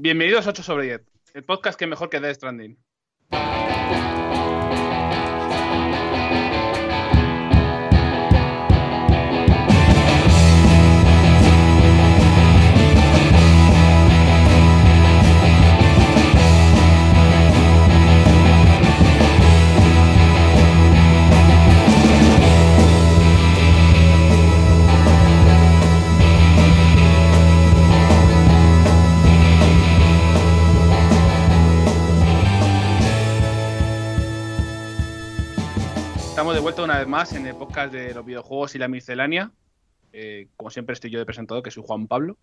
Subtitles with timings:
[0.00, 1.00] Bienvenidos a 8 sobre 10,
[1.34, 2.78] el podcast que mejor que Death Stranding.
[36.48, 39.50] Estamos de vuelta una vez más en el podcast de los videojuegos y la miscelánea.
[40.14, 42.38] Eh, como siempre estoy yo de presentador, que soy Juan Pablo.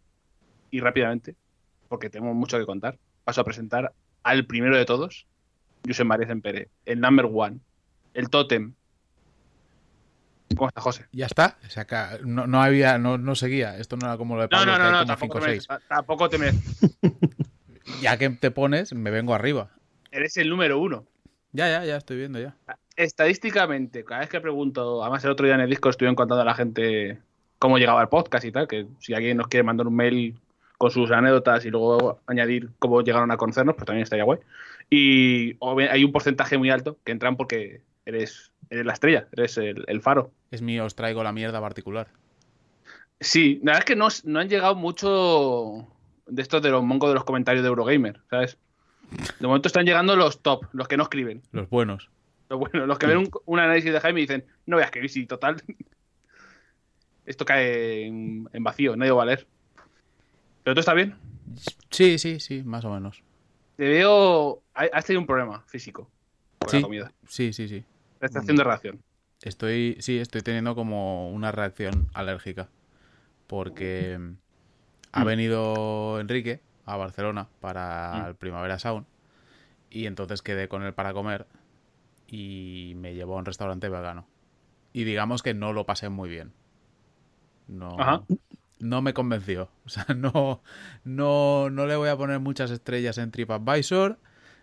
[0.69, 1.35] Y rápidamente,
[1.89, 5.25] porque tenemos mucho que contar, paso a presentar al primero de todos,
[5.87, 7.61] José María Pérez, el number one,
[8.13, 8.75] el tótem.
[10.55, 11.07] ¿Cómo está, José?
[11.11, 11.57] Ya está.
[11.65, 13.75] O sea, que no, no había, no, no seguía.
[13.79, 15.33] Esto no era como lo de No, Pablo, no, que no, hay no, como tampoco,
[15.33, 15.67] cinco o te seis.
[15.67, 16.97] mereces, tampoco te mereces.
[18.01, 19.71] Ya que te pones, me vengo arriba.
[20.11, 21.07] Eres el número uno.
[21.53, 22.55] Ya, ya, ya estoy viendo ya.
[22.95, 26.45] Estadísticamente, cada vez que pregunto, además el otro día en el disco estuvieron contando a
[26.45, 27.19] la gente
[27.59, 30.39] cómo llegaba el podcast y tal, que si alguien nos quiere mandar un mail
[30.77, 34.39] con sus anécdotas y luego añadir cómo llegaron a conocernos, pues también estaría guay.
[34.89, 35.57] Y
[35.89, 40.01] hay un porcentaje muy alto que entran porque eres, eres la estrella, eres el, el
[40.01, 40.31] faro.
[40.51, 42.07] Es mío, os traigo la mierda particular.
[43.19, 45.87] Sí, la verdad es que no, no han llegado mucho
[46.27, 48.57] de estos de los mongos de los comentarios de Eurogamer, ¿sabes?
[49.39, 51.41] De momento están llegando los top, los que no escriben.
[51.51, 52.09] Los buenos.
[52.49, 55.09] Los buenos, los que ven un, un análisis de Jaime dicen, no voy a escribir,
[55.09, 55.61] sí, total.
[57.25, 59.47] Esto cae en, en vacío, nadie va a leer.
[60.63, 61.15] ¿Pero tú está bien?
[61.89, 63.23] Sí, sí, sí, más o menos.
[63.77, 64.63] Te veo.
[64.73, 66.09] ha- Has tenido un problema físico
[66.59, 66.77] con Sí.
[66.77, 67.13] la comida.
[67.27, 67.83] Sí, sí, sí.
[68.19, 69.03] Restricción de reacción.
[69.41, 72.69] Estoy, sí, estoy teniendo como una reacción alérgica.
[73.47, 74.19] Porque
[75.11, 75.27] ha Mm.
[75.27, 78.27] venido Enrique a Barcelona para Mm.
[78.27, 79.05] el Primavera Sound.
[79.89, 81.45] Y entonces quedé con él para comer.
[82.27, 84.27] Y me llevó a un restaurante vegano.
[84.93, 86.53] Y digamos que no lo pasé muy bien.
[87.67, 88.23] No, Ajá.
[88.79, 89.69] no me convenció.
[89.85, 90.61] O sea, no,
[91.03, 94.19] no, no le voy a poner muchas estrellas en TripAdvisor.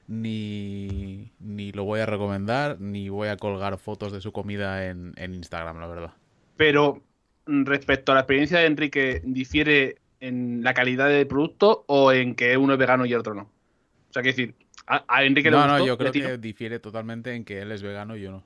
[0.08, 5.12] Ni, ni lo voy a recomendar, ni voy a colgar fotos de su comida en,
[5.16, 6.12] en Instagram, la verdad.
[6.56, 7.02] Pero
[7.46, 12.56] respecto a la experiencia de Enrique, ¿difiere en la calidad del producto o en que
[12.56, 13.42] uno es vegano y el otro no?
[13.42, 14.54] O sea, quiero decir,
[14.96, 15.78] a, a Enrique le No, gustó.
[15.80, 18.44] no, yo creo que difiere totalmente en que él es vegano y yo no.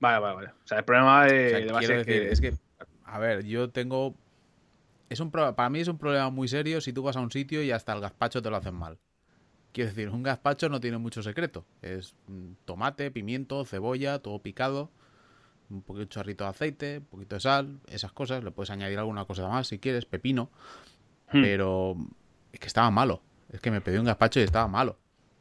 [0.00, 0.48] Vale, vale, vale.
[0.48, 2.32] O sea, el problema de, O sea, de base quiero es decir, que...
[2.32, 2.54] es que,
[3.04, 4.14] a ver, yo tengo.
[5.08, 7.30] Es un pro- Para mí es un problema muy serio si tú vas a un
[7.30, 8.98] sitio y hasta el gazpacho te lo hacen mal.
[9.72, 11.64] Quiero decir, un gazpacho no tiene mucho secreto.
[11.82, 14.90] Es mm, tomate, pimiento, cebolla, todo picado,
[15.70, 18.44] un poquito chorrito de aceite, un poquito de sal, esas cosas.
[18.44, 20.50] Le puedes añadir alguna cosa más si quieres, pepino.
[21.32, 21.42] Hmm.
[21.42, 21.96] Pero
[22.52, 23.22] es que estaba malo.
[23.50, 24.98] Es que me pedí un gazpacho y estaba malo.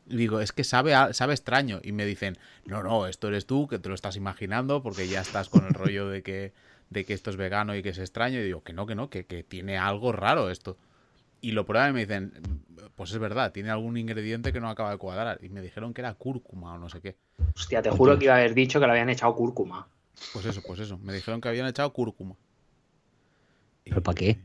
[0.07, 1.79] Y digo, es que sabe, a- sabe extraño.
[1.83, 5.21] Y me dicen, no, no, esto eres tú, que te lo estás imaginando, porque ya
[5.21, 6.53] estás con el rollo de que,
[6.89, 8.39] de que esto es vegano y que es extraño.
[8.39, 10.77] Y digo, que no, que no, que, que tiene algo raro esto.
[11.41, 12.33] Y lo prueban y me dicen,
[12.95, 15.39] pues es verdad, tiene algún ingrediente que no acaba de cuadrar.
[15.43, 17.15] Y me dijeron que era cúrcuma o no sé qué.
[17.55, 19.87] Hostia, te juro que iba a haber dicho que le habían echado cúrcuma.
[20.33, 20.97] Pues eso, pues eso.
[20.99, 22.35] Me dijeron que habían echado cúrcuma.
[23.83, 24.37] ¿Pero para qué?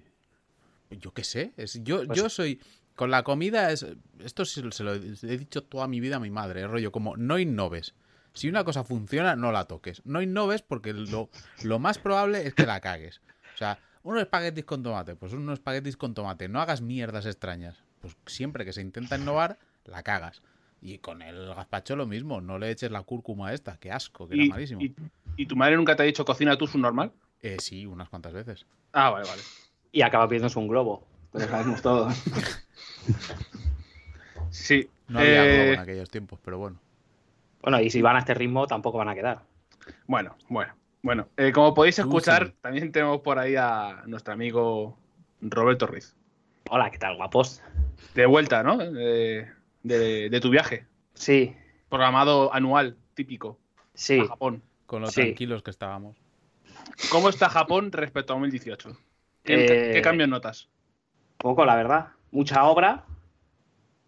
[0.90, 1.52] Yo qué sé.
[1.56, 2.60] Es, yo, Pues- yo soy.
[2.96, 3.86] Con la comida es.
[4.18, 4.98] Esto sí se lo he
[5.38, 6.62] dicho toda mi vida a mi madre.
[6.62, 7.94] Es rollo como no innoves.
[8.34, 10.02] Si una cosa funciona, no la toques.
[10.04, 11.30] No innoves porque lo,
[11.64, 13.20] lo más probable es que la cagues.
[13.54, 15.16] O sea, unos espaguetis con tomate.
[15.16, 16.48] Pues unos espaguetis con tomate.
[16.48, 17.82] No hagas mierdas extrañas.
[18.00, 20.42] Pues siempre que se intenta innovar, la cagas.
[20.82, 22.40] Y con el gazpacho lo mismo.
[22.40, 23.78] No le eches la cúrcuma esta.
[23.78, 24.80] Qué asco, que era y, malísimo.
[24.82, 24.94] y-
[25.36, 27.12] y tu madre nunca te ha dicho cocina tú su normal?
[27.42, 28.66] Eh, sí, unas cuantas veces.
[28.92, 29.42] Ah, vale, vale.
[29.90, 31.06] Y acaba pidiéndose un globo.
[31.32, 32.14] Lo sabemos todos.
[34.50, 34.88] Sí.
[35.08, 36.78] No había eh, globo en aquellos tiempos, pero bueno.
[37.62, 39.42] Bueno, y si van a este ritmo, tampoco van a quedar.
[40.06, 41.28] Bueno, bueno, bueno.
[41.36, 42.54] Eh, como podéis escuchar, sí.
[42.60, 44.98] también tenemos por ahí a nuestro amigo
[45.40, 46.16] Roberto Ruiz.
[46.70, 47.62] Hola, ¿qué tal, guapos?
[48.14, 48.78] De vuelta, ¿no?
[48.78, 49.48] De,
[49.82, 50.86] de- de tu viaje.
[51.14, 51.54] Sí,
[51.88, 53.58] Programado anual, típico,
[53.94, 54.20] sí.
[54.20, 54.62] a Japón.
[54.86, 55.22] Con lo Sí.
[55.22, 56.16] tranquilos que estábamos.
[57.10, 58.96] ¿Cómo está Japón respecto a 2018?
[59.44, 60.68] ¿Qué, Eh, qué cambios notas?
[61.36, 62.08] Poco, la verdad.
[62.32, 63.04] Mucha obra.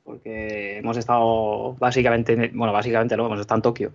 [0.04, 3.92] Porque hemos estado básicamente, en- bueno, básicamente no, hemos estado en Tokio.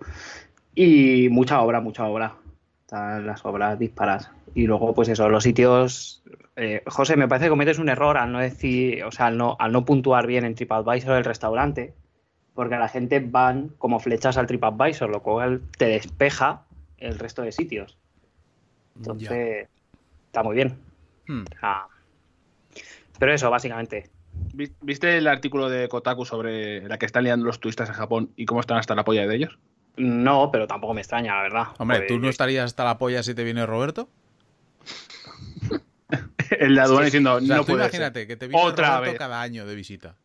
[0.74, 2.34] Y mucha obra, mucha obra.
[2.80, 4.30] Están las obras disparas.
[4.54, 6.22] Y luego, pues eso, los sitios.
[6.56, 9.56] eh, José, me parece que cometes un error al no decir, o sea, al no,
[9.58, 11.94] al no puntuar bien en TripAdvisor el restaurante,
[12.54, 16.62] porque a la gente van como flechas al TripAdvisor, lo cual te despeja
[16.96, 17.98] el resto de sitios.
[18.96, 19.68] Entonces,
[20.26, 20.78] está muy bien.
[21.28, 21.44] Hmm.
[21.62, 21.86] Ah.
[23.18, 24.08] Pero eso, básicamente.
[24.58, 28.32] ¿Vi- ¿Viste el artículo de Kotaku sobre la que están liando los turistas en Japón
[28.34, 29.56] y cómo están hasta la polla de ellos?
[29.96, 31.64] No, pero tampoco me extraña, la verdad.
[31.78, 34.08] Hombre, ¿tú no estarías hasta la polla si te viene Roberto?
[36.58, 39.12] El de aduana diciendo, O sea, no tú puede imagínate que te viene Otra Roberto
[39.12, 39.18] vez.
[39.18, 40.16] cada año de visita.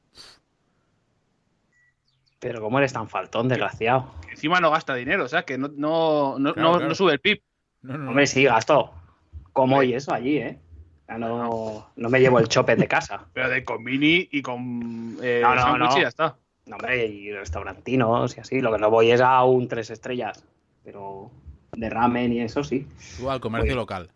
[2.39, 4.11] Pero ¿cómo eres tan faltón, desgraciado?
[4.23, 4.31] ser.
[4.31, 6.89] Encima no gasta dinero, o sea, que no, no, no, Claro, no- claro.
[6.89, 7.41] no sube el PIB.
[7.83, 8.09] No, no, no.
[8.09, 8.93] Hombre, sí, gasto.
[9.53, 10.59] Como y eso allí, ¿eh?
[11.07, 13.25] Ya no, no me llevo el chope de casa.
[13.33, 15.97] Pero de con mini y con eh, No, no, no.
[15.97, 16.35] y ya está.
[16.65, 18.61] No, hombre, y restaurantinos y así.
[18.61, 20.45] Lo que no voy es a un tres estrellas.
[20.83, 21.29] Pero
[21.73, 22.87] de ramen y eso sí.
[23.17, 23.75] Tú al comercio Oye.
[23.75, 24.09] local.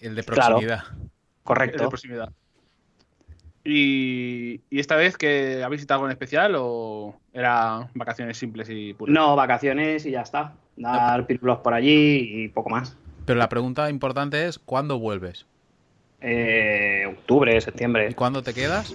[0.00, 0.56] El de Claro.
[0.56, 0.84] proximidad.
[0.84, 1.08] Es de
[1.42, 1.88] Correcto.
[1.88, 2.32] proximidad.
[3.66, 8.92] Y, y esta vez que habéis visitado algo en especial o era vacaciones simples y
[8.92, 9.14] puras?
[9.14, 10.54] No, vacaciones y ya está.
[10.76, 12.96] Dar pílulos por allí y poco más.
[13.24, 15.46] Pero la pregunta importante es, ¿cuándo vuelves?
[16.26, 18.14] Eh, octubre, ¿Y septiembre.
[18.14, 18.94] cuándo te quedas?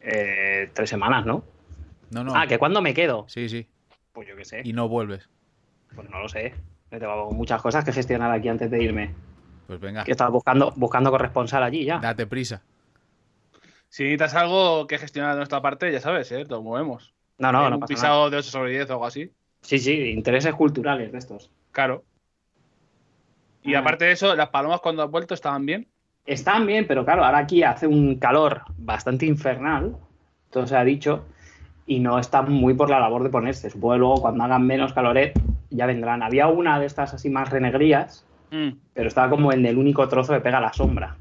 [0.00, 1.44] Eh, tres semanas, ¿no?
[2.10, 2.34] No, no.
[2.34, 3.24] Ah, ¿que cuándo me quedo?
[3.28, 3.68] Sí, sí.
[4.12, 4.60] Pues yo qué sé.
[4.64, 5.28] Y no vuelves.
[5.94, 6.54] Pues no lo sé.
[6.90, 9.14] Yo Tengo muchas cosas que gestionar aquí antes de irme.
[9.68, 11.98] Pues venga, Que estaba buscando, buscando corresponsal allí ya.
[12.00, 12.62] date prisa.
[13.88, 16.44] Si necesitas algo que gestionar de nuestra parte, ya sabes, ¿eh?
[16.48, 17.14] Lo movemos.
[17.38, 18.00] No, no, no un pasa nada.
[18.00, 19.30] pisado de 8 sobre 10 o algo así.
[19.60, 21.50] Sí, sí, intereses culturales de estos.
[21.70, 22.02] Claro.
[23.62, 23.78] Y Ah.
[23.80, 25.86] aparte de eso, las palomas cuando has vuelto estaban bien.
[26.26, 29.96] Están bien, pero claro, ahora aquí hace un calor bastante infernal,
[30.50, 31.24] todo se ha dicho,
[31.86, 33.70] y no están muy por la labor de ponerse.
[33.70, 35.32] Supongo que luego cuando hagan menos caloret
[35.70, 36.22] ya vendrán.
[36.22, 38.72] Había una de estas así más renegrías, Mm.
[38.92, 41.16] pero estaba como en el único trozo que pega la sombra.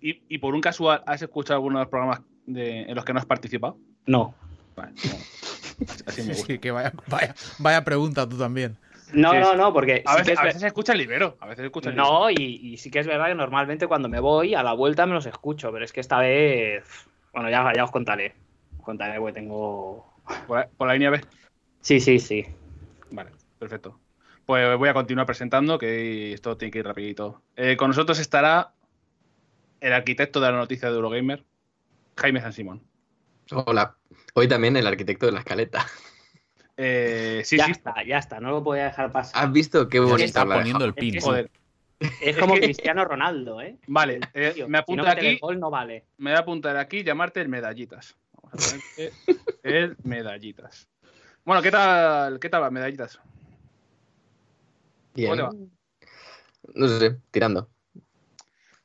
[0.00, 3.12] Y, y por un casual, ¿has escuchado alguno de los programas de- en los que
[3.12, 3.78] no has participado?
[4.06, 4.34] No.
[4.76, 5.14] Vale, no.
[6.06, 6.46] Así me gusta.
[6.46, 8.76] Sí, que vaya, vaya, vaya pregunta tú también.
[9.12, 10.92] No, Sí, no, no, porque A sí veces, que es a ver- veces se escucha
[10.92, 11.36] el libero.
[11.40, 12.12] A veces se escucha el libero.
[12.12, 15.06] No, y, y sí que es verdad que normalmente cuando me voy a la vuelta
[15.06, 16.84] me los escucho, pero es que esta vez,
[17.32, 18.34] bueno, ya, ya os contaré.
[18.78, 20.12] Os contaré porque tengo...
[20.46, 21.24] Por, la- por la línea B.
[21.80, 22.44] Sí, sí, sí.
[23.10, 23.98] Vale, perfecto.
[24.44, 27.42] Pues voy a continuar presentando, que esto tiene que ir rapidito.
[27.56, 28.72] Eh, con nosotros estará
[29.80, 31.44] el arquitecto de la noticia de Eurogamer,
[32.16, 32.82] Jaime San Simón.
[33.50, 33.96] Hola.
[34.34, 35.86] Hoy también el arquitecto de la escaleta.
[36.80, 37.72] Eh, sí, ya sí.
[37.72, 39.44] está, ya está, no lo podía dejar pasar.
[39.44, 41.20] ¿Has visto qué bonita está poniendo el Es pin.
[41.20, 41.50] Joder.
[42.22, 43.76] Es como Cristiano Ronaldo, ¿eh?
[43.88, 46.04] Vale, eh, Tío, me si no apunto el aquí, gol no vale.
[46.18, 48.16] me voy a apuntar aquí llamarte el medallitas.
[48.32, 49.12] Vamos a ponerte
[49.64, 50.88] el medallitas.
[51.44, 53.18] Bueno, ¿qué tal, qué tal las medallitas?
[55.14, 55.30] Bien.
[55.30, 55.64] ¿Cómo te va?
[56.74, 57.68] No sé, tirando.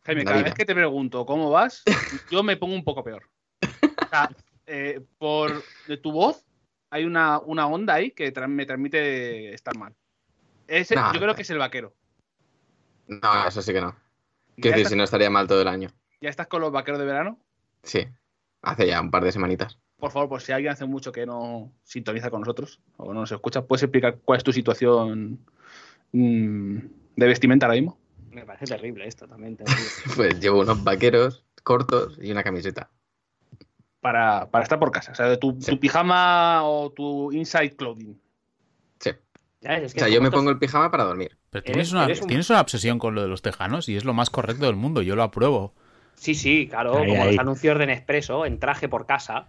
[0.04, 1.84] Jaime, cada vez que te pregunto cómo vas,
[2.32, 3.30] yo me pongo un poco peor.
[3.62, 4.32] O sea,
[4.66, 6.44] eh, por de tu voz
[6.94, 9.96] hay una, una onda ahí que tra- me transmite estar mal.
[10.68, 11.94] Ese- yo creo que es el vaquero.
[13.08, 13.92] No, eso sí que no.
[13.92, 15.90] ¿Ya Quiero decir, si no estaría mal todo el año.
[16.22, 17.40] ya estás con los vaqueros de verano?
[17.82, 18.08] Sí.
[18.62, 19.80] Hace ya un par de semanitas.
[19.98, 23.32] Por favor, por si alguien hace mucho que no sintoniza con nosotros o no nos
[23.32, 25.40] escucha, ¿puedes explicar cuál es tu situación
[26.12, 26.78] mm,
[27.16, 27.98] de vestimenta ahora mismo?
[28.32, 29.58] Me parece terrible esto también.
[29.58, 29.84] terrible.
[30.16, 32.90] Pues llevo unos vaqueros cortos y una camiseta.
[34.04, 35.14] Para, para estar por casa.
[35.14, 35.72] O sea, tu, Sí.
[35.72, 38.20] tu pijama o tu inside clothing.
[39.00, 39.10] Sí.
[39.62, 41.38] O sea, yo me pongo el pijama para dormir.
[41.50, 43.96] Pero Eres- tienes una, eres un- tienes una obsesión con lo de los tejanos y
[43.96, 45.02] es lo más correcto del mundo.
[45.02, 45.74] Yo lo apruebo.
[46.16, 47.30] Sí, sí, claro, Ahí, como ahí.
[47.32, 49.48] los anuncios de Nespresso, en traje por casa.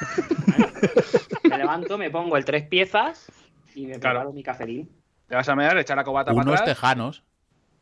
[1.48, 3.30] me levanto, me pongo el tres piezas
[3.74, 4.18] y me Claro.
[4.20, 4.90] preparo mi cafelín.
[5.26, 6.68] Te vas a mear, echar la cobata Unos para atrás.
[6.76, 7.22] tejanos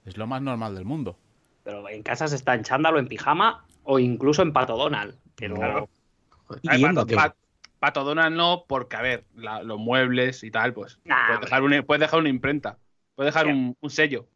[0.04, 1.18] es lo más normal del mundo.
[1.64, 5.16] Pero en casa se está en chándalo, en pijama o incluso en pato Donald.
[5.38, 5.88] Pero Claro.
[6.62, 6.84] Y
[7.78, 10.98] pato, Donald no, porque a ver, la- los muebles y tal, pues.
[11.04, 12.78] Nah, puedes, dejar una, puedes dejar una imprenta.
[13.14, 14.26] Puedes dejar un, un sello.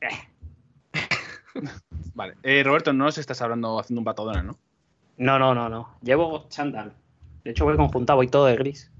[0.00, 0.08] eh,
[2.14, 2.34] Vale.
[2.42, 4.58] Eh, Roberto, no nos estás hablando haciendo un pato Donald, ¿no?
[5.16, 5.96] no, no, no, no.
[6.02, 6.92] Llevo chándal.
[7.44, 8.90] De hecho, voy conjuntado, voy todo de gris.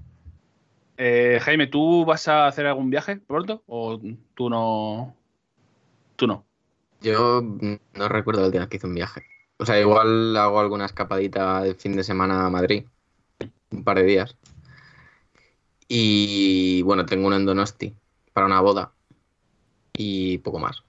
[0.97, 3.63] Eh, Jaime, ¿tú vas a hacer algún viaje pronto?
[3.67, 3.99] ¿O
[4.33, 5.15] tú no?
[6.15, 6.45] Tú no.
[7.01, 9.23] Yo no recuerdo la última vez que hice un viaje.
[9.57, 12.85] O sea, igual hago alguna escapadita de fin de semana a Madrid.
[13.71, 14.35] Un par de días.
[15.87, 17.95] Y bueno, tengo uno en Donosti
[18.33, 18.91] para una boda.
[19.93, 20.83] Y poco más.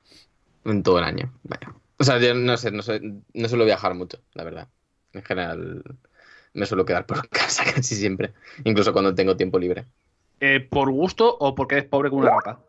[0.65, 1.33] En todo el año.
[1.45, 1.75] Vaya.
[1.99, 3.01] O sea, yo no sé, no sé,
[3.33, 4.69] no suelo viajar mucho, la verdad.
[5.13, 5.83] En general,
[6.53, 8.35] me suelo quedar por casa casi siempre.
[8.65, 9.87] Incluso cuando tengo tiempo libre.
[10.41, 12.61] Eh, ¿Por gusto o porque eres pobre como una rata?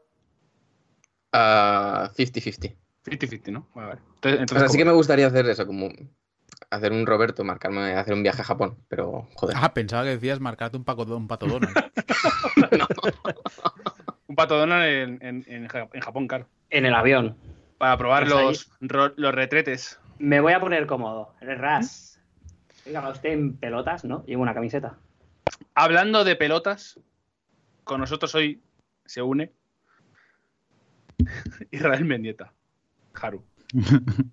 [1.34, 2.76] Ah, 50-50.
[3.08, 3.68] 50-50, ¿no?
[3.76, 5.90] Entonces, O entonces sea, sí que me gustaría hacer eso, como
[6.70, 9.56] hacer un Roberto, marcarme, hacer un viaje a Japón, pero joder.
[9.60, 11.76] Ah, pensaba que decías marcarte un, paco, un pato Donald.
[14.28, 16.48] un pato Donald en, en- en Ja- en Japón, claro.
[16.70, 17.38] En el avión.
[17.78, 20.00] Para probar Pues los, ro- los retretes.
[20.20, 21.36] Me voy a poner cómodo.
[21.42, 22.20] El ras.
[22.86, 24.26] Oiga, usted en pelotas, ¿no?
[24.26, 24.98] Llevo una camiseta.
[25.76, 27.00] Hablando de pelotas,
[27.84, 28.62] con nosotros hoy
[29.06, 29.52] se une
[31.72, 32.54] Israel Mendieta.
[33.22, 33.44] Haru.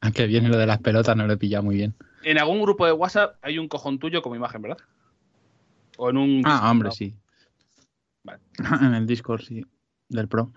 [0.00, 1.94] Aunque viene lo de las pelotas, no lo he pillado muy bien.
[2.22, 4.78] En algún grupo de WhatsApp hay un cojón tuyo como imagen, ¿verdad?
[5.96, 6.42] O en un.
[6.44, 6.92] Ah, hombre, no.
[6.92, 7.14] sí.
[8.22, 8.40] Vale.
[8.82, 9.64] En el Discord, sí.
[10.08, 10.52] Del Pro.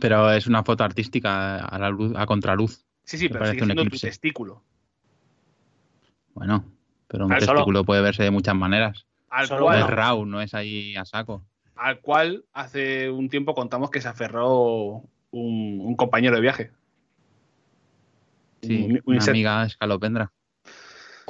[0.00, 2.84] Pero es una foto artística a la luz, a contraluz.
[3.04, 4.06] Sí, sí, pero parece sigue un siendo tu eclipse.
[4.08, 4.62] testículo.
[6.34, 6.64] Bueno,
[7.08, 9.06] pero un solo- testículo puede verse de muchas maneras.
[9.30, 9.86] Al Solo No cual, es.
[9.86, 11.44] RAW, no es ahí a saco.
[11.76, 16.70] al cual hace un tiempo contamos que se aferró un, un compañero de viaje.
[18.62, 20.32] Sí, Un- un una amiga escalopendra.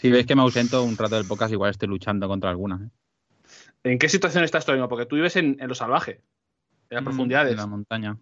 [0.00, 2.80] Si veis que me ausento un rato del podcast, igual estoy luchando contra alguna.
[2.86, 3.90] ¿eh?
[3.92, 4.88] ¿En qué situación estás tú mismo?
[4.88, 6.20] Porque tú vives en, en lo salvaje,
[6.90, 7.52] en las Mm, profundidades.
[7.52, 8.16] En la montaña.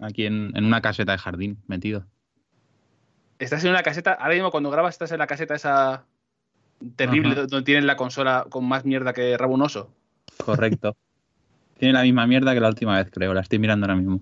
[0.00, 2.06] Aquí en, en una caseta de jardín, metido.
[3.38, 6.04] Estás en una caseta, ahora mismo cuando grabas estás en la caseta esa
[6.96, 7.46] terrible Ajá.
[7.46, 9.92] donde tienes la consola con más mierda que rabo un oso.
[10.44, 10.96] Correcto.
[11.78, 13.32] Tiene la misma mierda que la última vez, creo.
[13.34, 14.20] La estoy mirando ahora mismo.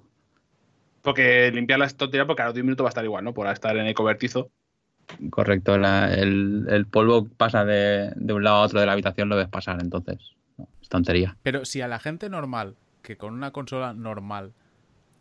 [1.02, 3.34] Porque limpiarla es tontería porque a los 10 minutos va a estar igual, ¿no?
[3.34, 4.50] Por estar en el cobertizo.
[5.30, 5.76] Correcto.
[5.78, 9.36] la- el, el polvo pasa de, de un lado a otro de la habitación, lo
[9.36, 10.18] ves pasar, entonces.
[10.56, 11.36] no, es tontería.
[11.42, 14.52] Pero si a la gente normal, que con una consola normal,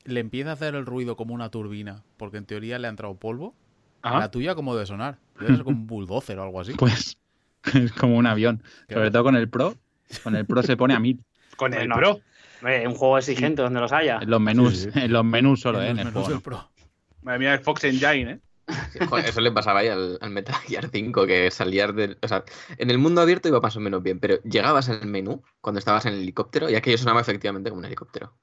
[0.06, 3.16] le empieza a hacer el ruido como una turbina, porque en teoría le ha entrado
[3.16, 3.56] polvo,
[4.04, 5.18] la tuya como de sonar.
[5.40, 6.74] Debe ser como un bulldozer o algo así.
[6.78, 7.18] Pues
[7.76, 8.64] es como un avión.
[8.90, 9.76] Sobre todo con el Pro.
[10.24, 11.24] Con el Pro se pone a mil.
[11.58, 11.88] Con el.
[11.90, 12.20] Pro.
[12.62, 14.20] Hombre, un juego exigente donde los haya.
[14.22, 14.78] En los menús.
[14.78, 15.00] Sí, sí.
[15.00, 16.02] En los menús solo, En ¿eh?
[16.02, 16.40] En el juego.
[16.42, 16.70] Pro.
[17.24, 18.40] Madre mía, el Fox Engine, ¿eh?
[19.10, 22.18] Joder, eso le pasaba ahí al, al Metal Gear 5, que salías del.
[22.22, 22.44] O sea,
[22.78, 26.06] en el mundo abierto iba más o menos bien, pero llegabas al menú cuando estabas
[26.06, 28.34] en el helicóptero y aquello sonaba efectivamente como un helicóptero.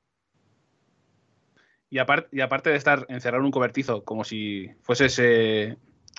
[1.90, 5.76] Y, aparte y aparte de estar encerrado en un cobertizo como si fueses eh,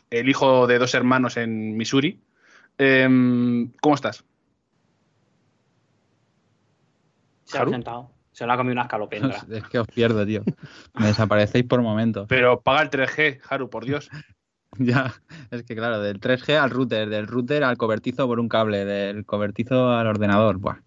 [0.09, 2.21] el hijo de dos hermanos en Missouri,
[2.77, 4.23] em, ¿cómo estás?
[7.51, 8.11] Se ha sentado.
[8.31, 9.45] Se lo ha comido una escalopendra.
[9.51, 10.43] Es que os pierdo, tío.
[10.99, 12.25] Me desaparecéis por momentos.
[12.29, 14.09] Pero paga el 3G, Haru, por Dios.
[14.77, 15.15] Ya,
[15.49, 19.25] es que claro, del 3G al router, del router al cobertizo por un cable, del
[19.25, 20.57] cobertizo al ordenador.
[20.59, 20.77] Buah,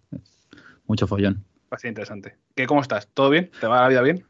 [0.87, 1.43] mucho follón.
[1.77, 2.37] Ser interesante.
[2.55, 3.09] ¿Qué, ¿Cómo estás?
[3.13, 3.51] ¿Todo bien?
[3.59, 4.25] ¿Te va la vida bien?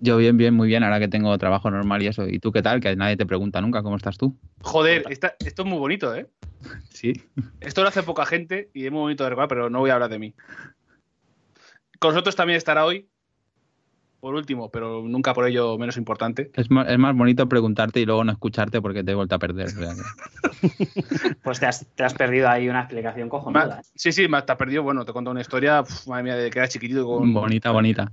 [0.00, 2.26] Yo bien, bien, muy bien, ahora que tengo trabajo normal y eso.
[2.26, 2.80] ¿Y tú qué tal?
[2.80, 4.34] Que nadie te pregunta nunca cómo estás tú.
[4.62, 6.26] Joder, esta- esto es muy bonito, ¿eh?
[6.88, 7.12] Sí.
[7.60, 9.94] Esto lo hace poca gente y es muy bonito de recordar, pero no voy a
[9.94, 10.34] hablar de mí.
[11.98, 13.08] Con nosotros también estará hoy,
[14.20, 16.50] por último, pero nunca por ello menos importante.
[16.54, 19.38] Es más, es más bonito preguntarte y luego no escucharte porque te he vuelto a
[19.38, 19.68] perder.
[21.42, 23.80] Pues te has, te has perdido ahí una explicación cojonuda.
[23.80, 23.86] ¿eh?
[23.94, 24.82] sí, sí, ma- te has perdido.
[24.82, 27.04] Bueno, te he contado una historia, uf, madre mía, de que era chiquitito.
[27.06, 27.34] Con...
[27.34, 28.12] Bonita, bonita.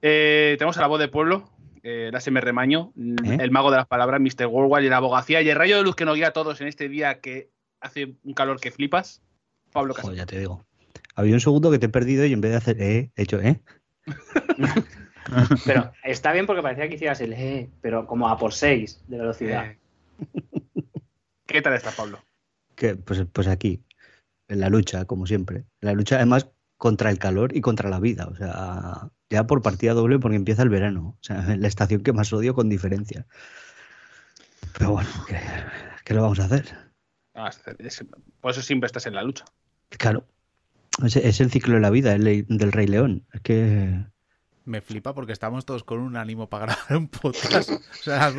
[0.00, 1.50] Eh, tenemos a la voz de pueblo,
[1.82, 3.38] eh, ASMR Remaño, ¿Eh?
[3.40, 4.46] el mago de las palabras, Mr.
[4.46, 6.68] Worldwide y la abogacía y el rayo de luz que nos guía a todos en
[6.68, 7.50] este día que
[7.80, 9.22] hace un calor que flipas.
[9.72, 10.14] Pablo Casado.
[10.14, 10.64] Ya te digo.
[11.14, 13.40] Había un segundo que te he perdido y en vez de hacer eh, he hecho
[13.40, 13.60] eh.
[15.64, 19.18] Pero está bien porque parecía que hicieras el eh, pero como a por 6 de
[19.18, 19.66] velocidad.
[19.66, 19.78] Eh,
[21.46, 22.18] ¿Qué tal estás, Pablo?
[22.74, 23.84] Que, pues, pues aquí,
[24.48, 25.58] en la lucha, como siempre.
[25.80, 28.26] En la lucha, además, contra el calor y contra la vida.
[28.26, 31.16] O sea, ya por partida doble porque empieza el verano.
[31.20, 33.26] O sea, la estación que más odio con diferencia.
[34.76, 35.38] Pero bueno, ¿qué,
[36.04, 36.76] qué lo vamos a hacer?
[37.34, 37.50] Ah,
[38.40, 39.44] por eso siempre estás en la lucha.
[39.90, 40.26] Claro.
[41.02, 43.24] Es, es el ciclo de la vida el del Rey León.
[43.32, 44.04] Es que.
[44.64, 47.70] Me flipa porque estamos todos con un ánimo para grabar un podcast.
[47.70, 48.32] O sea,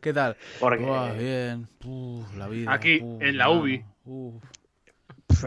[0.00, 0.36] ¿qué tal?
[0.60, 0.84] Porque
[1.18, 1.66] bien.
[1.84, 2.72] Uf, la vida.
[2.72, 3.84] Aquí, uf, en la UBI.
[4.04, 4.42] uf.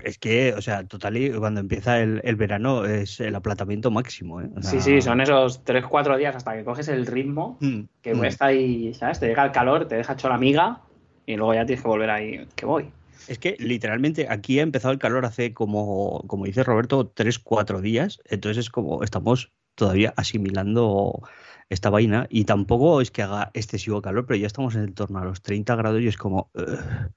[0.04, 4.40] Es que, o sea, total, y cuando empieza el, el verano es el aplatamiento máximo.
[4.42, 4.50] ¿eh?
[4.56, 8.14] O sí, sea, sí, son esos 3-4 días hasta que coges el ritmo, Mm, que
[8.14, 8.26] mm.
[8.26, 9.20] está ahí, ¿sabes?
[9.20, 10.82] Te llega el calor, te deja hecho la amiga
[11.26, 12.90] y luego ya tienes que volver ahí, que voy.
[13.28, 18.20] Es que literalmente aquí ha empezado el calor hace como, como dice Roberto, 3-4 días.
[18.26, 21.22] Entonces es como estamos todavía asimilando
[21.70, 25.26] esta vaina y tampoco es que haga excesivo calor, pero ya estamos en torno a
[25.26, 27.12] los 30 grados y es como, "Ugh,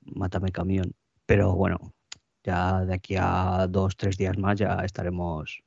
[0.00, 0.94] mátame camión.
[1.26, 1.92] Pero bueno,
[2.42, 5.62] ya de aquí a 2-3 días más ya estaremos,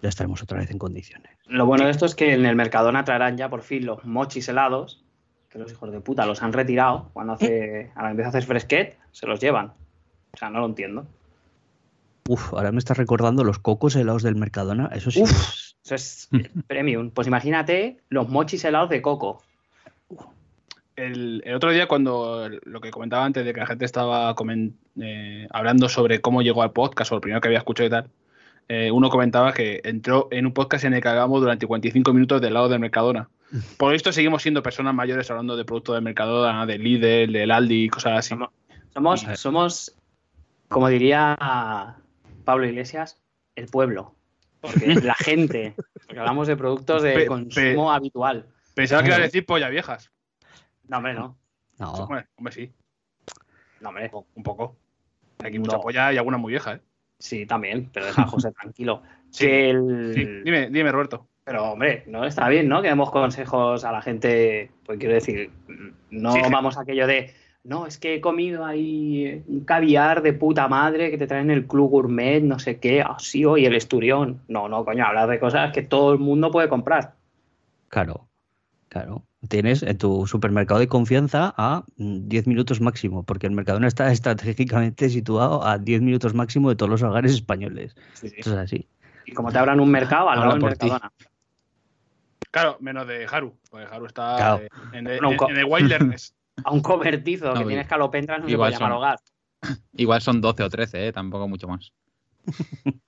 [0.00, 1.32] ya estaremos otra vez en condiciones.
[1.46, 4.48] Lo bueno de esto es que en el Mercadona traerán ya por fin los mochis
[4.48, 5.01] helados,
[5.52, 8.98] que los hijos de puta los han retirado cuando hace, ahora empieza a hacer fresquet,
[9.10, 9.72] se los llevan.
[10.32, 11.06] O sea, no lo entiendo.
[12.28, 15.22] Uf, ahora me estás recordando los cocos helados del Mercadona, eso sí.
[15.22, 15.30] Uf.
[15.30, 16.28] es- Eso es
[16.68, 17.10] premium.
[17.10, 19.42] Pues imagínate los mochis helados de coco.
[20.94, 24.34] El, el otro día, cuando lo que comentaba antes de que la gente estaba
[25.00, 28.10] eh, hablando sobre cómo llegó al podcast o el primero que había escuchado y tal,
[28.68, 32.40] eh, uno comentaba que entró en un podcast en el que hablábamos durante 45 minutos
[32.40, 33.28] del lado del Mercadona.
[33.76, 37.84] Por esto seguimos siendo personas mayores hablando de productos de Mercadona, de Lidl, del Aldi
[37.84, 38.30] y cosas así.
[38.30, 38.50] Somos,
[39.20, 39.96] somos, somos,
[40.68, 41.36] como diría
[42.44, 43.20] Pablo Iglesias,
[43.54, 44.14] el pueblo.
[44.60, 45.74] Porque la gente.
[46.06, 48.46] Porque hablamos de productos de Pe- consumo habitual.
[48.74, 50.10] Pensaba que iba a decir polla viejas.
[50.88, 51.36] No, hombre, no.
[51.78, 52.72] No, Hombre, hombre, sí,
[53.80, 54.10] No, hombre.
[54.34, 54.76] un poco.
[55.40, 55.82] Hay aquí mucha No.
[55.82, 56.80] polla y alguna muy vieja, ¿eh?
[57.18, 59.02] Sí, también, pero deja a José tranquilo.
[59.30, 61.28] Sí, Que el- Sí, dime, dime, Roberto.
[61.44, 62.82] Pero, hombre, no está bien, ¿no?
[62.82, 64.70] Que demos consejos a la gente.
[64.86, 65.50] Pues quiero decir,
[66.10, 67.34] no Sí, vamos a aquello de.
[67.64, 71.66] No, es que he comido ahí un caviar de puta madre que te traen el
[71.66, 74.40] club gourmet, no sé qué, así hoy el esturión.
[74.48, 77.14] No, no, coño, hablar de cosas que todo el mundo puede comprar.
[77.88, 78.26] claro,
[78.88, 79.22] claro.
[79.48, 84.12] Tienes en tu supermercado de confianza a mm, 10 minutos máximo, porque el Mercadona está
[84.12, 87.96] estratégicamente situado a 10 minutos máximo de todos los hogares españoles.
[88.22, 88.88] Esto es así.
[89.26, 90.90] Y como te abran un mercado, al lado del ti.
[92.52, 93.58] Claro, menos de Haru.
[93.68, 94.58] Porque Haru está Claro.
[94.62, 96.34] eh, en, el- en Wilderness.
[96.64, 99.18] A un cobertizo que No, tienes calopentras no se puede llamar hogar.
[99.94, 101.12] Igual son 12 o 13, ¿eh?
[101.12, 101.92] tampoco mucho más.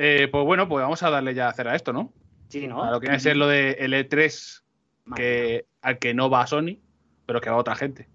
[0.00, 2.12] Eh, pues bueno, pues vamos a darle ya a hacer a esto, ¿no?
[2.48, 2.84] Sí, ¿no?
[2.84, 4.62] A lo que viene a ser lo de el E3
[5.06, 6.78] Madre que, al que no va Sony,
[7.26, 8.08] pero que va otra gente.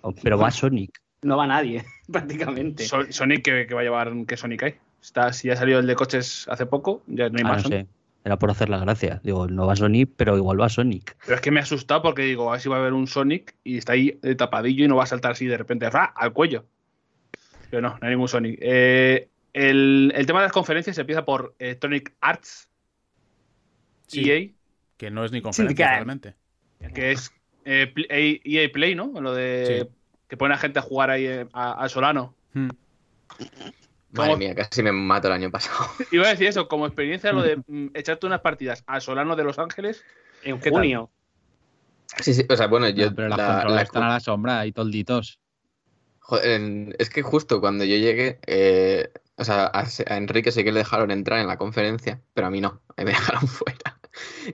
[0.00, 1.00] Oh, Pero va Sonic.
[1.22, 2.84] No va nadie, prácticamente.
[2.86, 4.74] So- Sonic que, que va a llevar qué Sonic hay.
[5.00, 7.68] Está, si ya salió el de coches hace poco, ya no hay Ah, más no
[7.68, 7.86] Sonic.
[7.86, 7.92] sé.
[8.24, 9.20] Era por hacer la gracia.
[9.24, 11.16] Digo, no va Sonic, pero igual va Sonic.
[11.24, 13.06] Pero es que me ha asustado porque digo, a ver si va a haber un
[13.08, 16.04] Sonic y está ahí de tapadillo y no va a saltar así de repente ¡ra!
[16.04, 16.64] al cuello.
[17.70, 18.58] Pero no, no hay ningún Sonic.
[18.62, 22.68] Eh, el, el tema de las conferencias empieza por Electronic Arts,
[24.06, 24.48] Sí, EA,
[24.98, 26.34] que no es ni conferencia realmente.
[26.94, 27.32] que es
[27.64, 29.10] eh, Pl- EA Play, ¿no?
[29.20, 29.88] Lo de Sí.
[30.28, 32.34] que pone a gente a jugar ahí eh, a- al Solano.
[32.54, 32.68] Hmm.
[34.12, 35.88] Madre mía, casi me mato el año pasado.
[36.10, 39.44] Iba a decir eso, como experiencia, lo de mm, echarte unas partidas al Solano de
[39.44, 40.04] Los Ángeles.
[40.42, 41.10] En junio.
[42.18, 43.06] Sí, sí, o sea, bueno, yo.
[43.06, 45.40] No, pero las la- están a la sombra y tolditos.
[46.20, 50.72] Joder, es que justo cuando yo llegué, eh, o sea, a, a Enrique sí que
[50.72, 53.98] le dejaron entrar en la conferencia, pero a mí no, a mí me dejaron fuera.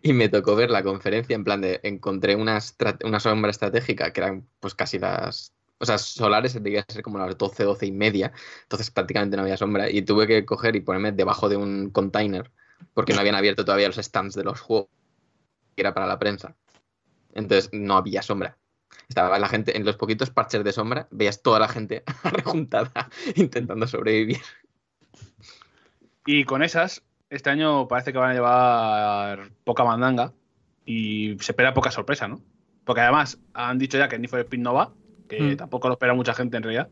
[0.02, 2.60] Y me tocó ver la conferencia en plan de, encontré una,
[3.04, 7.36] una sombra estratégica que eran pues casi las, o sea, solares debían ser como las
[7.38, 11.12] 12, 12 y media, entonces prácticamente no había sombra y tuve que coger y ponerme
[11.12, 12.50] debajo de un container
[12.94, 14.88] porque no habían abierto todavía los stands de los juegos,
[15.74, 16.56] que era para la prensa.
[17.34, 18.56] Entonces no había sombra.
[19.08, 23.86] Estaba la gente en los poquitos parches de sombra, veías toda la gente rejuntada intentando
[23.86, 24.40] sobrevivir.
[26.26, 30.32] Y con esas, este año parece que van a llevar poca mandanga
[30.84, 32.40] y se espera poca sorpresa, ¿no?
[32.84, 34.92] Porque además han dicho ya que Need for Speed no va,
[35.28, 35.56] que Mm.
[35.56, 36.88] tampoco lo espera mucha gente en realidad.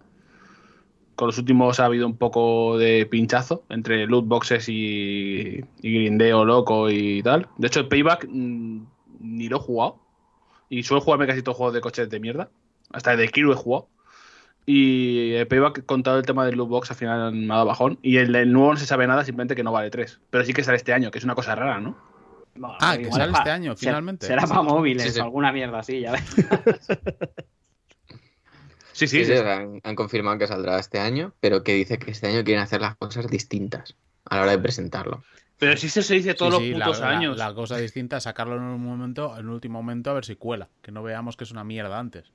[1.15, 6.45] Con los últimos ha habido un poco de pinchazo entre loot boxes y, y grindeo
[6.45, 7.49] loco y tal.
[7.57, 8.81] De hecho, el Payback mm,
[9.21, 9.99] ni lo he jugado.
[10.69, 12.51] Y suelo jugarme casi todos los juegos de coches de mierda.
[12.93, 13.89] Hasta el de Kiru he jugado.
[14.67, 17.99] Y el Payback, contado el tema del loot box, al final me ha dado bajón.
[18.03, 20.21] Y el, el nuevo no se sabe nada, simplemente que no vale 3.
[20.29, 21.97] Pero sí que sale este año, que es una cosa rara, ¿no?
[22.81, 24.27] Ah, que sale este año, finalmente.
[24.27, 25.21] Será para móviles Sí, sí.
[25.21, 26.25] o alguna mierda así, ya ves.
[28.97, 32.29] Sí, sí, Sí, han, han confirmado que saldrá este año, pero que dice que este
[32.29, 35.23] año quieren hacer las cosas distintas a la hora de presentarlo.
[35.59, 37.37] Pero sí se se dice todos Sí, sí, los putos la, años.
[37.37, 40.37] La, cosa distinta es sacarlo en un momento, en un último momento, a ver si
[40.37, 40.69] cuela.
[40.83, 42.33] Que no veamos que es una mierda antes.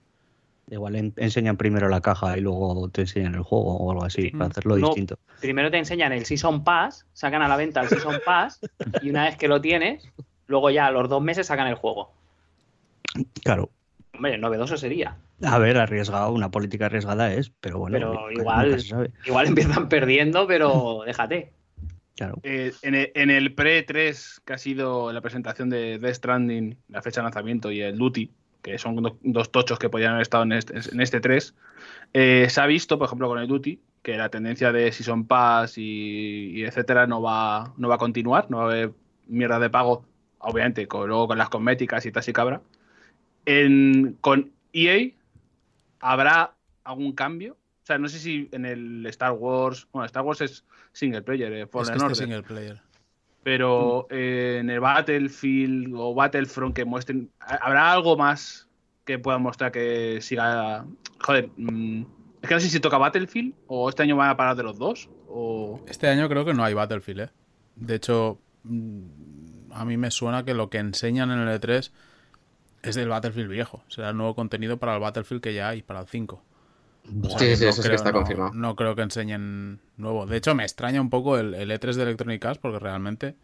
[0.69, 4.23] Igual en- enseñan primero la caja y luego te enseñan el juego o algo así,
[4.23, 4.29] Sí.
[4.31, 4.87] para hacerlo No.
[4.87, 5.17] distinto.
[5.39, 8.59] Primero te enseñan el Season Pass, sacan a la venta el Season Pass
[9.01, 10.07] y una vez que lo tienes,
[10.45, 12.13] luego ya a los dos meses sacan el juego.
[13.43, 13.69] Claro.
[14.21, 15.17] Hombre, novedoso sería.
[15.43, 17.97] A ver, arriesgado, una política arriesgada es, pero bueno.
[17.97, 19.09] Pero igual-.
[19.25, 21.51] Igual empiezan perdiendo, pero déjate.
[22.15, 22.35] Claro.
[22.43, 27.01] Eh, en, el, en el pre-3, que ha sido la presentación de Death Stranding, la
[27.01, 28.29] fecha de lanzamiento y el Duty,
[28.61, 31.55] que son do- dos tochos que podían haber estado en este, en este 3,
[32.13, 35.79] eh, se ha visto, por ejemplo, con el Duty, que la tendencia de Season Pass
[35.79, 38.91] y, y etcétera no va, no va a continuar, no va a haber
[39.27, 40.05] mierda de pago,
[40.37, 42.61] obviamente, con, luego con las cosméticas y tal y cabra.
[43.45, 45.11] En, con EA
[45.99, 47.53] habrá algún cambio.
[47.83, 49.87] O sea, no sé si en el Star Wars.
[49.91, 52.15] Bueno, Star Wars es single player, eh, es Fallen que este Order.
[52.17, 52.81] single player.
[53.43, 57.29] Pero eh, en el Battlefield o Battlefront que muestren.
[57.39, 58.67] ¿ha- ¿Habrá algo más
[59.03, 60.85] que pueda mostrar que siga.
[61.21, 62.01] Joder, mm,
[62.43, 64.77] es que no sé si toca Battlefield o este año van a parar de los
[64.77, 65.09] dos.
[65.27, 65.83] O.
[65.87, 67.29] Este año creo que no hay Battlefield, ¿eh?
[67.75, 71.91] De hecho, mm, a mí me suena que lo que enseñan en el E3
[72.83, 73.83] es del Battlefield viejo.
[73.87, 76.43] Será el nuevo contenido para el Battlefield que ya hay, para el 5.
[77.23, 78.53] O sea, Sí, sí, eso sí que está no- confirmado.
[78.53, 80.25] No creo que enseñen nuevo.
[80.25, 83.35] De hecho, me extraña un poco el, el E3 de Electronic Arts porque realmente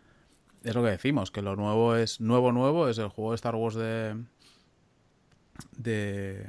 [0.63, 3.55] es lo que decimos, que lo nuevo es nuevo nuevo, es el juego de Star
[3.55, 4.15] Wars de
[5.75, 6.47] de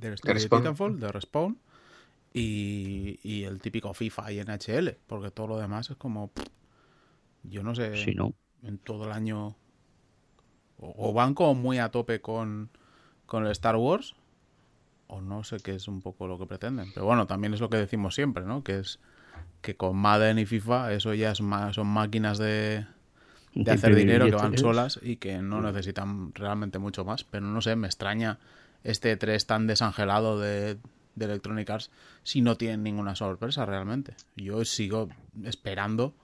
[0.00, 0.62] del estudio de Respawn.
[0.62, 1.58] Titanfall, de Respawn
[2.32, 6.46] y, y el típico FIFA y NHL, porque todo lo demás es como pff,
[7.44, 8.32] yo no sé Sí, ¿no?
[8.62, 9.56] en todo el año
[10.80, 12.70] o, o van como muy a tope con,
[13.26, 14.14] con el Star Wars
[15.10, 16.90] o no sé qué es un poco lo que pretenden.
[16.94, 18.62] Pero bueno, también es lo que decimos siempre, ¿no?
[18.62, 19.00] Que es
[19.60, 22.86] que con Madden y FIFA eso ya es son máquinas de,
[23.54, 27.24] de De hacer dinero que van solas y que no necesitan realmente mucho más.
[27.24, 28.38] Pero no sé, me extraña
[28.84, 30.78] este 3 tan desangelado de,
[31.16, 31.90] de Electronic Arts
[32.22, 34.14] si no tienen ninguna sorpresa realmente.
[34.36, 35.08] Yo sigo
[35.44, 36.14] esperando,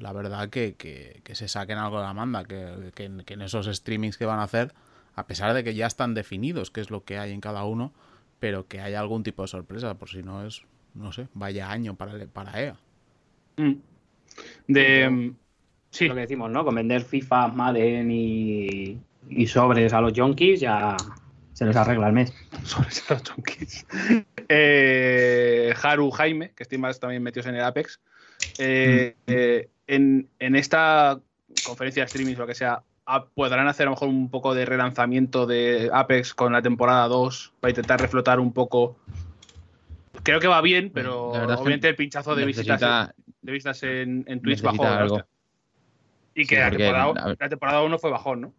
[0.00, 3.34] la verdad, que, que- que se saquen algo de la manda, que, que en- que
[3.34, 4.72] en esos streamings que van a hacer,
[5.14, 7.92] a pesar de que ya están definidos qué es lo que hay en cada uno,
[8.38, 10.62] pero que haya algún tipo de sorpresa, por si no es,
[10.94, 12.76] no sé, vaya año para, para EA.
[13.56, 13.72] Mm.
[14.68, 15.10] De.
[15.10, 15.36] mm,
[15.90, 16.62] Sí, Lo que decimos, ¿no?
[16.62, 18.98] Con vender FIFA, Madden y,
[19.30, 20.94] y sobres a los junkies ya
[21.54, 22.34] se les arregla el mes.
[22.64, 23.86] sobre esos junkies.
[24.48, 27.98] Eh, Haru Jaime, que estoy más también metidos en el Apex.
[28.58, 31.20] Eh, eh, en, en esta
[31.62, 34.64] conferencia de streaming, lo que sea, ah, podrán hacer a lo mejor un poco de
[34.64, 38.96] relanzamiento de Apex con la temporada 2 para intentar reflotar un poco.
[40.22, 44.24] Creo que va bien, pero es que obviamente el pinchazo de visitas, Necesita, de en,
[44.26, 44.84] en Twitch bajó.
[44.84, 45.22] algo.
[46.34, 48.54] Y que Sí, la, temporada, la temporada 1 fue bajón, ¿no?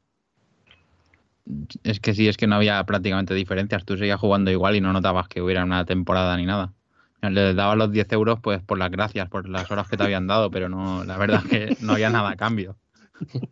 [1.84, 3.86] Es que sí, es que no había prácticamente diferencias.
[3.86, 6.74] Tú seguías jugando igual y no notabas que hubiera una temporada ni nada.
[7.22, 10.28] Le dabas los 10 euros pues por las gracias, por las horas que te habían
[10.28, 12.78] dado, pero no, la verdad es que no había nada a cambio.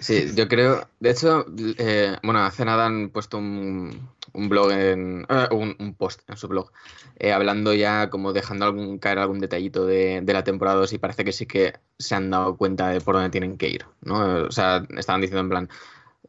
[0.00, 0.88] Sí, yo creo.
[0.98, 1.44] De hecho,
[1.78, 5.26] eh, bueno, hace nada han puesto un, un blog en.
[5.28, 6.72] eh, un, un post en su blog.
[7.16, 10.98] eh, hablando ya, como dejando algún, caer algún detallito de, de la temporada 2 y
[10.98, 13.86] parece que sí que se han dado cuenta de por dónde tienen que ir.
[14.02, 14.44] ¿no?
[14.46, 15.68] O sea, estaban diciendo en plan.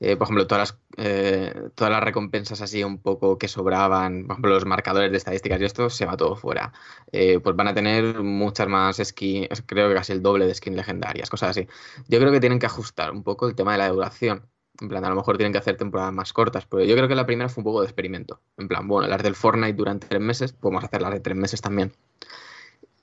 [0.04, 4.34] Eh, por ejemplo, todas las, eh, todas las recompensas así un poco que sobraban, por
[4.34, 6.74] ejemplo, los marcadores de estadísticas y esto, se va todo fuera.
[7.12, 10.76] Eh, pues van a tener muchas más skins, creo que casi el doble de skins
[10.76, 11.68] legendarias, cosas así.
[12.08, 14.48] Yo creo que tienen que ajustar un poco el tema de la duración.
[14.80, 17.14] En plan, a lo mejor tienen que hacer temporadas más cortas, pero yo creo que
[17.16, 18.42] la primera fue un poco de experimento.
[18.58, 21.62] En plan, bueno, las del Fortnite duran tres meses, podemos hacer las de tres meses
[21.62, 21.94] también.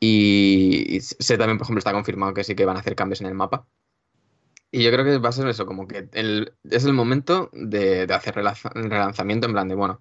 [0.00, 3.28] Y sé también, por ejemplo, está confirmado que sí que van a hacer cambios en
[3.28, 3.66] el mapa.
[4.70, 8.06] Y yo creo que va a ser eso, como que el- es el momento de,
[8.06, 10.00] de hacer relanza- relanzamiento en plan de, bueno,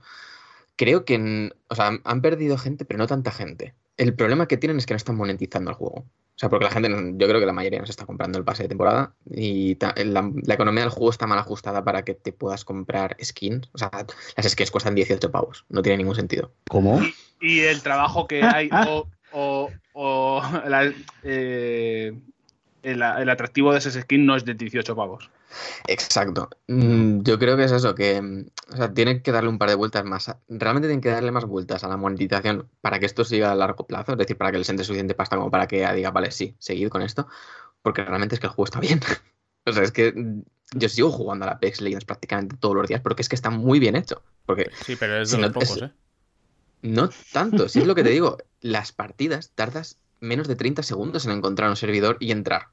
[0.76, 3.74] creo que, en- o sea, han- perdido gente, pero no tanta gente.
[3.98, 6.00] El problema que tienen es que no están monetizando el juego.
[6.00, 8.44] O sea, porque la gente, yo creo que la mayoría no se está comprando el
[8.46, 12.14] pase de temporada y ta- la, la economía del juego está mal ajustada para que
[12.14, 13.68] te puedas comprar skins.
[13.74, 13.90] O sea,
[14.36, 16.52] las skins cuestan 18 pavos, no tiene ningún sentido.
[16.70, 17.02] ¿Cómo?
[17.42, 22.14] y el trabajo que hay o, o- o la- eh,
[22.84, 25.30] el, el atractivo de ese skin no es de 18 pavos.
[25.88, 26.50] Exacto.
[26.68, 29.70] Mm, Yo creo que es eso, que mm, o sea, tienen que darle un par
[29.70, 30.30] de vueltas más.
[30.30, 33.56] a- realmente tienen que darle más vueltas a la monetización para que esto siga a
[33.56, 36.32] largo plazo, es decir, para que les entre suficiente pasta como para que diga, vale,
[36.32, 37.28] sí, seguid con esto,
[37.82, 39.00] porque realmente es que el juego está bien.
[39.66, 40.42] o sea, es que mm,
[40.78, 43.50] yo sigo jugando a la Apex Legends prácticamente todos los días porque es que está
[43.50, 44.22] muy bien hecho.
[44.46, 45.92] Porque Sí, pero es Si de los no- es- pocos, ¿eh?
[46.82, 51.26] no tanto, si es lo que te digo, las partidas tardas menos de 30 segundos
[51.26, 52.68] en encontrar un servidor y entrar.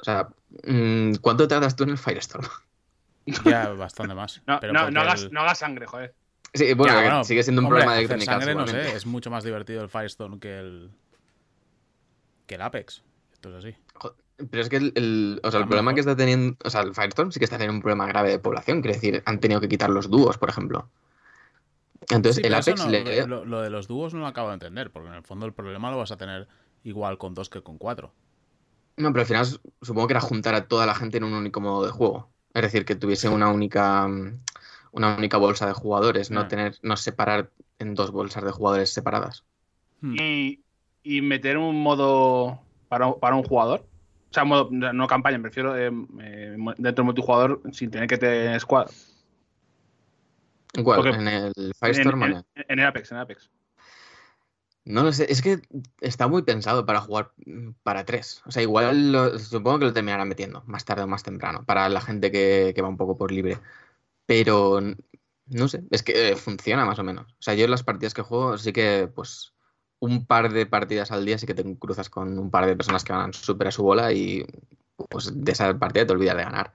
[0.00, 0.28] O sea,
[0.66, 2.46] mm, ¿cuánto tardas tú en el Firestorm?
[3.44, 4.42] Ya bastante más.
[4.48, 6.12] No, pero no, no hagas, el- no hagas sangre, joder.
[6.54, 8.96] Sí, bueno, Ya, que bueno, sigue siendo un hombre, problema de Arts sangre, no sé,
[8.96, 10.90] es mucho más divertido el Firestone que el
[12.46, 13.02] que el Apex.
[13.32, 13.76] Esto es así.
[14.50, 15.94] Pero es que el, el- o sea, el problema mejor.
[15.94, 18.38] que está teniendo, o sea, el Firestorm sí que está teniendo un problema grave de
[18.40, 20.88] población, quiere decir, han tenido que quitar los dúos, por ejemplo.
[22.10, 23.26] Entonces, Sí, el Apex no, le...
[23.26, 25.90] lo de los dúos no lo acabo de entender, porque en el fondo el problema
[25.90, 26.48] lo vas a tener
[26.84, 28.12] igual con dos que con cuatro.
[28.96, 29.46] No, pero al final
[29.80, 32.28] supongo que era juntar a toda la gente en un único modo de juego.
[32.54, 34.40] Es decir, que tuviese una única mm,
[34.92, 36.48] una única bolsa de jugadores, no Ah.
[36.48, 39.44] tener, no separar en dos bolsas de jugadores separadas.
[40.02, 40.16] Hmm.
[40.20, 40.60] Y,
[41.02, 43.86] y meter un modo para, para un jugador.
[44.30, 45.90] O sea, modo, no campaña, me refiero eh,
[46.20, 48.88] eh, dentro del multijugador sin tener que tener squad.
[50.82, 50.96] ¿Cuál?
[51.02, 52.22] Porque- ¿En el Firestorm?
[52.22, 53.50] en- en el Apex, en el Apex.
[54.84, 55.62] No lo sé, es que
[56.00, 58.42] está muy pensado para jugar mm, para tres.
[58.46, 62.00] O sea, igual supongo que lo terminarán metiendo más tarde o más temprano, para la
[62.00, 63.58] gente que, va un poco por libre.
[64.26, 64.80] Pero
[65.46, 67.32] no sé, es que eh, funciona más o menos.
[67.32, 69.54] O sea, yo en las partidas que juego sí que, pues,
[70.00, 73.04] un par de partidas al día sí que te cruzas con un par de personas
[73.04, 74.44] que van súper a su bola y
[75.10, 76.72] pues de esa partida te olvidas de ganar.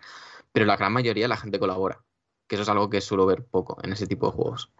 [0.53, 2.03] Pero la gran mayoría la gente colabora,
[2.47, 4.71] que eso es algo que suelo ver poco en ese tipo de juegos.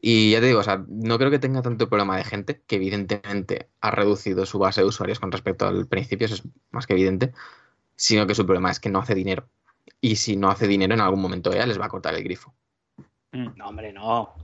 [0.00, 2.76] Y ya te digo, o sea, no creo que tenga tanto problema de gente, que
[2.76, 6.92] evidentemente ha reducido su base de usuarios con respecto al principio, eso es más que
[6.92, 7.32] evidente.
[7.96, 9.48] sino que su problema es que no hace dinero.
[10.02, 12.54] Y si no hace dinero, en algún momento EA les va a cortar el grifo.
[13.32, 14.34] No, hombre, no.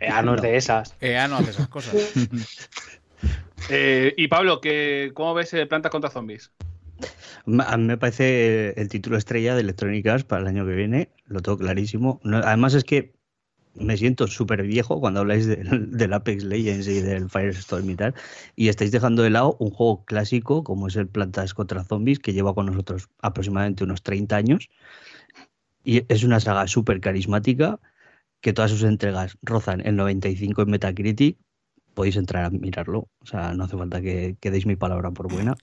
[0.00, 0.96] EA no es de esas.
[1.00, 1.94] EA no hace esas cosas.
[3.68, 6.50] Eh, y Pablo, ¿qué, ¿cómo ves eh, Plantas contra Zombies?
[7.66, 11.10] A mí me parece el título estrella de Electronic Arts para el año que viene,
[11.26, 12.20] lo tengo clarísimo.
[12.24, 13.14] No- además es que
[13.74, 18.14] me siento súper viejo cuando habláis del, Apex Legends y del Firestorm y tal,
[18.56, 22.32] y estáis dejando de lado un juego clásico como es el Plantas contra Zombies, que
[22.32, 24.68] lleva con nosotros aproximadamente unos 30 años,
[25.84, 27.80] y es una saga súper carismática,
[28.40, 31.38] que todas sus entregas rozan el 95 en Metacritic,
[31.94, 35.32] podéis entrar a mirarlo, o sea, no hace falta que, que deis mi palabra por
[35.32, 35.54] buena.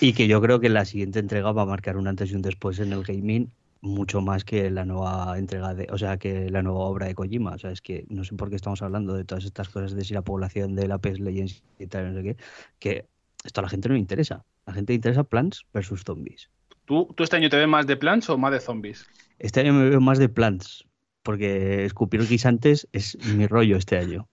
[0.00, 2.42] Y que yo creo que la siguiente entrega va a marcar un antes y un
[2.42, 6.62] después en el gaming, mucho más que la nueva entrega de, o sea, que la
[6.62, 7.52] nueva obra de Kojima.
[7.52, 10.04] O sea, es que no sé por qué estamos hablando de todas estas cosas de
[10.04, 12.36] si la población de la PS Legends y tal, no sé qué,
[12.78, 13.06] que
[13.44, 14.44] esto a la gente no le interesa.
[14.66, 16.50] A la gente le interesa Plants versus Zombies.
[16.84, 19.06] ¿Tú, ¿Tú este año te ves más de Plants o más de Zombies?
[19.38, 20.86] Este año me veo más de Plants,
[21.22, 24.28] porque escupir guisantes es mi rollo este año.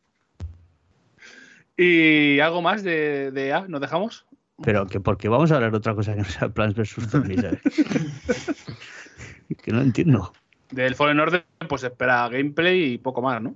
[1.75, 3.63] ¿Y algo más de, de?
[3.67, 4.25] ¿Nos dejamos?
[4.61, 7.41] Pero que porque vamos a hablar de otra cosa que no sea Plants versus Zombies,
[7.41, 7.59] ¿sabes?
[9.47, 10.33] que no entiendo.
[10.71, 13.55] Del Fallen Order, pues espera gameplay y poco más, ¿no?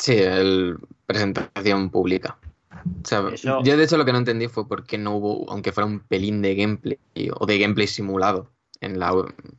[0.00, 0.76] Sí, el
[1.06, 2.38] presentación pública.
[2.72, 5.50] O sea, Eso- yo de hecho lo que no entendí fue por qué no hubo,
[5.50, 6.98] aunque fuera un pelín de gameplay
[7.38, 9.10] o de gameplay simulado en la,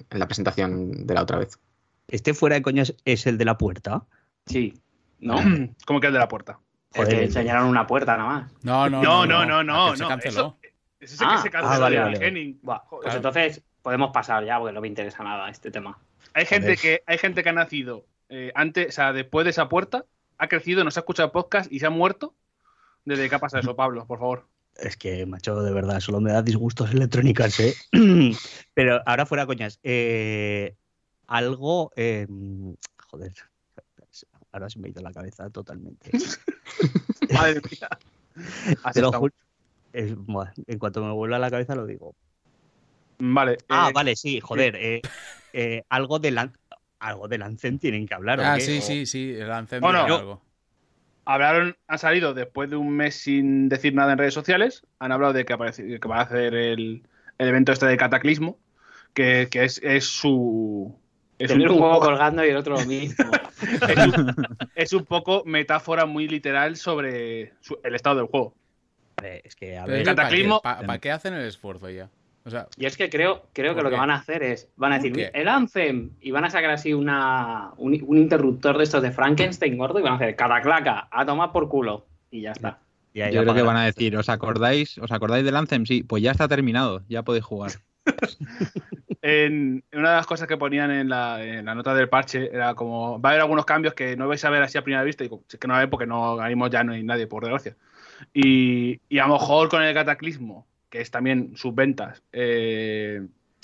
[0.10, 1.60] en la presentación de la otra vez.
[2.08, 4.04] Este fuera de coñas es el de la puerta.
[4.45, 4.74] Sí.
[5.19, 5.36] ¿No?
[5.86, 6.60] Como que el de la puerta.
[6.93, 7.17] Es Joder.
[7.19, 8.52] que enseñaron una puerta nada más.
[8.63, 9.95] No, no, No, no, no, no.
[9.95, 10.58] se no, canceló.
[11.00, 12.82] Eso, ese Ah, que se canceló ah, vale, de vale, vale.
[13.02, 16.00] Pues entonces podemos pasar ya porque no me interesa nada este tema.
[16.34, 16.80] Hay gente Joder.
[16.80, 20.06] que hay gente que ha nacido eh, antes, o sea, después de esa puerta,
[20.39, 22.34] ha crecido, nos ha escuchado podcast y se ha muerto
[23.06, 24.48] desde que ha pasado eso, Pablo, por favor.
[24.76, 27.76] Es que, macho, de verdad, solo me da disgustos electrónicas, ¿eh?
[28.74, 29.80] Pero ahora fuera coñas.
[29.84, 30.76] eh,
[31.28, 31.91] algo.
[31.95, 32.26] eh,
[33.08, 33.34] joder.
[34.52, 36.10] Ahora se me ha ido la cabeza totalmente.
[37.34, 37.89] Madre mía.
[38.95, 39.28] Lo.
[39.93, 40.15] Es-
[40.67, 42.15] en cuanto me vuelva a la cabeza lo digo.
[43.19, 43.58] Vale.
[43.69, 44.75] Ah, eh, vale, sí, joder.
[44.75, 45.01] eh,
[45.54, 46.58] eh, algo de Lan-
[46.99, 48.39] algo de Lancen tienen que hablar.
[48.39, 50.41] ¿o Ah, sí, sí, sí, el Anthem Bueno, algo.
[51.28, 54.84] Hablaron, han salido después de un mes sin decir nada en redes sociales.
[54.99, 57.01] Han hablado de que, aparece- que van a hacer el,
[57.39, 58.60] el evento este de Cataclismo,
[59.13, 60.95] que, que es, es su.
[61.39, 63.25] Es Tener un poco- juego colgando y el otro lo mismo.
[63.89, 64.36] es un,
[64.75, 68.54] es un poco metáfora muy literal sobre su- el estado del juego.
[69.23, 72.10] Es que, a ver, Cataclismo- ¿Para qué, pa- pa' qué hacen el esfuerzo ya?
[72.45, 74.69] O sea, Y es que creo, creo que ¿Por lo que van a hacer es,
[74.75, 75.39] van a ¿Por decir, qué?
[75.39, 79.77] el Anthem, y van a sacar así una, un, un interruptor de estos de Frankenstein
[79.77, 82.05] gordo y van a hacer cataclaca, a tomar por culo.
[82.29, 82.79] Y ya está.
[83.15, 84.97] ya Yo creo que van a decir, ¿os acordáis?
[84.99, 85.86] ¿Os acordáis del Anthem?
[85.88, 87.71] Sí, pues ya está terminado, ya podéis jugar.
[89.21, 92.75] En, una de las cosas que ponían en la, en la nota del parche era
[92.75, 95.23] como, va a haber algunos cambios que no vais a ver así a primera vista,
[95.23, 96.93] y digo, "Si es que no va a haber porque no ahora mismo ya no
[96.93, 97.75] hay nadie, por desgracia.
[98.36, 103.21] Y, y a lo mejor con el cataclismo, que es también sus ventas, eh,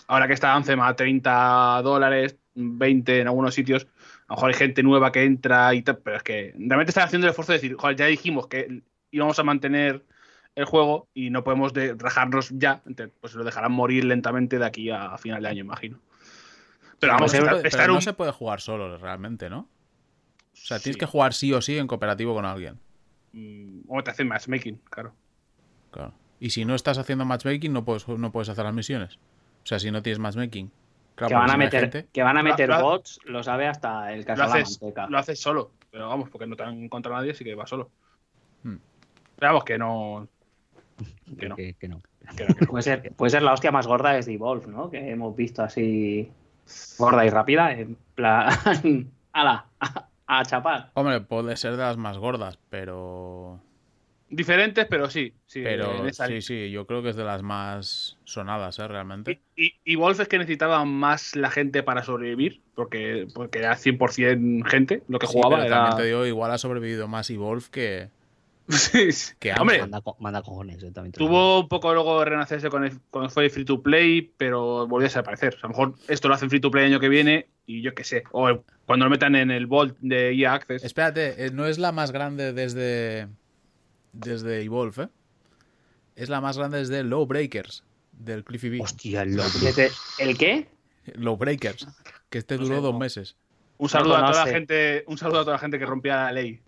[0.07, 3.87] ahora que está Anthem a 30 dólares, 20 en algunos sitios,
[4.27, 7.05] a lo mejor hay gente nueva que entra y tal, pero es que realmente están
[7.05, 10.03] haciendo el esfuerzo de decir, joder, ya dijimos que íbamos a mantener
[10.55, 14.65] el juego y no podemos de- rajarnos ya, entonces, pues lo dejarán morir lentamente de
[14.65, 15.99] aquí a, final de año, imagino.
[16.99, 19.59] Pero vamos, no, se estar, no se puede jugar solo realmente, ¿no?
[19.59, 19.67] O
[20.53, 22.77] sea, tienes que jugar sí o sí en cooperativo con alguien.
[23.31, 24.81] Mm, ¿Cómo te hacen matchmaking?
[24.89, 25.13] Claro.
[25.91, 26.20] Claro.
[26.41, 29.15] Y si no estás haciendo matchmaking, no puedes, no puedes hacer las misiones.
[29.15, 30.69] O sea, si no tienes matchmaking.
[31.15, 33.67] Claro, que, van a meter, gente- que van a Lo- meter lo- bots, lo sabe
[33.67, 35.07] hasta el Lo caso de la haces, manteca.
[35.07, 37.89] lo haces solo, pero vamos, porque no te han encontrado nadie, así que va solo.
[38.63, 38.77] Hmm.
[39.37, 40.27] Pero vamos, que no.
[41.39, 41.55] Que no.
[41.55, 42.01] Que- que no.
[42.35, 42.67] que no, que no.
[42.71, 44.89] Puede ser, puede ser la hostia más gorda desde Evolve, ¿no?
[44.89, 46.31] Que hemos visto así
[46.97, 48.49] gorda y rápida, en plan,
[49.33, 50.89] ala, a, a chapar.
[50.95, 53.59] Hombre, puede ser de las más gordas, pero.
[54.33, 55.33] Diferentes, pero sí.
[55.45, 58.87] sí Pero sí, sí, yo creo que es de las más sonadas, ¿eh?
[58.87, 59.41] Realmente.
[59.57, 63.75] Y, y, y Wolf es que necesitaba más la gente para sobrevivir, porque, porque era
[63.75, 65.57] 100% gente lo que Sí, jugaba.
[65.57, 65.75] pero era...
[65.83, 68.09] también te digo, igual ha sobrevivido más Evolve que.
[68.69, 69.33] Sí, sí.
[69.37, 69.79] Que Hombre.
[69.79, 73.29] Manda, co- manda cojones, eh, también tuvo un poco luego de renacerse con el- cuando
[73.29, 75.55] fue free to play, pero volvió a desaparecer.
[75.55, 77.47] O sea, a lo mejor esto lo hacen free to play el año que viene
[77.65, 78.23] y yo qué sé.
[78.31, 80.85] O cuando lo metan en el Vault de EA Access.
[80.85, 83.27] Espérate, eh, no es la más grande desde.
[84.13, 85.07] Desde Evolve, ¿eh?
[86.15, 88.79] Es la más grande desde Low Breakers, del Cliffy B.
[88.81, 89.35] Hostia, el.
[89.37, 90.67] Desde- ¿El qué?
[91.15, 91.87] Low Breakers,
[92.29, 93.37] que este No duró sé, dos meses.
[93.77, 96.31] Un saludo a toda la gente, un saludo a toda la gente que rompía la
[96.31, 96.61] ley.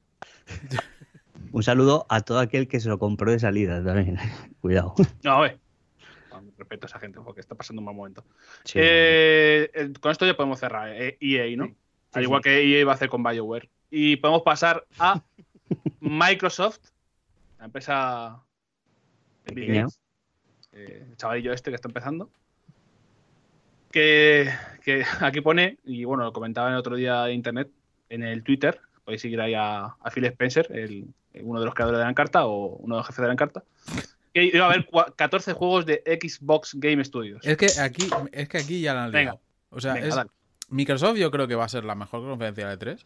[1.51, 4.17] Un saludo a todo aquel que se lo compró de salida también.
[4.61, 4.95] Cuidado.
[5.23, 5.59] No, a ver.
[6.57, 8.25] respeto a esa gente porque está pasando un mal momento.
[8.63, 8.79] Sí.
[8.81, 10.89] Eh, con esto ya podemos cerrar.
[10.89, 11.67] eh, EA, ¿no?
[11.67, 11.75] Sí.
[12.13, 12.49] Al igual sí.
[12.49, 13.69] que EA iba a hacer con BioWare.
[13.91, 15.21] Y podemos pasar a
[15.99, 16.79] Microsoft,
[17.63, 18.41] la empresa
[19.45, 19.87] de Pequeña.
[20.73, 22.29] Eh, el chavalillo este que está empezando.
[23.91, 24.49] Que,
[24.83, 27.69] que aquí pone, y bueno, lo comentaba el otro día en internet,
[28.09, 31.05] en el Twitter, podéis seguir ahí a, a Phil Spencer, el-
[31.41, 33.63] uno de los creadores de la Encarta o uno de los jefes de la Encarta,
[34.33, 37.45] que iba a haber cua- 14 juegos de Xbox Game Studios.
[37.45, 39.31] Es que aquí, es que aquí ya la han Venga.
[39.31, 39.41] liado.
[39.69, 40.29] O sea, Venga, es- dale.
[40.69, 43.05] Microsoft yo creo que va a ser la mejor conferencia de 3.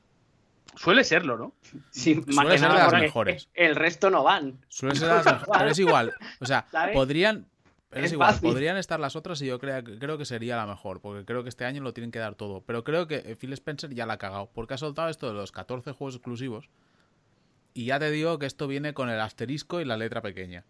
[0.77, 1.53] Suele serlo, ¿no?
[1.91, 3.49] Sí, más Suele que ser de las mejores.
[3.53, 4.59] El resto no van.
[4.69, 6.13] Suele ser las mejores, pero es igual.
[6.39, 6.93] O sea, ¿Sabes?
[6.95, 7.47] podrían.
[7.89, 8.49] pero es Es igual, fácil.
[8.49, 11.49] podrían estar las otras y yo creo, creo que sería la mejor, porque creo que
[11.49, 12.61] este año lo tienen que dar todo.
[12.61, 15.33] Pero creo que eh, Phil Spencer ya la ha cagado, porque ha soltado esto de
[15.33, 16.69] los 14 juegos exclusivos.
[17.73, 20.65] Y ya te digo que esto viene con el asterisco y la letra pequeña.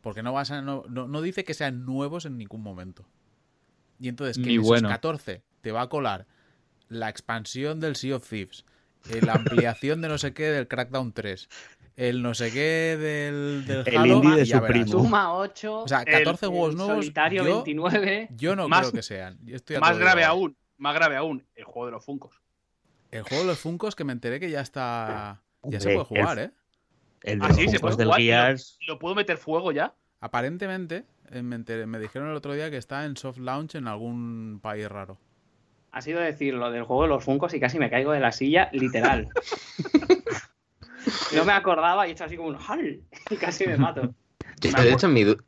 [0.00, 3.06] Porque no, vas a, no, no- no dice que sean nuevos en ningún momento.
[3.98, 4.88] Y entonces, que en esos bueno.
[4.88, 6.26] 14 te va a colar
[6.88, 8.64] la expansión del Sea of Thieves,
[9.22, 11.48] la ampliación de no sé qué del Crackdown 3,
[11.96, 14.86] el no sé qué del, del El Halo, indie de su primo.
[14.86, 15.82] Suma 8.
[15.82, 16.94] O sea, 14 juegos nuevos.
[16.96, 18.28] Solitario Yo, 29.
[18.36, 19.38] yo no Más- creo que sean.
[19.44, 22.40] Yo estoy a Más grave aún, más grave aún, el juego de los Funcos.
[23.10, 25.42] El juego de los Funcos que me enteré que ya está.
[25.62, 26.50] Ya se puede jugar, el- ¿eh?
[27.22, 28.20] El de Ah, los sí, se puede del jugar.
[28.20, 28.78] Gears.
[28.86, 29.94] ¿Lo puedo meter fuego ya?
[30.20, 33.88] Aparentemente, eh, me, enteré- me dijeron el otro día que está en soft launch en
[33.88, 35.18] algún país raro.
[35.96, 38.30] Ha sido decir lo del juego de los Funcos y casi me caigo de la
[38.30, 39.28] silla, literal.
[41.34, 43.00] no me acordaba y he hecho así como un ¡hal!
[43.30, 44.14] Y casi me mato.
[44.60, 45.38] Yo, Me de hecho, mi, du-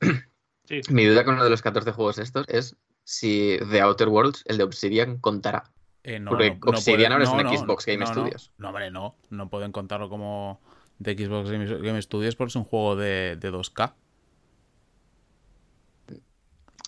[0.64, 0.80] Sí.
[0.90, 4.56] mi duda con uno de los 14 juegos estos es si The Outer Worlds, el
[4.56, 5.64] de Obsidian, contará.
[6.02, 8.06] Eh, no, Porque no- no Obsidian ahora es un no, Xbox Game.
[8.06, 8.50] Studios.
[8.56, 9.16] No, hombre, no.
[9.28, 10.62] No pueden contarlo como
[10.98, 13.92] de Xbox Game, Game Studios porque es un juego de, de 2K.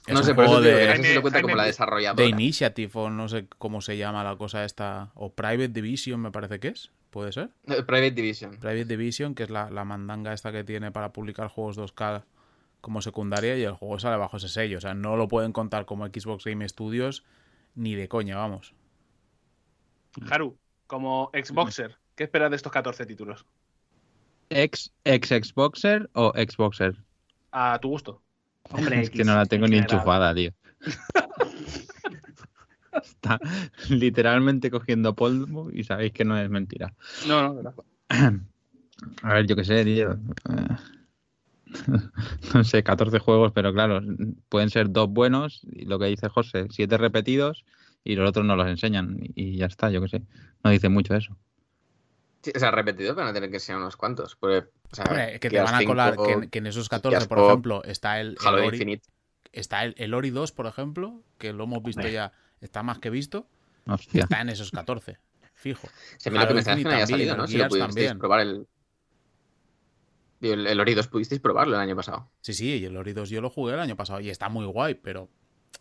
[0.06, 1.42] Es no sé, por eso juego te digo que de- no sé si lo cuenta
[1.42, 2.28] como la de desarrolladora.
[2.28, 5.10] Initiative o no sé cómo se llama la cosa esta.
[5.14, 6.90] O Private Division me parece que es.
[7.10, 7.50] ¿Puede ser?
[7.66, 8.50] Eh, Private Division.
[8.58, 12.22] Private Division, que es la, la mandanga esta que tiene para publicar juegos 2K
[12.80, 14.78] como secundaria y el juego sale bajo ese sello.
[14.78, 17.24] O sea, no lo pueden contar como Xbox Game Studios
[17.74, 18.74] ni de coña, vamos.
[20.30, 23.44] Haru, como Xboxer, ¿qué esperas de estos 14 títulos?
[24.50, 26.96] ¿Ex, ex Xboxer o Xboxer?
[27.52, 28.22] A tu gusto.
[28.72, 30.52] Hombre, Es que no la tengo ni enchufada, tío.
[33.02, 33.38] Está
[33.88, 36.92] literalmente cogiendo polvo y sabéis que no es mentira.
[37.26, 37.74] No, no, verdad.
[39.22, 40.12] A ver, yo qué sé, tío.
[40.12, 40.76] Eh,
[42.54, 44.00] No sé, 14 juegos, pero claro,
[44.48, 47.64] pueden ser dos buenos, y lo que dice José, siete repetidos
[48.04, 49.18] y los otros no los enseñan.
[49.34, 50.22] Y ya está, yo qué sé.
[50.64, 51.36] No dice mucho eso.
[52.42, 54.36] Sí, o sea, repetido van a tener que ser unos cuantos.
[54.36, 56.88] Porque, o sea, Hombre, que te van a colar, 5, que, en- que en esos
[56.88, 59.06] 14, Gears por Pop, ejemplo, está el, el Ori, Infinite.
[59.52, 62.12] está el, el Ori 2, por ejemplo, que lo hemos visto Hombre.
[62.12, 63.46] ya, está más que visto,
[63.84, 64.22] que Hostia.
[64.22, 65.18] está en esos 14,
[65.54, 65.86] fijo.
[66.16, 67.44] Si a mí lo que Halo me no haya Infinite salido, también, ¿no?
[67.44, 68.18] el Si lo pudisteis también.
[68.18, 68.66] probar el...
[70.40, 72.30] El, el Ori 2 pudisteis probarlo el año pasado.
[72.40, 74.64] Sí, sí, y el Ori 2 yo lo jugué el año pasado y está muy
[74.64, 75.28] guay, pero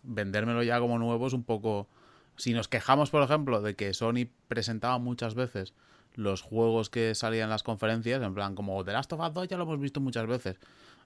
[0.04, 1.88] vendérmelo ya como nuevo es un poco...
[2.36, 5.74] Si nos quejamos, por ejemplo, de que Sony presentaba muchas veces
[6.20, 9.48] los juegos que salían en las conferencias, en plan como The Last of Us 2
[9.48, 10.60] ya lo hemos visto muchas veces.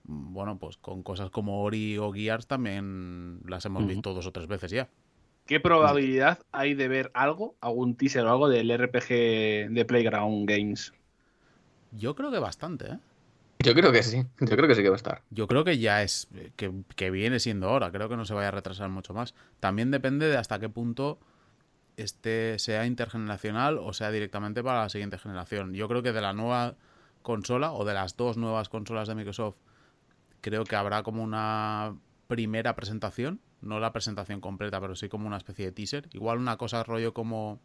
[0.05, 4.31] Mm, Bueno, pues con cosas como Ori o Gears también las hemos visto dos o
[4.31, 4.89] tres veces ya.
[5.45, 10.93] ¿Qué probabilidad hay de ver algo, algún teaser o algo del RPG de Playground Games?
[11.91, 12.99] Yo creo que bastante, ¿eh?
[13.59, 14.23] Yo creo que sí.
[14.39, 15.21] Yo creo que sí que va a estar.
[15.29, 17.91] Yo creo que ya es que, que viene siendo hora.
[17.91, 19.35] Creo que no se vaya a retrasar mucho más.
[19.59, 21.19] También depende de hasta qué punto
[21.97, 25.73] este sea intergeneracional o sea directamente para la siguiente generación.
[25.73, 26.75] Yo creo que de la nueva
[27.21, 29.55] consola o de las dos nuevas consolas de Microsoft,
[30.41, 31.95] creo que habrá como una
[32.27, 36.09] primera presentación, no la presentación completa, pero sí como una especie de teaser.
[36.13, 37.59] Igual una cosa rollo como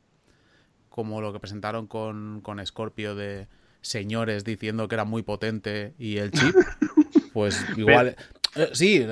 [0.89, 3.47] como lo que presentaron con, con Scorpio de
[3.81, 6.55] señores diciendo que era muy potente y el chip,
[7.33, 8.17] pues igual...
[8.59, 9.07] eh, Sí,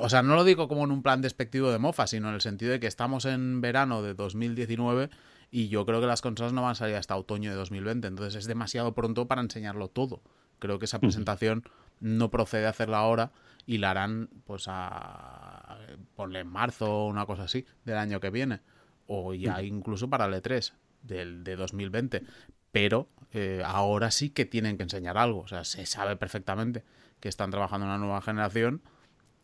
[0.00, 2.40] o sea, no lo digo como en un plan despectivo de mofa, sino en el
[2.40, 5.10] sentido de que estamos en verano de 2019
[5.50, 8.36] y yo creo que las consolas no van a salir hasta otoño de 2020, entonces
[8.36, 10.22] es demasiado pronto para enseñarlo todo.
[10.58, 11.64] Creo que esa presentación
[12.00, 13.32] no procede a hacerla ahora
[13.66, 15.78] y la harán pues a
[16.16, 18.60] ponle en marzo o una cosa así del año que viene.
[19.06, 22.22] O ya incluso para el E3 del, de 2020
[22.70, 25.40] pero eh, ahora sí que tienen que enseñar algo.
[25.40, 26.84] O sea se sabe perfectamente
[27.22, 28.82] que están trabajando en una nueva generación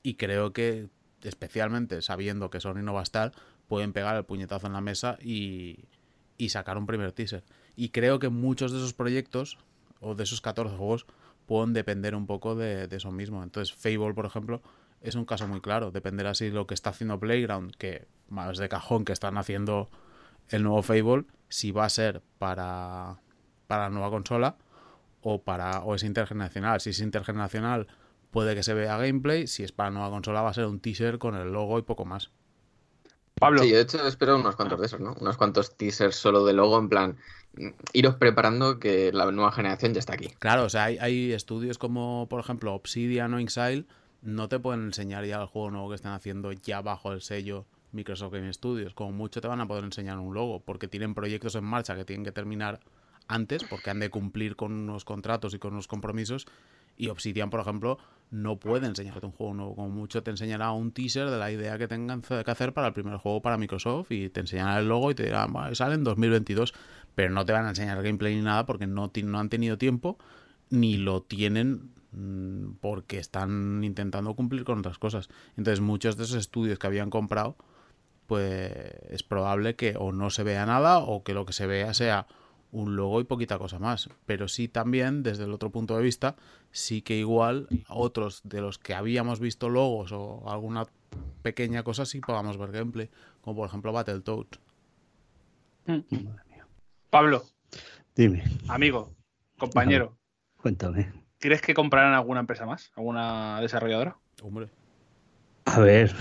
[0.02, 0.88] y creo que
[1.22, 3.32] especialmente sabiendo que Sony no va a estar
[3.68, 5.84] pueden pegar el puñetazo en la mesa y,
[6.36, 7.44] y sacar un primer teaser
[7.76, 9.58] y creo que muchos de esos proyectos
[10.00, 11.06] o de esos 14 juegos
[11.46, 13.42] pueden depender un poco de, de eso mismo.
[13.42, 14.60] Entonces, Fable, por ejemplo,
[15.00, 15.90] es un caso muy claro.
[15.90, 19.88] Dependerá si lo que está haciendo Playground, que más de cajón que están haciendo
[20.48, 23.20] el nuevo Fable, si va a ser para,
[23.66, 24.56] para la nueva consola
[25.28, 26.80] o para o es intergeneracional.
[26.80, 27.86] Si es intergeneracional,
[28.30, 29.46] puede que se vea gameplay.
[29.46, 31.82] Si es para la nueva consola, va a ser un teaser con el logo y
[31.82, 32.30] poco más.
[33.34, 35.14] Pablo, Sí, yo de hecho espero unos cuantos de esos, ¿no?
[35.20, 37.16] Unos cuantos teasers solo de logo, en plan,
[37.92, 40.28] iros preparando que la nueva generación ya está aquí.
[40.38, 43.84] Claro, o sea, hay, hay estudios como, por ejemplo, Obsidian o Inxile,
[44.22, 47.66] no te pueden enseñar ya el juego nuevo que están haciendo ya bajo el sello
[47.92, 48.94] Microsoft Game Studios.
[48.94, 52.04] Como mucho te van a poder enseñar un logo, porque tienen proyectos en marcha que
[52.04, 52.80] tienen que terminar
[53.28, 56.46] antes, porque han de cumplir con unos contratos y con unos compromisos.
[56.96, 57.98] Y Obsidian, por ejemplo,
[58.30, 59.76] no puede enseñarte un juego nuevo.
[59.76, 62.92] Como mucho te enseñará un teaser de la idea que tengan que hacer para el
[62.92, 66.02] primer juego para Microsoft y te enseñará el logo y te dirán, "Bueno, sale en
[66.02, 66.74] 2022.
[67.14, 70.18] Pero no te van a enseñar gameplay ni nada porque no han tenido tiempo
[70.70, 75.28] ni lo tienen mm, porque están intentando cumplir con otras cosas.
[75.56, 77.56] Entonces muchos de esos estudios que habían comprado,
[78.26, 78.72] pues
[79.10, 82.26] es probable que o no se vea nada o que lo que se vea sea
[82.72, 84.08] un logo y poquita cosa más.
[84.26, 86.36] Pero sí también, desde el otro punto de vista,
[86.70, 90.86] sí que igual otros de los que habíamos visto logos o alguna
[91.42, 93.08] pequeña cosa sí podamos ver gameplay,
[93.40, 94.60] como por ejemplo Battletoads.
[97.10, 97.42] Pablo,
[98.14, 99.14] Dime, amigo,
[99.58, 100.18] compañero,
[100.60, 101.10] cuéntame.
[101.38, 102.92] ¿crees que comprarán alguna empresa más?
[102.96, 104.18] ¿Alguna desarrolladora?
[104.42, 104.68] Hombre,
[105.64, 106.14] A ver,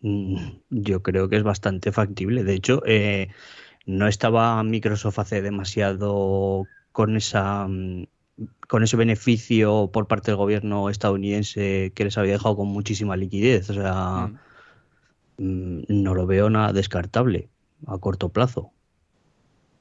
[0.00, 0.36] mm,
[0.70, 2.44] yo creo que es bastante factible.
[2.44, 3.28] De hecho, eh,
[3.90, 8.06] no estaba Microsoft hace demasiado con esa mm,
[8.68, 13.70] con ese beneficio por parte del gobierno estadounidense que les había dejado con muchísima liquidez.
[13.70, 14.40] O sea, Mm.
[15.38, 17.50] mm, no lo veo nada descartable
[17.86, 18.72] a corto plazo.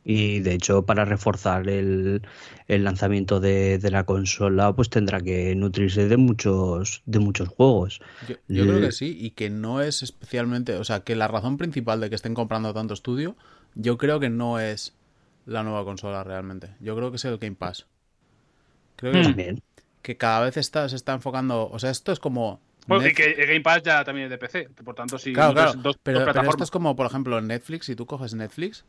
[0.03, 2.22] Y de hecho, para reforzar el,
[2.68, 7.99] el lanzamiento de, de la consola, pues tendrá que nutrirse de muchos, de muchos juegos.
[8.22, 11.57] Yo, yo creo que sí, y que no es especialmente, o sea, que la razón
[11.57, 13.36] principal de que estén comprando tanto estudio,
[13.76, 14.95] yo creo que no es
[15.45, 16.76] la nueva consola realmente.
[16.80, 17.88] Yo creo que es el Game Pass.
[18.95, 19.61] Creo que, También.
[20.01, 22.59] que cada vez está, se está enfocando, o sea, esto es como...
[22.88, 25.53] Bueno, y que el Game Pass ya también es de PC, por tanto si Claro,
[25.53, 26.67] claro, dos- pero, dos pero esto plataformas.
[26.67, 28.84] es como, por ejemplo, Netflix, si tú coges Netflix,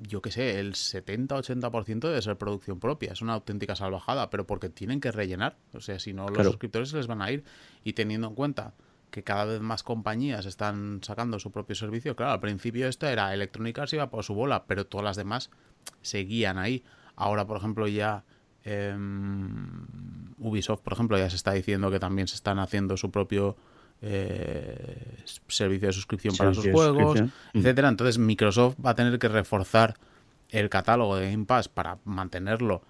[0.00, 4.68] yo qué sé, el 70-80% debe ser producción propia, es una auténtica salvajada, pero porque
[4.68, 6.50] tienen que rellenar, o sea, si no los Claro.
[6.50, 7.44] suscriptores se les van a ir,
[7.84, 8.74] y teniendo en cuenta
[9.10, 13.32] que cada vez más compañías están sacando su propio servicio, claro, al principio esto era
[13.32, 15.50] Electronic Arts iba por su bola, pero todas las demás
[16.02, 16.84] seguían ahí.
[17.16, 18.24] Ahora, por ejemplo, ya
[18.64, 19.86] em,
[20.38, 23.56] Ubisoft, por ejemplo, ya se está diciendo que también se están haciendo su propio
[24.00, 27.20] eh, servicio de suscripción para sus juegos,
[27.52, 27.88] etcétera.
[27.88, 29.96] Entonces Microsoft va a tener que reforzar
[30.50, 32.82] el catálogo de Game Pass para mantenerlo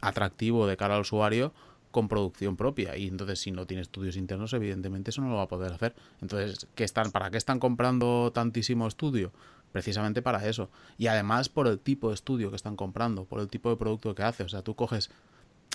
[0.00, 1.54] atractivo de cara al usuario
[1.96, 2.94] con producción propia.
[2.98, 5.94] Y entonces, si no tiene estudios internos, evidentemente eso no lo va a poder hacer.
[6.20, 9.32] Entonces, ¿qué están, ¿para qué están comprando tantísimo estudio?
[9.72, 10.68] Precisamente para eso.
[10.98, 14.14] Y además por el tipo de estudio que están comprando, por el tipo de producto
[14.14, 14.42] que hace.
[14.42, 15.08] O sea, tú coges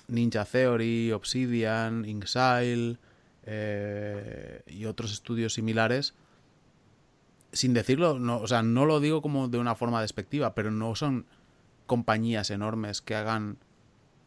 [0.07, 2.97] Ninja Theory, Obsidian, Inxile
[3.47, 6.13] eh, y otros estudios similares.
[7.51, 10.93] Sin decirlo, no, o sea, no lo digo como de una forma despectiva, pero no
[10.93, 11.25] son
[11.87, 13.57] compañías enormes que hagan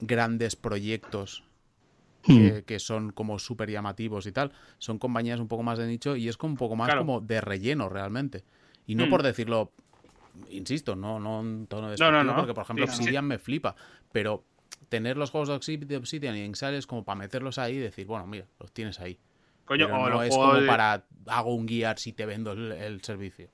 [0.01, 1.45] grandes proyectos
[2.27, 4.53] que, que son como súper llamativos y tal.
[4.79, 7.01] Son compañías un poco más de nicho y es como un poco más Claro.
[7.03, 8.45] como de relleno realmente.
[8.87, 9.11] Y no Mm.
[9.11, 9.72] por decirlo,
[10.51, 12.37] insisto, no, no en tono de No, no, no.
[12.37, 12.99] porque por ejemplo Sí, sí.
[13.03, 13.75] Obsidian me flipa,
[14.12, 14.45] pero
[14.89, 17.79] tener los juegos de Obsi- de Obsidian y Inxile es como para meterlos ahí y
[17.79, 19.18] decir, bueno, mira, los tienes ahí.
[19.64, 22.72] Coño, Pero o no es como de- para hago un guiar si te vendo el,
[22.72, 23.49] el servicio.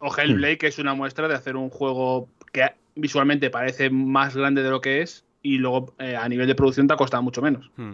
[0.00, 4.62] O Hellblade, que es una muestra de hacer un juego que visualmente parece más grande
[4.62, 7.40] de lo que es y luego eh, a nivel de producción te ha costado mucho
[7.42, 7.70] menos.
[7.76, 7.92] Hmm.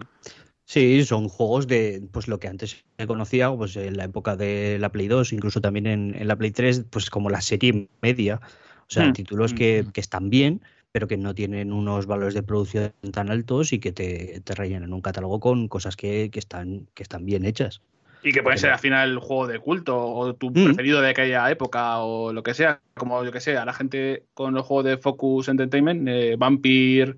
[0.65, 4.77] Sí, son juegos de pues lo que antes se conocía, pues en la época de
[4.79, 8.39] la Play 2, incluso también en, en la Play 3, pues como la serie media.
[8.81, 9.13] O sea, Hmm.
[9.13, 10.61] títulos que, que están bien,
[10.93, 14.93] pero que no tienen unos valores de producción tan altos y que te, te rellenan
[14.93, 17.81] un catálogo con cosas que, que están, que están bien hechas.
[18.23, 20.65] Y que puede ser al final el juego de culto o tu Mm.
[20.65, 22.79] preferido de aquella época o lo que sea.
[22.95, 27.15] Como yo que sé, a la gente con los juegos de Focus Entertainment, eh, Vampire,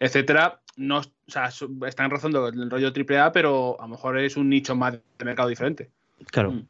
[0.00, 1.50] etcétera, no, o sea,
[1.86, 5.48] están rozando el rollo AAA, pero a lo mejor es un nicho más de mercado
[5.48, 5.90] diferente.
[6.26, 6.52] Claro.
[6.52, 6.66] Mm.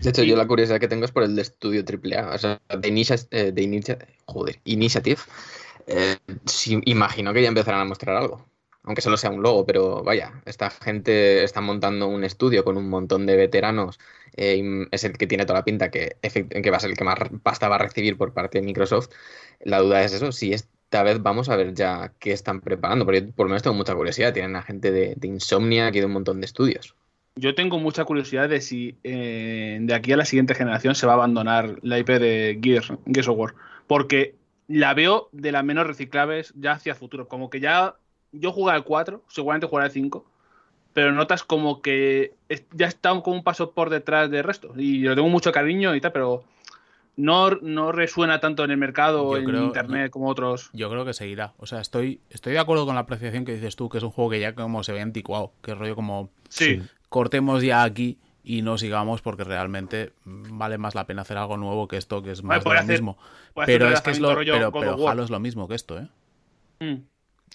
[0.00, 2.38] De hecho, Y- yo la curiosidad que tengo es por el de estudio AAA, o
[2.38, 5.20] sea, de, Initia- eh, de Initia- joder, Initiative.
[5.86, 8.46] Eh, sí, imagino que ya empezarán a mostrar algo,
[8.82, 12.88] aunque solo sea un logo, pero vaya, esta gente está montando un estudio con un
[12.88, 13.98] montón de veteranos,
[14.36, 16.96] eh, y es el que tiene toda la pinta que, que va a ser el
[16.96, 19.10] que más pasta va a recibir por parte de Microsoft.
[19.60, 20.52] La duda es eso, si
[20.90, 23.94] esta vez vamos a ver ya qué están preparando, porque por lo menos tengo mucha
[23.94, 26.96] curiosidad, tienen a gente de, de Insomnia y de un montón de estudios.
[27.36, 31.12] yo tengo mucha curiosidad de si eh, de aquí a la siguiente generación se va
[31.12, 33.54] a abandonar la IP de Gears, Gears of War.
[33.86, 34.34] Porque
[34.66, 37.28] la veo de las menos reciclables ya hacia futuro.
[37.28, 37.94] Como que ya
[38.32, 40.24] yo jugué al 4, seguramente jugaré al 5,
[40.92, 42.34] pero notas como que
[42.72, 44.74] ya está como un paso por detrás del resto.
[44.76, 46.42] Y yo tengo mucho cariño y tal, pero
[47.20, 50.70] no, no resuena tanto en el mercado o Yo en creo- internet como otros.
[50.72, 51.52] Yo creo que seguirá.
[51.58, 54.10] O sea, estoy, estoy de acuerdo con la apreciación que dices tú, que es un
[54.10, 58.62] juego que ya como se ve anticuado, que rollo como Sí, cortemos ya aquí y
[58.62, 62.42] no sigamos porque realmente vale más la pena hacer algo nuevo que esto, que es
[62.42, 63.18] más de puede lo mismo.
[63.66, 65.08] Pero es que es lo, pero.
[65.08, 66.08] Halo es lo mismo que esto, ¿eh?
[66.80, 67.02] Mm.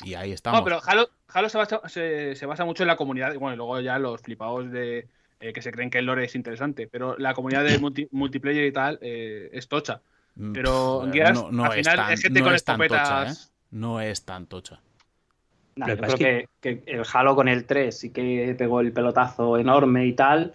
[0.03, 0.59] Y ahí estamos.
[0.59, 3.33] No, pero Halo, Halo se, basa, se, se basa mucho en la comunidad.
[3.33, 5.07] y Bueno, y luego ya los flipados de
[5.47, 6.87] eh, que se creen que el lore es interesante.
[6.87, 10.01] Pero la comunidad de multi- multiplayer y tal eh, es tocha.
[10.35, 12.63] Mm, pero pff, Gears, no, no al es final, tan, es gente no con es
[12.63, 13.45] tocha, escopetas.
[13.47, 13.51] ¿eh?
[13.71, 14.81] No es tan tocha.
[15.77, 16.79] Nah, Lo yo que pasa creo es que...
[16.83, 20.53] que el Halo con el 3 sí que pegó el pelotazo enorme y tal,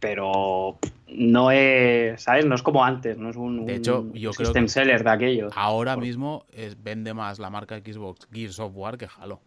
[0.00, 2.44] pero no es, ¿sabes?
[2.44, 5.04] No es como antes, no es un, De hecho, un yo creo system que- seller
[5.04, 5.52] de aquellos.
[5.56, 9.40] Ahora Por- mismo es, vende más la marca Xbox Gears of War que Halo.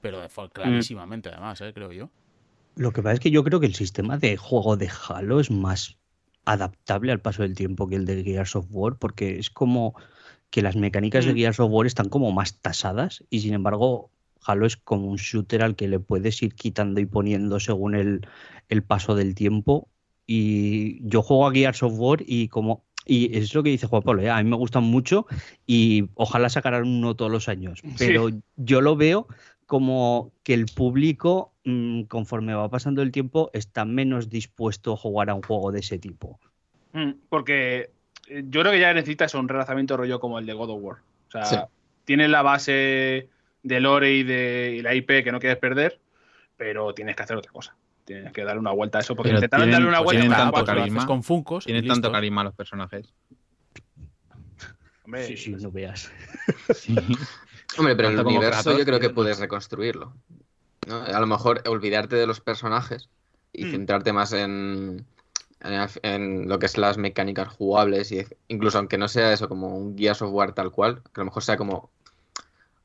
[0.00, 0.48] Pero de Mm.
[0.52, 1.72] clarísimamente, además, ¿eh?
[1.74, 2.10] creo yo.
[2.76, 5.50] Lo que pasa es que yo creo que el sistema de juego de Halo es
[5.50, 5.96] más
[6.44, 9.94] adaptable al paso del tiempo que el de Gears of War, porque es como
[10.50, 11.36] que las mecánicas de Mm.
[11.36, 14.10] Gears of War están como más tasadas y sin embargo
[14.44, 18.28] Halo es como un shooter al que le puedes ir quitando y poniendo según el,
[18.68, 19.88] el paso del tiempo.
[20.26, 22.84] Y yo juego a Gears of War y como...
[23.08, 24.30] Y es lo que dice Juan Pablo, ¿eh?
[24.30, 25.26] a mí me gustan mucho
[25.64, 27.80] y ojalá sacaran uno todos los años.
[27.98, 29.28] Pero yo lo veo
[29.66, 35.28] como que el público, mm, conforme va pasando el tiempo, está menos dispuesto a jugar
[35.28, 36.40] a un juego de ese tipo.
[36.94, 37.90] Mm, Porque
[38.28, 40.96] eh, yo creo que ya necesitas un relanzamiento rollo como el de God of War.
[41.28, 41.56] O sea, Sí.
[42.04, 43.28] tienes la base
[43.62, 46.00] de lore y de y la IP que no quieres perder,
[46.56, 47.76] pero tienes que hacer otra cosa.
[48.04, 50.32] Tienes que darle una vuelta a eso, porque Pero intentaron tienen- darle una vuelta tienen
[50.32, 51.06] a tanto pues carisma.
[51.06, 53.12] con Funcos y Tienen tanto carisma los personajes.
[55.04, 56.10] hombre, Sí, sí, no veas.
[56.74, 56.94] Sí.
[57.78, 60.14] Hombre, pero el universo yo creo que puedes reconstruirlo.
[60.86, 61.02] ¿No?
[61.02, 63.08] A lo mejor olvidarte de los personajes
[63.52, 63.70] y Mm.
[63.70, 65.06] centrarte más en,
[65.60, 69.76] en, en lo que es las mecánicas jugables y incluso aunque no sea eso como
[69.76, 71.90] un Gears of War tal cual, que a lo mejor sea como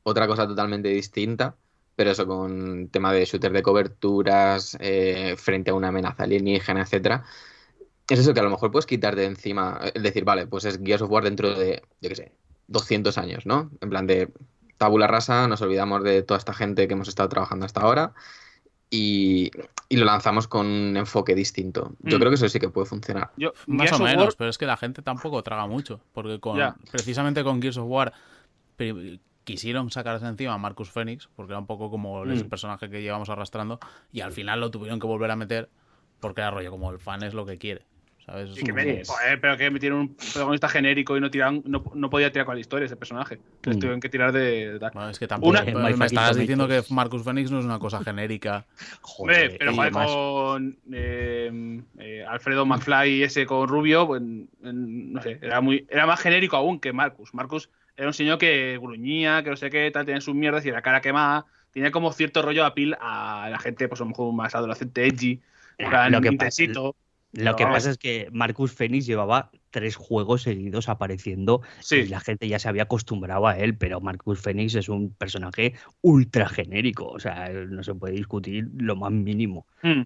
[0.02, 1.56] otra cosa totalmente distinta,
[1.96, 7.24] pero eso con tema de shooter de coberturas, eh, frente a una amenaza alienígena, etcétera.
[8.08, 10.78] Es eso que a lo mejor puedes quitarte de encima, es decir, vale, pues es
[10.82, 12.32] Gears of War dentro de, yo qué sé,
[12.66, 13.70] 200 años, ¿no?
[13.80, 14.32] En plan de
[14.84, 18.12] tabula rasa, nos olvidamos de toda esta gente que hemos estado trabajando hasta ahora
[18.90, 19.50] y,
[19.88, 21.92] y lo lanzamos con un enfoque distinto.
[22.00, 22.20] Yo Mm.
[22.20, 23.30] creo que eso sí que puede funcionar.
[23.36, 26.00] yo, Más Gears o menos, War- pero es que la gente tampoco traga mucho.
[26.12, 26.58] Porque con
[26.90, 28.12] precisamente con Gears of War
[29.44, 32.48] quisieron sacarse encima a Marcus Phoenix, porque era un poco como el Mm.
[32.48, 33.78] personaje que llevamos arrastrando,
[34.12, 35.68] y al final lo tuvieron que volver a meter
[36.20, 37.86] porque era rollo como el fan es lo que quiere.
[38.24, 38.54] ¿Sabes?
[38.54, 42.08] Sí, que me- joder, pero que metieron un protagonista genérico y no tiran, no, no
[42.08, 43.40] podía tirar con la historia ese personaje.
[43.64, 43.80] Les Mm.
[43.80, 44.78] tuvieron que tirar de.
[44.78, 44.90] de.
[44.94, 46.82] Bueno, es que tampoco Una- me- me estabas diciendo que.
[46.90, 48.64] Marcus Phoenix no es una cosa genérica.
[49.18, 55.20] Hombre, pero y joder, con eh, eh, Alfredo McFly ese con Rubio, pues, en- no
[55.20, 57.34] sé, era muy era más genérico aún que Marcus.
[57.34, 60.70] Marcus era un señor que gruñía, que no sé qué, tal, tenía sus mierdas y
[60.70, 61.44] la cara quemada.
[61.72, 65.06] Tenía como cierto rollo de apil a la gente, pues a lo mejor más adolescente,
[65.06, 65.40] edgy,
[65.76, 66.62] plan, lo que pasa-
[67.32, 72.06] Lo que No, pasa es que Marcus Phoenix llevaba tres juegos seguidos apareciendo y Sí,
[72.06, 76.48] la gente ya se había acostumbrado a él, pero Marcus Phoenix es un personaje ultra
[76.48, 79.66] genérico, o sea, no se puede discutir lo más mínimo.
[79.82, 80.02] Mm,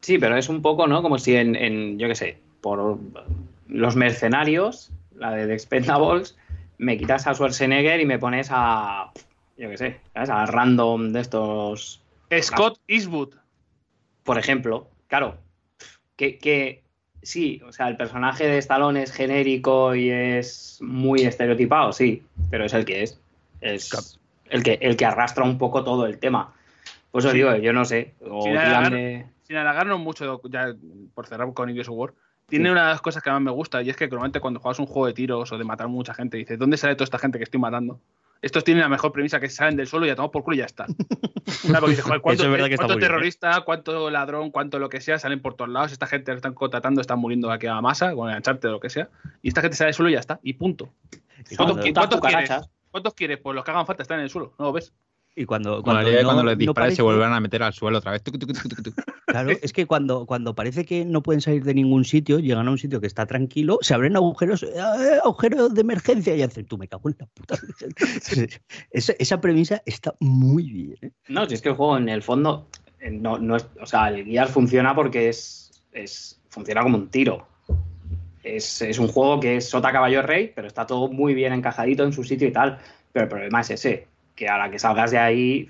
[0.00, 1.02] Sí, pero es un poco, ¿no?
[1.02, 2.98] Como si en, en, yo qué sé, por
[3.68, 6.36] los mercenarios, la de The Expendables,
[6.78, 9.10] me quitas a Schwarzenegger y me pones a,
[9.56, 10.30] yo qué sé, ¿sabes?
[10.30, 12.02] A random de estos,
[12.40, 13.34] Scott Eastwood.
[14.22, 14.88] por ejemplo.
[15.08, 15.38] Claro,
[16.16, 16.82] que, que
[17.22, 22.64] sí, o sea, el personaje de Stallone es genérico y es muy estereotipado, sí, pero
[22.64, 23.20] es el que es.
[23.60, 24.18] Es
[24.50, 26.54] el que, el que arrastra un poco todo el tema.
[27.10, 27.36] Por eso Sí.
[27.38, 28.14] digo, yo no sé.
[28.20, 30.74] O de- sin alargarnos mucho, ya
[31.14, 32.14] por cerrar con of War,
[32.48, 34.78] tiene una de las cosas que más me gusta y es que normalmente cuando juegas
[34.78, 37.38] un juego de tiros o de matar mucha gente, dices, ¿dónde sale toda esta gente
[37.38, 38.00] que estoy matando?
[38.42, 40.58] Estos tienen la mejor premisa que salen del suelo y ya tomamos por culo y
[40.60, 40.86] ya está.
[41.80, 43.06] Porque dices, joder, ¿cuánto, Eso es verdad que está cuánto bien, ¿eh?
[43.08, 46.54] terrorista, cuánto ladrón, cuánto lo que sea, salen por todos lados, esta gente la están
[46.54, 49.08] contratando, están muriendo aquí a masa, con el ancharte o lo que sea,
[49.42, 50.90] y esta gente sale del suelo y ya está, y punto.
[51.50, 52.50] Y ¿Cuánto- cuando, qui- putas cuántos quieres?
[52.90, 53.38] ¿Cuántos quieres?
[53.38, 54.92] Pues los que hagan falta están en el suelo, ¿no lo ves?
[55.38, 57.72] Y cuando, Cuando, cuando, no- cuando les no disparan parece- se vuelven a meter al
[57.74, 58.22] suelo otra vez.
[58.22, 58.94] Tuc, tuc, tuc, tuc, tuc.
[59.26, 62.70] Claro, es que cuando, cuando parece que no pueden salir de ningún sitio, llegan a
[62.70, 64.72] un sitio que está tranquilo, se abren agujeros, ¡eh,
[65.22, 67.56] agujeros de emergencia y hacen, tú me cago en la puta.
[68.90, 70.96] esa, esa premisa está muy bien.
[71.02, 71.10] ¿eh?
[71.28, 72.68] No, si es que el juego en el fondo
[73.00, 77.08] eh, no, no es, o sea, el Gears funciona porque es, es funciona como un
[77.08, 77.46] tiro.
[78.42, 82.04] Es, es un juego que es sota caballo rey, pero está todo muy bien encajadito
[82.04, 82.78] en su sitio y tal.
[83.12, 84.06] Pero el problema es ese,
[84.36, 85.68] que a la que salgas de ahí,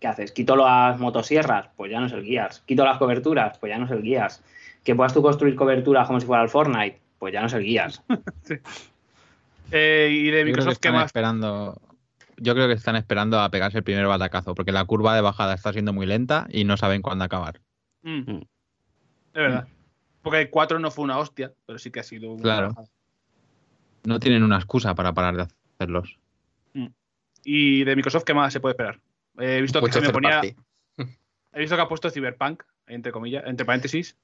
[0.00, 0.32] ¿qué haces?
[0.32, 1.68] ¿Quito las motosierras?
[1.76, 2.60] Pues ya no es el Gears.
[2.66, 3.58] ¿Quito las coberturas?
[3.58, 4.42] Pues ya no es el Gears.
[4.82, 7.00] ¿Que puedas tú construir coberturas como si fuera el Fortnite?
[7.18, 8.02] Pues ya no es el Gears.
[9.70, 11.06] Eh, y de que Microsoft, ¿qué están más?
[11.06, 11.78] esperando.
[12.38, 15.52] Yo creo que están esperando a pegarse el primer batacazo, porque la curva de bajada
[15.52, 17.60] está siendo muy lenta y no saben cuándo acabar.
[18.02, 18.30] Mm.
[18.32, 18.38] Mm.
[18.38, 18.46] Es
[19.34, 19.68] verdad.
[20.22, 22.68] Porque el 4 no fue una hostia, pero sí que ha sido una Claro.
[22.68, 22.88] bajada.
[24.04, 26.18] No tienen una excusa para parar de hacerlos.
[27.50, 29.00] Y de Microsoft, ¿qué más se puede esperar?
[29.38, 30.42] He visto que se me ponía.
[30.42, 30.54] party.
[31.54, 34.16] He visto que ha puesto Cyberpunk, entre comillas, entre paréntesis,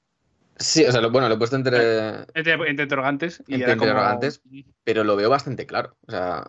[0.57, 3.43] Sí, o sea, lo, bueno, lo he puesto entre, entre, entre interrogantes.
[3.47, 4.41] Y Entre como- interrogantes.
[4.83, 5.97] pero lo veo bastante claro.
[6.07, 6.47] O sea,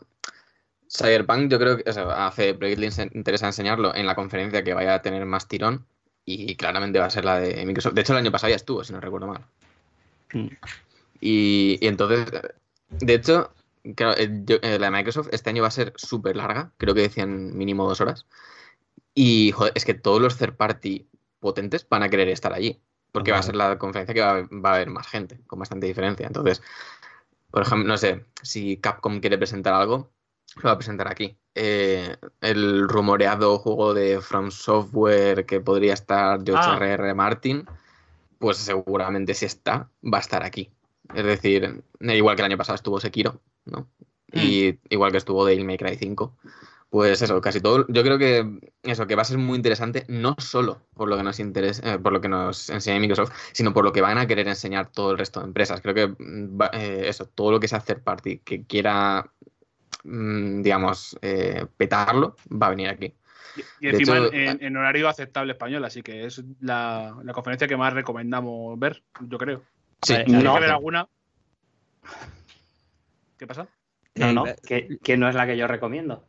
[0.89, 4.75] Cyberpunk yo creo que o sea, hace Project le interesa enseñarlo en la conferencia que
[4.75, 5.87] vaya a tener más tirón
[6.27, 7.95] y claramente va a ser la de Microsoft.
[7.95, 9.41] De hecho, el año pasado ya estuvo, si no recuerdo mal.
[10.35, 10.49] Mm.
[11.21, 12.27] Y, y entonces,
[12.91, 13.51] de hecho,
[13.95, 16.95] claro, eh, yo- eh, la de Microsoft este año va a ser súper larga, creo
[16.95, 18.27] que decían mínimo dos horas.
[19.15, 21.09] Y joder, es que todos los third party
[21.41, 22.81] potentes van a querer estar allí,
[23.13, 25.87] porque va a ser la conferencia que va, va a haber más gente, con bastante
[25.87, 26.27] diferencia.
[26.27, 26.63] Entonces,
[27.51, 30.11] por ejemplo, no sé, si Capcom quiere presentar algo,
[30.57, 31.39] lo va a presentar aquí.
[31.55, 36.77] Eh, el rumoreado juego de From Software que podría estar George Ah.
[36.77, 37.15] R.R.
[37.15, 37.67] Martin,
[38.39, 40.71] pues seguramente si está, va a estar aquí.
[41.15, 43.89] Es decir, igual que el año pasado estuvo Sekiro, ¿no?
[44.33, 46.37] Y igual que estuvo Devil May Cry 5.
[46.91, 47.85] Pues eso, casi todo.
[47.89, 51.23] Yo creo que eso, que va a ser muy interesante, no solo por lo que
[51.25, 54.27] nos interesa, eh, por lo que nos enseña Microsoft, sino por lo que van a
[54.27, 55.81] querer enseñar todo el resto de empresas.
[55.81, 59.31] Creo que mm, eh, eso, todo lo que sea hacer party, que quiera,
[60.05, 63.15] mm, digamos, eh, petarlo, va a venir aquí.
[63.81, 67.67] Y, encima hecho, en, en- en horario aceptable español, así que es la, la conferencia
[67.69, 69.63] que más recomendamos ver, yo creo.
[70.03, 70.55] Sí, Vale, no.
[70.55, 71.09] que ver alguna.
[73.39, 73.67] ¿Qué pasa?
[74.15, 76.25] No, no, Eh, que, que no es la que yo recomiendo.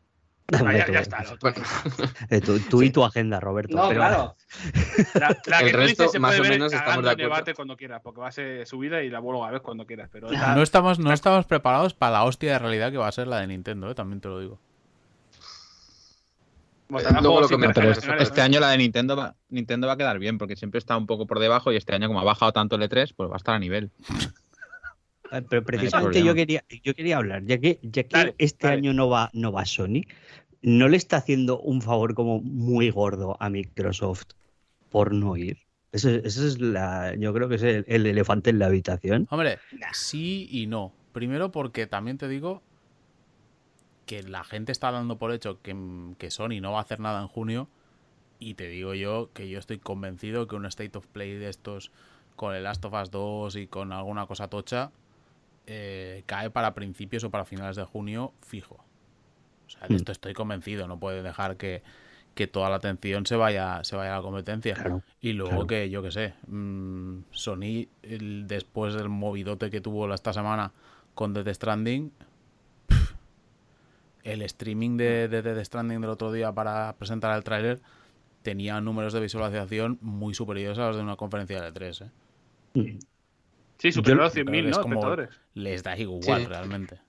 [0.54, 1.26] Ah, ya, ya está.
[1.42, 1.58] Bueno,
[2.30, 3.76] eh, tú, tú y tu agenda, Roberto.
[3.76, 4.36] No, pero- claro.
[5.14, 7.06] La, la El que resto, dices se más puede o ver menos, estamos de en
[7.08, 7.24] acuerdo.
[7.24, 10.10] debate cuando quieras, porque va a ser subida y la vuelvo a ver cuando quieras.
[10.12, 13.28] Pero No estamos, no estamos preparados para la hostia de realidad que va a ser
[13.28, 13.96] la de Nintendo, ¿eh?
[13.96, 14.58] también te lo digo.
[16.90, 20.80] Luego internacionales, Este año la de Nintendo va, Nintendo va a quedar bien, porque siempre
[20.80, 23.30] está un poco por debajo y este año, como ha bajado tanto el E3, pues
[23.30, 23.92] va a estar a nivel.
[25.32, 28.78] Eh, Pero precisamente yo quería, yo quería hablar, ya que, ya que Dale, este dale.
[28.80, 30.04] año no va, no va Sony,
[30.62, 34.24] ¿no le está haciendo un favor como muy gordo a Microsoft
[34.90, 35.58] por no ir?
[35.92, 39.28] Eso, es- eso es la, yo creo que es el, el elefante en la habitación.
[39.30, 39.60] Hombre,
[39.94, 40.94] sí y no.
[41.14, 42.62] Primero porque también te digo
[44.08, 45.76] que la gente está dando por hecho que,
[46.18, 47.68] que Sony no va a hacer nada en junio
[48.40, 51.92] y te digo yo que yo estoy convencido que un State of Play de estos
[52.36, 54.92] con el Last of Us 2 y con alguna cosa tocha
[55.68, 58.76] eh, cae para principios o para finales de junio fijo.
[59.66, 59.98] O sea, de Mm.
[59.98, 60.88] esto estoy convencido.
[60.88, 61.84] No puede dejar que,
[62.36, 64.76] que toda la atención se vaya, se vaya a la competencia.
[64.76, 65.02] Claro.
[65.20, 65.68] Y luego claro.
[65.68, 70.72] que, yo qué sé, mm, Sony, el- después del movidote que tuvo esta semana
[71.16, 72.12] con Death Stranding,
[74.32, 77.82] el streaming de, de Death Stranding del otro día para presentar el tráiler
[78.44, 82.10] tenía números de visualización muy superiores a los de una conferencia de 3 ¿eh?
[82.74, 83.00] Mm.
[83.80, 84.84] Sí, superior a los Yo creo 100.000, que es ¿no?
[84.84, 85.16] como-.
[85.54, 86.46] Les da igual Sí.
[86.48, 87.00] realmente.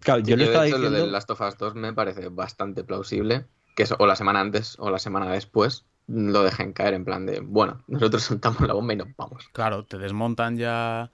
[0.00, 0.98] Claro, Sí, yo le de estaba hecho, lo diciendo.
[1.04, 4.76] del Last of Us 2 me parece bastante plausible que eso, o la semana antes
[4.78, 8.92] o la semana después lo dejen caer en plan de, bueno, nosotros soltamos la bomba
[8.92, 9.48] y nos vamos.
[9.52, 11.10] Claro, te desmontan ya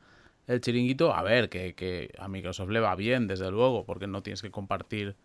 [0.46, 1.14] el chiringuito.
[1.14, 4.50] A ver, que, que a Microsoft le va bien, desde luego, porque no tienes que
[4.50, 5.16] compartir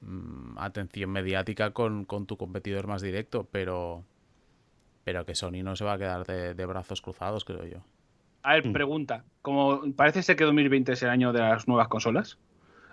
[0.00, 4.04] mm, atención mediática con, con tu competidor más directo, pero,
[5.04, 7.78] pero que Sony no se va a quedar de, de brazos cruzados, creo yo.
[8.42, 8.72] A ver, Mm.
[8.72, 9.24] pregunta.
[9.42, 12.38] Como parece ser que 2020 es el año de las nuevas consolas,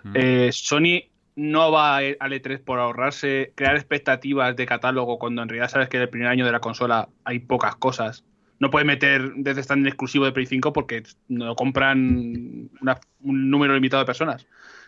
[0.02, 0.12] Mm.
[0.16, 5.48] eh, Sony no va a- al E3 por ahorrarse, crear expectativas de catálogo cuando en
[5.48, 8.24] realidad sabes que en el primer año de la consola hay pocas cosas.
[8.64, 13.74] No puede meter desde stand exclusivo de Play 5 porque no compran una- un número
[13.74, 14.46] limitado de personas.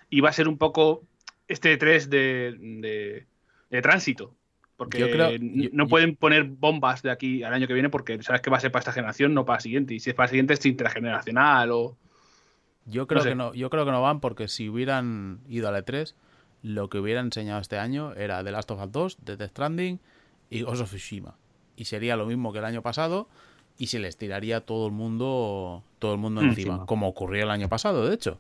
[0.09, 1.03] Y va a ser un poco
[1.47, 3.27] este E3 de, de-
[3.71, 4.35] de tránsito.
[4.79, 7.91] Porque Yo creo- yo- no yo- pueden poner bombas de aquí al año que viene
[7.91, 9.93] porque sabes que va a ser para esta generación, no para la siguiente.
[9.95, 11.97] Y si es para la siguiente es intergeneracional o...
[12.87, 13.31] Yo creo sé.
[13.31, 16.15] que no, yo creo que no van porque si hubieran ido al E3,
[16.63, 20.01] lo que hubieran enseñado este año era The Last of Us 2, The Death Stranding
[20.51, 21.37] y Ghost of Tsushima.
[21.77, 23.29] Y sería lo mismo que el año pasado
[23.79, 26.87] y se les tiraría todo el mundo todo el mundo encima, Encima.
[26.87, 28.39] como ocurrió el año pasado, de hecho.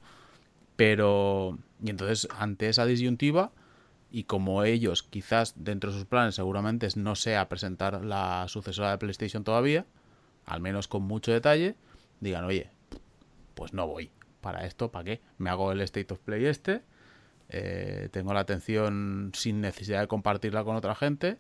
[0.77, 3.53] Pero y entonces ante esa disyuntiva
[4.11, 8.99] Y como ellos, quizás dentro de sus planes, seguramente no sea presentar la sucesora de
[8.99, 9.85] PlayStation todavía,
[10.47, 11.75] al menos con mucho detalle,
[12.21, 12.71] digan, oye,
[13.55, 14.11] pues no voy.
[14.41, 15.21] Para esto, ¿para qué?
[15.39, 16.83] Me hago el State of Play este,
[17.49, 21.39] eh, tengo la atención sin necesidad de compartirla con otra gente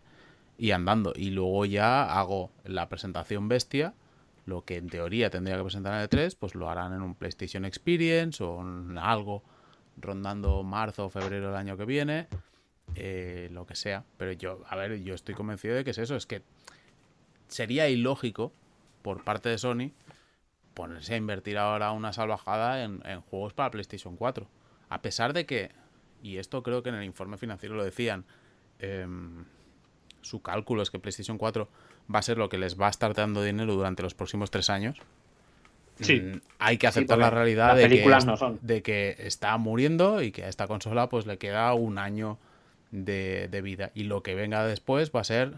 [0.59, 1.13] y andando.
[1.15, 3.95] Y luego ya hago la presentación bestia,
[4.45, 7.15] lo que en teoría tendría que presentar en el 3, pues lo harán en un
[7.15, 9.43] PlayStation Experience o en algo
[9.99, 12.29] rondando marzo o febrero del año que viene,
[12.95, 14.05] eh, lo que sea.
[14.17, 16.43] Pero yo, a ver, yo estoy convencido de que es eso, es que
[17.49, 18.53] sería ilógico
[19.03, 19.93] por parte de Sony
[20.75, 24.47] ponerse a invertir ahora una salvajada en, en juegos para PlayStation 4.
[24.89, 25.71] A pesar de que,
[26.23, 28.25] y esto creo que en el informe financiero lo decían,
[28.79, 29.45] em,
[30.29, 31.69] su cálculo es que PlayStation 4
[32.15, 34.71] va a ser lo que les va a estar dando dinero durante los próximos tres
[34.71, 34.99] años.
[36.01, 36.21] Sí.
[36.21, 38.59] Mm, hay que aceptar la realidad de que, películas es- no son.
[38.61, 42.39] de que está muriendo y que a esta consola pues le queda un año
[42.91, 43.91] de, de vida.
[43.95, 45.55] Y lo que venga después va a ser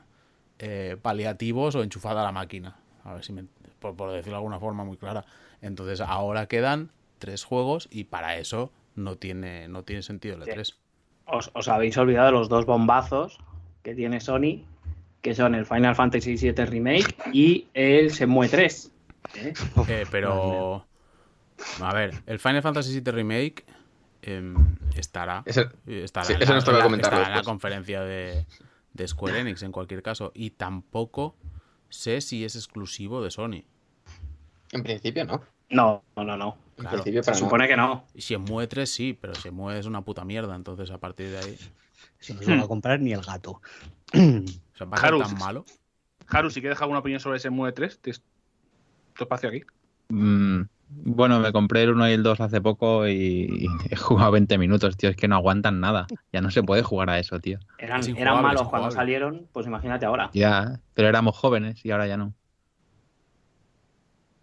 [0.61, 2.77] eh, paliativos o enchufada a la máquina.
[3.05, 3.45] A ver si me,
[3.81, 5.25] por, por decirlo de alguna forma muy clara.
[5.61, 10.51] Entonces ahora quedan tres juegos y para eso no tiene, no tiene sentido el Sí.
[10.51, 10.75] E3.
[11.27, 13.39] Os, os habéis olvidado de los dos bombazos
[13.83, 14.65] que tiene Sony,
[15.23, 18.93] que son el Final Fantasy VII Remake y el Shenmue 3.
[19.37, 19.53] ¿eh?
[19.89, 20.87] Eh, pero.
[21.81, 23.65] A ver, el Final Fantasy VII Remake
[24.23, 24.55] em,
[24.97, 25.43] estará.
[25.45, 28.47] Ese- estará sí, en eso la- toca en la- estará en la conferencia de,
[28.93, 30.31] de Square Enix en cualquier caso.
[30.35, 31.35] Y tampoco
[31.89, 33.65] sé si es exclusivo de Sony.
[34.73, 35.41] En principio no.
[35.71, 36.57] No, no, no, no.
[36.77, 38.05] En Claro, principio Se supone que no.
[38.15, 40.55] Y si Shenmue 3 sí, pero Shenmue es una puta mierda.
[40.55, 41.59] Entonces a partir de ahí.
[42.19, 43.61] Si no se lo va a comprar ni el gato.
[44.13, 44.17] O
[44.77, 45.65] sea, va a ser Haru, tan malo.
[46.29, 48.23] Haru, si quieres dejar alguna opinión sobre ese MUE 3, tienes
[49.15, 49.63] tu espacio aquí.
[50.09, 54.59] Mm, bueno, me compré el 1 y el 2 hace poco y he jugado 20
[54.59, 55.11] minutos, tío.
[55.11, 56.07] Es que no aguantan nada.
[56.33, 57.59] Ya no se puede jugar a eso, tío.
[57.79, 60.31] Eran, Es eran malos es cuando salieron, pues imagínate ahora.
[60.33, 62.35] Ya, pero éramos jóvenes y ahora ya no.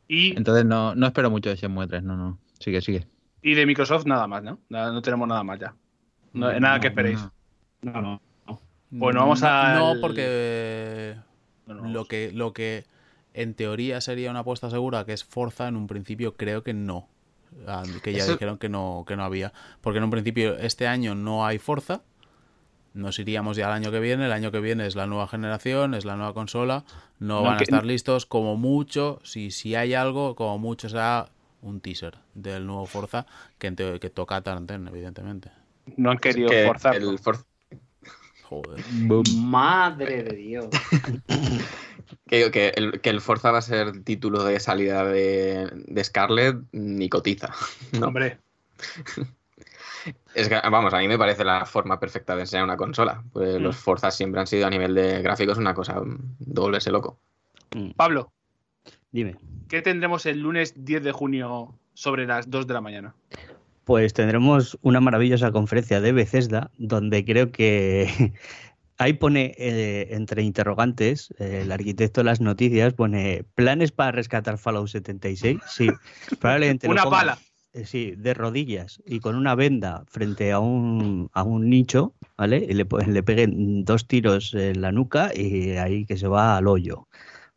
[0.08, 2.40] Y, Entonces no, no espero mucho de Shenmue 3, no, no.
[2.60, 3.08] Sigue, sigue.
[3.42, 4.60] y de Microsoft nada más, ¿no?
[4.70, 5.76] No tenemos nada más ya.
[6.34, 7.20] No, nada que esperéis.
[7.92, 8.02] No.
[8.02, 8.62] No, no.
[8.92, 11.16] Bueno, vamos No- al- No, porque
[11.68, 12.86] No, no, lo que, lo que
[13.34, 17.08] en teoría sería una apuesta segura, que es Forza, en un principio creo que no.
[17.68, 19.52] Ah, Que ya Eso- dijeron que no, que no había.
[19.82, 22.02] Porque en un principio este año no hay Forza.
[22.94, 24.26] Nos iríamos ya al año que viene.
[24.26, 26.86] El año que viene es la nueva generación, es la nueva consola.
[27.20, 28.26] No, No, van a estar listos.
[28.26, 31.28] Como mucho, si, si hay algo, como mucho será
[31.62, 33.26] un teaser del nuevo Forza
[33.58, 35.52] que, en teo- que toca Tarantino, evidentemente.
[35.98, 37.10] No han querido Que forzarlo.
[37.12, 37.44] el For-
[38.50, 38.84] Joder.
[39.36, 40.68] Madre de Dios.
[42.28, 46.58] Que, que el, que el Forza va a ser título de salida de, de Scarlett
[46.72, 47.52] ni cotiza.
[48.00, 48.08] ¿no?
[48.08, 48.38] Hombre,
[50.36, 53.24] Es que, vamos, a mí me parece la forma perfecta de enseñar una consola.
[53.34, 53.64] Pues Mm.
[53.64, 57.18] los Forza siempre han sido a nivel de gráficos una cosa mm, de volverse loco.
[57.76, 58.32] Mm, Pablo,
[59.12, 59.38] Dime.
[59.68, 63.16] ¿qué tendremos el lunes 10 de junio sobre las 2 de la mañana?
[63.86, 68.34] Pues tendremos una maravillosa conferencia de Bethesda donde creo que
[68.98, 74.58] ahí pone eh, entre interrogantes eh, el arquitecto de las noticias pone planes para rescatar
[74.58, 75.60] Fallout 76.
[75.68, 75.90] Sí,
[76.40, 77.38] probablemente Una pala.
[77.74, 82.66] eh, sí, de rodillas y con una venda frente a un, a un nicho, ¿vale?
[82.68, 86.68] Y le, le peguen dos tiros en la nuca y ahí que se va al
[86.68, 87.08] hoyo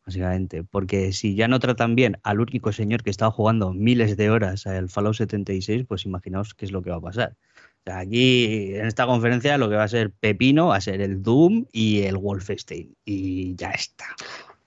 [0.09, 0.65] básicamente.
[0.65, 4.67] Porque si ya no tratan bien al único señor que estaba jugando miles de horas
[4.67, 7.37] al Fallout 76, pues imaginaos qué es lo que va a pasar.
[7.81, 11.03] O sea, aquí en esta conferencia lo que va a ser Pepino va a ser
[11.03, 12.97] el Doom y el Wolfenstein.
[13.05, 14.07] Y ya está.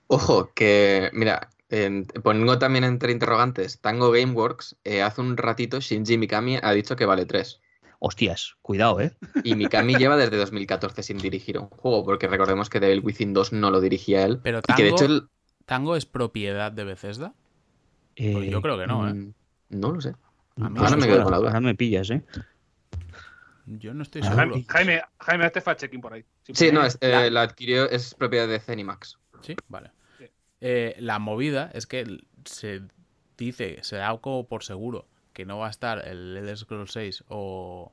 [0.08, 1.50] Ojo, que, mira,
[2.24, 7.06] pongo también entre interrogantes, Tango Gameworks, eh, hace un ratito Shinji Mikami ha dicho que
[7.06, 7.60] vale 3.
[8.04, 9.14] Hostias, cuidado, ¿eh?
[9.43, 13.54] Y Mikami lleva desde 2014 sin dirigir un juego, porque recordemos que Devil Within 2
[13.54, 14.39] no lo dirigía él.
[14.41, 15.28] Pero Y que de Tango- hecho él...
[15.68, 17.34] ¿Tango es propiedad de Bethesda?
[18.18, 19.14] Pues Eh, yo creo que no, ¿eh?
[19.14, 19.34] mm,
[19.70, 20.16] No lo sé.
[20.60, 21.49] A mí Ahora me quedo con la duda.
[21.49, 22.24] ahora me pillas, ¿eh?
[23.68, 24.38] Yo no estoy seguro.
[24.47, 26.26] Jaime, Jaime, Jaime, hazte fact-checking por ahí.
[26.43, 29.18] Si Sí, no, es, eh, la adquirió, es propiedad de Zenimax.
[29.41, 29.91] Sí, vale.
[30.18, 30.26] Sí.
[30.62, 32.82] Eh, la movida es que se
[33.38, 37.23] dice, se da como por seguro que no va a estar el Elder Scrolls 6
[37.29, 37.91] o,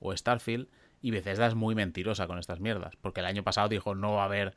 [0.00, 0.68] o Starfield
[1.02, 4.22] y Bethesda es muy mentirosa con estas mierdas, porque el año pasado dijo no va
[4.22, 4.54] a haber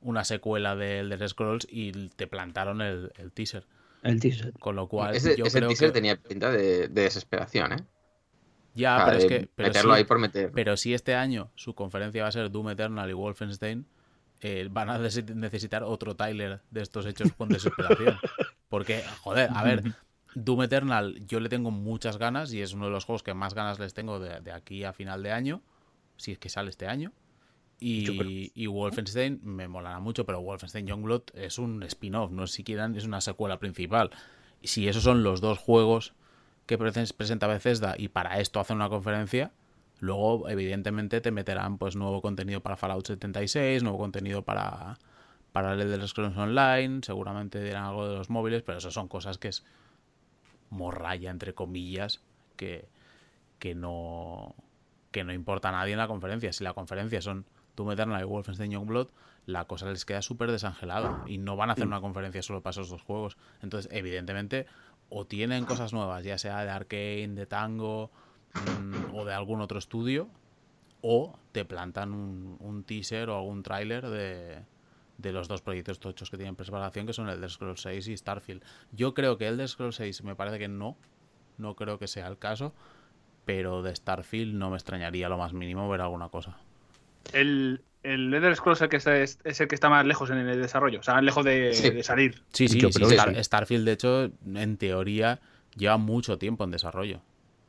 [0.00, 3.66] una secuela de Elder Scrolls y te plantaron el, el teaser,
[4.02, 4.52] El teaser.
[4.54, 7.84] con lo cual Ese, yo ese creo teaser que tenía pinta de, de desesperación, ¿eh?
[8.74, 10.50] ya, O sea, pero es que pero meterlo sí- ahí por meter.
[10.52, 13.84] Pero si este año su conferencia va a ser Doom Eternal y Wolfenstein,
[14.42, 18.16] eh, van a nece- necesitar otro Tyler de estos hechos con desesperación.
[18.70, 19.82] Porque, joder, a ver,
[20.34, 23.54] Doom Eternal yo le tengo muchas ganas y es uno de los juegos que más
[23.54, 25.62] ganas les tengo de, de aquí a final de año.
[26.16, 27.12] si es que sale este año.
[27.78, 32.90] Y, y Wolfenstein me molará mucho, pero Wolfenstein Youngblood es un spin-off, no es siquiera
[32.94, 34.10] es una secuela principal.
[34.60, 36.12] Y si esos son los dos juegos
[36.66, 39.52] que presen- presenta Bethesda y para esto hacen una conferencia,
[39.98, 44.98] luego evidentemente te meterán pues nuevo contenido para Fallout 76, nuevo contenido para,
[45.52, 49.38] para el Elder Scrolls Online, seguramente dirán algo de los móviles, pero eso son cosas
[49.38, 49.64] que es
[50.70, 52.20] morralla, entre comillas,
[52.56, 52.88] que,
[53.58, 54.54] que no
[55.10, 56.52] que no importa a nadie en la conferencia.
[56.52, 57.44] Si la conferencia son
[57.76, 59.08] Doom Eternal y Wolfenstein Youngblood,
[59.46, 62.72] la cosa les queda súper desangelada y no van a hacer una conferencia solo para
[62.72, 63.36] esos dos juegos.
[63.62, 64.66] Entonces, evidentemente,
[65.08, 68.10] o tienen cosas nuevas, ya sea de Arkane, de Tango
[68.54, 70.28] mm, o de algún otro estudio,
[71.02, 74.62] o te plantan un, un teaser o algún tráiler de,
[75.20, 78.62] de los dos proyectos tochos que tienen preparación, que son Elder Scrolls 6 y Starfield.
[78.92, 80.96] Yo creo que Elder Scrolls 6 me parece que no,
[81.58, 82.72] no creo que sea el caso,
[83.44, 86.56] pero de Starfield no me extrañaría lo más mínimo ver alguna cosa.
[87.32, 90.38] El, el Elder Scrolls es el, que está, es, el que está más lejos en
[90.38, 91.90] el desarrollo, o sea, más lejos de, Sí.
[91.90, 92.42] de salir.
[92.52, 93.44] Sí, sí, Yo sí, que Star- sí.
[93.44, 95.40] Starfield, de hecho, en teoría,
[95.76, 97.20] lleva mucho tiempo en desarrollo.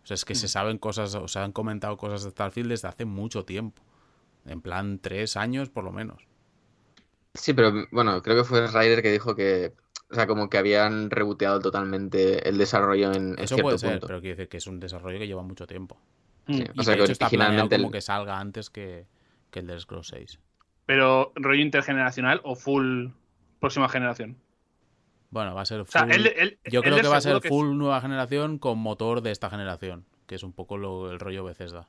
[0.03, 0.49] O sea, es que se Mm.
[0.49, 3.81] saben cosas, o se han comentado cosas de Starfield desde hace mucho tiempo.
[4.45, 6.23] En plan, tres años por lo menos.
[7.34, 9.73] Sí, pero bueno, creo que fue Ryder que dijo que,
[10.09, 13.91] o sea, como que habían reboteado totalmente el desarrollo en, en Eso cierto puede ser,
[13.91, 14.07] punto.
[14.07, 15.97] pero quiere decir que es un desarrollo que lleva mucho tiempo.
[16.47, 16.65] Sí.
[16.73, 19.05] Y o sea de que hecho está originalmente el- como que salga antes que,
[19.49, 20.39] que el de Scrolls 6.
[20.86, 23.07] Pero rollo intergeneracional o full
[23.59, 24.38] próxima generación.
[25.29, 27.39] Bueno, va a ser O sea, full- el, el- Yo creo que va a ser
[27.41, 31.45] full nueva generación con motor de esta generación, que es un poco lo, el rollo
[31.45, 31.88] Bethesda,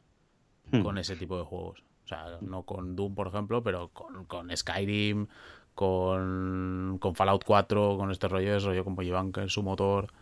[0.70, 0.82] Hmm.
[0.82, 1.82] con ese tipo de juegos.
[2.04, 5.28] O sea, no con Doom, por ejemplo, pero con, con Skyrim,
[5.74, 10.12] con, con Fallout 4, con este rollo, es rollo como llevan su motor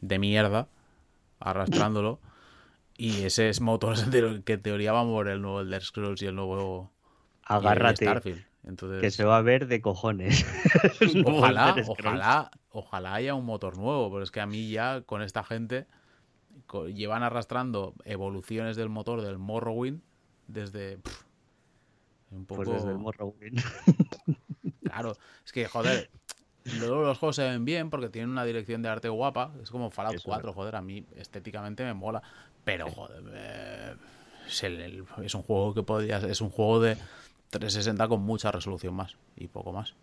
[0.00, 0.68] de mierda,
[1.38, 2.20] arrastrándolo.
[2.96, 3.96] Y ese es motor
[4.44, 6.90] que en teoría va a mover el nuevo Elder Scrolls y el nuevo
[7.48, 8.44] y el Agárrate, Starfield.
[8.64, 10.44] Entonces, que se va a ver de cojones.
[11.24, 15.44] Ojalá, ojalá, ojalá haya un motor nuevo, pero es que a mí ya con esta
[15.44, 15.86] gente
[16.92, 20.00] llevan arrastrando evoluciones del motor del Morrowind
[20.48, 21.25] desde pff,
[22.30, 23.60] un poco Pues desde el Morrowind.
[24.84, 26.10] claro, es que joder,
[26.78, 29.90] luego los juegos se ven bien porque tienen una dirección de arte guapa, es como
[29.90, 32.22] Fallout Eso 4, joder, a mí estéticamente me mola,
[32.64, 33.94] pero joder, eh,
[34.46, 36.96] es, el- el- es un juego que podría es un juego de
[37.50, 39.94] 360 con mucha resolución más y poco más.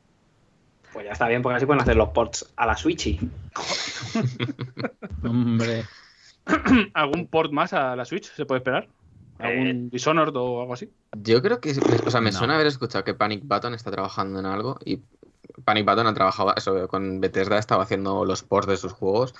[0.93, 3.07] Pues ya está bien, porque así pueden hacer los ports a la Switch.
[3.07, 3.19] y-
[5.23, 5.85] Hombre.
[6.93, 8.87] ¿Algún port más a la Switch se puede esperar?
[9.43, 9.89] ¿Algún Eh.
[9.91, 10.89] Dishonored o algo así?
[11.21, 11.71] Yo creo que,
[12.05, 12.37] o sea, me No.
[12.37, 15.01] suena haber escuchado que Panic Button está trabajando en algo y
[15.65, 19.35] Panic Button ha trabajado, eso, con Bethesda estaba haciendo los ports de sus juegos.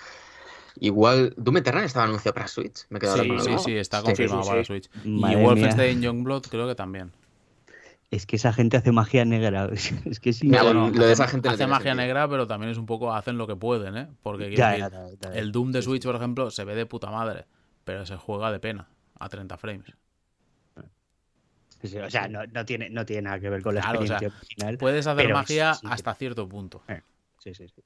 [0.79, 3.59] Igual, Doom Eternal estaba anunciado para Switch, me he quedado Sí, sí, algo.
[3.59, 4.05] sí, está Sí.
[4.05, 4.65] confirmado sí, para sí.
[4.65, 4.89] Switch.
[5.05, 5.45] Madre y.
[5.45, 7.11] Wolfenstein Youngblood creo que también.
[8.11, 9.69] Es que esa gente hace magia negra.
[10.05, 10.47] Es que sí.
[10.47, 11.95] No, lo de hacen- esa gente no hace magia sentido.
[12.07, 14.07] negra, pero también es un poco hacen lo que pueden, ¿eh?
[14.21, 15.33] Porque Ya, decir, ya, ya, ya.
[15.39, 17.45] el Doom de Sí, Switch, por ejemplo, se ve de puta madre,
[17.83, 18.87] pero se juega de pena
[19.24, 19.91] a 30 frames.
[21.82, 24.05] sí, o sea, no, no tiene, no tiene nada que ver con la Claro, o
[24.07, 24.78] sea, experiencia original.
[24.78, 26.82] Puedes hacer magia sí que- hasta cierto punto.
[27.39, 27.84] Sí, sí, sí.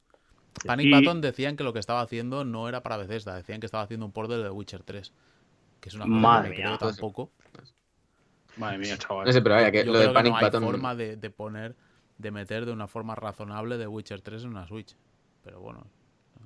[0.65, 3.65] Panic Y- Button decían que lo que estaba haciendo no era para Bethesda, decían que
[3.65, 5.13] estaba haciendo un port de The Witcher 3.
[5.79, 7.31] Que es una cosa Madre que mía, creo tampoco.
[8.57, 9.25] Madre mía, chaval.
[9.27, 11.15] No sé, pero vaya, que Yo lo de creo que Panic no hay forma de,
[11.15, 11.75] de poner,
[12.17, 14.95] de meter de una forma razonable The Witcher 3 en una Switch.
[15.43, 15.85] Pero bueno,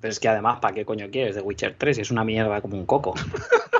[0.00, 1.96] Pero es que además, ¿para qué coño quieres de Witcher 3?
[1.98, 3.14] Es una mierda como un coco.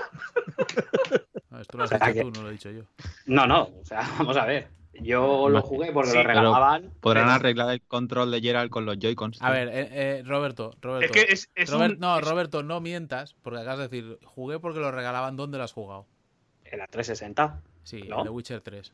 [1.51, 2.83] no, esto lo has O sea, dicho que- tú, no lo he dicho yo.
[3.27, 4.69] No, no, o sea, vamos a ver.
[5.01, 6.93] Yo lo jugué porque Sí, lo regalaban.
[7.01, 9.41] Podrán pero- arreglar el control de Geralt con los Joy-Cons.
[9.41, 11.07] A ver, eh, eh, Roberto, Roberto.
[11.07, 14.59] Es que es, es Robert- un- no, Roberto, no mientas, porque acabas de decir, jugué
[14.59, 15.35] porque lo regalaban.
[15.37, 16.07] ¿Dónde lo has jugado?
[16.65, 17.63] En la 360.
[17.85, 18.19] Sí, ¿No?
[18.19, 18.93] en The Witcher 3.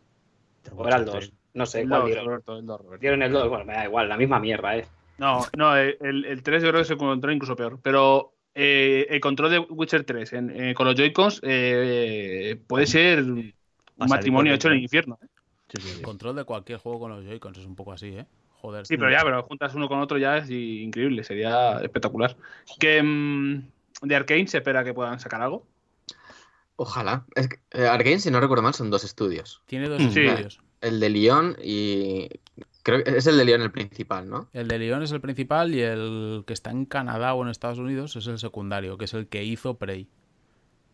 [0.76, 1.32] O era el 2.
[1.54, 2.26] No sé el cuál 2, dieron.
[2.26, 3.00] Roberto, el 2, Roberto.
[3.00, 3.48] Dieron el 2.
[3.48, 4.86] Bueno, me da igual, la misma mierda, ¿eh?
[5.18, 7.80] No, no, el, el 3 yo creo que se encontró incluso peor.
[7.82, 13.22] Pero eh, el control de Witcher 3 en- eh, con los Joy-Cons eh, puede ser
[13.22, 13.52] un
[13.96, 15.18] matrimonio hecho en el infierno.
[15.22, 15.26] ¿eh?
[15.74, 16.02] Sí, sí, sí.
[16.02, 18.26] Control de cualquier juego con los Joy-Cons es un poco así, ¿eh?
[18.60, 18.86] Joder.
[18.86, 22.36] Sí, pero ya, pero juntas uno con otro ya es increíble, sería espectacular.
[22.80, 23.68] Que mm,
[24.02, 25.64] de Arkane se espera que puedan sacar algo.
[26.76, 27.24] Ojalá.
[27.34, 29.62] Es que, eh, Arkane, si no recuerdo mal, son dos estudios.
[29.66, 30.08] Tiene dos Sí.
[30.26, 30.60] estudios.
[30.80, 32.28] El de Lyon y.
[32.90, 34.48] Creo que es el de Lyon el principal, ¿no?
[34.54, 37.78] El de Lyon es el principal y el que está en Canadá o en Estados
[37.78, 40.08] Unidos es el secundario, que es el que hizo Prey.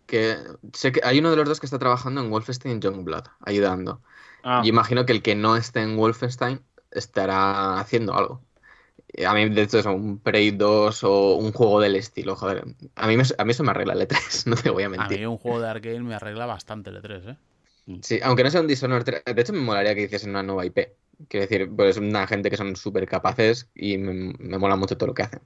[0.06, 0.36] Que
[0.72, 4.00] sé que hay uno de los dos que está trabajando en Wolfenstein Youngblood, ayudando.
[4.42, 8.42] Ah, Yo imagino que el que no esté en Wolfenstein estará haciendo algo.
[9.24, 12.64] A mí, de hecho, es un Prey 2 o un juego del estilo, joder.
[12.96, 14.90] A mí, me- a mí eso me arregla el E3, no te voy a A
[14.90, 15.20] mentir.
[15.20, 17.36] mí un juego de Arkane me arregla bastante el E3, ¿eh?
[18.02, 20.64] Sí, aunque no sea un Dishonored 3, de hecho me molaría que hiciesen una nueva
[20.64, 20.78] IP.
[21.28, 25.08] Quiero decir, pues una gente que son súper capaces y me, me mola mucho todo
[25.08, 25.40] lo que hacen.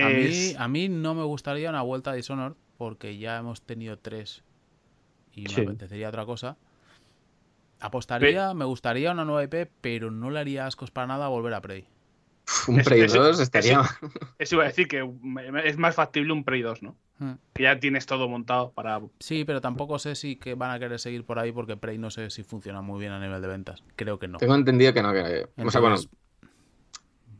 [0.00, 3.62] A mí, Es- a mí no me gustaría una vuelta a Dishonored porque ya hemos
[3.62, 4.42] tenido tres
[5.32, 5.56] y Sí.
[5.60, 6.56] me apetecería otra cosa.
[7.80, 11.60] Apostaría, me gustaría una nueva IP, pero no le haría ascos para nada volver a
[11.60, 11.86] Prey.
[12.68, 13.82] Un Eso- Prey eso- 2 estaría...
[14.38, 15.06] Eso iba a decir que
[15.64, 16.96] es más factible un Prey 2, ¿no?
[17.54, 19.00] Que ya tienes todo montado para.
[19.20, 22.10] Sí, pero tampoco sé si que van a querer seguir por ahí porque Prey no
[22.10, 23.82] sé si funciona muy bien a nivel de ventas.
[23.96, 24.38] Creo que no.
[24.38, 25.48] Tengo entendido que no, que...
[25.62, 26.08] O sea, bueno, Entonces,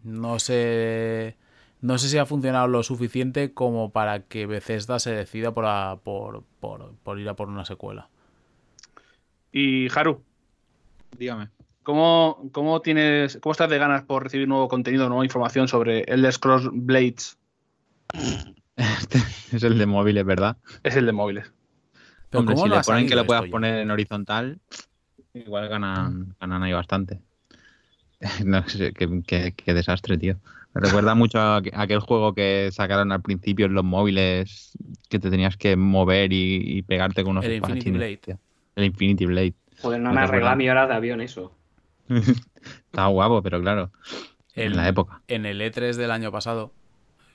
[0.04, 1.36] no sé.
[1.80, 5.96] No sé si ha funcionado lo suficiente como para que Bethesda se decida por, a-
[6.02, 8.08] por, por, por ir a por una secuela.
[9.52, 10.22] Y Haru,
[11.18, 11.48] Dígame.
[11.82, 16.32] ¿cómo, cómo tienes, ¿cómo estás de ganas por recibir nuevo contenido, nueva información sobre Elder
[16.32, 17.36] Scrolls Blades?
[18.76, 19.18] Este
[19.52, 20.56] es el de móviles, ¿verdad?
[20.82, 21.52] Es el de móviles.
[22.30, 24.60] Pero Hombre, ¿cómo si le ponen que lo puedas poner en horizontal,
[25.34, 27.20] igual ganan, ganan ahí bastante.
[28.44, 30.36] No sé, qué, qué- qué desastre, tío.
[30.72, 34.72] Me recuerda mucho a aqu- aquel juego que sacaron al principio en los móviles
[35.10, 38.16] que te tenías que mover y, y pegarte con unos El Infinity Blade.
[38.16, 38.38] tío.
[38.76, 39.54] El Infinity Blade.
[39.82, 41.54] Joder, no Me arregla mi hora de avión eso.
[42.08, 43.90] Estaba guapo, pero claro,
[44.54, 45.22] El- en la época.
[45.28, 46.83] En el E3 del año pasado, mm,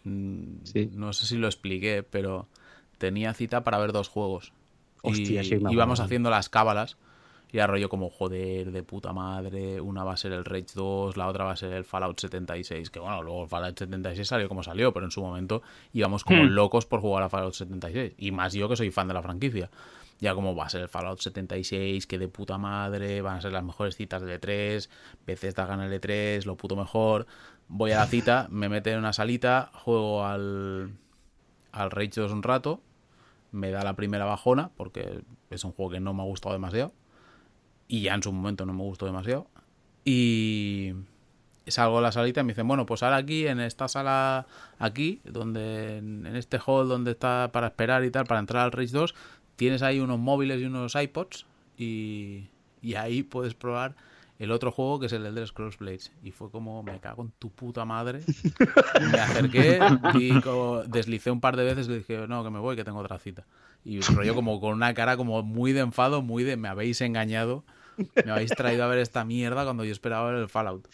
[0.03, 0.89] Sí.
[0.93, 2.47] no sé si lo expliqué, pero
[2.97, 4.53] tenía cita para ver dos juegos.
[5.01, 6.97] Hostia, y sí, íbamos haciendo las cábalas
[7.51, 11.17] y a rollo como, joder, de puta madre, una va a ser el Rage 2,
[11.17, 14.47] la otra va a ser el Fallout 76, que bueno, luego el Fallout 76 salió
[14.47, 16.49] como salió, pero en su momento íbamos como Hmm.
[16.49, 19.69] locos por jugar a Fallout 76, y más yo que soy fan de la franquicia.
[20.21, 23.53] Ya como va a ser el Fallout 76, que de puta madre, van a ser
[23.53, 24.89] las mejores citas del E3,
[25.25, 27.25] Bethesda gana el E3, lo puto mejor.
[27.71, 30.91] Voy a la cita, me mete en una salita, juego al,
[31.71, 32.81] al Rage 2 un rato,
[33.51, 36.93] me da la primera bajona, porque es un juego que no me ha gustado demasiado,
[37.87, 39.47] y ya en su momento no me gustó demasiado,
[40.03, 40.93] y
[41.67, 44.47] salgo de la salita y me dicen, bueno, pues ahora aquí, en esta sala,
[44.79, 48.93] aquí, donde en este hall donde está para esperar y tal, para entrar al Rage
[48.93, 49.13] 2,
[49.57, 51.45] tienes ahí unos móviles y unos iPods,
[51.77, 52.47] y,
[52.81, 53.95] y ahí puedes probar
[54.39, 56.11] el otro juego que es el Elder Scrolls Blades.
[56.23, 58.21] Y fue como, me cago en tu puta madre.
[59.11, 59.79] Me acerqué
[60.17, 62.83] y como deslicé un par de veces y le dije, no, que me voy, que
[62.83, 63.45] tengo otra cita.
[63.85, 67.63] Y rollo como con una cara como muy de enfado, muy de, me habéis engañado,
[68.25, 70.87] me habéis traído a ver esta mierda cuando yo esperaba ver el Fallout.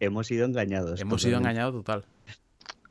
[0.00, 1.00] Hemos sido engañados.
[1.00, 2.04] Hemos sido engañados total.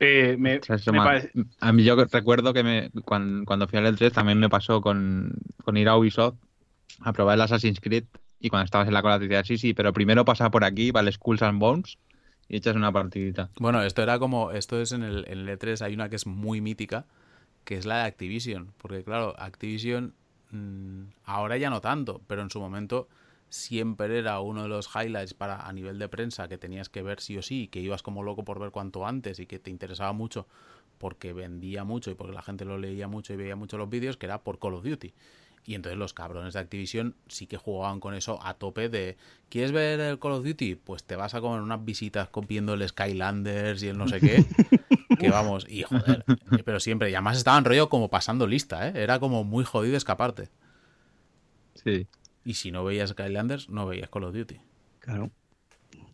[0.00, 1.30] Eh, me, O sea, eso me me- parece-
[1.60, 5.32] A mí yo recuerdo que me, cuando, cuando fui al E3 también me pasó con,
[5.64, 6.34] con ir a Ubisoft
[7.00, 8.04] a probar el Assassin's Creed
[8.42, 10.90] y cuando estabas en la cola te decía, sí, sí, pero primero pasa por aquí,
[10.90, 11.96] vale, Skulls and Bones
[12.48, 13.50] y echas una partidita.
[13.58, 16.60] Bueno, esto era como, esto es en el, el E3, hay una que es muy
[16.60, 17.06] mítica,
[17.64, 20.12] que es la de Activision, porque claro, Activision
[20.50, 23.08] mm, ahora ya no tanto, pero en su momento
[23.48, 27.20] siempre era uno de los highlights para a nivel de prensa que tenías que ver
[27.20, 30.12] sí o sí, que ibas como loco por ver cuanto antes y que te interesaba
[30.12, 30.48] mucho
[30.98, 34.16] porque vendía mucho y porque la gente lo leía mucho y veía mucho los vídeos,
[34.16, 35.12] que era por Call of Duty.
[35.64, 39.16] Y entonces los cabrones de Activision sí que jugaban con eso a tope de
[39.48, 40.74] ¿Quieres ver el Call of Duty?
[40.74, 44.44] Pues te vas a comer unas visitas copiando el Skylanders y el no sé qué.
[45.20, 46.24] que vamos, y joder.
[46.64, 48.92] Pero siempre, y además estaban rollo como pasando lista, ¿eh?
[48.96, 50.48] Era como muy jodido escaparte.
[51.74, 52.06] Sí.
[52.44, 54.60] Y si no veías Skylanders, no veías Call of Duty.
[54.98, 55.30] Claro.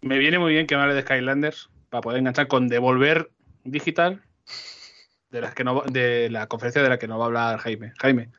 [0.02, 3.30] me viene muy bien que me hable de Skylanders para poder enganchar con Devolver
[3.64, 4.22] Digital,
[5.30, 7.58] de, las que no, va- de la conferencia de la que no va a hablar
[7.60, 7.92] Jaime.
[7.98, 8.30] Jaime,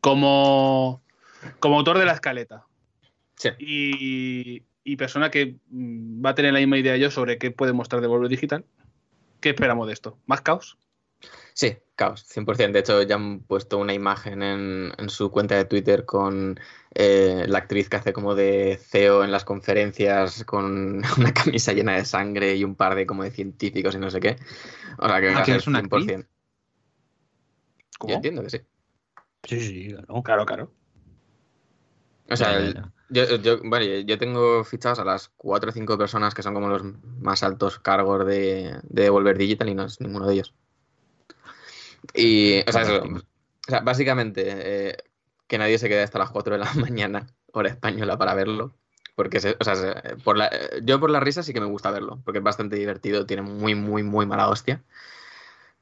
[0.00, 1.02] como,
[1.58, 2.66] como autor de la escaleta
[3.36, 3.48] Sí.
[3.58, 7.72] y, y persona que mm, va a tener la misma idea yo sobre qué puede
[7.72, 8.64] mostrar Devolver Digital,
[9.40, 10.18] ¿qué esperamos de esto?
[10.26, 10.78] ¿Más caos?
[11.54, 12.72] Sí, caos, 100%.
[12.72, 16.58] De hecho, ya han puesto una imagen en, en su cuenta de Twitter con
[16.94, 21.96] eh, la actriz que hace como de CEO en las conferencias con una camisa llena
[21.96, 24.36] de sangre y un par de como de científicos y no sé qué.
[24.98, 26.06] O sea que Ah, ¿que es una actriz?
[26.06, 26.26] 100%.
[27.98, 28.10] ¿Cómo?
[28.10, 28.60] Yo entiendo que sí.
[29.44, 30.22] Sí, sí, claro.
[30.22, 30.72] Claro, claro.
[32.30, 36.32] O sea, el- yo, yo, vale, yo tengo fichados a las cuatro o cinco personas
[36.34, 36.82] que son como los
[37.20, 40.54] más altos cargos de, de Devolver Digital y no es ninguno de ellos.
[42.14, 44.42] Y, o sea, eso, o sea, básicamente,
[44.90, 44.96] eh,
[45.46, 48.74] que nadie se quede hasta las 4 de la mañana, hora española, para verlo.
[49.16, 51.66] Porque, se- o sea, se- por la- eh, yo por la risa sí que me
[51.66, 54.82] gusta verlo, porque es bastante divertido, tiene muy, muy, muy mala hostia.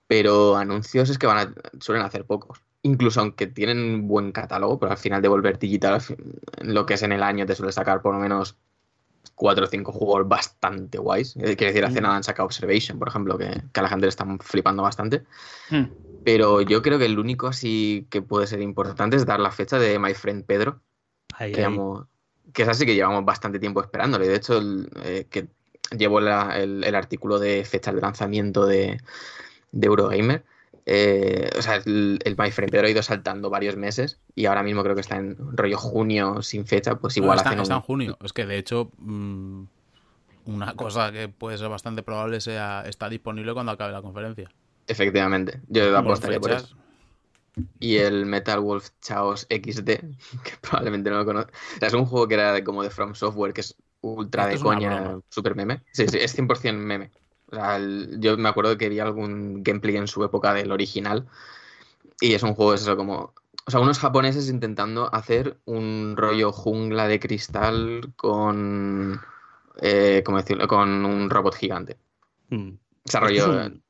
[0.06, 2.60] Pero anuncios es que van a, suelen hacer pocos.
[2.82, 6.16] Incluso aunque tienen buen catálogo, pero al final Devolver Digital, al fin-
[6.62, 8.56] lo que es en el año, te suele sacar por lo menos
[9.34, 11.36] cuatro o cinco juegos bastante guays.
[11.36, 12.02] Eh, Quiero decir, hace Mm.
[12.04, 15.24] nada han sacado Observation, por ejemplo, que, que a la gente le están flipando bastante.
[15.70, 15.84] Hmm.
[16.24, 19.78] Pero yo creo que el único así que puede ser importante es dar la fecha
[19.78, 20.80] de My Friend Pedro,
[21.52, 21.62] que,
[22.52, 24.24] que es así que llevamos bastante tiempo esperándolo.
[24.24, 25.48] Y de hecho, el, eh, que
[25.96, 29.00] llevo la- el, el artículo de fechas de lanzamiento de,
[29.72, 30.44] de Eurogamer.
[30.88, 35.02] Eh, o sea, el, el ha ido saltando varios meses y ahora mismo creo que
[35.02, 38.18] está en rollo junio sin fecha, pues No, igual está, hacen está en un- junio.
[38.22, 39.64] Es que de hecho, mm,
[40.46, 44.50] una cosa que puede ser bastante probable sea está disponible cuando acabe la conferencia.
[44.86, 46.76] Efectivamente, yo Por apostaría por eso.
[47.80, 50.00] Y el Metal Wolf Chaos XD,
[50.44, 51.52] que probablemente no lo conozco.
[51.76, 54.58] O sea, es un juego que era como de From Software, que es ultra de
[54.58, 55.82] coña, super meme.
[55.92, 57.10] Sí, sí, es 100% meme.
[57.50, 61.26] O sea, el- yo me acuerdo que vi algún gameplay en su época del original.
[62.20, 63.32] Y es un juego, es eso, como.
[63.66, 69.20] O sea, unos japoneses intentando hacer un rollo jungla de cristal con.
[69.80, 70.66] Eh, ¿Cómo decirlo?
[70.66, 71.96] Con un robot gigante.
[72.50, 72.70] Mm.
[72.70, 73.36] O sea, rollo.
[73.36, 73.82] Esto es un-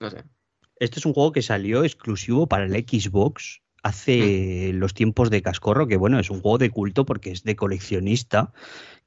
[0.00, 0.24] No sé.
[0.76, 5.86] Este es un juego que salió exclusivo para el Xbox hace los tiempos de Cascorro,
[5.86, 8.52] que bueno, es un juego de culto porque es de coleccionista,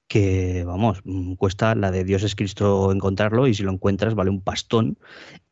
[0.08, 4.30] que vamos, mm, cuesta la de Dios es Cristo encontrarlo y si lo encuentras vale
[4.30, 4.98] un pastón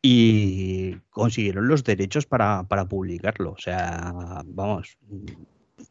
[0.00, 3.52] y consiguieron los derechos para, para publicarlo.
[3.52, 4.12] O sea,
[4.46, 4.96] vamos,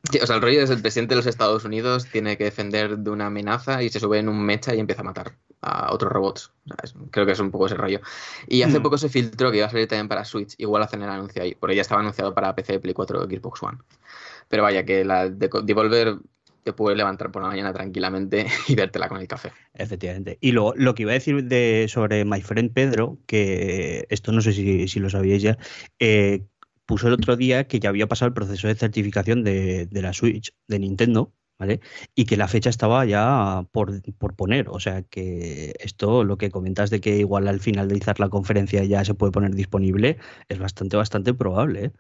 [0.09, 2.97] Sí, O sea, el rollo es el presidente de los Estados Unidos tiene que defender
[2.99, 6.11] de una amenaza y se sube en un mecha y empieza a matar a otros
[6.11, 6.51] robots.
[6.65, 7.99] O sea, es- creo que es un poco ese rollo.
[8.47, 8.83] Y hace Mm.
[8.83, 10.55] poco se filtró que iba a salir también para Switch.
[10.57, 13.79] Igual hacen el anuncio ahí, porque ya estaba anunciado para PC, Play 4 Xbox One.
[14.47, 16.15] Pero vaya, que la de Devolver
[16.63, 19.51] te puedes levantar por la mañana tranquilamente y vértela con el café.
[19.73, 20.37] Efectivamente.
[20.41, 24.41] Y lo, lo que iba a decir de, sobre My Friend Pedro, que esto no
[24.41, 25.57] sé si, si lo sabíais ya,
[25.99, 26.45] eh,
[26.85, 30.13] puso el otro día que ya había pasado el proceso de certificación de, de la
[30.13, 31.79] Switch de Nintendo, ¿vale?
[32.15, 34.67] Y que la fecha estaba ya por, por poner.
[34.69, 39.05] O sea que esto, lo que comentas de que igual al finalizar la conferencia ya
[39.05, 40.17] se puede poner disponible,
[40.49, 41.85] es bastante, bastante probable.
[41.85, 41.91] ¿eh?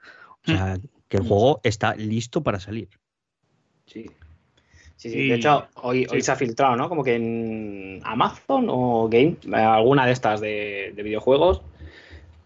[0.47, 2.89] O sea, que el juego está listo para salir.
[3.85, 4.09] Sí.
[5.01, 5.17] Sí, sí.
[5.17, 6.87] Y- De hecho, hoy, hoy se ha filtrado, ¿no?
[6.87, 11.63] Como que en Amazon o Game, alguna de estas de, de videojuegos,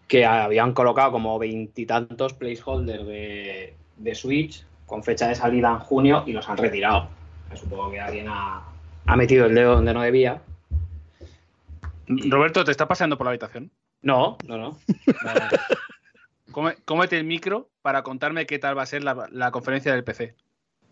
[0.08, 6.24] que habían colocado como veintitantos placeholders de, de Switch con fecha de salida en junio
[6.26, 7.08] y los han retirado.
[7.54, 8.62] Supongo que alguien ha,
[9.04, 10.40] ha metido el dedo donde no debía.
[12.08, 13.70] Roberto, ¿te está pasando por la habitación?
[14.00, 14.78] No, no, no.
[16.86, 20.34] Cómete el micro para contarme qué tal va a ser la, la conferencia del PC.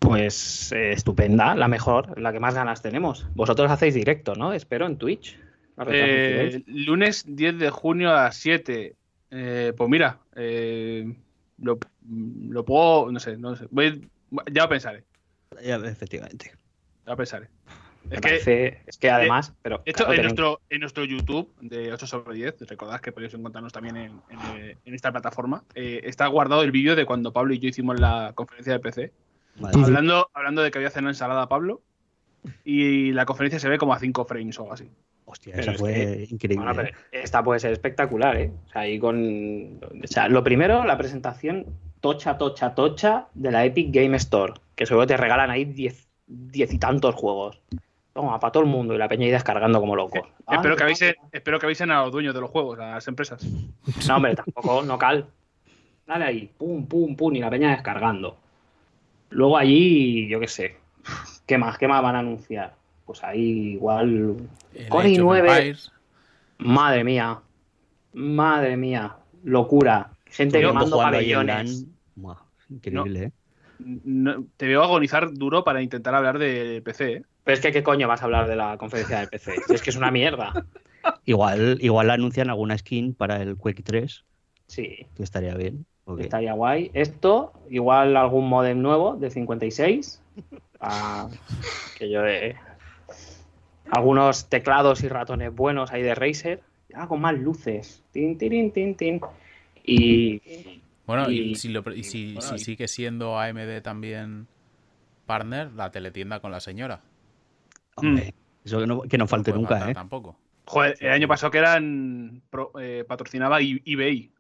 [0.05, 3.27] Pues eh, estupenda, la mejor, la que más ganas tenemos.
[3.35, 4.53] Vosotros hacéis directo, ¿no?
[4.53, 5.39] Espero en Twitch.
[5.89, 8.95] Eh, lunes 10 de junio a las 7.
[9.31, 11.13] Eh, pues mira, eh,
[11.59, 11.79] lo,
[12.49, 13.67] lo puedo, no sé, no sé.
[13.71, 14.09] Voy-
[14.53, 15.05] ya lo pensaré,
[15.65, 16.53] Ya, efectivamente.
[17.05, 17.49] ya lo pensaré.
[18.09, 21.51] Me Es que, es que además, pero de hecho, claro, en, nuestro, en nuestro YouTube
[21.63, 26.03] de 8 sobre 10, recordad que podéis encontrarnos también en, en, en esta plataforma, eh,
[26.05, 29.13] está guardado el vídeo de cuando Pablo y yo hicimos la conferencia de PC.
[29.57, 29.83] Vale.
[29.83, 31.83] Hablando, hablando de que había cenado ensalada Pablo.
[32.65, 34.91] Y la conferencia se ve como a 5 frames o algo así.
[35.25, 36.65] Hostia, Pero esa es fue increíble.
[36.65, 36.95] Bueno, pero ¿eh?
[37.13, 38.53] esta puede ser espectacular, ¿eh?
[38.67, 39.81] O sea, ahí con.
[39.83, 41.65] O sea, lo primero, la presentación
[42.01, 46.73] tocha, tocha, tocha de la Epic Game Store, que seguro te regalan ahí diez, diez
[46.75, 47.63] y tantos juegos.
[48.13, 50.29] Toma, para todo el mundo y la peña ahí descargando como locos.
[50.53, 53.09] espero, Ah, que avisen, espero que avisen a los dueños de los juegos, a las
[53.09, 53.43] empresas.
[54.07, 55.27] No, hombre, tampoco, no cal.
[56.07, 58.37] Dale ahí, pum, pum, pum, y la peña descargando.
[59.35, 60.77] Luego allí, yo qué sé.
[61.47, 61.77] ¿Qué más?
[61.77, 62.75] ¿Qué más van a anunciar?
[63.05, 64.37] Pues ahí igual.
[64.75, 65.39] I9.
[65.39, 65.93] Empires.
[66.59, 67.41] Madre mía.
[68.13, 69.17] Madre mía.
[69.43, 70.11] Locura.
[70.27, 71.85] Gente quemando pabellones.
[72.15, 72.39] Buah,
[72.71, 73.33] increíble, ¿eh?
[73.79, 77.13] No- te veo agonizar duro para intentar hablar de PC.
[77.13, 77.23] ¿eh?
[77.43, 79.57] Pero es que, ¿qué coño vas a hablar de la conferencia del PC?
[79.67, 80.53] Si es que es una mierda.
[81.27, 84.25] Igual, igual anuncian alguna skin para el Quake 3,
[84.67, 85.85] Sí, que estaría bien.
[86.05, 86.21] Ok.
[86.21, 86.91] estaría guay.
[86.95, 90.21] Esto, igual algún modem nuevo de 56.
[90.81, 91.29] ah,
[91.99, 92.57] que yo de.
[93.91, 96.63] Algunos teclados y ratones buenos ahí de Razer.
[96.89, 98.03] Ya con más luces.
[98.13, 99.21] Tin, tirin, tin, tin.
[99.85, 100.41] Y.
[101.07, 104.47] Bueno, y, Y- si, lo pre- y si, bueno, si y- sigue siendo AMD también
[105.27, 107.01] partner, la teletienda con la señora.
[107.97, 109.95] Hombre, eso que no, que no falte nunca, ¿eh?
[109.95, 110.37] Tampoco.
[110.67, 114.33] Joder, el año pasado que eran pro- eh, patrocinaba eBay.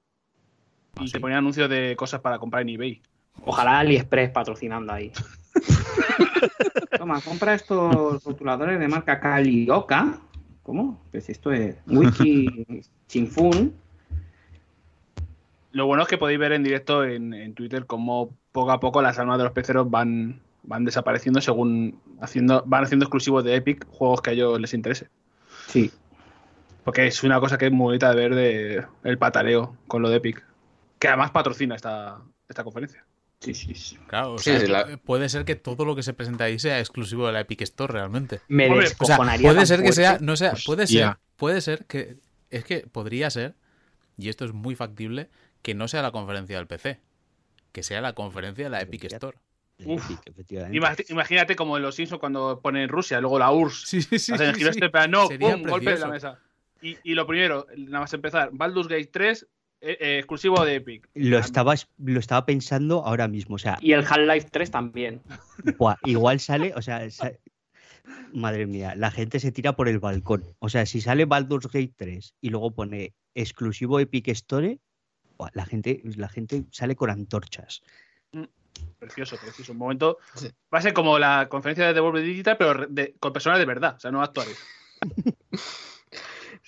[0.96, 1.12] Ah, Y sí.
[1.12, 3.00] te ponían anuncios de cosas para comprar en eBay.
[3.44, 5.10] Ojalá AliExpress patrocinando ahí.
[6.98, 10.18] Toma, compra estos rotuladores de marca Calioca.
[10.62, 11.02] ¿Cómo?
[11.10, 12.66] Pues esto es Wiki
[13.08, 13.74] Chinfun.
[15.72, 19.02] Lo bueno es que podéis ver en directo en, en Twitter cómo poco a poco
[19.02, 23.84] las almas de los peceros van, van desapareciendo según haciendo, van haciendo exclusivos de Epic
[23.88, 25.08] juegos que a ellos les interese.
[25.66, 25.90] Sí.
[26.84, 30.08] Porque es una cosa que es muy bonita de ver de el pataleo con lo
[30.08, 30.44] de Epic.
[31.04, 32.18] Que además patrocina esta,
[32.48, 33.04] esta conferencia.
[33.38, 33.98] Sí, sí, sí.
[34.06, 36.44] Claro, o Sí, sea, sí, que la- puede ser que todo lo que se presenta
[36.44, 38.40] ahí sea exclusivo de la Epic Store realmente.
[38.48, 39.92] Me O sea, puede ser que fuerte.
[39.92, 42.16] sea, no sea, puede ser, puede ser que
[42.48, 43.54] es que podría ser
[44.16, 45.28] y esto es muy factible
[45.60, 47.00] que no sea la conferencia del PC,
[47.72, 49.04] que sea la conferencia de la Epic.
[49.04, 49.36] Store.
[49.84, 50.10] Uf.
[51.10, 53.88] Imagínate como en los Simpsons cuando ponen Rusia, luego la URSS.
[53.88, 54.32] Sí, sí, sí.
[54.32, 54.78] hacen el sí, giro sí.
[54.78, 56.38] este, pero no, pum, golpe en la mesa.
[56.80, 59.46] Y, y lo primero, nada más empezar, Baldur's Gate 3,
[59.84, 61.08] eh, eh, exclusivo de Epic.
[61.14, 63.56] Lo estaba, lo estaba pensando ahora mismo.
[63.56, 65.20] O sea, Y el Half-Life 3 también.
[65.78, 67.32] buah, igual sale, o sea, sa-
[68.32, 70.44] madre mía, la gente se tira por el balcón.
[70.58, 74.78] O sea, si sale Baldur's Gate 3 y luego pone exclusivo Epic Store,
[75.38, 77.82] buah, la gente, la gente sale con antorchas.
[78.98, 79.72] Precioso, precioso.
[79.72, 80.18] Un momento.
[80.34, 80.48] Sí.
[80.72, 83.94] Va a ser como la conferencia de Devolver Digital, pero de- con personas de verdad,
[83.96, 84.58] o sea, no actores.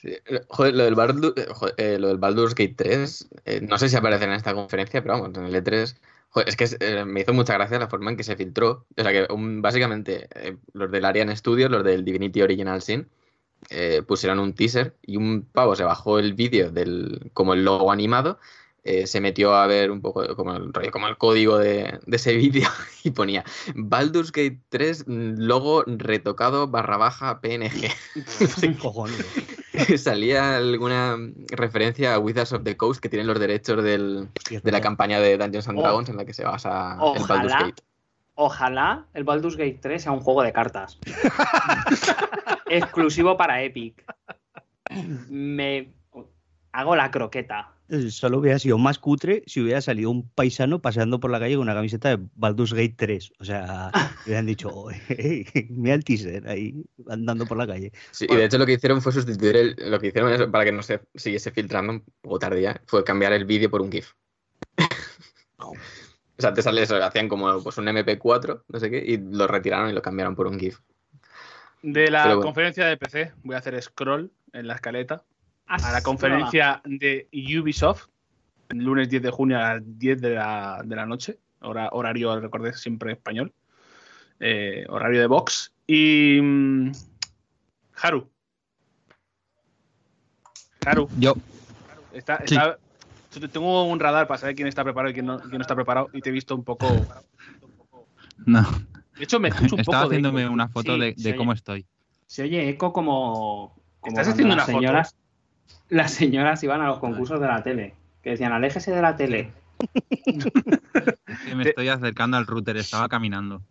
[0.07, 3.89] Eh, Joder, lo del, Baldur- eh, eh, lo del Baldur's Gate 3, eh, no sé
[3.89, 5.97] si aparece en esta conferencia, pero vamos, en el E3.
[6.31, 8.87] joder, es que me hizo mucha gracia la forma en que se filtró.
[8.97, 10.29] O sea, que básicamente
[10.73, 13.09] los del Arian Studios, los del Divinity Original Sin,
[14.07, 18.39] pusieron un teaser y un pavo se bajó el vídeo del como el logo animado,
[18.85, 22.69] se metió a ver un poco como el, como el código de, ese vídeo
[23.03, 27.91] y ponía Baldur's Gate 3 mm, logo retocado barra baja PNG.
[28.81, 29.27] Cojones.
[29.99, 31.17] Salía alguna
[31.51, 34.29] referencia a Wizards of the Coast que tienen los derechos del-
[34.63, 35.83] de la campaña de Dungeons and Oh.
[35.83, 37.83] Dragons en la que se basa el Baldur's Ojalá, Gate.
[38.35, 40.99] ojalá el Baldur's Gate 3 sea un juego de cartas.
[42.69, 44.05] Exclusivo para Epic.
[45.29, 45.93] Me
[46.73, 47.73] hago la croqueta.
[47.89, 51.55] Eh, Solo hubiera sido más cutre si hubiera salido un paisano paseando por la calle
[51.55, 53.33] con una camiseta de Baldur's Gate 3.
[53.39, 53.91] O sea,
[54.27, 54.91] hubieran dicho, "Oh,
[55.69, 57.93] mira el teaser ahí andando por la calle.
[58.11, 60.65] Sí, y de hecho lo que hicieron fue sustituir el- lo que hicieron es- para
[60.65, 64.13] que no se siguiese filtrando un poco tardía, fue cambiar el vídeo por un GIF.
[65.59, 65.75] o
[66.39, 69.89] sea, te sale eso, hacían como pues, un MP4, no sé qué, y lo retiraron
[69.91, 70.79] y lo cambiaron por un GIF.
[71.83, 72.41] De la bueno.
[72.43, 75.25] conferencia de PC, voy a hacer scroll en la escaleta
[75.67, 78.07] a la conferencia de Ubisoft,
[78.69, 82.39] el lunes 10 de junio a las 10 de la, de la noche, hora, horario,
[82.41, 83.53] recordé, siempre español,
[84.41, 85.73] eh, horario de box.
[85.87, 86.41] Y.
[86.41, 86.93] mm,
[88.03, 88.29] Haru.
[90.85, 91.35] Haru, Yo,
[92.13, 92.57] está, Sí.
[93.53, 96.09] tengo un radar para saber quién está preparado y quién no, quién no está preparado,
[96.13, 96.87] y te he visto un poco.
[98.45, 98.63] no,
[99.17, 101.87] De hecho, me escucho un estaba poco haciéndome una foto Sí, de, cómo estoy.
[102.27, 103.75] Se oye eco como.
[104.01, 104.79] como ¿Estás haciendo una foto?
[104.79, 105.17] señoras,
[105.89, 107.95] Las señoras iban a los concursos de la tele.
[108.23, 109.53] Que decían, aléjese de la tele.
[111.27, 113.63] Es que me estoy acercando al router, estaba caminando.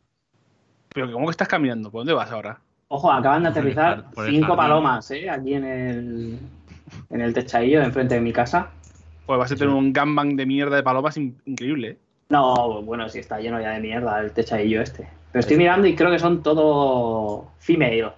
[0.94, 1.92] Pero ¿cómo que estás caminando?
[1.92, 2.60] ¿Por dónde vas ahora?
[2.88, 4.58] Ojo, acaban de Por el aterrizar jar- por el cinco jardín.
[4.58, 5.30] palomas, ¿eh?
[5.30, 6.40] Aquí en el,
[7.10, 8.70] en el techadillo de enfrente de mi casa.
[9.26, 11.88] Pues vas a tener un gangbang de mierda de palomas in- increíble.
[11.90, 11.98] ¿eh?
[12.30, 15.10] No, bueno, sí está lleno ya de mierda el techadillo este.
[15.32, 18.14] Pero estoy mirando y creo que son todo female.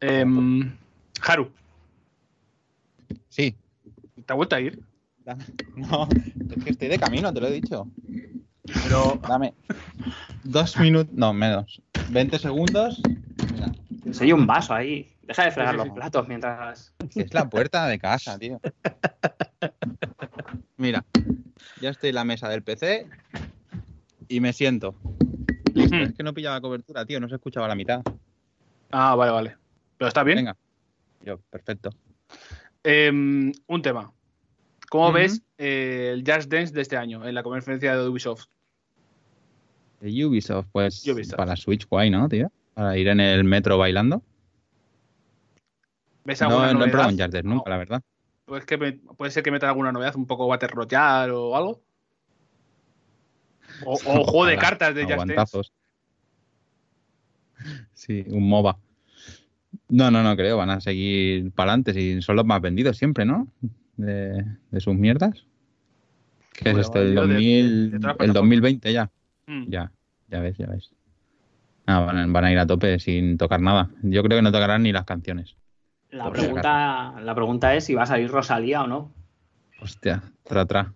[0.00, 0.72] Em,
[1.26, 1.50] Haru,
[3.30, 3.56] Sí.
[4.26, 4.78] ¿te has vuelto a ir?
[5.76, 6.08] No,
[6.56, 7.86] es que estoy de camino, te lo he dicho.
[8.82, 9.54] Pero Dame
[10.44, 11.80] dos minutos, no, menos.
[12.10, 13.00] 20 segundos.
[13.54, 13.72] Mira,
[14.12, 15.14] Se oye un vaso ahí.
[15.22, 16.92] Deja de fregar Sí, sí, los platos mientras.
[17.14, 18.60] es la puerta de casa, tío.
[20.76, 21.04] Mira,
[21.80, 23.06] ya estoy en la mesa del PC
[24.28, 24.94] y me siento.
[25.74, 28.02] Listo, es que no pillaba cobertura, tío, no se escuchaba la mitad.
[28.90, 29.56] Ah, vale, vale.
[29.98, 30.38] ¿Pero está bien?
[30.38, 30.56] Venga.
[31.24, 31.90] Yo, perfecto.
[32.82, 34.12] Em, un tema.
[34.90, 38.46] ¿Cómo ves eh, el Just Dance de este año en la conferencia de Ubisoft?
[40.00, 41.36] De Ubisoft, pues Ubisoft.
[41.36, 42.50] para Switch guay, ¿no, tío?
[42.74, 44.22] Para ir en el metro bailando.
[46.24, 48.02] ¿Ves No, alguna no he probado un Just Dance nunca, la verdad.
[48.46, 51.80] Pues que me- puede ser que meta alguna novedad, un poco Battle Royale o algo.
[53.84, 55.60] O, o juego de cartas de Just Dance.
[57.94, 58.78] Sí, un MOBA.
[59.90, 60.56] No, no, no creo.
[60.56, 61.92] Van a seguir para adelante.
[61.94, 63.48] Si son los más vendidos siempre, ¿no?
[63.96, 65.44] De, de sus mierdas.
[66.52, 66.98] ¿Qué Bueno, es esto?
[67.00, 68.34] El, vendido de- 2000, de todas las el plataformas.
[68.34, 69.10] 2020 ya.
[69.46, 69.64] Mm.
[69.68, 69.92] Ya,
[70.28, 70.90] ya ves, ya ves.
[71.86, 73.90] Ah, van, a, van a ir a tope sin tocar nada.
[74.02, 75.56] Yo creo que no tocarán ni las canciones.
[76.10, 79.12] La pregunta, la pregunta es si va a salir Rosalía o no.
[79.80, 80.92] Hostia, tra, tra.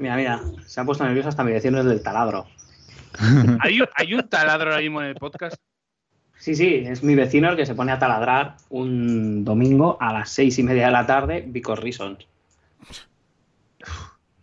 [0.00, 2.46] Mira, mira, se han puesto nerviosos hasta mi vecino del taladro.
[3.60, 5.56] ¿Hay, un- hay un taladro ahora mismo en el podcast.
[6.38, 10.30] Sí, sí, es mi vecino el que se pone a taladrar un domingo a las
[10.30, 12.26] seis y media de la tarde, because reasons.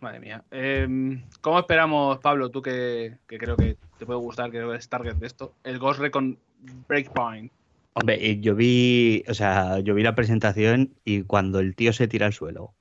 [0.00, 0.44] Madre mía.
[0.50, 5.16] Em, ¿Cómo esperamos, Pablo, tú que, que creo que te puede gustar, que es target
[5.16, 5.54] de esto?
[5.64, 6.38] El Ghost Recon
[6.86, 7.50] Breakpoint.
[7.94, 12.06] Hombre, eh, yo vi, o sea, yo vi la presentación y cuando el tío se
[12.06, 12.74] tira al suelo,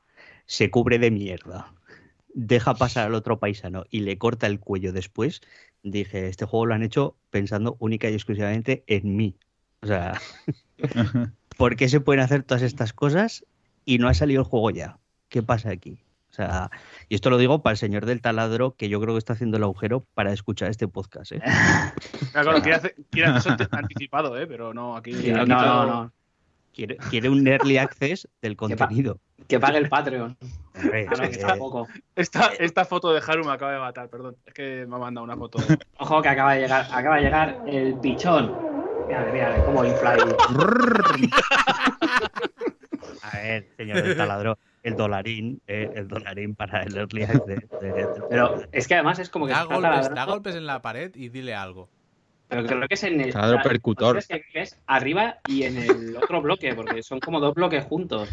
[0.46, 1.74] se cubre de mierda,
[2.34, 5.42] deja pasar al otro paisano y le corta el cuello después,
[5.92, 9.36] dije, este juego lo han hecho pensando única y exclusivamente en mí.
[9.82, 10.20] O sea,
[11.58, 13.46] ¿por qué se pueden hacer todas estas cosas
[13.86, 14.98] y no ha salido el juego ya?
[15.30, 16.00] ¿Qué pasa aquí?
[16.30, 16.70] O sea,
[17.08, 19.56] y esto lo digo para el señor del taladro, que yo creo que está haciendo
[19.58, 21.32] el agujero para escuchar este podcast.
[21.32, 21.42] ¿eh?
[22.34, 24.46] Claro, claro, quiere hacer, quiere hacer eso anticipado, ¿eh?
[24.48, 25.14] pero no, aquí.
[25.14, 26.14] Sí, aquí no, todo- no, no.
[26.76, 29.18] Quiere, quiere un early access del contenido.
[29.48, 30.38] Que pague el Patreon.
[30.76, 31.88] Hombre, Ah, que tampoco.
[32.16, 34.36] Esta, esta foto de Haru me acaba de matar, perdón.
[34.46, 35.60] Es que me ha mandado una foto.
[35.60, 38.54] de- Ojo que acaba de llegar, acaba de llegar el pichón.
[39.08, 40.18] Mira, mira, cómo infla.
[43.22, 47.46] A ver, señor del taladro, el dolarín, eh, el dolarín para el early access.
[47.82, 50.82] de- de- Pero es que además es como que Da golpes, da golpes en la
[50.82, 51.90] pared y dile algo.
[52.48, 53.34] Pero creo que es en el.
[53.64, 54.18] Percutor.
[54.18, 58.30] Es que es arriba y en el otro bloque, porque son como dos bloques juntos.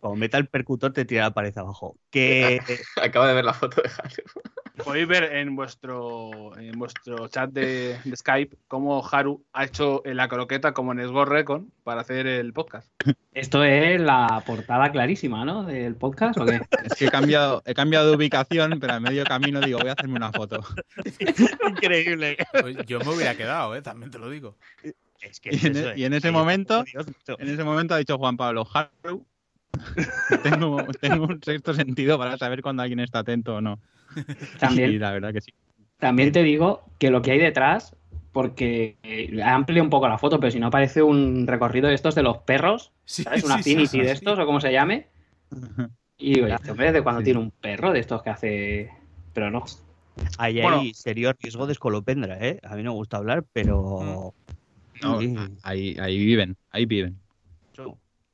[0.00, 1.96] Como meta el percutor, te tira la pared abajo.
[2.10, 2.60] Que
[3.02, 4.22] Acabo de ver la foto de Haru.
[4.76, 10.28] Podéis ver en vuestro, en vuestro chat de, de Skype cómo Haru ha hecho la
[10.28, 12.90] croqueta como en Recon para hacer el podcast.
[13.32, 15.64] Esto es la portada clarísima, ¿no?
[15.64, 16.60] Del podcast, ¿o qué?
[16.84, 19.92] Es que he cambiado, he cambiado de ubicación, pero a medio camino digo, voy a
[19.92, 20.64] hacerme una foto.
[21.68, 22.38] increíble.
[22.60, 23.82] Pues yo me hubiera quedado, ¿eh?
[23.82, 24.56] También te lo digo.
[25.20, 26.16] Es que Y en- eso, y en eh.
[26.16, 26.84] ese momento-.
[27.38, 29.26] En ese momento ha dicho Juan Pablo, Haru,
[30.42, 33.78] tengo, tengo un sexto sentido para saber cuando alguien está atento o no.
[34.16, 35.52] Y También, la verdad que sí.
[35.98, 37.96] también te digo que lo que hay detrás,
[38.32, 42.14] porque eh, amplio un poco la foto, pero si no parece un recorrido de estos
[42.14, 43.44] de los perros, Sí, ¿sabes?
[43.44, 44.12] Un sí, sí, affinity sí, de sí.
[44.12, 45.08] estos o como se llame.
[46.18, 47.24] Y digo, este hombre de cuando Sí.
[47.26, 48.90] tiene un perro de estos que hace.
[49.34, 49.64] Pero no.
[50.38, 50.78] Ahí Bueno.
[50.78, 52.60] hay serio riesgo de escolopendra, ¿eh?
[52.62, 54.34] A mí no me gusta hablar, pero.
[55.02, 55.34] No, Sí.
[55.62, 57.18] ahí, ahí viven, ahí viven.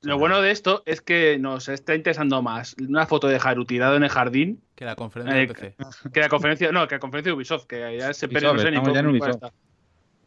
[0.03, 3.97] Lo bueno de esto es que nos está interesando más una foto de Haru tirado
[3.97, 5.75] en el jardín Que la conferencia de Eh, PC.
[6.12, 8.70] que la conferencia, no, que la conferencia de Ubisoft, que ya se Ubisoft, no sé
[8.70, 9.43] ni ya en Ubisoft.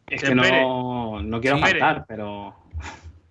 [0.08, 0.60] Es Se que pere.
[0.62, 1.80] no, no quiero Se pere.
[1.80, 2.54] faltar, pero.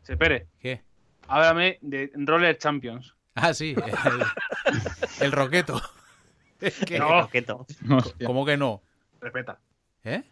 [0.02, 0.82] Se pere, ¿Qué?
[1.28, 3.14] háblame de Roller Champions.
[3.36, 3.84] Ah, sí, el,
[5.26, 5.80] el roqueto.
[6.60, 7.22] Es que- No.
[7.22, 7.66] Roqueto.
[8.26, 8.82] ¿Cómo que no?
[9.20, 9.60] Respeta,
[10.04, 10.24] ¿Eh?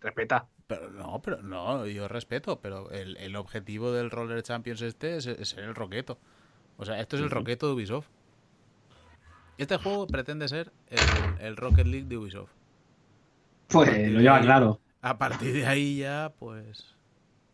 [0.00, 0.46] respeta.
[0.66, 5.26] Pero no, pero no, yo respeto, pero el, el objetivo del Roller Champions este es,
[5.26, 6.18] es ser el roqueto.
[6.76, 8.08] O sea, esto es el roqueto de Ubisoft.
[9.58, 12.50] Este juego pretende ser el, el Rocket League de Ubisoft.
[13.68, 14.80] Pues lo lleva claro.
[15.02, 16.96] A partir de ahí ya, pues.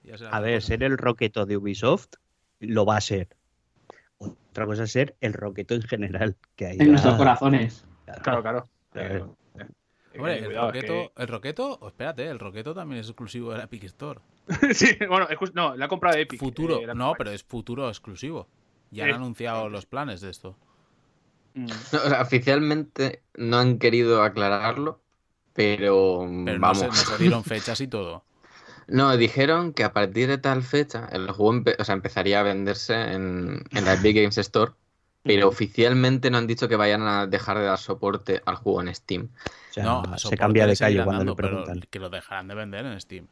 [0.02, 0.66] ya será A ver, cosa.
[0.68, 2.14] ser el roqueto de Ubisoft
[2.60, 3.28] lo va a ser.
[4.18, 6.36] Otra cosa es ser el roqueto en general.
[6.56, 7.84] Que hay En nuestros corazones.
[8.22, 8.68] Claro, claro.
[8.90, 9.36] Claro.
[10.16, 13.58] Hombre, Eh, el cuidado, es roqueto, el roqueto, espérate, el roqueto también es exclusivo de
[13.58, 14.20] la Epic Store.
[14.74, 16.38] sí, bueno, no, la ha comprado Epic.
[16.38, 18.46] Futuro, eh, no, pero es futuro exclusivo.
[18.90, 20.54] Ya han anunciado los planes de esto.
[21.54, 21.66] Mm.
[21.66, 25.00] No, o sea, oficialmente no han querido aclararlo,
[25.54, 26.78] pero, Pero no vamos.
[26.78, 28.24] se, no se dieron fechas y todo.
[28.88, 32.42] No, dijeron que a partir de tal fecha el juego empe- o sea, empezaría a
[32.42, 34.72] venderse en, en la Epic Games Store,
[35.24, 38.94] pero oficialmente no han dicho que vayan a dejar de dar soporte al juego en
[38.94, 39.30] Steam.
[39.70, 41.80] O sea, no, se cambia de calle cuando dando, le pero preguntan.
[41.90, 43.28] que lo dejarán de vender en Steam.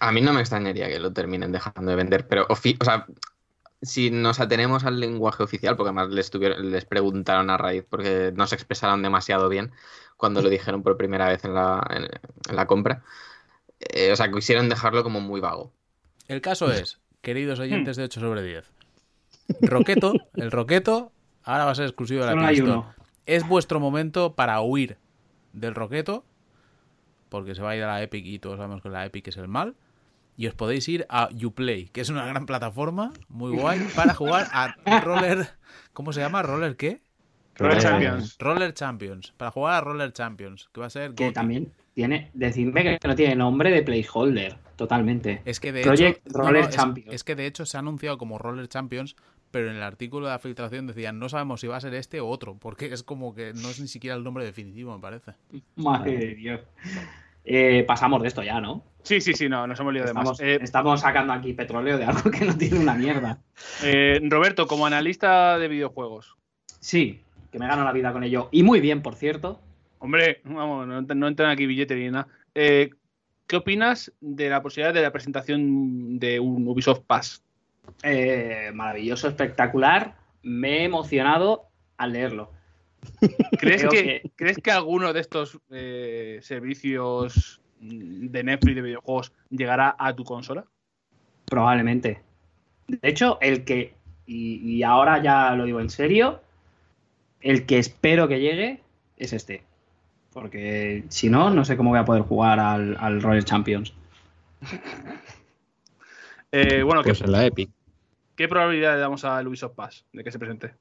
[0.00, 3.06] A mí no me extrañaría que lo terminen dejando de vender, pero o sea,
[3.82, 8.32] si nos atenemos al lenguaje oficial, porque además les, tuvieron- les preguntaron a raíz porque
[8.36, 9.72] no se expresaron demasiado bien
[10.16, 12.04] cuando lo dijeron por primera vez en la, en,
[12.50, 13.04] en la compra,
[13.80, 15.72] eh, o sea, quisieron dejarlo como muy vago.
[16.26, 18.64] El caso es, queridos oyentes de 8 sobre 10,
[19.60, 21.12] Roqueto, el Roqueto,
[21.44, 22.70] ahora va a ser exclusivo de la Store.
[22.70, 22.94] uno.
[23.26, 24.98] Es vuestro momento para huir
[25.52, 26.24] del Roqueto,
[27.28, 29.36] porque se va a ir a la Epic y todos sabemos que la Epic es
[29.36, 29.74] el mal.
[30.36, 34.48] Y os podéis ir a Uplay, que es una gran plataforma, muy guay, para jugar
[34.52, 35.46] a Roller.
[35.92, 36.42] ¿Cómo se llama?
[36.42, 37.02] ¿Roller qué?
[37.56, 38.36] Roller Champions.
[38.38, 39.32] Roller Champions.
[39.36, 41.14] Para jugar a Roller Champions, que va a ser.
[41.14, 42.30] Que también tiene.
[42.32, 44.56] Decidme que no tiene nombre de placeholder.
[44.76, 45.42] Totalmente.
[45.44, 47.12] Es que de Project hecho, Roller no, es- Champions.
[47.14, 49.16] Es, que de hecho se ha anunciado como Roller Champions,
[49.52, 52.20] pero en el artículo de la filtración decían no sabemos si va a ser este
[52.20, 55.32] o otro, porque es como que no es ni siquiera el nombre definitivo, me parece.
[55.76, 56.60] Madre de Dios.
[57.44, 58.84] Eh, pasamos de esto ya, ¿no?
[59.02, 60.22] Sí, sí, sí, no, nos hemos liado de más.
[60.22, 63.38] Estamos, Eh, estamos sacando aquí petróleo de algo que no tiene una mierda.
[63.82, 66.36] eh, Roberto, como analista de videojuegos,
[66.80, 67.20] Sí,
[67.52, 68.48] que me gano la vida con ello.
[68.50, 69.60] Y muy bien, por cierto.
[69.98, 72.26] hombre, vamos, no, no entran aquí billete ni nada.
[72.54, 72.90] Eh,
[73.46, 77.42] ¿Qué opinas de la posibilidad de la presentación de un Ubisoft Pass?
[78.02, 80.16] Eh, maravilloso, espectacular.
[80.42, 82.50] Me he emocionado al leerlo.
[83.58, 83.88] ¿Crees que,
[84.22, 90.24] que- ¿crees que alguno de estos eh, servicios de Netflix de videojuegos llegará a tu
[90.24, 90.64] consola?
[91.46, 92.20] Probablemente.
[92.86, 93.94] De hecho, el que,
[94.26, 96.40] y, y ahora ya lo digo en serio,
[97.40, 98.80] el que espero que llegue
[99.16, 99.64] es este.
[100.32, 103.92] Porque si no, no sé cómo voy a poder jugar al, al Royal Champions.
[106.52, 107.70] Eh, bueno, ¿qué, Pues en la Epic.
[108.36, 110.74] ¿qué probabilidad le damos al Ubisoft Pass de que se presente?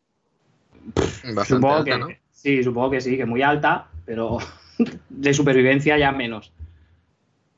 [1.23, 2.07] Bastante Supongo alta, que ¿no?
[2.31, 4.37] sí, supongo que sí, que muy alta, pero
[5.09, 6.51] de supervivencia ya menos.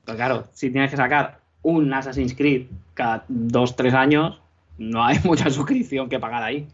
[0.06, 4.40] Pero claro, si tienes que sacar un Assassin's Creed cada dos, tres años,
[4.77, 6.68] no hay mucha suscripción que pagar ahí.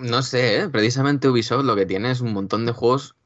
[0.00, 0.68] No sé, ¿eh?
[0.68, 3.16] precisamente Ubisoft lo que tiene es un montón de juegos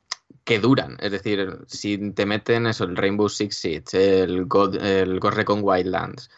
[0.45, 0.97] que duran.
[1.01, 5.61] Es decir, si te meten eso, el Rainbow Six Siege, el God, el Ghost Recon
[5.63, 6.31] Wildlands,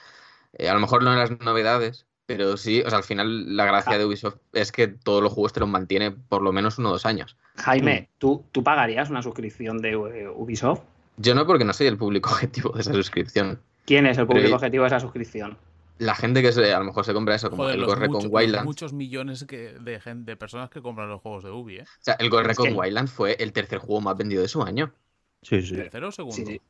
[0.55, 3.65] eh, a lo mejor no en las novedades, pero sí, o sea, al final la
[3.65, 6.91] gracia de Ubisoft es que todos los juegos te los mantiene por lo menos uno
[6.91, 7.37] o dos años.
[7.57, 10.83] Jaime, ¿tú, ¿tú pagarías una suscripción de eh, Ubisoft?
[11.17, 13.61] Yo no porque no soy el público objetivo de esa suscripción.
[13.85, 15.59] ¿Quién es el público Pero- objetivo de esa suscripción?
[15.99, 18.27] La gente que se- a lo mejor se compra eso, como Joder, el muchos, los
[18.31, 18.65] Wildlands.
[18.65, 21.83] muchos millones que, de, gente, de personas que compran los juegos de Ubi, ¿eh?
[21.83, 24.49] O sea, el Ghost Es Recon que- Wildlands fue el tercer juego más vendido de
[24.49, 24.95] su año.
[25.43, 25.75] Sí, sí.
[25.77, 26.37] ¿Tercero o segundo?
[26.37, 26.61] Sí, sí.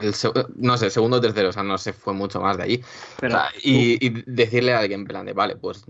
[0.00, 2.62] El se- no sé, segundo o tercero, o sea, no se fue mucho más de
[2.62, 2.84] allí.
[3.20, 5.84] Pero O sea, y, y decirle a alguien, en plan de, vale, pues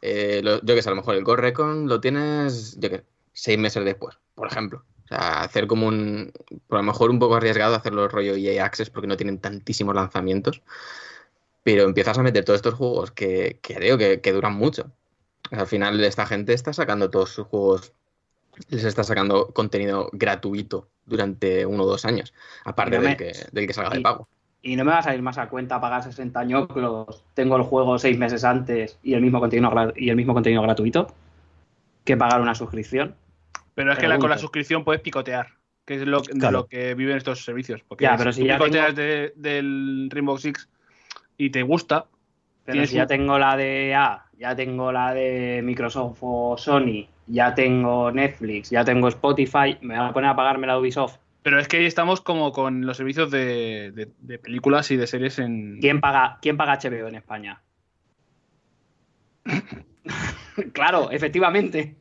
[0.00, 3.04] eh, lo- yo que sé, a lo mejor el Ghost Recon lo tienes, yo que
[3.32, 4.84] seis meses después, por ejemplo.
[5.04, 6.32] O sea, hacer como un,
[6.66, 10.62] por lo mejor un poco arriesgado hacerlo rollo EA Access porque no tienen tantísimos lanzamientos,
[11.62, 14.90] pero empiezas a meter todos estos juegos que, que creo que, que duran mucho.
[15.46, 17.92] O sea, al final esta gente está sacando todos sus juegos,
[18.68, 22.32] les está sacando contenido gratuito durante uno o dos años,
[22.64, 24.28] aparte Y no me- del, que, del que salga de pago.
[24.62, 27.98] Y no me va a salir más a cuenta pagar 60 ñoclos, tengo el juego
[27.98, 31.08] seis meses antes y el mismo contenido, y el mismo contenido gratuito,
[32.04, 33.14] que pagar una suscripción.
[33.74, 35.48] Pero es que la- con la suscripción puedes picotear,
[35.84, 36.58] que es lo, de Claro.
[36.60, 37.82] lo que viven estos servicios.
[37.86, 40.68] Porque Ya, pero si ya picoteas de- del Rainbow Six
[41.36, 42.06] y te gusta,
[42.64, 47.06] Pero si ya un- tengo la de A, ya tengo la de Microsoft o Sony,
[47.26, 51.16] ya tengo Netflix, ya tengo Spotify, me van a poner a pagarme la Ubisoft.
[51.42, 55.06] pero es que ahí estamos como con los servicios de, de- de películas y de
[55.06, 55.78] series en...
[55.80, 57.60] ¿Quién paga, ¿Quién paga HBO en España?
[60.72, 61.96] claro, efectivamente.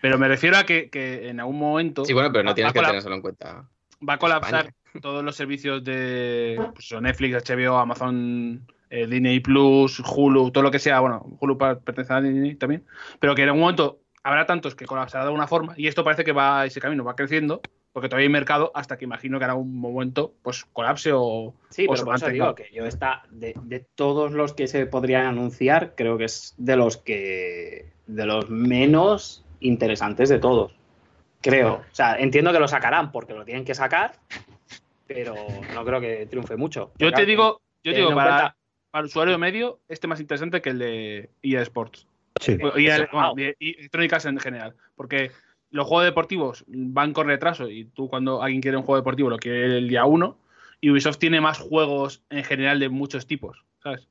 [0.00, 2.78] Pero me refiero a que, que en algún momento Sí, bueno, pero no tienes que
[2.80, 3.68] colap- tenerlo en cuenta.
[4.08, 4.74] va a colapsar España.
[5.02, 10.78] todos los servicios de pues, Netflix, HBO, Amazon, eh, Disney Plus, Hulu, todo lo que
[10.78, 11.00] sea.
[11.00, 12.84] Bueno, Hulu pertenece a Disney también.
[13.20, 16.24] Pero que en algún momento habrá tantos que colapsará de alguna forma y esto parece
[16.24, 17.60] que va ese camino, va creciendo
[17.92, 21.86] porque todavía hay mercado hasta que imagino que en algún momento pues colapse o, Sí,
[21.88, 25.26] o pero por eso digo que yo está de, de todos los que se podrían
[25.26, 30.72] anunciar, creo que es de los que de los menos interesantes de todos.
[31.40, 31.74] Creo.
[31.74, 34.12] O sea, entiendo que lo sacarán porque lo tienen que sacar,
[35.06, 35.34] pero
[35.74, 36.92] no creo que triunfe mucho.
[36.98, 38.56] Yo te digo, yo te digo para, cuenta-
[38.90, 42.07] para el usuario medio, este más interesante que el de EA Sports.
[42.40, 42.56] Sí.
[42.56, 42.88] Bueno, y
[43.78, 44.74] electrónicas en general.
[44.96, 45.30] Porque
[45.70, 49.38] los juegos deportivos van con retraso y tú cuando alguien quiere un juego deportivo lo
[49.38, 50.38] quiere el día uno.
[50.80, 54.06] Y Ubisoft tiene más juegos en general de muchos tipos, ¿sabes?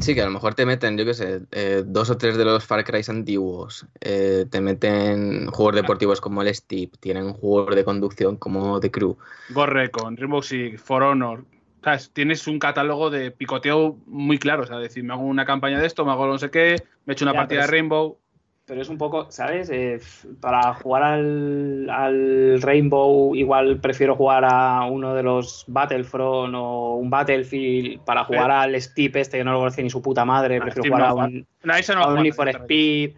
[0.00, 2.44] Sí, que a lo mejor te meten, yo qué sé, eh, dos o tres de
[2.44, 3.86] los Far Cry antiguos.
[4.00, 9.16] eh, te meten juegos deportivos como el Steep, tienen juegos de conducción como The Crew.
[9.50, 11.44] Ghost Recon, Rainbow Six, For Honor.
[11.86, 12.10] ¿Sabes?
[12.12, 14.64] Tienes un catálogo de picoteo muy claro.
[14.64, 17.12] O sea, decir, me hago una campaña de esto, me hago no sé qué, me
[17.12, 18.18] echo una Ya, partida de Rainbow.
[18.64, 19.70] Pero es un poco, ¿sabes?
[19.70, 20.00] Eh,
[20.40, 27.08] para jugar al, al Rainbow, igual prefiero jugar a uno de los Battlefront o un
[27.08, 28.00] Battlefield.
[28.00, 30.88] Para jugar al Steep este, que no lo conoce ni su puta madre, Ah, prefiero
[30.96, 32.48] jugar a un, No, a un Need for.
[32.48, 33.12] Speed.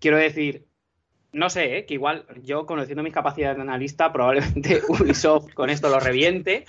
[0.00, 0.66] Quiero decir,
[1.32, 1.86] no sé, ¿eh?
[1.86, 6.64] que igual yo, conociendo mis capacidades de analista, probablemente Ubisoft con esto lo reviente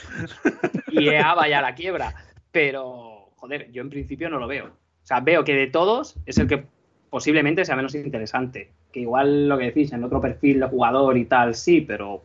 [0.91, 2.14] y EA vaya a la quiebra.
[2.52, 4.65] Pero, joder, yo en principio no lo veo.
[4.65, 6.65] O sea, veo que de todos es el que
[7.10, 8.72] posiblemente sea menos interesante.
[8.91, 12.22] Que igual lo que decís, en otro perfil de jugador y tal, sí, pero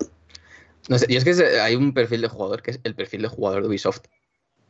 [0.89, 3.28] No sé, y es que hay un perfil de jugador que es el perfil de
[3.28, 4.02] jugador de Ubisoft.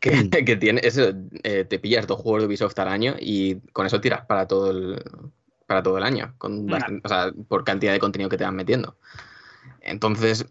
[0.00, 0.10] Que,
[0.44, 1.14] que tiene eso,
[1.44, 4.70] eh, te pillas dos juegos de Ubisoft al año y con eso tiras para todo
[4.70, 5.02] el,
[5.66, 8.56] para todo el año, con bastan- o sea, por cantidad de contenido que te van
[8.56, 8.96] metiendo.
[9.80, 10.46] Entonces,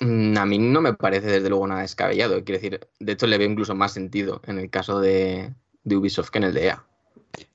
[0.00, 2.42] mm, a mí no me parece desde luego nada descabellado.
[2.44, 5.54] Quiero decir, de hecho le veo incluso más sentido en el caso de,
[5.84, 6.84] de Ubisoft que en el de EA.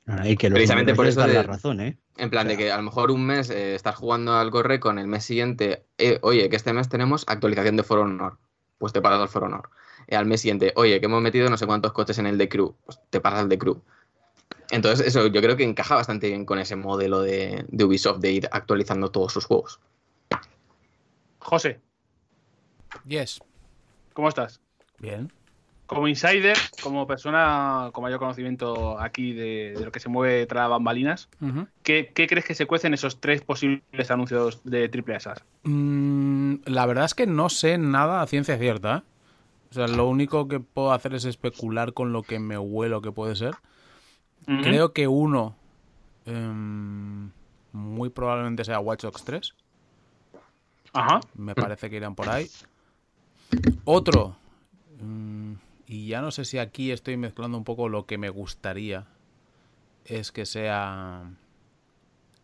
[0.08, 1.98] Ah, Y que los Precisamente por eso de- la razón, ¿eh?
[2.18, 4.52] En plan O sea- de que a lo mejor un mes eh, estás jugando al
[4.52, 8.38] Corre con el mes siguiente, eh, oye, que este mes tenemos actualización de For Honor,
[8.78, 9.70] pues te pasas al For Honor.
[10.08, 12.50] Eh, al mes siguiente, oye, que hemos metido no sé cuántos coches en el de
[12.50, 13.82] Crew, pues te pasas al de Crew.
[14.72, 18.32] Entonces, eso yo creo que encaja bastante bien con ese modelo de, de Ubisoft de
[18.32, 19.80] ir actualizando todos sus juegos.
[21.40, 21.80] José,
[23.08, 23.40] Yes.
[24.14, 24.60] ¿cómo estás?
[25.00, 25.32] Bien.
[25.88, 30.70] como insider, como persona con mayor conocimiento aquí de, de lo que se mueve tras
[30.70, 31.68] bambalinas, Ujú.
[31.82, 35.44] ¿qué, qué crees que se cuecen esos tres posibles anuncios de triple ASAS?
[35.64, 38.98] Mm, la verdad es que no sé nada a ciencia cierta.
[38.98, 39.02] ¿eh?
[39.72, 43.12] O sea, lo único que puedo hacer es especular con lo que me huelo que
[43.12, 43.56] puede ser.
[44.46, 45.56] Creo que uno
[46.26, 47.30] em,
[47.72, 49.54] muy probablemente sea Watch Dogs 3.
[50.94, 51.20] Ajá.
[51.36, 52.50] Me parece que irán por ahí.
[53.86, 54.36] Otro.
[55.02, 55.54] mm,
[55.88, 59.08] y ya no sé si aquí estoy mezclando un poco lo que me gustaría.
[60.06, 61.32] Es que sea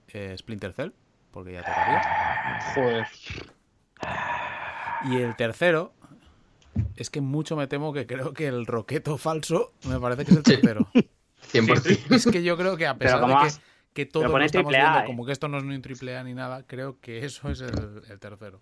[0.10, 0.92] eh, Splinter Cell.
[1.32, 2.02] Porque ya tocaría.
[2.74, 3.08] Joder.
[5.10, 5.94] Y el tercero.
[6.96, 10.38] Es que mucho me temo que creo que el roqueto falso me parece que es
[10.38, 10.88] el tercero.
[11.52, 12.16] 100%.
[12.16, 13.62] Es que yo creo que a pesar de que, has-
[13.94, 15.06] que todos lo estamos triple A, viendo ¿eh?
[15.06, 17.62] como que esto no es ni un triple A ni nada, creo que eso es
[17.62, 18.62] el, el tercero.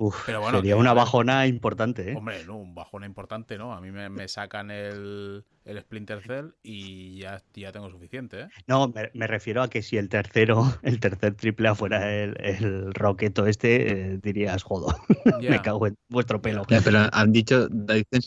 [0.00, 2.14] Uf, Pero bueno, sería que- una bajona importante, ¿eh?
[2.16, 3.72] Hombre, no, un bajón importante, ¿no?
[3.74, 8.48] A mí me, me sacan el, el Splinter Cell y ya, ya tengo suficiente, ¿eh?
[8.68, 12.36] No, me, me refiero a que si el tercero, el tercer triple A fuera el,
[12.40, 14.94] el roqueto este, eh, dirías, jodo,
[15.42, 16.62] me cago en vuestro pelo.
[16.68, 18.20] Pero han dicho, dicen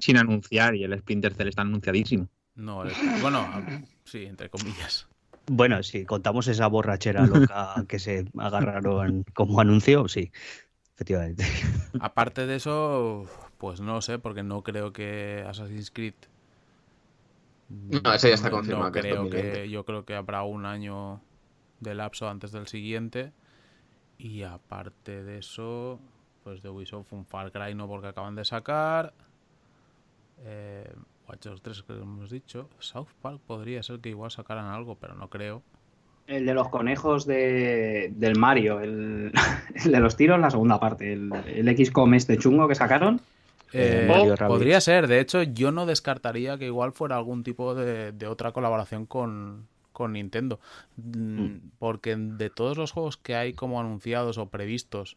[0.00, 2.28] sin anunciar y el Splinter Cell está anunciadísimo.
[2.54, 3.46] No, el- bueno,
[4.04, 5.06] sí, entre comillas.
[5.46, 10.30] Bueno, si contamos esa borrachera loca que se agarraron como anuncio, sí,
[10.94, 11.44] efectivamente.
[12.00, 13.26] Aparte de eso,
[13.58, 16.14] pues no sé, porque no creo que Assassin's Creed.
[17.68, 19.60] No, eso ya está no- confirmado no que es creo 2020.
[19.62, 21.20] que, yo creo que habrá un año
[21.80, 23.32] de lapso antes del siguiente.
[24.18, 25.98] Y aparte de eso,
[26.44, 29.14] pues de Ubisoft un Far Cry no porque acaban de sacar.
[30.44, 30.92] Eh,
[31.28, 32.68] Watch Dogs 3 que hemos dicho.
[32.78, 35.62] South Park podría ser que igual sacaran algo, pero no creo.
[36.26, 39.32] El de los conejos de, del Mario, el,
[39.74, 41.12] el de los tiros, la segunda parte.
[41.12, 43.20] El, el XCOM este chungo que sacaron.
[43.72, 44.40] Eh, Rabbids.
[44.48, 48.50] podría ser, de hecho, yo no descartaría que igual fuera algún tipo de, de otra
[48.50, 50.58] colaboración con, con Nintendo.
[50.96, 55.16] Mm, Porque de todos los juegos que hay como anunciados o previstos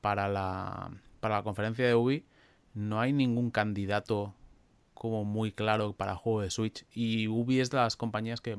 [0.00, 2.24] para la, para la conferencia de Ubi,
[2.74, 4.34] no hay ningún candidato
[5.02, 6.86] como muy claro para juego de Switch.
[6.92, 8.56] Y Ubi es de las compañías que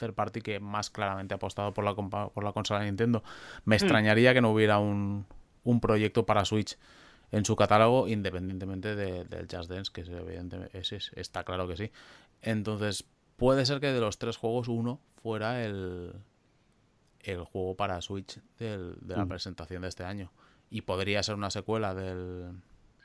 [0.00, 3.22] third party que más claramente ha apostado por la, por la consola de Nintendo.
[3.64, 5.26] Me extrañaría que no hubiera un,
[5.62, 6.76] un proyecto para Switch
[7.30, 11.68] en su catálogo, independientemente de- del Just Dance, que es evidentemente ese es- está claro
[11.68, 11.92] que sí.
[12.42, 13.04] Entonces,
[13.36, 16.14] puede ser que de los tres juegos, uno fuera el,
[17.20, 19.28] el juego para Switch del- de la Mm.
[19.28, 20.32] presentación de este año.
[20.70, 22.60] Y podría ser una secuela del,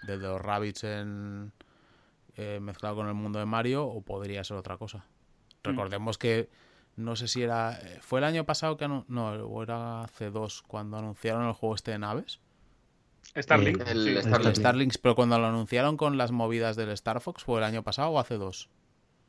[0.08, 1.52] del de los Rabbits en,
[2.40, 5.06] eh, mezclado con el mundo de Mario, o podría ser otra cosa.
[5.64, 6.50] Recordemos que
[6.96, 7.78] no sé si era.
[7.82, 11.76] eh, ¿Fue el año pasado que No, o era hace dos cuando anunciaron el juego
[11.76, 12.40] este de naves?
[13.38, 13.82] Starlink.
[13.88, 14.10] El sí.
[14.10, 14.56] El Starlink.
[14.56, 18.10] Starlinks, pero cuando lo anunciaron con las movidas del Star Fox, ¿fue el año pasado
[18.10, 18.70] o hace dos?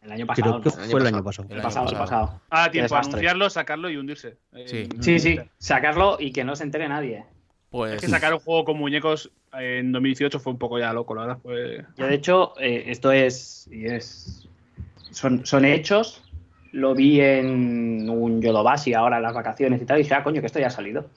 [0.02, 0.60] El año pasado.
[0.62, 0.84] Creo que ¿no?
[0.84, 1.48] El año fue el año pasado.
[1.50, 2.26] El año pasado, el pasado.
[2.26, 2.40] pasado.
[2.48, 4.38] Ah, tiempo anunciarlo, sacarlo y hundirse.
[4.52, 4.88] Eh, Sí.
[5.00, 5.40] Sí, sí.
[5.58, 7.26] Sacarlo y que no se entere nadie.
[7.70, 7.94] Pues.
[7.94, 11.22] Es que sacar un juego con muñecos en 2018 fue un poco ya loco, la
[11.22, 11.38] verdad.
[11.42, 11.84] Fue...
[11.96, 14.48] Yo, de hecho, eh, esto es, y es
[15.10, 16.22] son, son hechos.
[16.72, 20.40] Lo vi en un Yodobashi ahora en las vacaciones y tal, y dije, ah, coño,
[20.40, 21.08] que esto ya ha salido.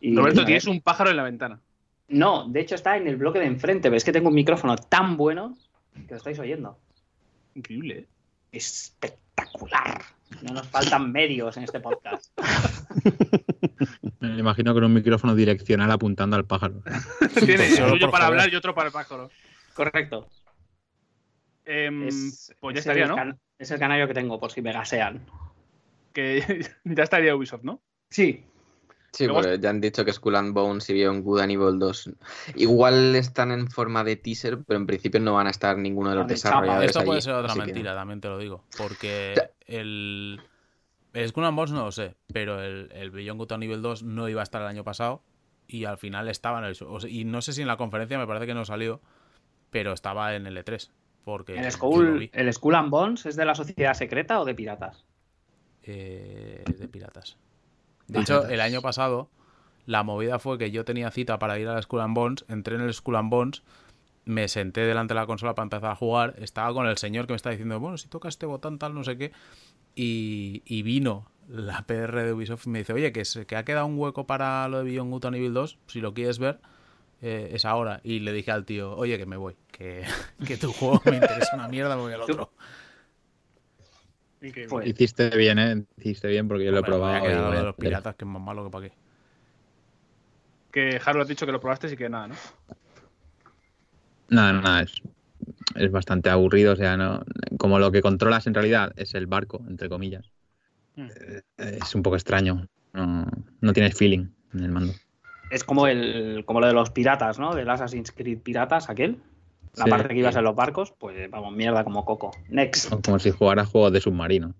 [0.00, 1.60] Y, Roberto, tienes un pájaro en la ventana.
[2.08, 4.76] No, de hecho está en el bloque de enfrente, pero es que tengo un micrófono
[4.76, 5.56] tan bueno
[5.94, 6.78] que lo estáis oyendo.
[7.54, 8.06] Increíble, ¿eh?
[8.52, 10.02] Espectacular.
[10.42, 12.32] No nos faltan medios en este podcast.
[14.20, 16.82] Me imagino con un micrófono direccional apuntando al pájaro.
[17.44, 17.68] Tiene
[18.00, 19.30] por para hablar y otro para el pájaro.
[19.74, 20.28] Correcto.
[21.64, 23.38] Em, Es, pues ya es estaría, el ¿no?
[23.58, 25.24] es el canario que tengo, por si me gasean.
[26.12, 27.82] Que ya estaría Ubisoft, ¿no?
[28.10, 28.44] Sí,
[29.12, 31.78] Sí, Luego- porque ya han dicho que Skull and Bones y Beyond Good and Evil
[31.78, 32.10] 2
[32.56, 36.16] igual están en forma de teaser, pero en principio no van a estar ninguno de
[36.16, 38.64] los de desarrolladores Esto puede allí, ser otra que- mentira, también te lo digo.
[38.76, 39.34] Porque
[39.66, 40.40] el.
[41.14, 44.02] El Skull and Bones no lo sé, pero el, el Beyond Good and Evil 2
[44.02, 45.22] no iba a estar el año pasado
[45.66, 46.76] y al final estaba en el.
[46.86, 49.00] o sea, y no sé si en la conferencia me parece que no salió,
[49.70, 50.90] pero estaba en el E3.
[51.24, 55.06] Porque el Skull, el Skull and Bones es de la sociedad secreta o de piratas.
[55.82, 57.38] eh, de piratas.
[58.08, 59.28] De hecho, el año pasado,
[59.86, 62.74] la movida fue que yo tenía cita para ir a la Skull and Bones, entré
[62.76, 63.62] en el Skull and Bones,
[64.24, 67.32] me senté delante de la consola para empezar a jugar, estaba con el señor que
[67.32, 69.32] me está diciendo, bueno, si toca este botón tal, no sé qué,
[69.94, 73.64] y, y vino la PR de Ubisoft y me dice, oye, que, se, que ha
[73.64, 76.60] quedado un hueco para lo de Beyond Good Evil 2, si lo quieres ver,
[77.22, 78.00] eh, es ahora.
[78.04, 80.04] Y le dije al tío, oye, que me voy, que,
[80.46, 82.52] que tu juego me interesa una mierda, me voy al otro.
[84.42, 84.68] Increíble.
[84.70, 85.84] Pues- Hiciste bien, ¿eh?
[85.96, 87.64] Hiciste bien porque yo lo he Hombre, me a probado.
[87.64, 88.92] los piratas, que es más malo que para qué.
[90.70, 92.34] Que Haru has dicho que lo probaste y que nada, ¿no?
[94.30, 95.02] Nada, nada, es,
[95.74, 96.74] es bastante aburrido.
[96.74, 97.22] O sea, no,
[97.58, 100.30] como lo que controlas en realidad es el barco, entre comillas.
[100.96, 101.06] Mm.
[101.58, 102.66] eh, Es un poco extraño.
[102.92, 103.26] No,
[103.60, 104.92] no tienes feeling en el mando.
[105.50, 107.54] Es como el como lo de los piratas, ¿no?
[107.54, 109.18] Del Assassin's Creed Piratas, aquel.
[109.76, 109.90] La Sí.
[109.90, 112.30] parte que ibas en los barcos, pues vamos, mierda como coco.
[112.48, 112.92] Next.
[113.04, 114.54] Como si jugaras juegos de submarino.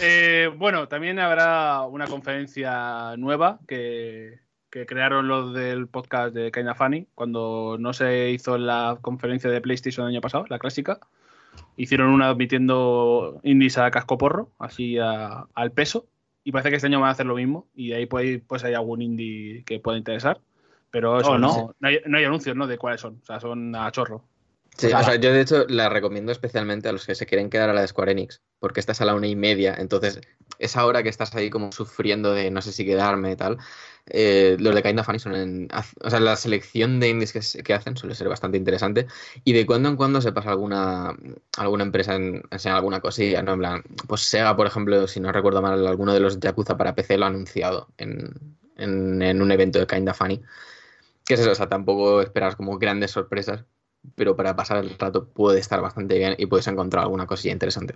[0.00, 4.38] Eh, bueno, también habrá una conferencia nueva que,
[4.70, 9.60] que crearon los del podcast de Kinda Funny cuando no se hizo la conferencia de
[9.60, 11.00] PlayStation el año pasado, la clásica.
[11.76, 16.06] Hicieron una admitiendo indies a casco porro, así a- al peso.
[16.44, 17.66] Y parece que este año van a hacer lo mismo.
[17.74, 20.40] Y ahí pues, pues hay algún indie que pueda interesar.
[20.90, 21.74] Pero eso Oh, no, no.
[21.78, 22.66] no, hay, no hay anuncios ¿no?
[22.66, 23.20] de cuáles son.
[23.22, 24.24] O sea, son a chorro.
[24.76, 27.26] Sí, O sea, o sea, yo de hecho la recomiendo especialmente a los que se
[27.26, 29.74] quieren quedar a la de Square Enix, porque esta es a la una y media,
[29.78, 30.20] entonces
[30.58, 33.58] esa hora que estás ahí como sufriendo de no sé si quedarme y tal,
[34.06, 35.68] eh, los de Kinda Funny son en,
[36.02, 39.06] o sea, la selección de indies que, hacen suele ser bastante interesante
[39.44, 41.14] y de cuando en cuando se pasa alguna,
[41.58, 43.54] alguna empresa en enseñar alguna cosilla, ¿no?
[43.54, 46.94] En plan, pues Sega, por ejemplo, si no recuerdo mal, alguno de los Yakuza para
[46.94, 50.40] PC lo ha anunciado en, en, en un evento de Kinda Funny.
[51.30, 53.64] Que es eso, o sea, tampoco esperas como grandes sorpresas,
[54.16, 57.94] pero para pasar el rato puede estar bastante bien y puedes encontrar alguna cosilla interesante.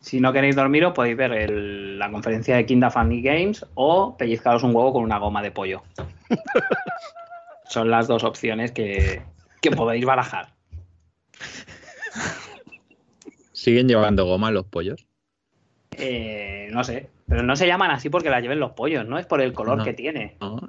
[0.00, 4.62] Si no queréis dormiros, podéis ver el- la conferencia de Kinda Funny Games o pellizcaros
[4.64, 5.82] un huevo con una goma de pollo.
[7.68, 9.22] Son las dos opciones que,
[9.62, 10.48] que podéis barajar.
[13.52, 15.06] ¿Siguen llevando goma los pollos?
[15.96, 19.18] Eh, no sé, pero no se llaman así porque las lleven los pollos, ¿no?
[19.18, 19.84] Es por el color No.
[19.84, 20.36] que tiene.
[20.40, 20.68] ¿No?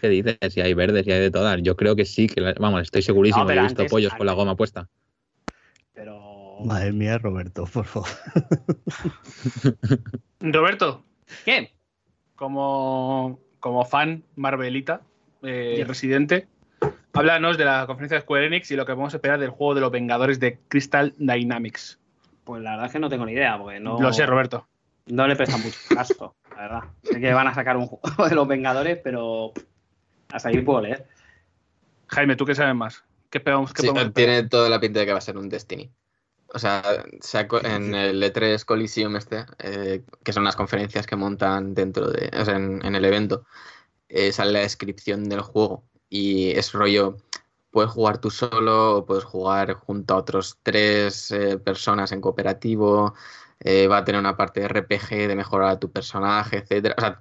[0.00, 0.36] ¿Qué dices?
[0.50, 1.60] Si hay verdes y hay de todas.
[1.62, 4.14] Yo creo que sí, que la- vamos, estoy segurísimo No, he pero visto antes- pollos
[4.14, 4.88] con la goma puesta.
[5.94, 6.58] Pero.
[6.64, 8.08] Madre mía, Roberto, por favor.
[10.40, 11.04] Roberto,
[11.44, 11.72] ¿Qué?
[12.36, 15.02] como, como fan Marvelita,
[15.42, 16.46] eh, residente,
[17.12, 19.80] háblanos de la conferencia de Square Enix y lo que a esperar del juego de
[19.80, 21.98] los Vengadores de Crystal Dynamics.
[22.44, 24.00] Pues la verdad es que no tengo ni idea, porque no.
[24.00, 24.68] Lo sé, Roberto.
[25.06, 26.80] No le presta mucho caso, la verdad.
[27.02, 29.52] Sé que van a sacar un juego de los Vengadores, pero
[30.32, 31.06] hasta ahí puedo leer.
[32.08, 33.04] Jaime, ¿tú qué sabes más?
[33.30, 35.90] ¿Qué, esperamos, qué Sí, tiene toda la pinta de que va a ser un Destiny.
[36.54, 36.82] O sea,
[37.20, 42.30] saco- en el E3 Coliseum este, eh, que son las conferencias que montan dentro de,
[42.38, 43.44] o sea, en, en el evento,
[44.08, 47.18] eh, sale la descripción del juego y es rollo,
[47.70, 53.14] puedes jugar tú solo o puedes jugar junto a otros tres eh, personas en cooperativo,
[53.60, 56.94] eh, va a tener una parte de RPG, de mejorar a tu personaje, etcétera.
[56.96, 57.20] O sea,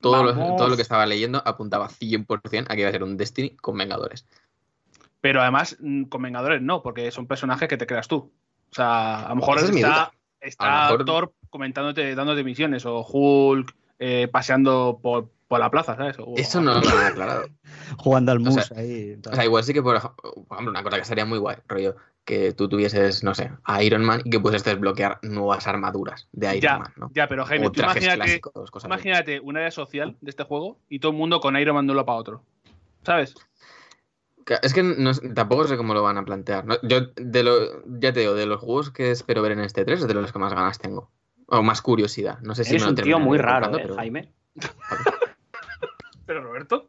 [0.00, 3.16] todo lo, todo lo que estaba leyendo apuntaba 100% a que iba a ser un
[3.16, 4.26] Destiny con Vengadores.
[5.20, 8.16] Pero además, mm, con Vengadores no, porque son personajes que te creas tú.
[8.70, 12.84] O sea, a lo mejor Esa está, está A lo mejor- Thor comentándote, dándote misiones,
[12.84, 16.16] o Hulk eh, paseando por, por la plaza, ¿sabes?
[16.18, 17.46] O- Eso no lo han aclarado.
[17.98, 19.16] Jugando al O mus sea, ahí.
[19.26, 20.12] O sea, igual sí que, por por
[20.50, 24.04] ejemplo, una cosa que sería muy guay, rollo, que tú tuvieses, no sé, a Iron
[24.04, 27.10] Man y que pudieses desbloquear nuevas armaduras de Iron Ya, Man, ¿no?
[27.14, 30.98] ya, pero Jaime, tú imagínate, clásicos, cosas imagínate un área social de este juego y
[31.00, 32.42] todo el mundo con Iron Man de un lado para otro.
[33.02, 33.34] ¿Sabes?
[34.62, 36.64] Es que no tampoco sé cómo lo van a plantear.
[36.66, 36.76] ¿no?
[36.82, 40.00] Yo, de lo, ya te digo, de los juegos que espero ver en este 3
[40.02, 41.10] es de los que más ganas tengo.
[41.46, 42.38] O más curiosidad.
[42.40, 44.32] No sé si lo un tío muy raro, ¿eh, pero- Jaime?
[46.26, 46.88] Pero Roberto,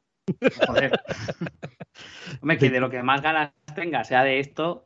[0.67, 0.91] Joder.
[2.41, 4.83] Hombre, que de lo que más ganas tenga sea de esto,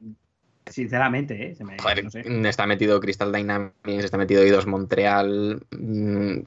[0.69, 1.55] sinceramente, ¿eh?
[1.55, 2.23] Se me- Joder, no sé.
[2.49, 3.73] está metido Crystal Dynamics,
[4.03, 5.61] está metido Eidos Montreal.
[5.71, 6.37] mm,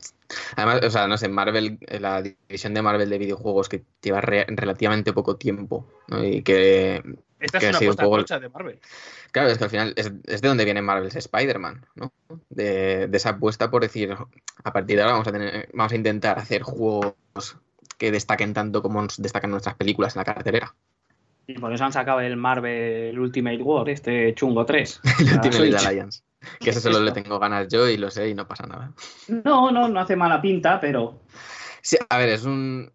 [0.56, 4.20] Además, o sea, no sé, Marvel, eh, la división de Marvel de videojuegos que lleva
[4.22, 6.24] re- relativamente poco tiempo, ¿no?
[6.24, 7.02] Y que,
[7.38, 8.80] esta Que es ha una sido un apuesta poco- de Marvel.
[9.30, 12.12] claro, es que al final es, es de donde viene Marvel's Spider-Man, ¿no?
[12.48, 14.16] De, de esa apuesta por decir,
[14.64, 17.14] a partir de ahora vamos a, tener, vamos a intentar hacer juegos
[17.98, 20.74] que destaquen tanto como nos destacan nuestras películas en la cartelera.
[21.46, 25.00] Y por eso han sacado el Marvel Ultimate War, este chungo 3.
[25.18, 25.86] El Ultimate Switch.
[25.86, 26.22] Alliance.
[26.60, 28.92] Que eso es solo le tengo ganas yo y lo sé y no pasa nada.
[29.28, 31.20] No, no, no hace mala pinta, pero
[31.82, 32.92] Sí, a ver, es un.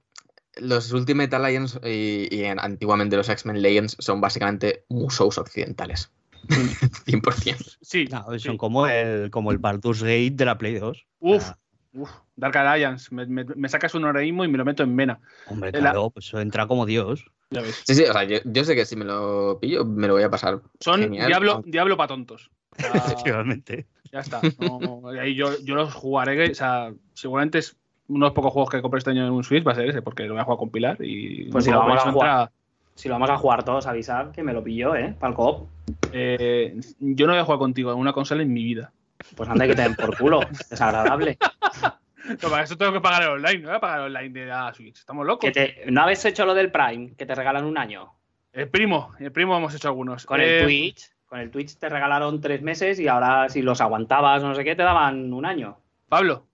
[0.56, 6.11] Los Ultimate Alliance y, y en- antiguamente los X-Men Legends son básicamente musos occidentales.
[6.48, 7.78] 100%.
[7.82, 8.06] Sí.
[8.11, 8.40] No, sí.
[8.40, 11.06] son como el, como el Baldur's Gate de la Play 2.
[11.19, 11.57] Uf, Ah,
[11.94, 13.14] uf, Dark Alliance.
[13.14, 15.19] Me, me- me sacas un heroísmo y me lo meto en vena.
[15.48, 17.26] hombre, La- claro, pues eso entra como Dios.
[17.49, 17.82] Ya ves.
[17.86, 20.24] Sí, sí, o sea, yo, yo sé que si me lo pillo, me lo voy
[20.24, 20.61] a pasar.
[20.80, 22.49] Son Genial, diablo, diablo para tontos.
[22.72, 23.88] O sea, Efectivamente.
[24.11, 24.41] ya está.
[24.60, 26.52] No, ahí yo, yo los jugaré.
[26.52, 27.78] O sea, seguramente es
[28.10, 30.24] unos pocos juegos que compré este año en un Switch va a ser ese, porque
[30.24, 30.98] lo voy a jugar con Pilar.
[30.99, 32.30] Y Pues si lo vamos a jugar.
[32.30, 32.52] entra-
[32.95, 35.15] si lo vamos a jugar todos, avisar que me lo pilló, ¿eh?
[35.19, 35.68] Para el co
[36.11, 38.91] eh, yo no voy a jugar contigo en una consola en mi vida.
[39.36, 40.40] Pues anda que te den por culo.
[40.69, 41.38] Desagradable.
[42.43, 43.59] No, para eso tengo que pagar el online.
[43.59, 44.97] No voy a pagar el online de la Switch.
[44.99, 45.41] ¿Estamos locos?
[45.41, 47.13] Que te- ¿No habéis hecho lo del Prime?
[47.17, 48.13] Que te regalan un año.
[48.53, 50.25] El primo, el primo hemos hecho algunos.
[50.25, 53.81] Con Eh, el Twitch, con el Twitch te regalaron tres meses y ahora si los
[53.81, 55.77] aguantabas o no sé qué, te daban un año.
[56.09, 56.45] Pablo,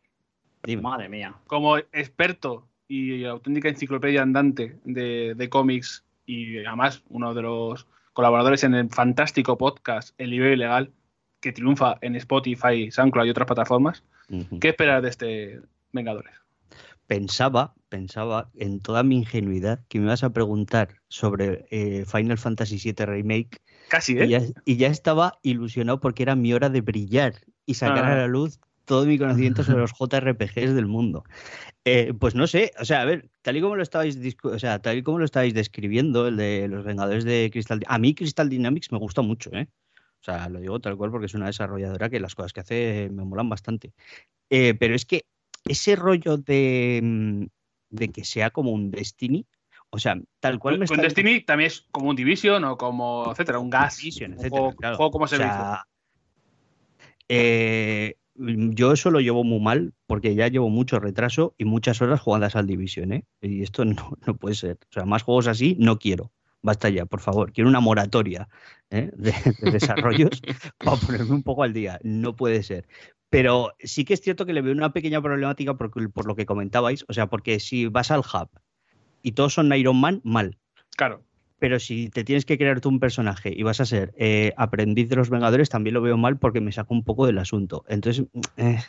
[0.63, 0.81] Dime.
[0.81, 1.33] Madre mía.
[1.47, 8.63] como experto y auténtica enciclopedia andante de, de cómics y además uno de los colaboradores
[8.63, 10.91] en el fantástico podcast El Libro Ilegal
[11.39, 14.03] que triunfa en Spotify, SoundCloud y otras plataformas,
[14.59, 16.33] ¿qué esperas de este Vengadores?
[17.07, 22.77] Pensaba, pensaba en toda mi ingenuidad que me ibas a preguntar sobre eh, Final Fantasy
[22.81, 23.59] VII Remake
[23.89, 24.27] Casi, y ¿eh?
[24.29, 27.33] ya, y ya estaba ilusionado porque era mi hora de brillar
[27.65, 28.13] y sacar Ah.
[28.13, 31.23] a la luz todo mi conocimiento sobre los JRPGs del mundo.
[31.85, 34.79] Eh, pues no sé, o sea, a ver, tal y como lo estabais, o sea,
[34.79, 38.49] tal y como lo estabais describiendo, el de los Vengadores de Crystal, a mí Crystal
[38.49, 39.67] Dynamics me gusta mucho, ¿eh?
[40.23, 43.09] O sea, lo digo tal cual porque es una desarrolladora que las cosas que hace
[43.11, 43.91] me molan bastante.
[44.49, 45.25] Eh, pero es que
[45.65, 47.45] ese rollo de, mm,
[47.89, 49.45] de que sea como un Destiny,
[49.89, 53.59] o sea, tal cual me está Destiny también es como un Division o como, etcétera,
[53.59, 53.97] un gas.
[53.97, 54.95] Division, un etcétera, juego, claro.
[54.95, 55.53] juego como O servicio.
[55.53, 55.83] sea,
[57.27, 62.21] eh, yo eso lo llevo muy mal porque ya llevo mucho retraso y muchas horas
[62.21, 63.25] jugando a Sal Division, ¿eh?
[63.41, 64.77] Y esto no, no puede ser.
[64.89, 66.31] O sea, más juegos así no quiero.
[66.63, 67.51] Basta ya, por favor.
[67.51, 68.47] Quiero una moratoria
[68.89, 69.11] ¿eh?
[69.15, 70.41] de, de desarrollos
[70.83, 71.99] para ponerme un poco al día.
[72.03, 72.87] No puede ser.
[73.29, 76.45] Pero sí que es cierto que le veo una pequeña problemática por, por lo que
[76.45, 77.03] comentabais.
[77.09, 78.49] O sea, porque si vas al hub
[79.21, 80.57] y todos son Iron Man, mal.
[80.95, 81.21] Claro.
[81.59, 85.09] Pero si te tienes que crear tú un personaje y vas a ser eh, aprendiz
[85.09, 87.83] de los Vengadores, también lo veo mal porque me saco un poco del asunto.
[87.87, 88.25] Entonces,
[88.57, 88.79] eh,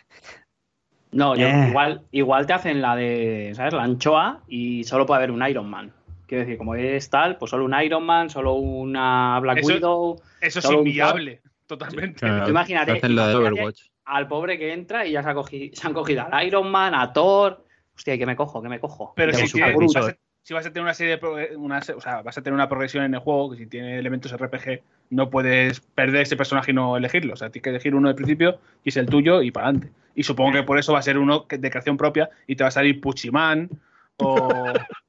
[1.12, 1.68] No, yo- Eh.
[1.70, 3.72] igual, igual te hacen la de, ¿sabes?
[3.74, 5.92] La anchoa y solo puede haber un Iron Man.
[6.26, 10.22] Quiero decir, como es tal, pues solo un Iron Man, solo una Black Eso- Widow.
[10.40, 11.40] Eso es Solo un inviable.
[11.66, 12.20] Totalmente.
[12.20, 13.82] Claro, imagínate, imagínate Overwatch.
[14.06, 16.94] Al pobre que entra y ya se, ha cogi- se han cogido al Iron Man,
[16.94, 17.64] a Thor.
[17.96, 19.12] Hostia, que me cojo, que me cojo.
[19.16, 22.00] Pero si, tienes- vas a, si vas a tener una serie de pro- una o
[22.00, 25.30] sea, vas a tener una progresión en el juego, que si tiene elementos RPG, no
[25.30, 27.34] puedes perder ese personaje y no elegirlo.
[27.34, 29.92] O sea, tienes que elegir uno de principio y es el tuyo y para adelante.
[30.14, 32.68] Y supongo que por eso va a ser uno de creación propia y te va
[32.68, 33.70] a salir Puchiman
[34.18, 34.48] o,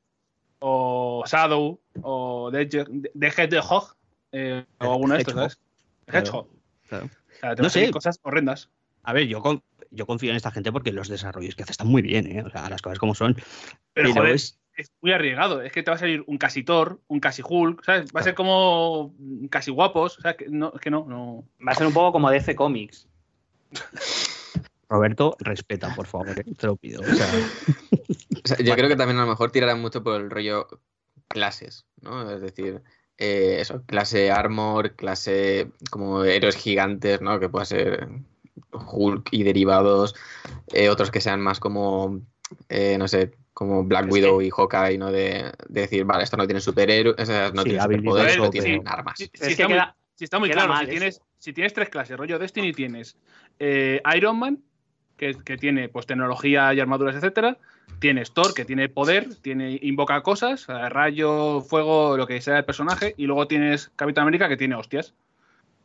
[0.68, 3.96] o Shadow o The The Hedgehog
[4.32, 5.52] eh, o alguno de estos, Hedgehog.
[5.52, 5.60] ¿sabes?
[6.08, 6.48] Claro, Hedgehog.
[6.88, 7.06] claro.
[7.06, 7.94] O sea, te No van a salir sé.
[7.94, 8.70] cosas horrendas.
[9.04, 9.62] a ver, yo, con-
[9.92, 12.44] yo confío en esta gente porque los desarrollos que hace están muy bien, ¿eh?
[12.44, 13.36] O sea, las cosas como son.
[13.36, 13.46] Pero,
[13.94, 15.62] Pero joder, es- es muy arriesgado.
[15.62, 18.10] Es que te va a salir un casi Thor, un casi Hulk, ¿sabes?
[18.14, 19.14] Va a ser como
[19.52, 20.18] casi guapos.
[20.18, 21.46] O sea, que no, es que no, no.
[21.66, 23.08] Va a ser un poco como DC Comics.
[24.90, 26.44] Roberto, respeta, por favor, ¿eh?
[26.58, 27.04] te lo pido.
[27.04, 27.32] O sea,
[28.44, 30.68] O sea, yo creo que también a lo mejor tirarán mucho por el rollo
[31.28, 32.30] clases, ¿no?
[32.30, 32.84] Es decir,
[33.18, 37.40] eh, eso, clase armor, clase como héroes gigantes, ¿no?
[37.40, 38.08] Que pueda ser
[38.72, 40.16] Hulk y derivados,
[40.74, 42.22] eh, otros que sean más como,
[42.70, 45.12] eh, no sé, como Black Widow y Hawkeye, ¿no?
[45.12, 48.52] De, de decir, vale, esto no tiene superhéroes, o sea, no Sí, tiene superpoderes, no
[48.52, 48.82] sí.
[48.86, 49.20] armas.
[49.20, 50.80] Es está, que muy, queda- sí está muy queda claro.
[50.82, 53.18] Si tienes, si tienes tres clases, rollo Destiny, tienes
[53.60, 54.64] eh, Iron Man,
[55.18, 57.58] que, que tiene pues tecnología y armaduras, etcétera.
[58.00, 62.66] Tienes Thor, que tiene poder, tiene invoca cosas, eh, rayo, fuego, lo que sea el
[62.66, 63.14] personaje.
[63.18, 65.14] Y luego tienes Capitán América, que tiene hostias.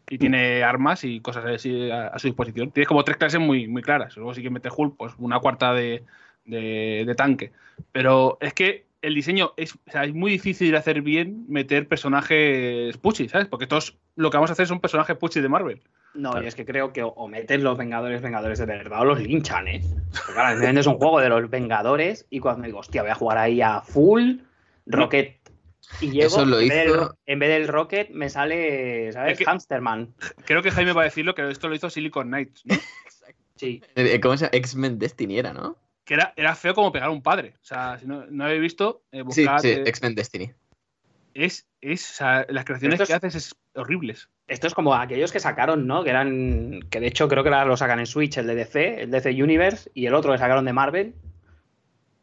[0.08, 2.72] Y tiene armas y cosas así a, su disposición.
[2.72, 4.16] Tienes como tres clases muy, muy claras.
[4.16, 6.02] Luego si quieres meter Hulk, pues una cuarta de-
[6.44, 7.52] de tanque.
[7.92, 11.88] Pero es que el diseño es, o sea, es muy difícil de hacer bien meter
[11.88, 13.48] personajes puchi, ¿sabes?
[13.48, 15.82] Porque todos lo que vamos a hacer son personajes puchi de Marvel.
[16.12, 19.20] No, y es que creo que o, meten los Vengadores, Vengadores de verdad, o los
[19.20, 19.80] linchan, ¿eh?
[20.10, 23.14] Porque claro, me vendes un juego de los Vengadores y cuando digo, hostia, voy a
[23.14, 24.38] jugar ahí a full
[24.86, 25.38] Rocket.
[26.00, 29.32] Y llego, Eso lo en, vez del, en vez del Rocket me sale, ¿sabes?
[29.32, 30.14] Es que- Hamsterman.
[30.44, 32.74] Creo que Jaime va a decirlo que esto lo hizo Silicon Knights, ¿no?
[33.56, 33.82] Sí.
[33.94, 34.56] Eh, ¿Cómo se llama?
[34.56, 35.76] X-Men Destiny era, ¿no?
[36.10, 37.54] Que era, era feo como pegar a un padre.
[37.62, 40.50] O sea, si no, no habéis visto, eh, Sí, buscad, sí, eh, X-Men Destiny.
[41.34, 44.28] es, es, o sea, las creaciones es- que haces es horribles.
[44.48, 46.02] Esto es como aquellos que sacaron, ¿no?
[46.02, 46.80] Que eran.
[46.90, 49.40] Que de hecho creo que ahora lo sacan en Switch, el de DC, el DC
[49.40, 51.14] Universe, y el otro que sacaron de Marvel.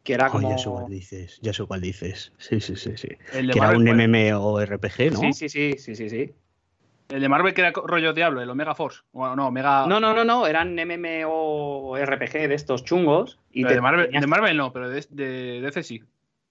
[0.04, 0.50] Que era oh, como.
[0.50, 2.34] ya sé cuál dices, ya sé cuál dices.
[2.36, 3.08] Sí, sí, sí, sí.
[3.08, 4.06] Que era Marvel, un ¿cuál?
[4.06, 5.20] MMORPG, ¿no?
[5.20, 6.34] Sí, sí, sí, sí, sí, sí.
[7.08, 9.00] El de Marvel que era rollo Diablo, el Omega Force.
[9.12, 9.86] Bueno, no, Omega.
[9.86, 13.38] No, no, no, no, eran MMORPG de estos chungos.
[13.50, 16.02] Y te de, Marvel, tenías- de Marvel no, pero de, de DC sí.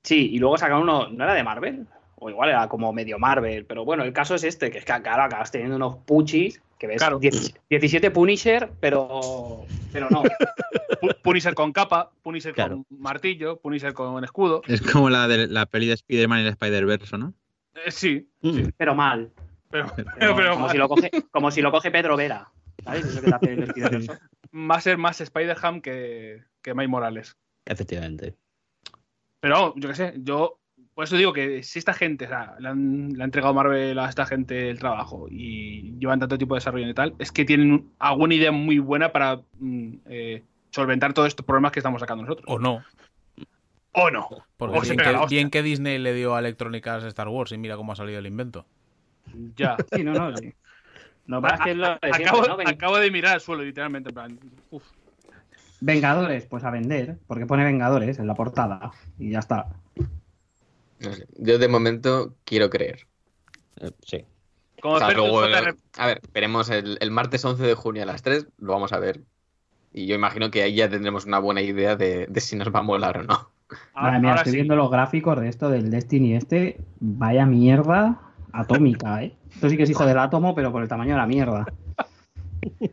[0.04, 1.86] Sí, y luego sacaron uno, ¿no era de Marvel?
[2.16, 4.94] O igual era como medio Marvel, pero bueno, el caso es este, que es que
[5.02, 7.20] claro, acabas teniendo unos puchis, que ves Claro.
[7.20, 10.24] 10 17 Punisher, pero, pero no.
[11.02, 12.84] Pu- Punisher con capa, Punisher Claro.
[12.90, 14.62] con martillo, Punisher con escudo.
[14.68, 17.34] Es como la de la peli de Spider-Man y el Spider-Verse, ¿no?
[17.86, 18.54] Eh, sí, Mm.
[18.56, 19.30] sí, Pero mal.
[19.69, 22.52] Pero, Pero pero, pero como, si lo coge, como si lo coge Pedro Vera.
[22.84, 23.06] ¿Sabes?
[23.06, 24.10] Eso que te hace el
[24.72, 27.38] va a ser más Spider-Ham que, que Mike Morales.
[27.65, 28.35] Efectivamente.
[29.39, 30.60] Pero yo qué sé, yo
[30.94, 33.99] Por eso digo que si esta gente, o sea, le, han, le ha entregado Marvel
[33.99, 37.45] a esta gente el trabajo y llevan tanto tipo de desarrollo y tal, es que
[37.45, 42.23] tienen alguna idea muy buena para mm, eh, solventar todos estos problemas que estamos sacando
[42.23, 42.45] nosotros.
[42.48, 42.84] O no.
[43.94, 44.27] O no.
[44.57, 47.76] Porque O que, bien que Disney le dio a Electronic Arts Star Wars y mira
[47.76, 48.65] cómo ha salido el invento.
[49.56, 49.76] Ya.
[49.94, 50.38] Sí, no, no.
[50.38, 50.54] sí.
[51.26, 52.58] No, pero es que es lo de siempre, Acabo, ¿no?
[52.58, 54.10] Ven- acabo de mirar al suelo, literalmente.
[54.10, 54.40] En plan,
[54.72, 54.84] uf.
[55.80, 59.68] Vengadores, pues a vender, porque pone Vengadores en la portada y ya está.
[60.99, 61.28] No sé.
[61.38, 63.06] Yo de momento quiero creer.
[63.80, 64.26] Eh, sí.
[64.82, 68.22] Como O sea, luego, a ver, veremos el, el martes 11 de junio a las
[68.24, 69.22] 3, lo vamos a ver.
[69.91, 72.80] Y yo imagino que ahí ya tendremos una buena idea de, de si nos va
[72.80, 73.34] a molar o no.
[73.94, 74.58] ahora, Madre mía, ahora estoy sí.
[74.58, 76.78] viendo los gráficos de esto del Destiny este.
[76.99, 78.22] Vaya mierda
[78.53, 79.36] atómica, ¿eh?
[79.53, 81.65] Esto sí que es hijo del átomo, pero por el tamaño de la mierda.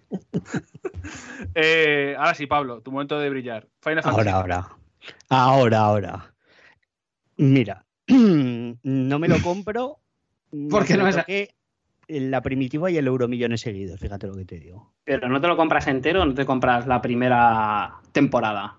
[1.54, 3.68] Eh, ahora sí, Pablo, tu momento de brillar.
[3.80, 4.28] Final Fantasy.
[4.28, 4.68] Ahora, ahora.
[5.28, 6.34] Ahora, ahora.
[7.36, 9.98] Mira, no me lo compro.
[10.70, 11.54] Porque no es- que
[12.08, 14.92] la primitiva y el euromillones seguidos, fíjate lo que te digo.
[15.04, 18.78] Pero no te lo compras entero, no te compras la primera temporada.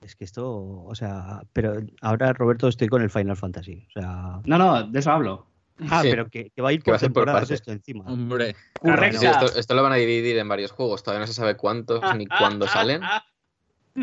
[0.00, 3.86] Es que esto, o sea, pero ahora Roberto estoy con el Final Fantasy.
[3.88, 4.40] O sea.
[4.44, 5.46] No, no, de eso hablo.
[5.90, 6.08] Ah, Sí.
[6.10, 7.60] pero que, que va a ir por temporadas partes.
[7.60, 8.04] esto encima.
[8.06, 9.18] Hombre, Correcto.
[9.20, 11.02] Sí, esto, esto lo van a dividir en varios juegos.
[11.02, 13.02] Todavía no se sabe cuántos ni cuándo salen,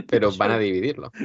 [0.08, 1.12] pero van a dividirlo.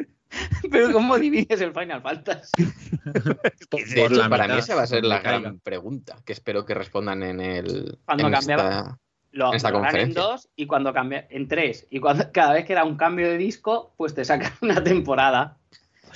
[0.71, 2.53] Pero ¿cómo divides el Final Fantasy?
[3.15, 5.59] De hecho, para mitad, mí esa va a ser la gran caiga.
[5.63, 8.99] pregunta, que espero que respondan en el Cuando en cambiaba- esta-
[9.33, 11.87] Lo, En esta lo harán en dos y cuando cambia en tres.
[11.89, 15.57] Y cuando cada vez que era un cambio de disco, pues te sacan una temporada.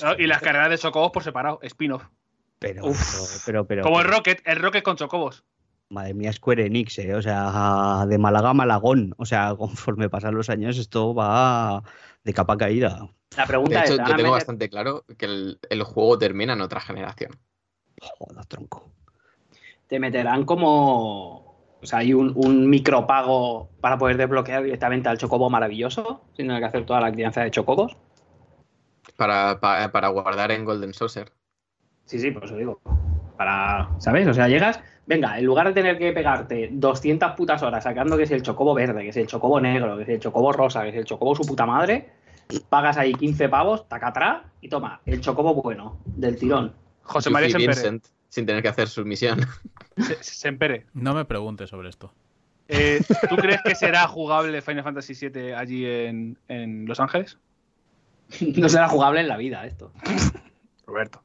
[0.02, 0.14] ¿no?
[0.18, 2.02] Y las carreras de chocobos por separado, spin-off.
[2.62, 3.44] Pero, Uf.
[3.44, 5.44] pero, pero, Como el Rocket, el Rocket con chocobos.
[5.90, 9.14] Madre mía, Square Enix, eh, o sea, de Málaga a Malagón.
[9.18, 11.82] O sea, conforme pasan los años, esto va
[12.24, 13.08] de capa caída.
[13.36, 16.18] La De pregunta hecho, es, ¿te yo tengo meter- bastante claro que el, el juego
[16.18, 17.32] termina en otra generación.
[18.18, 18.90] Joder, tronco.
[19.88, 21.52] te meterán como...
[21.82, 26.60] O sea, hay un, un micropago para poder desbloquear directamente al chocobo maravilloso, sin tener
[26.60, 27.96] que hacer toda la crianza de chocobos.
[29.16, 31.32] Para, pa- para guardar en Golden Saucer.
[32.04, 32.80] Sí, sí, por eso digo.
[33.36, 34.26] Para, ¿sabes?
[34.28, 38.24] O sea, llegas, venga, en lugar de tener que pegarte 200 putas horas sacando que
[38.24, 40.90] es el chocobo verde, que es el chocobo negro, que es el chocobo rosa, que
[40.90, 42.10] es el chocobo su puta madre,
[42.68, 46.74] pagas ahí 15 pavos, tacatrá, y toma, el chocobo bueno, del tirón.
[47.02, 47.72] José María Sempere.
[47.72, 49.40] Vincent, sin tener que hacer su misión.
[49.96, 50.86] Se- Sempere.
[50.94, 52.12] No me preguntes sobre esto.
[52.68, 57.38] Eh, ¿Tú crees que será jugable Final Fantasy VII allí en, en Los Ángeles?
[58.56, 59.92] No será jugable en la vida esto.
[60.86, 61.22] Roberto.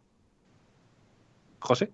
[1.67, 1.91] ¿José?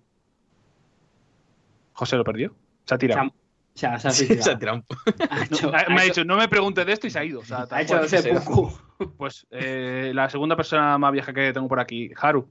[1.92, 2.54] ¿José lo perdió?
[2.86, 3.28] Se ha tirado.
[3.28, 3.32] O
[3.74, 4.42] sea, se ha Sí, suicidado.
[4.44, 4.84] se ha tirado
[5.72, 7.40] Ha me ha dicho, no me preguntes de esto y se ha ido.
[7.40, 8.72] O sea, ha hecho ese pucu.
[9.18, 12.48] Pues eh, la segunda persona más vieja que tengo por aquí, Haru.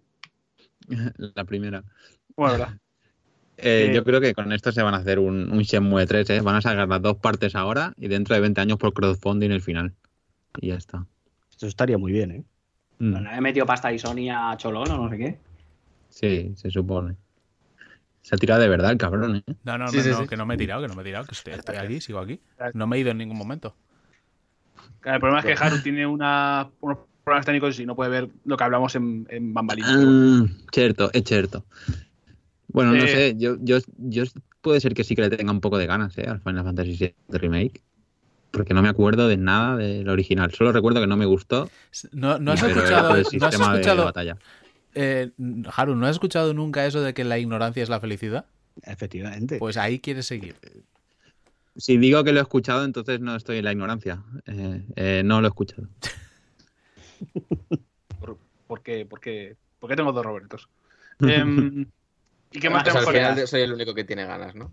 [1.17, 1.81] la primera.
[2.35, 2.77] Bueno, ¿verdad?
[3.55, 6.29] Eh, Eh, yo creo que con esto se van a hacer un, un Shenmue 3,
[6.31, 6.41] ¿eh?
[6.41, 9.61] Van a sacar las dos partes ahora y dentro de 20 años por crowdfunding el
[9.61, 9.93] final.
[10.59, 11.05] Y ya está.
[11.49, 12.43] Esto estaría muy bien, ¿eh?
[12.99, 15.39] Mm, No he metido pasta y Sony a Cholón o no sé qué.
[16.13, 17.15] Sí, se supone.
[18.21, 19.53] Se ha tirado de verdad el cabrón, ¿eh?
[19.63, 20.27] No, no, Sí, no, sí, no, sí.
[20.27, 22.19] que no me he tirado, que no me he tirado, que estoy, estoy aquí, sigo
[22.19, 22.39] aquí.
[22.73, 23.75] No me he ido en ningún momento.
[25.03, 28.55] El problema es que Haru tiene una, unos problemas técnicos y no puede ver lo
[28.55, 29.91] que hablamos en, en bambalinas.
[29.97, 31.65] Ah, cierto, es cierto.
[32.67, 34.23] Bueno, no Eh, sé, yo, yo, yo
[34.61, 36.25] puede ser que sí que le tenga un poco de ganas, ¿eh?
[36.27, 37.81] Al Final Fantasy VII Remake.
[38.51, 40.51] Porque no me acuerdo de nada del original.
[40.53, 41.69] Solo recuerdo que no me gustó.
[42.11, 44.37] No, no has escuchado, no has escuchado batalla.
[44.95, 45.31] Eh,
[45.75, 48.45] Haru, ¿no has escuchado nunca eso de que la ignorancia es la felicidad?
[48.83, 49.57] Efectivamente.
[49.59, 50.55] Pues ahí quieres seguir.
[51.75, 54.23] Si digo que lo he escuchado, entonces no estoy en la ignorancia.
[54.45, 55.87] Eh, eh, no lo he escuchado.
[58.19, 58.37] ¿Por,
[58.67, 60.69] por qué, por, qué, por qué tengo dos Robertos?
[61.19, 61.85] Em,
[62.51, 64.71] ¿Y qué más O sea, tenemos al final soy el único que tiene ganas, ¿no?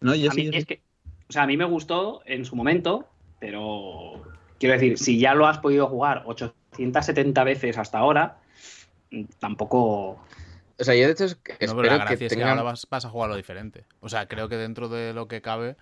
[0.00, 0.40] No, yo A sí.
[0.40, 0.58] mí yo sí.
[0.58, 0.80] es que,
[1.28, 3.08] o sea, a mí me gustó en su momento,
[3.40, 4.22] pero
[4.58, 8.38] quiero decir, si ya lo has podido jugar 870 veces hasta ahora,
[9.38, 10.18] tampoco.
[10.76, 12.28] O sea, yo de hecho es que No, pero espero la que gracia es que
[12.36, 12.50] tengan...
[12.50, 13.84] ahora vas, vas a jugarlo diferente.
[14.00, 15.76] O sea, creo que dentro de lo que cabe.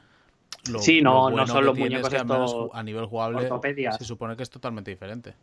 [0.71, 3.97] Lo, Sí, no- lo no son los muñecos que estos a nivel jugable ortopedias.
[3.97, 5.35] se supone que es totalmente diferente.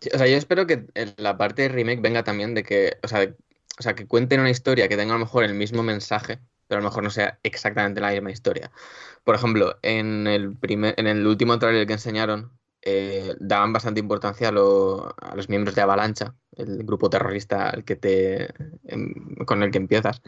[0.00, 2.98] Sí, O sea, yo espero que en la parte de remake venga también de que,
[3.02, 3.36] o sea, de-
[3.78, 6.78] o sea, que cuenten una historia que tenga a lo mejor el mismo mensaje, pero
[6.80, 8.70] a lo mejor no sea exactamente la misma historia.
[9.24, 12.57] Por ejemplo, en el primer, en el último trailer que enseñaron,
[12.90, 17.84] eh, daban bastante importancia a, lo- a los miembros de Avalancha, el grupo terrorista al
[17.84, 18.48] que te,
[18.84, 19.12] em,
[19.46, 20.22] con el que empiezas.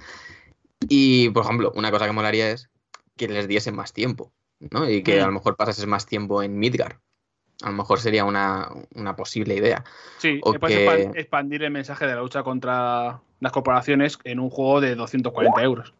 [0.89, 2.70] Y, por ejemplo, una cosa que molaría es
[3.16, 4.32] que les diesen más tiempo,
[4.70, 4.89] ¿no?
[4.89, 5.23] Y que Mm.
[5.23, 6.99] a lo mejor pasases más tiempo en Midgar.
[7.62, 9.85] A lo mejor sería una, una posible idea.
[10.19, 14.19] Sí, O eh, puedes que- expan- expandir el mensaje de la lucha contra las corporaciones
[14.24, 15.93] en un juego de 240 euros.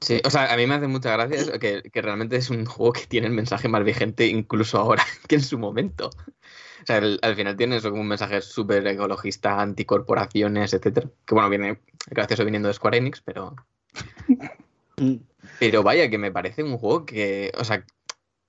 [0.00, 2.66] Sí, o sea, a mí me hace mucha gracia eso, que, que realmente es un
[2.66, 6.08] juego que tiene el mensaje más vigente incluso ahora que en su momento.
[6.08, 11.08] O sea, el- al final tiene eso como un mensaje súper ecologista, anticorporaciones, etcétera.
[11.24, 13.54] Que bueno, viene gracioso viniendo de Square Enix, pero.
[15.58, 17.52] Pero vaya, que me parece un juego que.
[17.58, 17.84] O sea,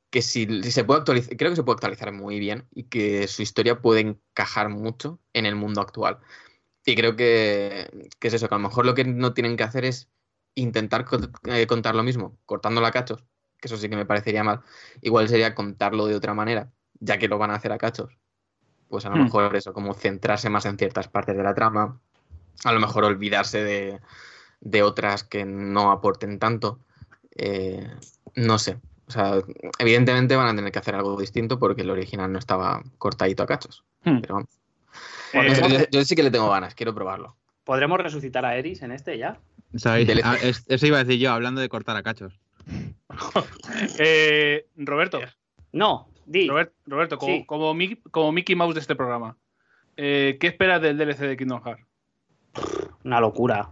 [0.09, 1.35] que si, si se puede actualizar.
[1.38, 5.45] Creo que se puede actualizar muy bien y que su historia puede encajar mucho en
[5.45, 6.19] el mundo actual.
[6.85, 9.63] Y creo que, que es eso, que a lo mejor lo que no tienen que
[9.63, 10.09] hacer es
[10.56, 11.06] intentar
[11.45, 13.23] eh, contar lo mismo, cortándolo a cachos,
[13.60, 14.61] que eso sí que me parecería mal.
[15.02, 18.18] Igual sería contarlo de otra manera, ya que lo van a hacer a cachos.
[18.90, 19.23] Pues a lo Hmm.
[19.23, 21.99] mejor eso, como centrarse más en ciertas partes de la trama,
[22.64, 23.99] a lo mejor olvidarse de,
[24.61, 26.80] de otras que no aporten tanto.
[27.36, 27.90] Eh,
[28.36, 28.80] no sé.
[29.07, 29.40] O sea,
[29.77, 33.45] evidentemente van a tener que hacer algo distinto porque el original no estaba cortadito a
[33.45, 33.84] cachos.
[34.03, 34.22] Hmm.
[34.22, 34.49] Pero vamos.
[35.34, 37.36] Eh, yo- yo sí que le tengo ganas, quiero probarlo.
[37.65, 39.38] ¿Podremos resucitar a Eris en este ya?
[39.84, 42.39] Ah, es- Eso iba a decir yo, hablando de cortar a cachos.
[43.99, 45.19] eh, Roberto,
[45.72, 46.47] No, di.
[46.47, 47.45] Robert- Roberto, como, Sí.
[47.45, 49.38] como, Mickey, como Mickey Mouse de este programa,
[49.97, 51.84] eh, ¿qué esperas del DLC de Kingdom Hearts?
[53.03, 53.69] Una locura.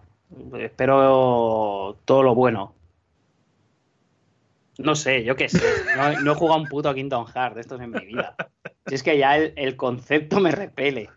[0.59, 2.75] Espero todo lo bueno.
[4.79, 5.59] No sé, yo qué sé.
[5.97, 8.35] No, no he jugado un puto Kingdom Hearts de estos en mi vida.
[8.87, 11.09] Si es que ya el, el concepto me repele.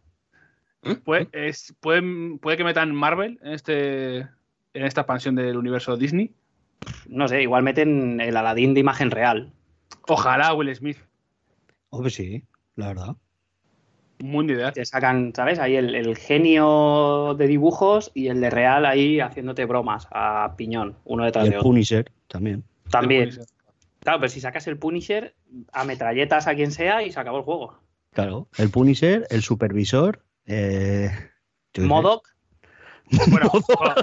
[1.04, 4.28] Puede, es- pueden- puede que metan Marvel en, este,
[4.76, 6.32] en esta expansión del universo Disney.
[7.08, 9.52] No sé, igual meten el Aladdin de imagen real.
[10.08, 10.98] Ojalá Will Smith.
[11.90, 12.44] Hombre, sí,
[12.76, 13.16] la verdad.
[14.20, 14.72] Un mundo ideal.
[14.72, 15.58] Te sacan, ¿sabes?
[15.58, 20.96] Ahí el, el genio de dibujos y el de real ahí haciéndote bromas a piñón,
[21.04, 21.68] uno Y detrás el de otro.
[21.70, 22.64] Punisher también.
[22.90, 23.30] También.
[24.00, 25.34] Claro, pero si sacas el Punisher,
[25.72, 27.78] a metralletas a quien sea y se acabó el juego.
[28.12, 28.48] Claro.
[28.56, 30.22] El Punisher, el supervisor.
[30.46, 31.10] Eh.
[31.78, 32.28] Modoc,
[33.28, 33.94] Bueno, co-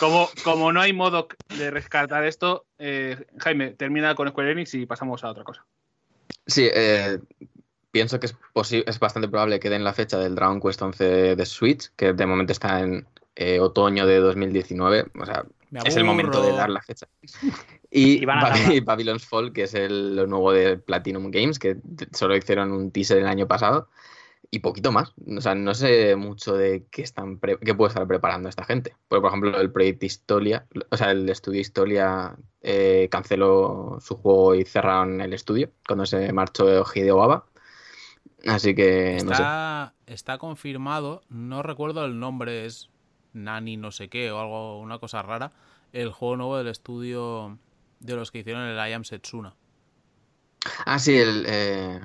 [0.00, 4.86] como, como no hay modo de rescatar esto, eh, Jaime, termina con Square Enix y
[4.86, 5.64] pasamos a otra cosa.
[6.46, 7.18] Sí, eh,
[7.90, 8.36] pienso que es,
[8.72, 12.26] es bastante probable que den la fecha del Dragon Quest 11 de Switch, que de
[12.26, 13.06] momento está en
[13.36, 15.06] eh, otoño de 2019.
[15.20, 15.44] O sea,
[15.84, 17.06] es el momento de dar la fecha.
[17.90, 18.22] Y.
[18.26, 21.78] Babylon's Fall, que es el, lo nuevo de Platinum Games, que
[22.12, 23.88] solo hicieron un teaser el año pasado.
[24.50, 25.12] Y poquito más.
[25.36, 28.96] O sea, no sé mucho de qué están pre- qué puede estar preparando esta gente.
[29.06, 34.54] Porque, por ejemplo, el proyecto Historia, o sea, el estudio Historia eh, canceló su juego
[34.54, 37.44] y cerraron el estudio cuando se marchó Hideo Baba.
[38.46, 39.42] Así que no sé.
[39.42, 42.88] Está, está confirmado, no recuerdo el nombre, es
[43.34, 45.52] Nani no sé qué o algo, una cosa rara,
[45.92, 47.58] el juego nuevo del estudio
[48.00, 49.54] de los que hicieron el I Am Setsuna.
[50.86, 51.44] Ah, sí, el.
[51.48, 52.00] eh,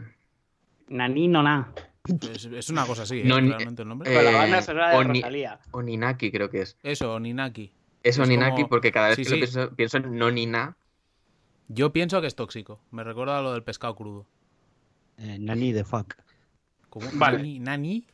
[0.88, 1.58] Nani no na.
[2.06, 3.24] Es, es una cosa así, ¿eh?
[3.24, 4.12] No, realmente el nombre.
[4.12, 5.60] eh, Con la banda sonora de Oni- Rosalía.
[5.72, 6.78] Oninaki, creo que es.
[6.84, 7.72] Eso, Ninaki.
[8.04, 10.76] Es Es Oninaki como- porque cada vez sí, que lo pienso, pienso en Nonina.
[11.70, 12.82] Yo pienso que es tóxico.
[12.92, 14.26] Me recuerda a lo del pescado crudo.
[15.18, 16.16] Eh, Nani de fuck.
[16.90, 17.08] ¿Cómo?
[17.14, 17.38] Vale.
[17.38, 17.60] ¿Nani?
[17.60, 18.08] ¿Nani?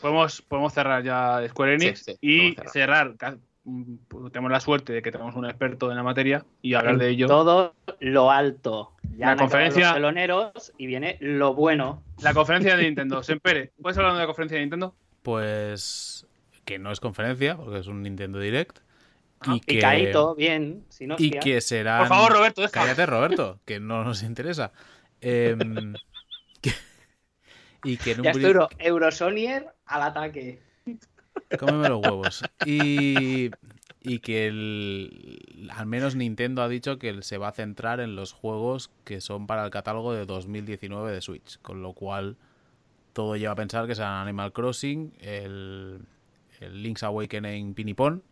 [0.00, 3.16] Podemos, podemos cerrar ya Square Enix Sí, sí, y cerrar.
[3.66, 6.98] Mm, Tenemos la suerte de que tenemos un experto en la materia y hablar En
[7.00, 7.26] de ello.
[7.26, 8.92] Todo lo alto.
[9.18, 12.02] Ya La conferencia- Los teloneros y viene lo bueno.
[12.22, 13.22] La conferencia de Nintendo.
[13.22, 14.94] Sempere, ¿puedes hablar de la conferencia de Nintendo?
[15.22, 16.26] Pues
[16.64, 18.78] que no es conferencia, porque es un Nintendo Direct.
[19.40, 20.84] Ah, Y que, bien.
[21.18, 21.98] Y que será.
[21.98, 22.72] Por favor, Roberto, deja.
[22.72, 24.72] Cállate, Roberto, que no nos interesa.
[26.62, 26.72] Que-
[27.84, 30.60] y que en un Ya pri- estoy Euro, Eurosonier al ataque.
[31.58, 32.44] Cómeme los huevos.
[32.64, 33.50] Y,
[34.02, 38.32] y que el, al menos Nintendo ha dicho que se va a centrar en los
[38.32, 41.58] juegos que son para el catálogo de 2019 de Switch.
[41.62, 42.36] Con lo cual
[43.12, 46.00] todo lleva a pensar que serán Animal Crossing, el,
[46.60, 48.22] el Link's Awakening Pinipon,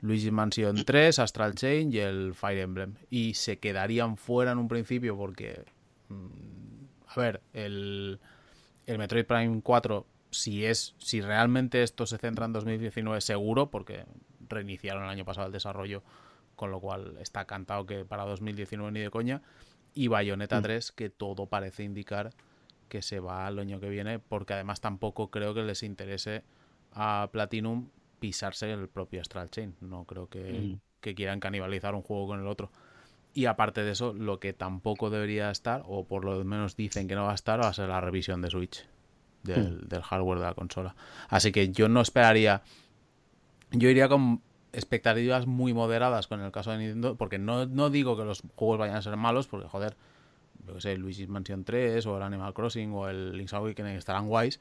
[0.00, 2.94] Luigi Mansion 3, Astral Chain y el Fire Emblem.
[3.10, 5.64] Y se quedarían fuera en un principio porque...
[6.08, 6.26] mm,
[7.08, 8.18] A ver, el,
[8.86, 14.04] el Metroid Prime 4 si es si realmente esto se centra en 2019 seguro porque
[14.48, 16.02] reiniciaron el año pasado el desarrollo
[16.56, 19.42] con lo cual está cantado que para 2019 ni de coña.
[19.94, 22.30] Y Bayonetta 3 que todo parece indicar
[22.88, 26.42] que se va al año que viene porque además tampoco creo que les interese
[26.92, 27.88] a Platinum
[28.18, 29.76] pisarse el propio Astral Chain.
[29.80, 30.80] No creo que, Mm.
[31.00, 32.70] que quieran canibalizar un juego con el otro.
[33.34, 37.14] Y aparte de eso lo que tampoco debería estar o por lo menos dicen que
[37.14, 38.84] no va a estar va a ser la revisión de Switch
[39.42, 40.94] del, del hardware de la consola.
[41.28, 42.62] Así que yo no esperaría.
[43.70, 44.40] Yo iría con
[44.72, 48.78] expectativas muy moderadas con el caso de Nintendo, porque no, no digo que los juegos
[48.78, 49.96] vayan a ser malos, porque joder,
[50.66, 53.96] yo que sé, el Luigi's Mansion 3 o el Animal Crossing o el Link's Awakening
[53.96, 54.60] estarán guays,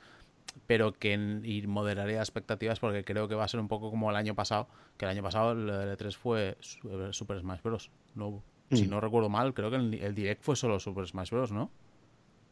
[0.66, 1.14] pero que
[1.44, 4.68] y moderaría expectativas porque creo que va a ser un poco como el año pasado,
[4.98, 7.91] que el año pasado el E3 fue Su- Super Smash Bros.
[8.16, 8.41] No,
[8.72, 8.90] Si Mm.
[8.90, 11.72] no recuerdo mal, creo que el, el Direct fue solo Super Smash Bros, ¿no?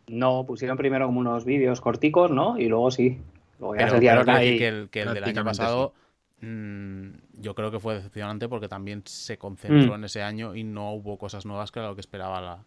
[0.08, 2.58] No, pusieron primero como unos vídeos corticos, ¿no?
[2.60, 3.20] Y luego sí.
[3.60, 5.94] Luego ya Pero, que el, que el del año pasado
[6.42, 7.08] mm,
[7.42, 9.96] yo creo que fue decepcionante porque también se concentró Mm.
[9.96, 12.66] en ese año y no hubo cosas nuevas que era lo que esperaba la,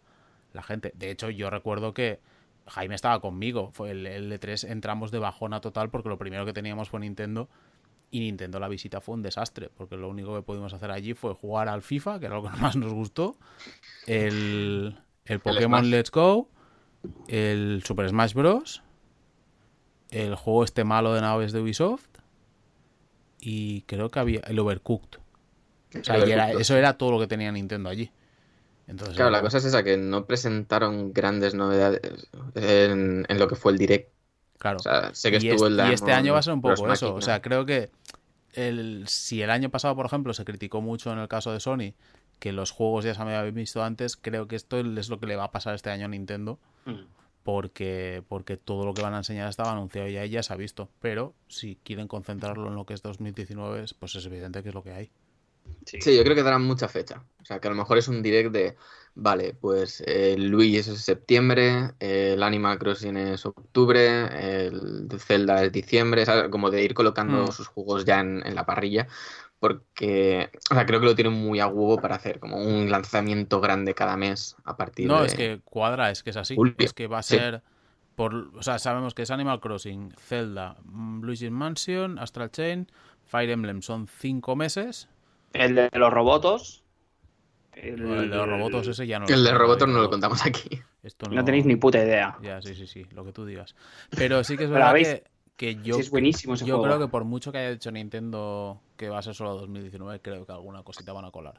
[0.53, 0.91] la gente.
[0.95, 2.19] De hecho, yo recuerdo que
[2.67, 3.69] Jaime estaba conmigo.
[3.71, 7.47] Fue el, el E3 entramos de bajona total porque lo primero que teníamos fue Nintendo
[8.11, 11.35] y Nintendo la visita fue un desastre porque lo único que pudimos hacer allí fue
[11.35, 13.35] jugar al FIFA, que era lo que más nos gustó,
[14.07, 14.95] el,
[15.25, 15.89] el Pokémon.
[15.89, 16.49] Let's Go,
[17.27, 18.83] el Super Smash Bros.
[20.09, 22.07] El juego este malo de naves de Ubisoft.
[23.39, 25.19] Y creo que había el Overcooked.
[25.99, 28.11] O sea, era- eso era todo lo que tenía Nintendo allí.
[28.87, 33.55] Entonces, Claro, la cosa es esa, que no presentaron grandes novedades en, en lo que
[33.55, 34.11] fue el direct.
[34.57, 34.77] claro.
[34.77, 36.61] O sea, sé que y, estuvo este, el y este año va a ser un
[36.61, 37.13] poco eso.
[37.13, 37.91] O sea, creo que
[38.53, 41.93] el, si el año pasado, por ejemplo, se criticó mucho en el caso de Sony
[42.39, 45.35] que los juegos ya se habían visto antes, creo que esto es lo que le
[45.35, 46.59] va a pasar este año a Nintendo.
[46.85, 47.03] Mm.
[47.43, 50.57] Porque, porque todo lo que van a enseñar estaba anunciado ya y ya se ha
[50.57, 50.89] visto.
[51.01, 54.83] Pero si quieren concentrarlo en lo que es 2019, pues es evidente que es lo
[54.83, 55.09] que hay.
[55.85, 56.01] Sí.
[56.01, 57.23] Sí, yo creo que darán mucha fecha.
[57.41, 58.75] O sea, que a lo mejor es un direct de,
[59.15, 66.25] vale, pues el Luigi es septiembre, el Animal Crossing es octubre, el Zelda es diciembre,
[66.25, 66.49] ¿sabes?
[66.49, 67.51] Como de ir colocando Mm.
[67.51, 69.07] sus juegos ya en, en la parrilla.
[69.59, 73.59] Porque, o sea, creo que lo tienen muy a huevo para hacer como un lanzamiento
[73.59, 75.27] grande cada mes a partir No, de...
[75.27, 76.55] es que cuadra, es que es así.
[76.55, 76.75] Julio.
[76.79, 77.35] Es que va a Sí.
[77.35, 77.61] ser.
[78.15, 82.87] Por, o sea, sabemos que es Animal Crossing, Zelda, mm, Luigi's Mansion, Astral Chain,
[83.25, 83.81] Fire Emblem.
[83.81, 85.07] Son cinco meses.
[85.53, 86.83] El de los robotos.
[87.73, 90.45] El, El de los robotos ese ya no El de sé, Robotos no lo contamos
[90.45, 90.81] aquí.
[91.01, 92.37] Esto No tenéis ni puta idea.
[92.41, 93.73] Ya, sí, sí, sí, lo que tú digas.
[94.17, 95.23] Pero sí que es verdad que,
[95.55, 96.95] que yo, Sí, es buenísimo ese yo juego.
[96.95, 100.45] creo que por mucho que haya dicho Nintendo que va a ser solo 2019, creo
[100.45, 101.55] que alguna cosita van a colar.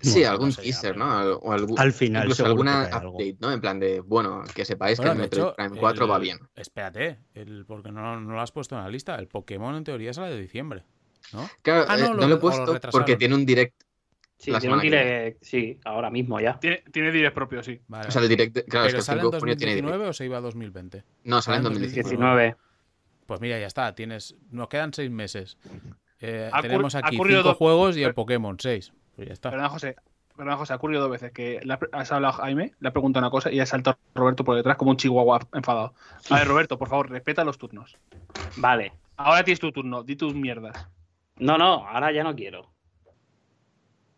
[0.00, 1.06] Sí, algún no sé ya, teaser, ¿no?
[1.36, 3.52] O algún, Al final, incluso alguna update, ¿no?
[3.52, 6.22] En plan de, bueno, que sepáis Bueno, que el Metroid hecho, Prime 4 va el-
[6.22, 6.38] bien.
[6.56, 9.14] Espérate, el, porque no, no lo has puesto en la lista.
[9.16, 10.82] El Pokémon en teoría sale de diciembre,
[11.32, 11.48] ¿no?
[11.62, 13.80] Claro, Ah, no, eh, lo- he puesto porque tiene un direct.
[14.36, 16.58] Sí, La tiene un direct, sí, ahora mismo ya.
[16.60, 17.80] Tiene, tiene direct propio, sí.
[17.88, 18.68] Vale, O sea, el direct.
[18.68, 19.86] claro, es que ¿Pero el sale 5 en de junio tiene direct.
[19.88, 21.04] 2019 o se iba a 2020?
[21.24, 22.16] No, sale en Ah, en 2019.
[22.16, 22.56] 19.
[23.26, 23.94] Pues mira, ya está.
[23.94, 25.58] Tienes, nos quedan seis meses.
[26.20, 28.92] Eh, tenemos ha aquí ocurrido cinco dos- juegos y el Pokémon seis.
[29.16, 29.50] Pues ya está.
[29.50, 29.96] Perdona, José.
[30.36, 31.60] Perdona, José, ha ocurrido dos veces que
[31.92, 34.76] has hablado a Jaime, le ha preguntado una cosa y ha saltado Roberto por detrás
[34.76, 35.94] como un chihuahua enfadado.
[36.30, 37.98] A ver, Roberto, por favor, respeta los turnos.
[38.56, 38.92] Vale.
[39.16, 40.88] Ahora tienes tu turno, di tus mierdas.
[41.38, 42.70] No, no, ahora ya no quiero.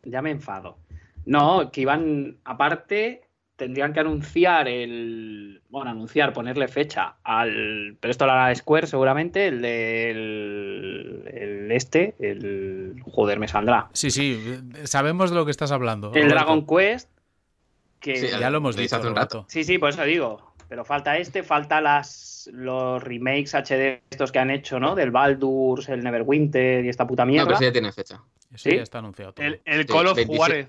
[0.02, 0.76] Ya me enfado.
[1.24, 3.22] No, que iban, aparte,
[3.60, 5.60] tendrían que anunciar el.
[5.68, 7.96] Bueno, anunciar, ponerle fecha al.
[8.00, 11.24] Pero esto lo hará Square seguramente, el del.
[11.32, 12.96] El este, el.
[13.04, 13.88] Joder, me saldrá.
[13.92, 14.40] Sí, sí,
[14.84, 16.08] sabemos de lo que estás hablando.
[16.08, 16.34] El Roberto.
[16.34, 17.10] Dragon Quest.
[18.00, 18.16] Que...
[18.16, 19.44] Sí, Ya lo hemos dicho hace un Roberto.
[19.48, 20.54] Sí, sí, por eso digo.
[20.70, 24.94] Pero falta este, falta las los remakes HD estos que han hecho, ¿no?
[24.94, 27.46] Del Baldur's, el Neverwinter y esta puta No, mierda.
[27.48, 28.22] pero sí ya tiene fecha.
[28.54, 28.76] Eso ¿Sí?
[28.76, 29.44] ya está anunciado todo.
[29.44, 30.36] El, el Sí, Call of 27.
[30.36, 30.68] Juárez.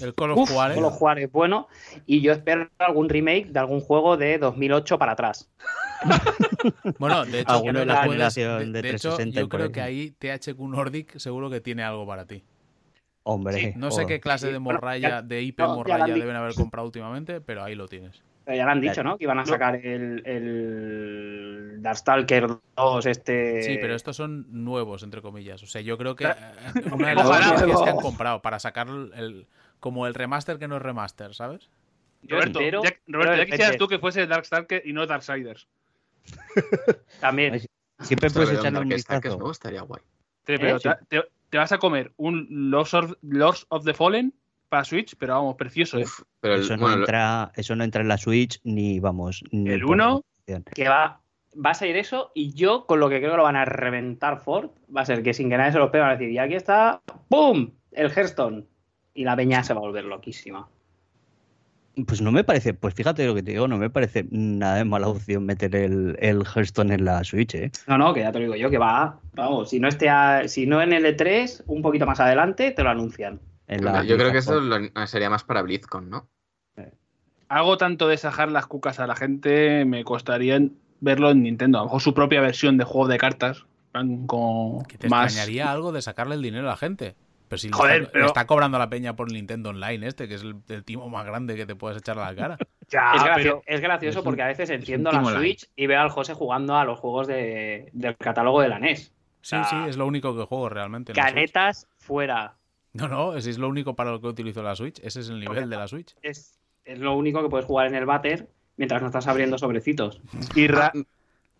[0.00, 0.74] El Call of Uf, Juarez.
[0.76, 1.68] Call of Juarez, bueno.
[2.06, 5.50] Y yo espero algún remake de algún juego de 2008 para atrás.
[6.98, 9.80] Bueno, de hecho, de la que puedes- generación de de hecho, 360 yo creo que
[9.80, 12.42] ahí THQ Nordic seguro que tiene algo para ti.
[13.22, 13.72] Hombre.
[13.76, 14.06] No sé joder.
[14.08, 17.88] qué clase de morralla, de IP no, morralla deben haber comprado últimamente, pero ahí lo
[17.88, 18.22] tienes.
[18.44, 19.02] Pero ya lo han dicho.
[19.02, 19.16] ¿no?
[19.16, 22.46] Que iban a sacar el, el Darkstalker
[22.76, 23.62] 2, este...
[23.62, 25.62] Sí, pero estos son nuevos, entre comillas.
[25.62, 26.34] O sea, yo creo que eh,
[26.92, 29.46] una de las que han comprado para sacar el,
[29.84, 31.68] como el remaster que no es remaster, ¿sabes?
[32.26, 35.68] Roberto, espero- ya, Roberto, quisieras tú que fuese Darkstalker y no Darksiders.
[37.20, 37.60] También.
[38.00, 39.28] Siempre puedes echarle un vistazo.
[39.36, 40.00] nuevo estaría guay.
[40.46, 40.80] Sí, pero ¿Eh?
[40.80, 44.32] Te, te- te vas a comer un Lords of, Lords of the Fallen
[44.70, 46.04] para Switch, pero vamos, precioso, ¿eh?
[46.04, 49.44] Uf, pero el, Eso no, bueno, entra, eso no entra en la Switch ni vamos.
[49.50, 50.24] Ni ¿El por uno?
[50.38, 50.64] opción.
[50.74, 51.20] que va,
[51.62, 54.40] va a ser eso y yo con lo que creo que lo van a reventar
[54.40, 56.38] Ford va a ser que sin que nadie se lo pegue van a decir y
[56.38, 57.70] aquí está, ¡pum!
[57.92, 58.64] El Hearthstone
[59.14, 60.68] y la peña se va a volver loquísima.
[62.06, 64.84] Pues no me parece, pues fíjate lo que te digo, no me parece nada de
[64.84, 67.70] mala opción meter el, el Hearthstone en la Switch, ¿eh?
[67.86, 70.48] No, no, que ya te lo digo yo que va, vamos, si no esté a-
[70.48, 73.38] si no en el E3, un poquito más adelante te lo anuncian.
[73.68, 76.28] En la yo creo que eso lo- sería más para BlizzCon, ¿no?
[77.48, 80.60] Algo tanto de sajar las cucas a la gente me costaría
[81.00, 81.78] verlo en Nintendo.
[81.78, 83.66] A lo mejor su propia versión de juego de cartas.
[84.26, 85.32] Con Que te más.
[85.32, 87.14] extrañaría algo de sacarle el dinero a la gente.
[87.54, 90.26] Pero si le Joder, está, pero- le está cobrando la peña por Nintendo Online este,
[90.28, 92.58] que es el, el timo más grande que te puedes echar a la cara.
[92.90, 95.24] Ya, es, gracio- pero es gracioso porque a veces enciendo la.
[95.24, 99.12] Switch y veo al José jugando a los juegos de- del catálogo de la NES.
[99.40, 101.12] Sí, sí, es lo único que juego realmente.
[101.12, 101.34] en la Switch.
[101.34, 102.56] Canetas fuera.
[102.92, 105.00] No, no, ese es lo único para lo que utilizo la Switch.
[105.02, 106.14] Ese es el nivel de la Switch.
[106.22, 110.20] Es, es lo único que puedes jugar en el váter mientras no estás abriendo sobrecitos.
[110.54, 110.92] y ra-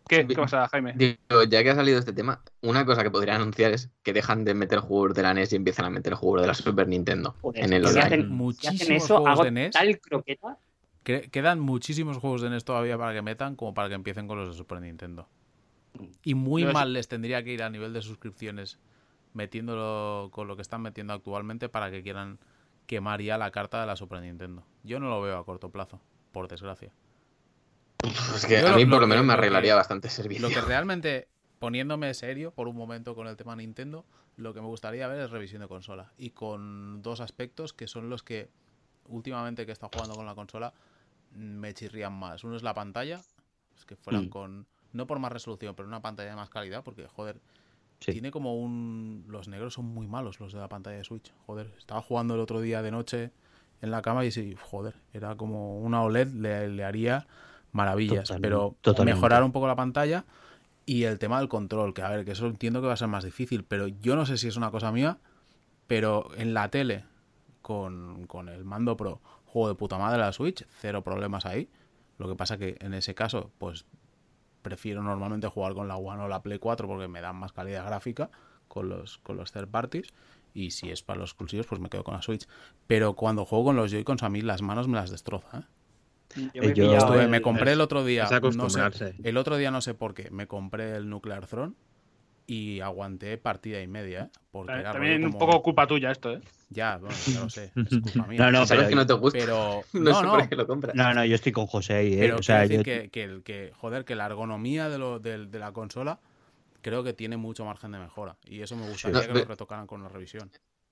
[0.06, 0.93] ¿Qué, ¿Qué pasa, Jaime?
[0.97, 4.44] Digo, ya que ha salido este tema, una cosa que podría anunciar es que dejan
[4.44, 7.35] de meter juegos de la NES y empiezan a meter juegos de la Super Nintendo
[7.40, 8.05] Joder, en el si online.
[8.06, 9.70] hacen- si Muchísimos hacen eso, juegos hago de NES.
[9.72, 10.59] tal croqueta.
[11.02, 14.39] Que- Quedan muchísimos juegos de NES todavía para que metan como para que empiecen con
[14.39, 15.26] los de Super Nintendo.
[16.22, 18.78] Y muy es- mal les tendría que ir a nivel de suscripciones
[19.32, 22.39] metiéndolo con lo que están metiendo actualmente para que quieran
[22.86, 24.64] quemar ya la carta de la Super Nintendo.
[24.82, 26.01] Yo no lo veo a corto plazo,
[26.32, 26.93] por desgracia.
[28.35, 29.74] Es que Yo a lo- mí lo por lo que- menos me lo que- arreglaría
[29.74, 30.47] bastante servicio.
[30.48, 31.28] Lo que realmente,
[31.59, 34.05] poniéndome serio por un momento con el tema Nintendo,
[34.36, 36.12] lo que me gustaría ver es revisión de consola.
[36.18, 38.51] Y con dos aspectos que son los que
[39.09, 40.72] últimamente que he estado jugando con la consola
[41.32, 42.44] mm, me chirrían más.
[42.44, 43.20] Uno es la pantalla,
[43.76, 44.28] es que fueran Mm.
[44.28, 47.40] con, no por más resolución, pero una pantalla de más calidad, porque joder,
[48.01, 48.12] Sí.
[48.12, 49.24] tiene como un...
[49.28, 51.32] Los negros son muy malos los de la pantalla de Switch.
[51.47, 53.31] Joder, estaba jugando el otro día de noche
[53.81, 57.26] en la cama y sí, joder, era como una OLED, le, le haría
[57.74, 58.28] maravillas.
[58.28, 59.16] Total- pero totalmente.
[59.16, 60.24] mejorar un poco la pantalla
[60.86, 63.09] y el tema del control, que a ver, que eso entiendo que va a ser
[63.09, 65.18] más difícil, pero yo no sé si es una cosa mía,
[65.86, 67.05] pero en la tele,
[67.62, 71.68] con, con el mando pro, juego de puta madre la Switch, cero problemas ahí.
[72.18, 73.86] Lo que pasa que en ese caso, pues
[74.62, 77.84] prefiero normalmente jugar con la One o la Play 4 porque me dan más calidad
[77.86, 78.30] gráfica
[78.68, 80.12] con los, con los third parties.
[80.55, 82.46] Y si es para los exclusivos, pues me quedo con la Switch.
[82.86, 85.59] Pero cuando juego con los Joy-Cons, a mí las manos me las destroza.
[85.59, 85.62] ¿eh?
[86.36, 88.24] Yo me Eh, yo- pillado Estuve- el- me compré el otro día.
[88.24, 89.15] es no sé, acostumbrarse.
[89.23, 90.31] el otro día no sé por qué.
[90.31, 91.74] Me compré el Nuclear Throne
[92.47, 94.24] y aguanté partida y media.
[94.24, 94.39] ¿eh?
[94.51, 96.40] Porque era También rollo un como- poco culpa tuya esto, ¿eh?
[96.70, 97.73] Ya, bueno, ya lo sé.
[97.77, 98.39] Es culpa mía.
[98.40, 99.39] No, no, Sabes pero- que no te gusta.
[99.39, 100.94] pero no, no, sé no, por qué lo compras.
[100.94, 102.19] No, no, yo estoy con José ahí, ¿eh?
[102.20, 104.98] pero o sea, quiero yo- decir que, que el que, joder, que la ergonomía de,
[104.98, 106.19] lo, de la consola
[106.82, 108.36] creo que tiene mucho margen de mejora.
[108.44, 110.51] Y eso me gustaría No, que lo retocaran con la revisión.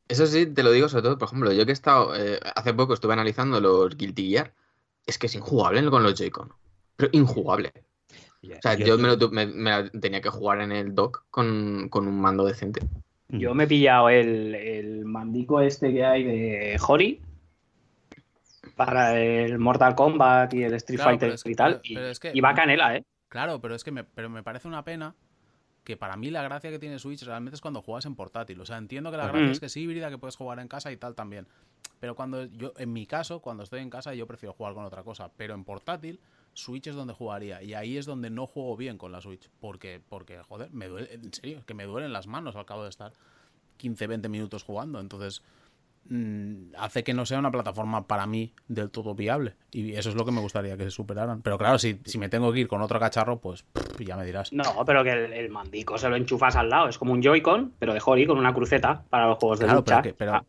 [0.08, 2.72] Eso sí, te lo digo sobre todo, por ejemplo, yo que he estado, eh, hace
[2.74, 4.52] poco estuve analizando los Guilty Gear,
[5.06, 6.52] es que es injugable con los Joy-Con,
[6.96, 7.72] pero injugable.
[8.44, 11.24] O sea, yo, me, lo tu- me- me la tenía que jugar en el dock
[11.30, 12.80] con, con un mando decente.
[13.28, 17.20] Yo me he pillado el, el mandico este que hay de Hori
[18.76, 21.80] para el Mortal Kombat y el Street Claro, Fighter pero es que- y tal.
[21.82, 23.04] pero- y, es que- y va canela, ¿eh?
[23.28, 25.14] Claro, pero es que me, pero me parece una pena
[25.84, 28.60] que para mí la gracia que tiene Switch realmente es cuando juegas en portátil.
[28.60, 30.92] O sea, entiendo que la gracia es que es híbrida, que puedes jugar en casa
[30.92, 31.46] y tal también.
[31.98, 35.02] Pero cuando yo, en mi caso, cuando estoy en casa, yo prefiero jugar con otra
[35.02, 35.30] cosa.
[35.36, 36.20] Pero en portátil,
[36.52, 37.62] Switch es donde jugaría.
[37.62, 39.48] Y ahí es donde no juego bien con la Switch.
[39.60, 42.90] Porque, porque joder, me duele, en serio, que me duelen las manos al cabo de
[42.90, 43.12] estar
[43.78, 45.00] 15, 20 minutos jugando.
[45.00, 45.42] Entonces,
[46.78, 49.54] hace que no sea una plataforma para mí del todo viable.
[49.70, 51.42] Y eso es lo que me gustaría que se superaran.
[51.42, 54.24] Pero claro, si, si me tengo que ir con otro cacharro, pues pff, ya me
[54.24, 54.52] dirás.
[54.52, 56.88] No, pero que el, el mandico se lo enchufas al lado.
[56.88, 59.82] Es como un Joy-Con, pero de Hori con una cruceta para los juegos de lucha.
[59.84, 60.44] pero, que- pero, Ah,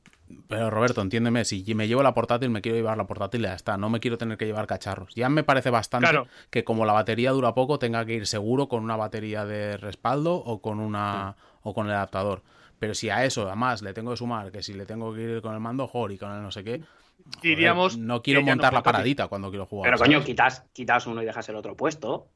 [0.47, 3.53] pero Roberto, entiéndeme, si me llevo la portátil, me quiero llevar la portátil y ya
[3.53, 3.77] está.
[3.77, 5.13] No me quiero tener que llevar cacharros.
[5.15, 6.27] Ya me parece bastante Claro.
[6.49, 10.33] que como la batería dura poco, tenga que ir seguro con una batería de respaldo
[10.35, 12.41] o con una o con el adaptador.
[12.83, 15.41] Pero si a eso, además, le tengo que sumar que si le tengo que ir
[15.41, 18.73] con el mando Hori, con el no sé qué, joder, Diríamos no quiero no montar
[18.73, 19.87] la paradita cuando quiero jugar.
[19.87, 20.13] pero ¿sabes?
[20.13, 22.27] coño, quitas, quitas uno y dejas el otro puesto.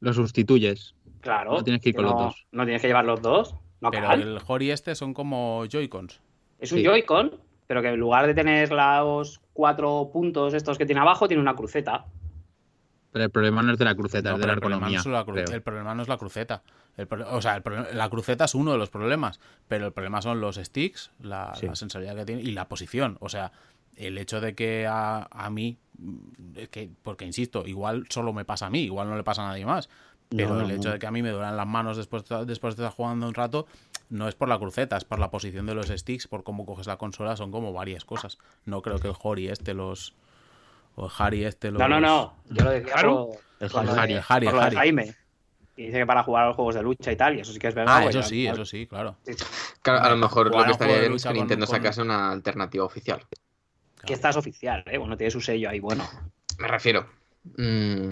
[0.00, 0.94] Lo sustituyes.
[1.22, 1.52] Claro.
[1.54, 2.46] No tienes que ir con los dos.
[2.52, 3.54] No tienes que llevar los dos.
[3.80, 4.20] No, Pero cal.
[4.20, 6.20] el Hori este son como Joy-Cons.
[6.58, 6.84] Es un Sí.
[6.84, 11.40] Joy-Con, pero que en lugar de tener los cuatro puntos estos que tiene abajo, tiene
[11.40, 12.04] una cruceta.
[13.12, 14.98] Pero el problema no es de la cruceta, No, es de la el, problema no
[14.98, 15.20] es la
[15.54, 16.62] el problema no es la cruceta.
[16.96, 17.62] El o sea, el
[17.96, 21.66] la cruceta es uno de los problemas, pero el problema son los sticks, la, Sí.
[21.66, 23.18] la sensibilidad que tiene y la posición.
[23.20, 23.52] O sea,
[23.96, 25.76] el hecho de que a, a mí,
[26.70, 29.66] que, porque insisto, igual solo me pasa a mí, igual no le pasa a nadie
[29.66, 29.88] más.
[30.34, 32.74] Pero No, el hecho de que a mí me duelen las manos después, de- después
[32.76, 33.66] de estar jugando un rato,
[34.08, 36.86] no es por la cruceta, es por la posición de los sticks, por cómo coges
[36.86, 38.38] la consola, son como varias cosas.
[38.64, 40.14] No creo que el Hori este los.
[40.96, 41.78] O el Harry este los.
[41.80, 42.34] No, no, no.
[42.50, 43.10] Yo lo decía ¿Haru?
[43.30, 44.76] por, El por lo Harry, de- el Harry, por el lo de Harry.
[44.76, 45.14] Jaime.
[45.74, 47.58] Y dice que para jugar a los juegos de lucha y tal, y eso sí
[47.58, 47.96] que es verdad.
[47.98, 49.16] Ah, pues eso sí, eso sí, claro.
[49.24, 49.44] sí, sí.
[49.80, 52.84] Claro, a lo mejor lo que estaría bien es que Nintendo con- sacase una alternativa
[52.84, 53.20] oficial.
[54.04, 54.98] Que esta es oficial, ¿eh?
[54.98, 56.04] Bueno, tiene su sello ahí, bueno.
[56.58, 57.06] Me refiero.
[57.56, 58.10] mm,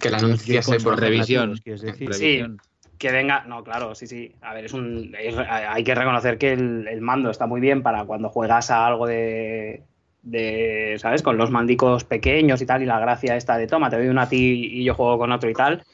[0.00, 1.54] que la anunciase por revisión.
[1.64, 1.94] decir.
[2.08, 2.58] Revisión.
[2.98, 4.34] Que venga, no, claro, sí, sí.
[4.42, 5.14] A ver, es un.
[5.18, 8.86] es- hay que reconocer que el, el mando está muy bien para cuando juegas a
[8.86, 9.84] algo de.
[10.24, 11.22] De ¿Sabes?
[11.22, 14.22] Con los mandicos pequeños y tal, y la gracia esta de toma, te doy uno
[14.22, 15.84] a ti y yo juego con otro y tal.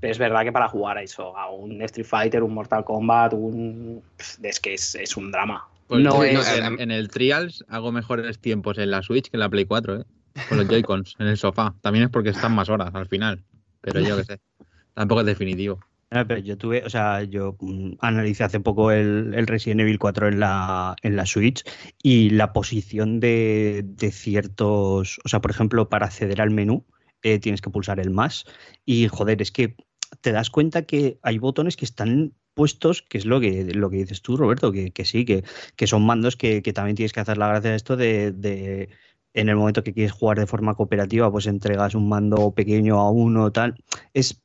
[0.00, 3.32] Pero es verdad que para jugar a eso, a un Street Fighter, un Mortal Kombat,
[3.32, 4.02] un.
[4.42, 5.66] Es que es, es un drama.
[5.88, 6.60] Pues no sí, es.
[6.60, 9.64] no, en, en el Trials hago mejores tiempos en la Switch que en la Play
[9.64, 10.04] 4, ¿eh?
[10.48, 11.74] Con los Joy-Cons en el sofá.
[11.80, 13.42] También es porque están más horas al final.
[13.80, 14.40] Pero yo qué sé.
[14.94, 15.80] Tampoco es definitivo.
[16.10, 20.28] Pero yo tuve, o sea, yo mm, analicé hace poco el, el Resident Evil 4
[20.28, 21.64] en la, en la Switch
[22.02, 26.86] y la posición de, de ciertos, o sea, por ejemplo, para acceder al menú
[27.22, 28.46] eh, tienes que pulsar el más
[28.86, 29.76] y joder, es que
[30.22, 33.98] te das cuenta que hay botones que están puestos, que es lo que, lo que
[33.98, 35.44] dices tú, Roberto, que, que sí, que,
[35.76, 38.88] que son mandos que, que también tienes que hacer la gracia de esto de, de
[39.34, 43.10] en el momento que quieres jugar de forma cooperativa, pues entregas un mando pequeño a
[43.10, 43.74] uno, tal.
[44.14, 44.42] Es,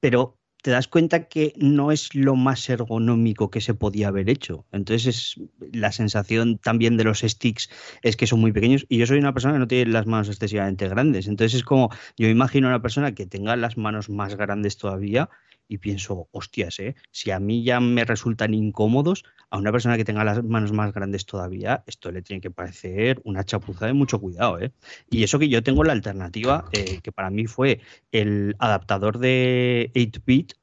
[0.00, 4.64] pero te das cuenta que no es lo más ergonómico que se podía haber hecho.
[4.72, 5.40] Entonces es
[5.74, 7.68] la sensación también de los sticks
[8.00, 10.30] es que son muy pequeños y yo soy una persona que no tiene las manos
[10.30, 11.26] excesivamente grandes.
[11.26, 15.28] Entonces es como yo imagino a una persona que tenga las manos más grandes todavía
[15.68, 16.94] y pienso, hostias, ¿eh?
[17.10, 19.24] si a mí ya me resultan incómodos,
[19.54, 23.20] a una persona que tenga las manos más grandes todavía, esto le tiene que parecer
[23.22, 24.58] una chapuza de mucho cuidado.
[24.58, 24.72] ¿eh?
[25.10, 27.80] Y eso que yo tengo la alternativa, eh, que para mí fue
[28.10, 30.54] el adaptador de 8-bit,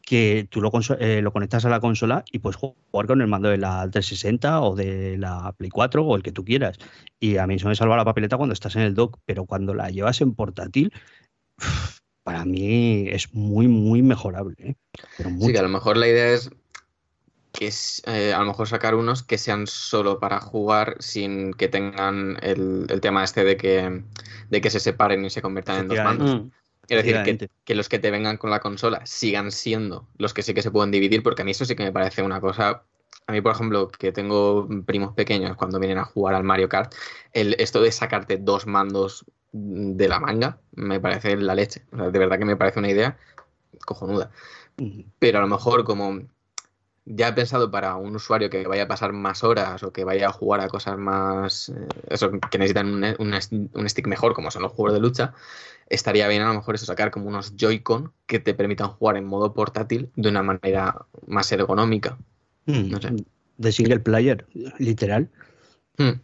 [0.00, 3.50] que tú lo, eh, lo conectas a la consola y puedes jugar con el mando
[3.50, 6.78] de la 360 o de la Play 4 o el que tú quieras.
[7.20, 9.74] Y a mí eso me salva la papeleta cuando estás en el dock, pero cuando
[9.74, 10.94] la llevas en portátil,
[12.22, 14.54] para mí es muy, muy mejorable.
[14.58, 14.76] ¿eh?
[15.16, 16.50] Pero Sí, que a lo mejor la idea es
[17.52, 21.68] que es, eh, a lo mejor sacar unos que sean solo para jugar sin que
[21.68, 24.04] tengan el, el tema este de que,
[24.48, 26.36] de que se separen y se conviertan en dos mandos.
[26.36, 26.50] Mm.
[26.88, 30.42] Es decir, que, que los que te vengan con la consola sigan siendo los que
[30.42, 32.82] sí que se pueden dividir, porque a mí eso sí que me parece una cosa.
[33.28, 36.92] A mí, por ejemplo, que tengo primos pequeños cuando vienen a jugar al Mario Kart,
[37.32, 41.82] el, esto de sacarte dos mandos de la manga me parece la leche.
[41.92, 43.16] O sea, de verdad que me parece una idea
[43.84, 44.30] cojonuda.
[44.78, 45.00] Mm.
[45.18, 46.20] Pero a lo mejor como
[47.06, 50.28] ya he pensado para un usuario que vaya a pasar más horas o que vaya
[50.28, 54.50] a jugar a cosas más, eh, eso, que necesitan un, un- un stick mejor, como
[54.50, 55.32] son los juegos de lucha,
[55.88, 59.24] estaría bien a lo mejor eso, sacar como unos Joy-Con que te permitan jugar en
[59.24, 62.16] modo portátil de una manera más ergonómica.
[62.66, 62.90] Mm.
[62.90, 63.12] No sé.
[63.56, 64.46] De single player,
[64.78, 65.28] literal.
[65.98, 66.20] Hmm.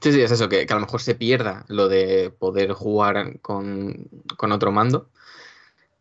[0.00, 3.40] Sí, sí, es eso, que, que a lo mejor se pierda lo de poder jugar
[3.40, 5.10] con, con otro mando,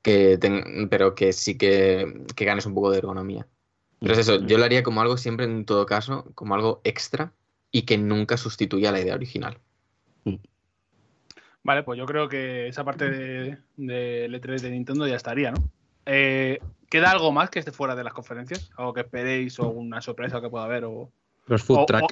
[0.02, 3.48] que ten- pero que sí que, que ganes un poco de ergonomía.
[3.99, 7.34] Pero es eso, yo lo haría como algo siempre, en todo caso, como algo extra
[7.72, 9.57] y que nunca sustituya la idea original.
[11.64, 15.57] Vale, pues yo creo que esa parte de, del E3 de Nintendo ya estaría, ¿no?
[16.06, 16.60] Eh,
[16.90, 18.72] ¿Queda algo más que esté fuera de las conferencias?
[18.78, 20.86] ¿Algo que esperéis o una sorpresa que pueda haber?
[20.86, 21.11] O,
[21.48, 22.03] Los food o- track.
[22.03, 22.07] o-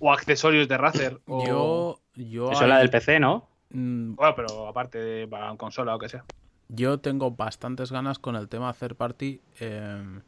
[0.00, 1.20] o accesorios de Razer.
[1.26, 3.46] O, Yo, yo, Eso es la del PC, ¿no?
[3.70, 6.24] mm, Bueno, pero aparte de para consola o que sea.
[6.68, 10.20] yo tengo bastantes ganas con el tema third party eh,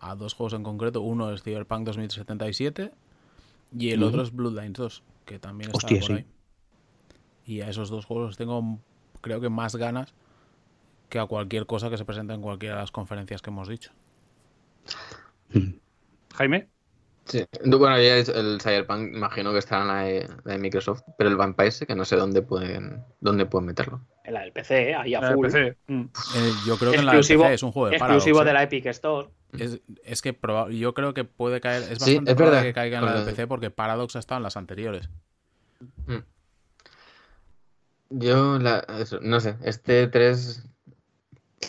[0.00, 1.00] a dos juegos en concreto.
[1.02, 2.90] Uno es Cyberpunk 2077
[3.78, 6.12] y el otro es Bloodlines 2, que también está Hostia, por sí.
[6.14, 6.26] ahí.
[7.46, 8.78] Y a esos dos juegos tengo,
[9.20, 10.14] creo que más ganas
[11.08, 13.90] que a cualquier cosa que se presente en cualquiera de las conferencias que hemos dicho.
[16.34, 16.68] Jaime.
[17.26, 17.44] Sí.
[17.64, 21.30] Bueno, ya es el Cyberpunk, imagino que estará en la de, la de Microsoft, pero
[21.30, 24.00] el Vampire que no sé dónde pueden, dónde pueden meterlo.
[24.24, 24.94] En la del PC, ¿eh?
[24.96, 25.46] ahí a La del full.
[25.46, 25.76] PC.
[25.86, 26.00] Mm.
[26.02, 28.16] Eh, yo creo que en la Exclusivo- PC es un juego de Paradox.
[28.24, 28.44] Exclusivo ¿eh?
[28.46, 29.28] de la Epic Store.
[29.58, 31.82] Es, es que proba- yo creo que puede caer.
[31.84, 32.62] Es Sí, bastante es probable verdad.
[32.68, 35.08] que caiga en la de Porque- PC porque Paradox ha estado en las anteriores.
[36.06, 36.16] Mm.
[38.10, 40.66] Yo, la, eso, no sé, este 3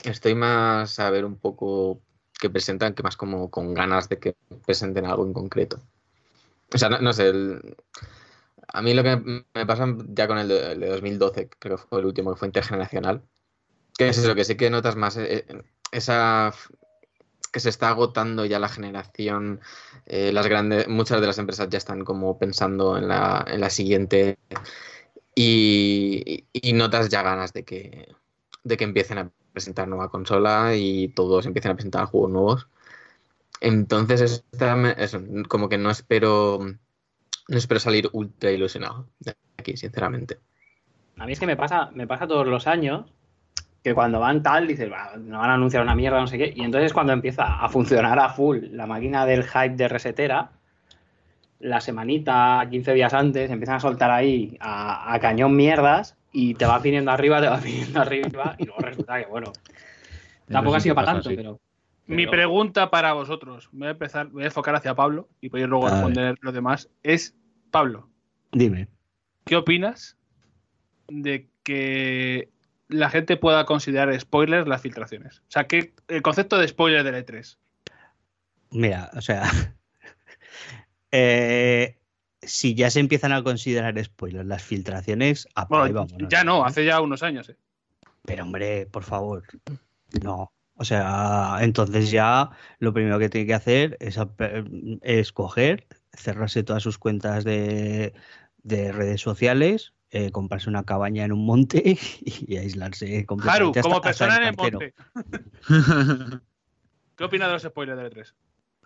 [0.05, 2.01] estoy más a ver un poco
[2.41, 4.35] que presentan que más como con ganas de que
[4.67, 5.79] presenten algo en concreto.
[6.73, 7.75] O sea, no, no sé, el-
[8.73, 9.17] a mí lo que
[9.53, 12.39] me pasa ya con el de, el de 2012, creo que fue el último que
[12.39, 13.23] fue intergeneracional,
[13.97, 15.45] que es eso, que sí que notas más eh,
[15.91, 16.73] esa f-
[17.51, 19.61] que se está agotando ya la generación,
[20.07, 23.69] eh, las grandes, muchas de las empresas ya están como pensando en la, en la
[23.71, 24.37] siguiente
[25.35, 28.07] y, y notas ya ganas de que,
[28.63, 32.67] de que empiecen a presentar nueva consola y todos empiecen a presentar juegos nuevos.
[33.59, 34.75] Entonces, esta
[35.47, 36.59] como que no espero,
[37.47, 40.39] no espero salir ultra ilusionado de aquí, sinceramente.
[41.17, 43.13] A mí es que me pasa, me pasa todos los años
[43.83, 46.53] que cuando van tal, dices, "Va, no van a anunciar una mierda, no sé qué.
[46.55, 50.51] Y entonces es cuando empieza a funcionar a full la máquina del hype de resetera,
[51.59, 56.81] la semanita, 15 días antes, empiezan a soltar ahí a cañón mierdas y te vas
[56.81, 59.51] viniendo arriba, te vas viniendo arriba y luego resulta que, bueno,
[60.47, 61.59] tampoco ha sido para tanto, pero...
[62.07, 65.87] Mi pregunta para vosotros, voy a empezar, voy a enfocar hacia Pablo y podéis luego
[65.87, 66.89] A responder lo demás.
[67.03, 67.35] Es,
[67.69, 68.09] Pablo,
[68.51, 68.89] Dime.
[69.45, 70.17] ¿qué opinas
[71.07, 72.49] de que
[72.89, 75.39] la gente pueda considerar spoilers las filtraciones?
[75.39, 77.57] O sea, que el concepto de spoiler del E3.
[78.71, 79.43] Mira, o sea,
[81.11, 81.97] eh,
[82.41, 86.65] si ya se empiezan a considerar spoilers las filtraciones, apaga y Bueno, vámonos, ya no,
[86.65, 87.49] hace ya unos años.
[87.49, 87.57] ¿eh?
[88.25, 89.43] Pero hombre, por favor,
[90.23, 90.51] no.
[90.75, 92.49] O sea, entonces ya
[92.79, 94.41] lo primero que tiene que hacer es, ap-
[95.01, 98.13] es coger, cerrarse todas sus cuentas de,
[98.63, 103.79] de redes sociales, eh, comprarse una cabaña en un monte y aislarse Haru, completamente.
[103.79, 104.93] hasta- como hasta persona en el monte,
[107.15, 108.33] ¿qué opinas de los spoilers del E3?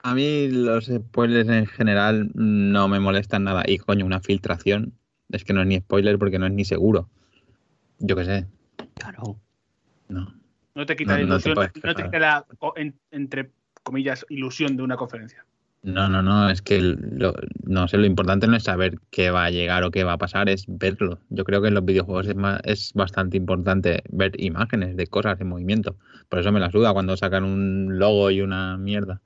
[0.06, 3.64] A mí los spoilers en general no me molestan nada.
[3.66, 4.94] Y coño, una filtración
[5.32, 7.10] es que no es ni spoiler porque no es ni seguro.
[7.98, 8.46] Yo qué sé.
[8.94, 9.40] Claro.
[10.08, 10.32] No.
[10.76, 12.46] No te quita No- la no te ilusión, no te quita la,
[13.10, 13.50] entre
[13.82, 15.44] comillas, ilusión de una conferencia.
[15.82, 17.34] No, no, no, es que lo,
[17.64, 20.18] no sé, lo importante no es saber qué va a llegar o qué va a
[20.20, 21.18] pasar, es verlo.
[21.32, 25.42] Yo creo que en los videojuegos es, más, es bastante importante ver imágenes de cosas
[25.42, 25.96] en movimiento.
[26.30, 29.22] Por eso me la suda cuando sacan un logo y una mierda.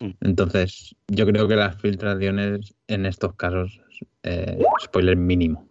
[0.00, 0.10] Mm.
[0.20, 3.80] Entonces, yo creo que las filtraciones en estos casos,
[4.22, 5.68] eh, spoiler mínimo.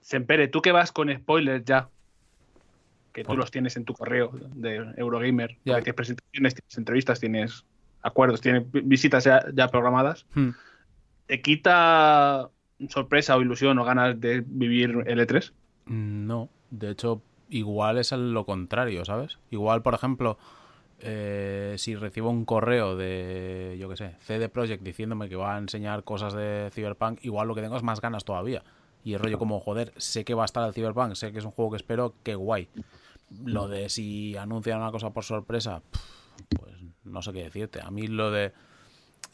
[0.00, 1.88] Sempere, tú que vas con spoilers ya,
[3.12, 5.76] que tú los tienes en tu correo de Eurogamer, Ya.
[5.76, 7.64] tienes presentaciones, tienes entrevistas, tienes
[8.02, 10.50] acuerdos, tienes vi- visitas ya, ya programadas, Hmm.
[11.26, 12.50] ¿te quita
[12.88, 15.52] sorpresa o ilusión o ganas de vivir el E E3?
[15.86, 19.38] No, de hecho, igual es lo contrario, ¿sabes?
[19.50, 20.36] Igual, por ejemplo,
[21.00, 25.58] eh, si recibo un correo de, yo qué sé, CD Projekt diciéndome que va a
[25.58, 28.62] enseñar cosas de Cyberpunk, igual lo que tengo es más ganas todavía.
[29.02, 31.44] Y el rollo como, joder, sé que va a estar el Cyberpunk, sé que es
[31.44, 32.68] un juego que espero, qué guay.
[33.44, 35.82] Lo de si anuncian una cosa por sorpresa,
[36.58, 37.80] pues no sé qué decirte.
[37.82, 38.52] A mí lo de...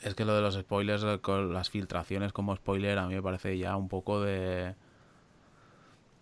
[0.03, 3.59] Es que lo de los spoilers, con las filtraciones como spoiler, a mí me parece
[3.59, 4.74] ya un poco de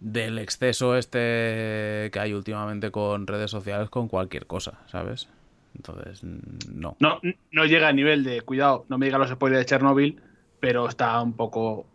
[0.00, 5.28] del exceso este que hay últimamente con redes sociales con cualquier cosa, ¿sabes?
[5.74, 6.96] Entonces, no.
[6.98, 7.20] No,
[7.52, 10.20] no llega a nivel de, cuidado, no me digan los spoilers de Chernobyl,
[10.60, 11.86] pero está un poco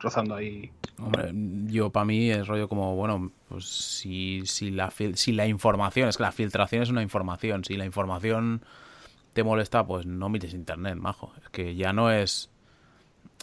[0.00, 0.70] rozando ahí.
[0.98, 1.30] Hombre,
[1.66, 6.16] yo para mí es rollo como, bueno, pues si, si, la, si la información, es
[6.16, 8.62] que la filtración es una información, si la información
[9.32, 11.32] te molesta, pues no mires internet, majo.
[11.42, 12.49] Es que ya no es...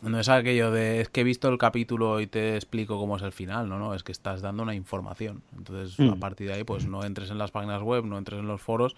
[0.04, 3.24] No es aquello de, es que he visto el capítulo y te explico cómo es
[3.24, 5.42] el final, no, no, es que estás dando una información.
[5.58, 6.20] Entonces, a Mm.
[6.20, 8.96] partir de ahí, pues no entres en las páginas web, no entres en los foros,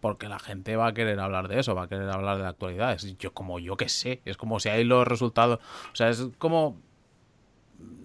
[0.00, 2.50] porque la gente va a querer hablar de eso, va a querer hablar de la
[2.50, 2.92] actualidad.
[2.92, 5.58] Es yo como yo que sé, es como si hay los resultados,
[5.92, 6.76] o sea, es como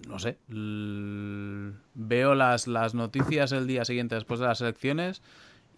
[0.08, 0.36] no sé,
[1.94, 5.22] veo las, las noticias el día siguiente después de las elecciones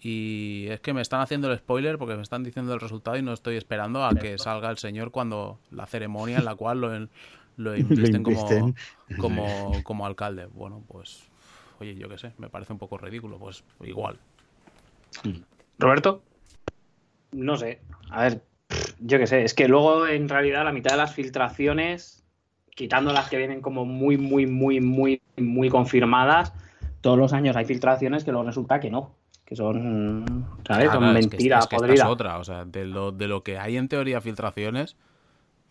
[0.05, 3.23] y es que me están haciendo el spoiler porque me están diciendo el resultado y
[3.23, 7.09] no estoy esperando a que salga el señor cuando la ceremonia en la cual lo,
[7.57, 8.75] lo invisten como, invisten.
[9.17, 10.45] como, como alcalde.
[10.53, 11.25] Bueno, pues,
[11.81, 14.19] oye, yo qué sé, me parece un poco ridículo, pues igual.
[15.79, 16.23] Roberto,
[17.33, 17.81] No sé.
[18.11, 18.43] A ver,
[19.01, 19.43] yo qué sé.
[19.43, 22.27] Es que luego, en realidad, la mitad de las filtraciones,
[22.69, 26.53] quitando las que vienen como muy, muy, muy, muy, muy confirmadas,
[27.01, 29.24] todos los años hay filtraciones que luego resulta que no.
[29.45, 30.91] Que son, ¿sabes?
[30.91, 32.07] Son es que- mentiras es que esta podridas.
[32.07, 34.97] es otra, o sea, de lo, de lo que hay en teoría filtraciones,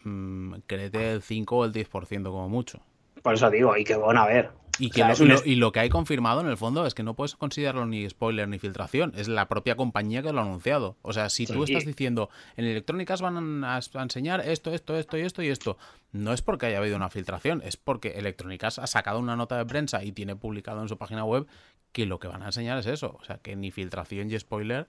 [0.03, 2.79] mm, créete el 5 o el 10% como mucho.
[3.21, 4.51] Por eso digo, y que bueno, a ver.
[4.79, 6.57] Y, que sea, lo, es un lo- es- y lo que hay confirmado en el
[6.57, 9.13] fondo es que no puedes considerarlo ni spoiler ni filtración.
[9.15, 10.97] Es la propia compañía que lo ha anunciado.
[11.03, 15.15] O sea, si tú estás diciendo en Electrónicas van a, a enseñar esto, esto, esto
[15.17, 15.77] y esto y esto,
[16.11, 19.65] no es porque haya habido una filtración, es porque Electrónicas ha sacado una nota de
[19.65, 21.45] prensa y tiene publicado en su página web
[21.93, 23.17] que lo que van a enseñar es eso.
[23.21, 24.87] O sea, que ni filtración y spoiler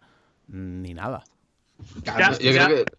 [0.48, 1.22] ni nada.
[2.04, 2.92] Ya, yo ya- creo que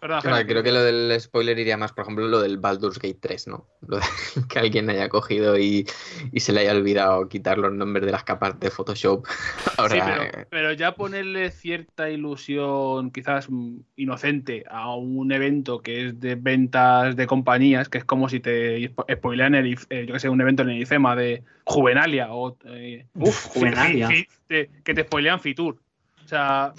[0.00, 0.50] perdón, Claro, Jaime.
[0.50, 3.66] creo que lo del spoiler iría más, por ejemplo, lo del Baldur's Gate 3, ¿no?
[3.86, 4.02] Lo de
[4.48, 5.86] que alguien haya cogido y,
[6.32, 9.26] y se le haya olvidado quitar los nombres de las capas de Photoshop.
[9.78, 10.00] Ahora, Sí,
[10.30, 16.34] pero, pero ya ponerle cierta ilusión, quizás mm, inocente, a un evento que es de
[16.36, 20.28] ventas de compañías, que es como si te spo- spoilean el, eh, yo que sé,
[20.28, 24.08] un evento en el IFEMA de Juvenalia o eh, Uf, Juvenalia.
[24.48, 25.78] que te spoilean Fitur.
[26.24, 26.74] O sea,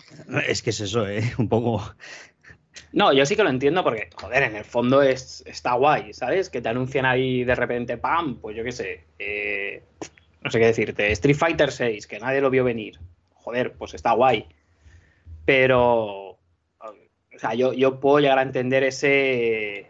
[0.46, 1.24] Es que es eso, ¿eh?
[1.40, 1.82] Un poco.
[2.92, 6.50] No, yo sí que lo entiendo porque, joder, en el fondo es, está guay, ¿sabes?
[6.50, 8.38] Que te anuncian ahí de repente, ¡pam!
[8.40, 9.06] Pues yo qué sé.
[9.20, 9.84] eh,
[10.42, 11.12] no sé qué decirte.
[11.12, 13.00] Street Fighter 6, que nadie lo vio venir.
[13.34, 14.46] Joder, pues está guay.
[15.46, 16.38] Pero.
[16.80, 19.88] O sea, yo, yo puedo llegar a entender ese.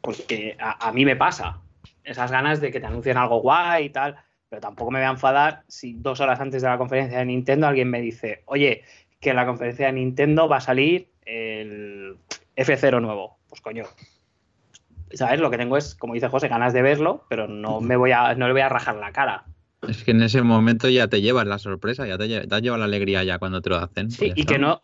[0.00, 1.60] Porque a, a mí me pasa.
[2.04, 4.16] Esas ganas de que te anuncien algo guay y tal.
[4.48, 7.68] Pero tampoco me voy a enfadar si dos horas antes de la conferencia de Nintendo
[7.68, 8.82] alguien me dice, oye,
[9.20, 12.16] que la conferencia de Nintendo va a salir el
[12.56, 13.38] F0 nuevo.
[13.48, 13.84] Pues coño.
[15.12, 15.40] ¿Sabes?
[15.40, 18.34] Lo que tengo es, como dice José, ganas de verlo, pero no me voy a,
[18.34, 19.44] no le voy a rajar la cara.
[19.88, 22.84] Es que en ese momento ya te llevas la sorpresa, ya te, has llevado la
[22.84, 24.10] alegría ya cuando te lo hacen.
[24.10, 24.82] Sí, pues ya y que no.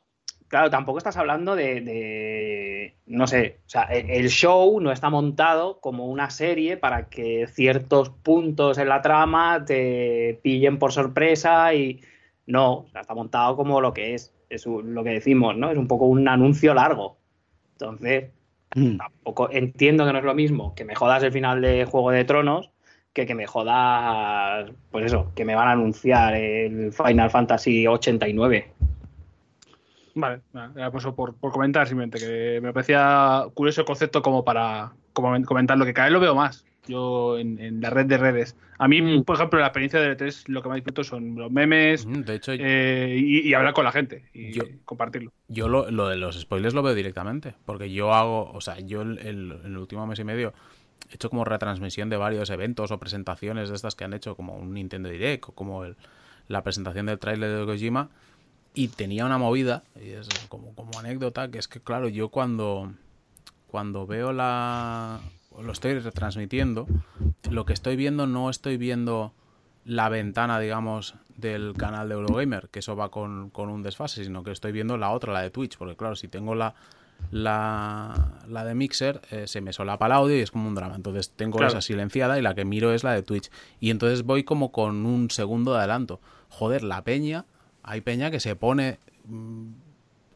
[0.49, 5.11] Claro, tampoco estás hablando de, de no sé, o sea, el el show no está
[5.11, 11.75] montado como una serie para que ciertos puntos en la trama te pillen por sorpresa
[11.75, 12.01] y
[12.47, 15.71] no, o sea, está montado como lo que es, es un- lo que decimos, ¿no?
[15.71, 17.19] Es un poco un anuncio largo.
[17.73, 18.31] Entonces,
[18.75, 18.97] Mm.
[18.99, 22.25] tampoco entiendo que no es lo mismo que me jodas el final de Juego de
[22.25, 22.71] Tronos
[23.13, 28.73] que que me jodas, pues eso, que me van a anunciar el Final Fantasy 89.
[30.15, 30.41] Vale,
[30.93, 35.79] pues por, por comentar simplemente, que me parecía curioso el concepto como para como comentar
[35.79, 38.57] lo que cada vez lo veo más yo en, en la red de redes.
[38.79, 39.23] A mí, Mm.
[39.25, 42.35] por ejemplo, la experiencia de E3 lo que más disfruto son los memes Mm, De
[42.35, 45.33] hecho, eh, y, y hablar con la gente y Yo- compartirlo.
[45.49, 49.03] Yo lo, lo de los spoilers lo veo directamente, porque yo hago, o sea, yo
[49.03, 50.53] el, el- el último mes y medio
[51.11, 54.57] he hecho como retransmisión de varios eventos o presentaciones de estas que han hecho, como
[54.57, 55.97] un Nintendo Direct o como el-
[56.49, 58.09] la presentación del tráiler de Kojima,
[58.75, 62.93] y tenía una movida, y es como, como anécdota, que es que claro, yo cuando,
[63.69, 65.21] cuando veo la...
[65.63, 66.87] lo estoy retransmitiendo,
[67.51, 69.33] lo que estoy viendo no estoy viendo
[69.85, 74.43] la ventana, digamos, del canal de Eurogamer, que eso va con, con un desfase, sino
[74.43, 76.75] que estoy viendo la otra, la de Twitch, porque claro, si tengo la,
[77.31, 80.97] la, la de Mixer, eh, se me solapa el audio y es como un drama.
[80.97, 81.73] Entonces tengo Claro.
[81.73, 83.51] esa silenciada y la que miro es la de Twitch.
[83.81, 86.21] Y entonces voy como con un segundo de adelanto.
[86.49, 87.45] Joder, la peña,
[87.83, 89.69] hay peña que se pone mm,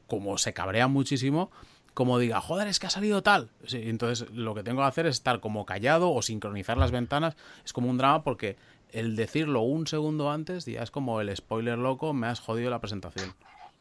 [0.07, 1.51] como se cabrea muchísimo,
[1.95, 3.51] como diga, joder, es que ha salido tal.
[3.67, 7.37] Sí, entonces lo que tengo que hacer es estar como callado o sincronizar las ventanas.
[7.65, 8.57] Es como un drama porque
[8.93, 12.81] el decirlo un segundo antes ya es como el spoiler loco, me has jodido la
[12.81, 13.35] presentación.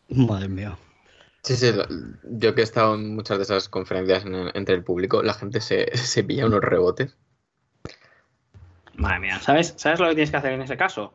[0.10, 0.77] Madre mía.
[1.44, 1.72] Sí, sí,
[2.23, 5.61] yo que he estado en muchas de esas conferencias en- entre el público, la gente
[5.61, 7.18] se, se pilla unos rebotes.
[8.95, 11.14] Madre mía, ¿sabes, ¿sabes lo que tienes que hacer en ese caso?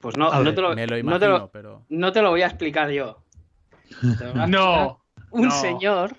[0.00, 1.82] Pues no, no, ver, te lo, me lo no, imagino, te lo, pero...
[1.88, 3.22] no te lo voy a explicar yo.
[4.48, 5.50] No, Un no.
[5.50, 6.16] señor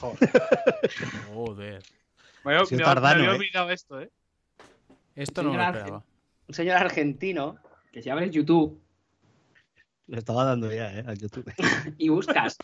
[0.00, 1.82] Joder.
[2.44, 3.36] me había, me había- tardano, me había ¿eh?
[3.36, 4.10] olvidado esto, ¿eh?
[5.14, 6.04] Esto no lo Señora esperaba.
[6.48, 7.56] un señor argentino
[7.92, 8.80] que si abres YouTube
[10.06, 11.04] Le estaba dando ya, ¿eh?
[11.06, 11.52] A YouTube.
[11.98, 12.56] y buscas,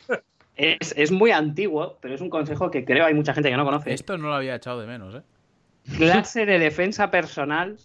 [0.57, 3.65] es, es muy antiguo, pero es un consejo que creo hay mucha gente que no
[3.65, 3.93] conoce.
[3.93, 5.23] Esto no lo había echado de menos, ¿eh?
[5.97, 7.79] Clase de defensa personal,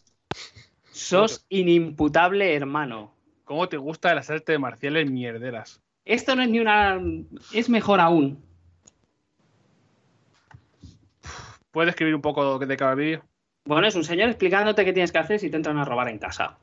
[0.91, 3.13] sos inimputable hermano.
[3.45, 5.81] ¿Cómo te gusta las artes marciales mierderas?
[6.05, 6.99] Esto no es ni una...
[7.53, 8.43] es mejor aún.
[11.71, 13.23] ¿Puedes escribir un poco de cada vídeo?
[13.65, 16.19] Bueno, es un señor explicándote qué tienes que hacer si te entran a robar en
[16.19, 16.57] casa.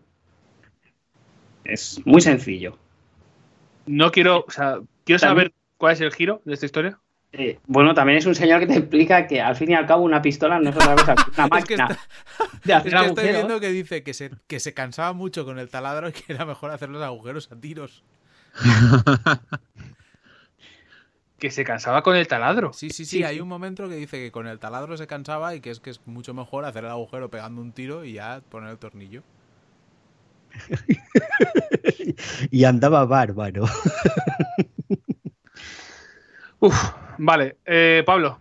[1.64, 2.78] Es muy sencillo.
[3.86, 6.98] No quiero, o sea, quiero También- saber cuál es el giro de esta historia.
[7.32, 10.02] Eh, bueno, también es un señor que te explica que al fin y al cabo
[10.02, 11.88] una pistola no es otra cosa que una Es que máquina
[12.64, 15.68] de Es que estoy viendo que dice que se, que se cansaba mucho con el
[15.68, 18.02] taladro y que era mejor hacer los agujeros a tiros.
[21.38, 22.74] Que se cansaba con el taladro.
[22.74, 25.54] Sí, sí, sí, Sí, hay un momento que dice que con el taladro se cansaba
[25.54, 28.42] y que es que es mucho mejor hacer el agujero pegando un tiro y ya
[28.50, 29.22] poner el tornillo.
[32.50, 33.64] Y andaba bárbaro.
[36.58, 37.56] Uf, vale.
[37.64, 38.38] Eh, Pablo,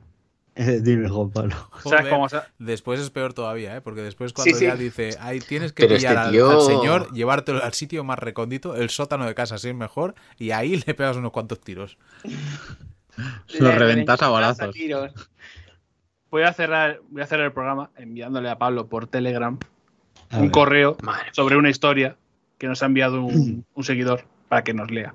[0.62, 1.56] Eh, Dime, Juan Pablo.
[1.56, 3.82] ¿sabes Joder, cómo se- Después es peor todavía, ¿eh?
[3.82, 4.66] Porque después cuando sí.
[4.66, 8.04] ya dice, ahí tienes que Pero pillar este al- tío- al, señor, llevártelo al sitio
[8.04, 11.62] más recóndito, el sótano de casa si es mejor, y ahí le pegas unos cuantos
[11.62, 11.98] tiros.
[13.60, 14.76] Lo reventas a balazos.
[16.32, 19.58] Voy a cerrar, voy a cerrar el programa enviándole a Pablo por Telegram
[20.30, 20.52] A un ver.
[20.52, 22.18] correo Madre sobre una historia
[22.58, 25.14] que nos ha enviado un, un seguidor para que nos lea.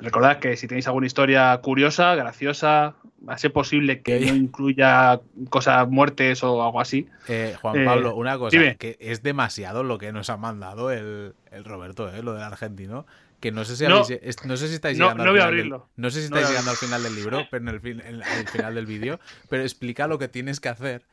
[0.00, 2.94] Recordad que si tenéis alguna historia curiosa, graciosa,
[3.26, 5.20] va a ser posible que no incluya
[5.50, 7.08] cosas muertes o algo así.
[7.28, 8.76] Eh, Juan Eh, Pablo, una cosa, dime.
[8.76, 12.22] que es demasiado lo que nos ha mandado el, el Roberto, ¿eh?
[12.22, 13.06] lo del argentino.
[13.40, 14.02] Que no sé si, No.
[14.02, 16.72] habéis- no sé si estáis llegando no al final del- no sé si estáis llegando
[16.72, 19.20] al final del libro, pero en el, fin- en el final del vídeo.
[19.48, 21.04] Pero explica lo que tienes que hacer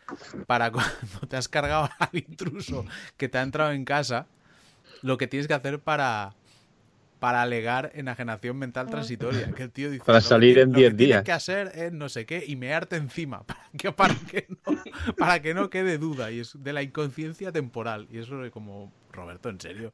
[0.47, 2.83] para cuando te has cargado al intruso
[3.17, 4.25] que te ha entrado en casa,
[5.03, 6.33] lo que tienes que hacer para
[7.19, 9.51] para alegar enajenación mental transitoria.
[9.51, 11.23] Que el tío dice, Para "Lo que salir en lo que 10 tienes días".
[11.23, 15.41] que hacer es no sé qué y mearte encima para que, para que, no, para
[15.41, 16.31] que no quede duda.
[16.31, 18.07] Y es de la inconsciencia temporal.
[18.11, 19.93] Y eso es como, Roberto, en serio.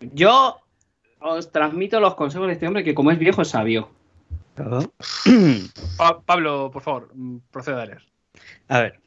[0.00, 0.60] Yo
[1.20, 3.90] os transmito los consejos de este hombre que como es viejo es sabio.
[5.96, 8.02] Pa- Pablo, por favor, mm, proceda a leer.
[8.68, 9.00] A ver.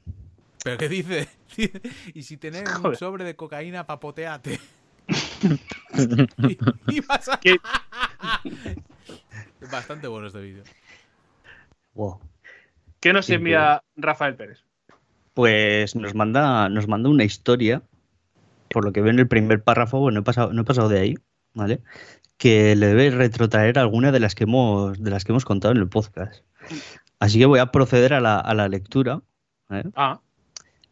[0.63, 1.27] ¿Pero qué dice?
[2.13, 4.59] y si tenés un sobre de cocaína, papoteate.
[5.41, 6.57] Y,
[6.97, 7.39] y vas a...
[7.39, 7.57] ¿Qué?
[9.61, 10.63] Es bastante bueno este vídeo.
[11.93, 12.19] Wow.
[12.99, 14.63] ¿Qué nos envía Rafael Pérez?
[15.33, 17.83] Pues nos manda, nos manda una historia.
[18.69, 20.89] Por lo que veo en el primer párrafo, bueno, no he pasado, no he pasado
[20.89, 21.15] de ahí.
[21.55, 21.81] ¿vale?
[22.37, 25.79] Que le debe retrotraer alguna de las que hemos, de las que hemos contado en
[25.79, 26.43] el podcast.
[27.19, 29.21] Así que voy a proceder a la, a la lectura,
[29.69, 29.89] ¿vale?
[29.95, 30.19] Ah,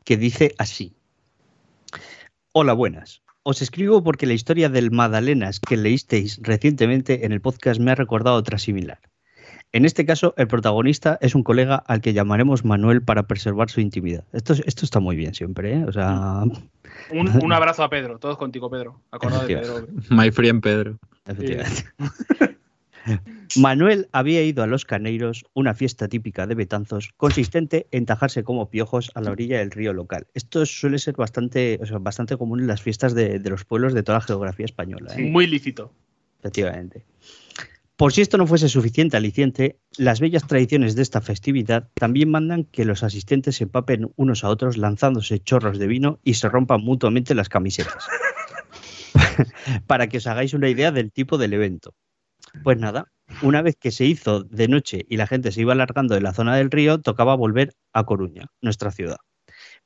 [0.03, 0.95] que dice así.
[2.53, 3.22] Hola, buenas.
[3.43, 7.95] Os escribo porque la historia del Madalenas que leísteis recientemente en el podcast me ha
[7.95, 8.99] recordado otra similar.
[9.73, 13.81] En este caso, el protagonista es un colega al que llamaremos Manuel para preservar su
[13.81, 14.23] intimidad.
[14.31, 15.83] Esto, es- esto está muy bien siempre, ¿eh?
[15.85, 16.43] O sea,
[17.11, 19.01] un, un abrazo a Pedro, todos contigo, Pedro.
[19.11, 19.87] Acordado de Pedro.
[20.09, 20.97] My friend Pedro.
[21.25, 21.85] efectivamente.
[23.57, 28.69] Manuel había ido a Los Caneiros, una fiesta típica de Betanzos, consistente en tajarse como
[28.69, 30.27] piojos a la orilla del río local.
[30.33, 33.93] Esto suele ser bastante, o sea, bastante común en las fiestas de, de los pueblos
[33.93, 35.13] de toda la geografía española.
[35.15, 35.23] ¿eh?
[35.23, 35.93] Muy lícito.
[36.39, 37.05] Efectivamente.
[37.95, 42.63] Por si esto no fuese suficiente aliciente, las bellas tradiciones de esta festividad también mandan
[42.65, 46.81] que los asistentes se empapen unos a otros lanzándose chorros de vino y se rompan
[46.81, 48.07] mutuamente las camisetas.
[49.87, 51.93] Para que os hagáis una idea del tipo del evento.
[52.61, 53.11] Pues nada,
[53.41, 56.33] una vez que se hizo de noche y la gente se iba alargando de la
[56.33, 59.17] zona del río, tocaba volver a Coruña, nuestra ciudad.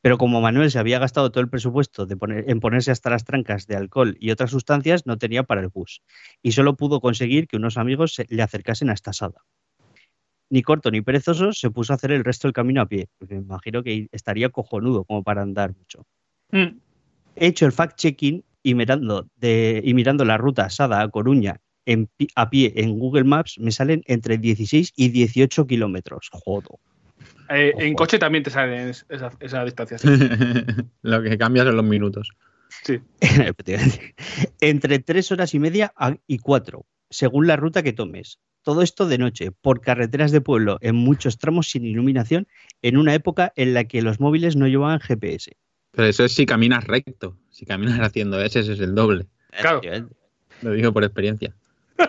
[0.01, 3.23] Pero como Manuel se había gastado todo el presupuesto de poner- en ponerse hasta las
[3.23, 6.01] trancas de alcohol y otras sustancias, no tenía para el bus.
[6.43, 9.43] Y solo pudo conseguir que unos amigos se- le acercasen a esta asada.
[10.49, 13.35] Ni corto ni perezoso se puso a hacer el resto del camino a pie, porque
[13.35, 16.05] me imagino que estaría cojonudo como para andar mucho.
[16.51, 16.79] Mm.
[17.35, 22.07] He hecho el fact-checking y mirando, de, y mirando la ruta asada a Coruña en
[22.35, 26.29] a pie en Google Maps me salen entre 16 y 18 kilómetros.
[26.31, 26.79] Jodo.
[27.49, 29.97] Eh, en coche también te sale esa, esa distancia.
[29.97, 30.07] sí.
[31.01, 32.29] Lo que cambia son los minutos.
[32.83, 32.99] Sí.
[34.61, 38.39] Entre tres horas y media a- y cuatro, según la ruta que tomes.
[38.63, 42.47] Todo esto de noche, por carreteras de pueblo, en muchos tramos sin iluminación,
[42.81, 45.55] en una época en la que los móviles no llevaban GPS.
[45.91, 47.37] Pero eso es si caminas recto.
[47.49, 49.25] Si caminas haciendo ese, ese es el doble.
[49.61, 49.79] Claro.
[50.61, 51.55] Lo digo por experiencia.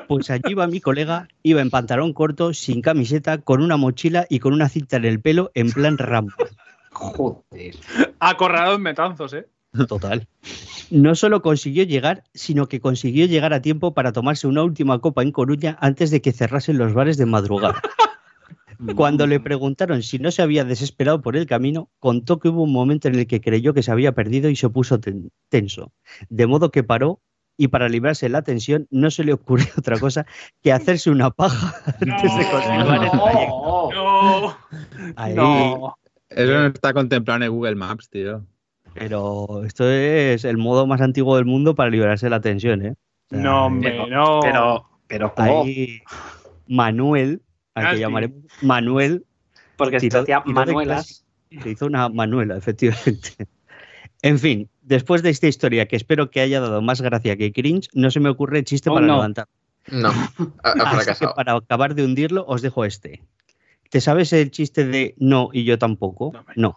[0.06, 4.38] Pues allí iba mi colega, iba en pantalón corto, sin camiseta, con una mochila y
[4.38, 6.34] con una cinta en el pelo, en plan rampa.
[6.92, 7.76] Joder.
[8.18, 9.46] Acorralado en metanzos, ¿eh?
[9.86, 10.26] Total.
[10.90, 15.22] No solo consiguió llegar, sino que consiguió llegar a tiempo para tomarse una última copa
[15.22, 17.80] en Coruña antes de que cerrasen los bares de madrugada.
[18.96, 22.72] Cuando le preguntaron si no se había desesperado por el camino, contó que hubo un
[22.72, 25.92] momento en el que creyó que se había perdido y se puso ten- tenso.
[26.28, 27.20] De modo que paró
[27.60, 30.24] y para librarse de la tensión no se le ocurrió otra cosa
[30.62, 33.90] que hacerse una paja antes de continuar el trayecto.
[33.92, 34.56] No,
[35.16, 35.34] Ahí.
[35.34, 35.94] no.
[36.30, 38.44] Eso no está contemplado en Google Maps, tío.
[38.94, 42.94] Pero esto es el modo más antiguo del mundo para librarse de la tensión, ¿eh?
[43.30, 44.40] O sea, No, hombre, pero- no.
[44.40, 45.62] Pero, pero ¿cómo?
[45.64, 46.00] Ahí
[46.68, 47.42] Manuel,
[47.74, 48.26] al que Nasty.
[48.28, 49.24] tiró Manuel,
[49.76, 51.24] Porque se hacía Manuelas.
[51.62, 53.46] se hizo una Manuela, efectivamente.
[54.22, 57.88] En fin, después de esta historia que espero que haya dado más gracia que cringe,
[57.94, 59.14] no se me ocurre chiste Oh, para no.
[59.14, 59.46] levantar.
[59.90, 60.08] No,
[60.62, 61.34] ha, fracasado.
[61.34, 63.22] para acabar de hundirlo, os dejo este.
[63.90, 66.32] ¿Te sabes el chiste de no y yo tampoco?
[66.56, 66.76] No,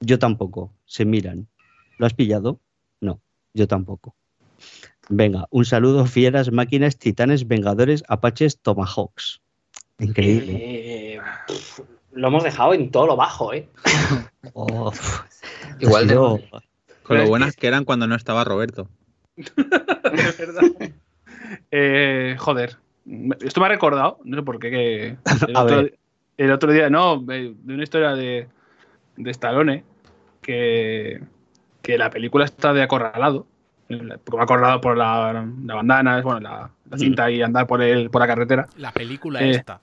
[0.00, 0.72] yo tampoco.
[0.84, 1.48] Se miran.
[1.98, 2.60] ¿Lo has pillado?
[3.00, 3.20] No,
[3.54, 4.14] yo tampoco.
[5.08, 9.40] Venga, un saludo, fieras, máquinas, titanes, vengadores, apaches, tomahawks.
[9.98, 10.52] Increíble.
[10.60, 11.20] Eh,
[12.12, 13.68] lo hemos dejado en todo lo bajo, ¿eh?
[14.52, 14.92] Oh,
[15.80, 16.40] Igual de sido-
[17.04, 18.88] Con lo buenas que eran cuando no estaba Roberto.
[19.36, 20.62] Verdad.
[21.70, 22.76] Eh, joder.
[23.40, 25.06] Esto me ha recordado, no sé por qué, que
[25.48, 25.98] el, otro, ver.
[26.38, 28.48] el otro día, no, de una historia de,
[29.16, 29.84] de Stallone,
[30.40, 31.20] que,
[31.82, 33.46] que la película está de acorralado,
[34.38, 38.26] acorralado por la, la bandana, bueno, la, la cinta y andar por, el, por la
[38.26, 38.66] carretera.
[38.78, 39.80] La película Eh, esta.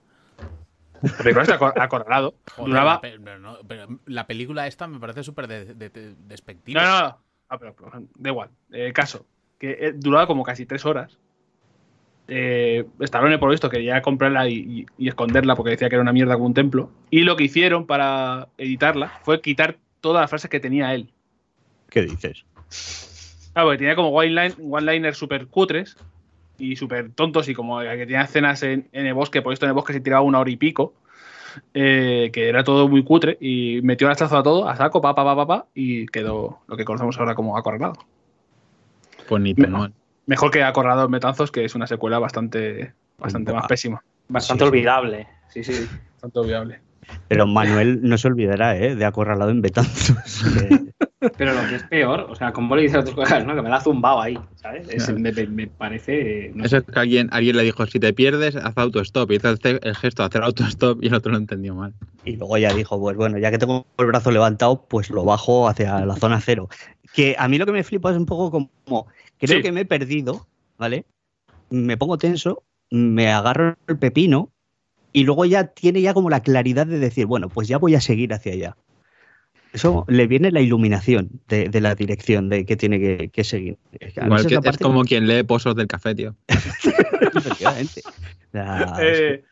[1.02, 2.36] La película está acor- acorralado.
[2.56, 5.90] Joder, Duraba- la, pe- pero no- pero la película esta me parece súper de- de-
[5.90, 6.82] de- despectiva.
[6.84, 7.18] No, no, no.
[7.50, 8.50] Ah, pero, pero, da igual.
[8.72, 9.26] Eh, caso,
[9.60, 11.18] que eh, duraba como casi tres horas.
[12.28, 16.02] Eh, Stallone, por lo visto, quería comprarla y, y- y esconderla porque decía que era
[16.02, 16.90] una mierda como un templo.
[17.10, 21.12] Y lo que hicieron para editarla fue quitar todas las frases que tenía él.
[21.90, 22.46] ¿Qué dices?
[23.54, 25.98] Claro, porque tenía como one-line- one-liners súper cutres
[26.62, 29.70] y súper tontos y como que tenía escenas en, en el bosque, por esto en
[29.72, 30.94] el bosque se tiraba una hora y pico,
[31.74, 35.16] eh, que era todo muy cutre y metió el hachazo a todo, a saco, pa,
[35.16, 37.96] pa, pa, pa, pa, y quedó lo que conocemos ahora como acorralado.
[39.28, 39.94] Pues ni Me- tan mal.
[40.28, 43.68] Mejor que Acorralado en Metanzos, que es una secuela bastante, bastante más Buah.
[43.68, 45.28] pésima, Bastante Sí, olvidable.
[45.50, 45.74] Sí, sí.
[46.14, 46.80] bastante obviable.
[47.28, 48.96] Pero Manuel no se olvidará, ¿eh?
[48.96, 50.44] De acorralado en Betanzos.
[50.54, 50.94] que-
[51.38, 53.54] Pero lo que es peor, o sea, como le dices a tus colegas, ¿no?
[53.56, 54.90] Que me la ha zumbado ahí, ¿sabes?
[54.90, 55.20] Es- Claro.
[55.20, 56.52] me, me parece.
[56.56, 56.84] no Eso sé.
[56.88, 59.30] es que alguien, alguien le dijo, si te pierdes, haz autostop.
[59.32, 61.94] Y hizo el, gesto de hacer autostop y el otro lo entendió mal.
[62.26, 65.68] Y luego ya dijo, pues bueno, ya que tengo el brazo levantado, pues lo bajo
[65.68, 66.70] hacia la zona cero.
[67.14, 69.62] Que a mí lo que me flipa es un poco como, creo Sí.
[69.62, 71.06] que me he perdido, ¿vale?
[71.70, 74.50] me pongo tenso, me agarro el pepino
[75.14, 78.02] y luego ya tiene ya como la claridad de decir, bueno, pues ya voy a
[78.02, 78.78] seguir hacia allá.
[79.74, 83.78] Eso le viene la iluminación de, de la dirección de que tiene que, que seguir.
[84.00, 86.36] Es que Igual que es parte- como quien lee pozos del café, tío.
[86.48, 88.02] Efectivamente.
[88.52, 89.44] La- Eh,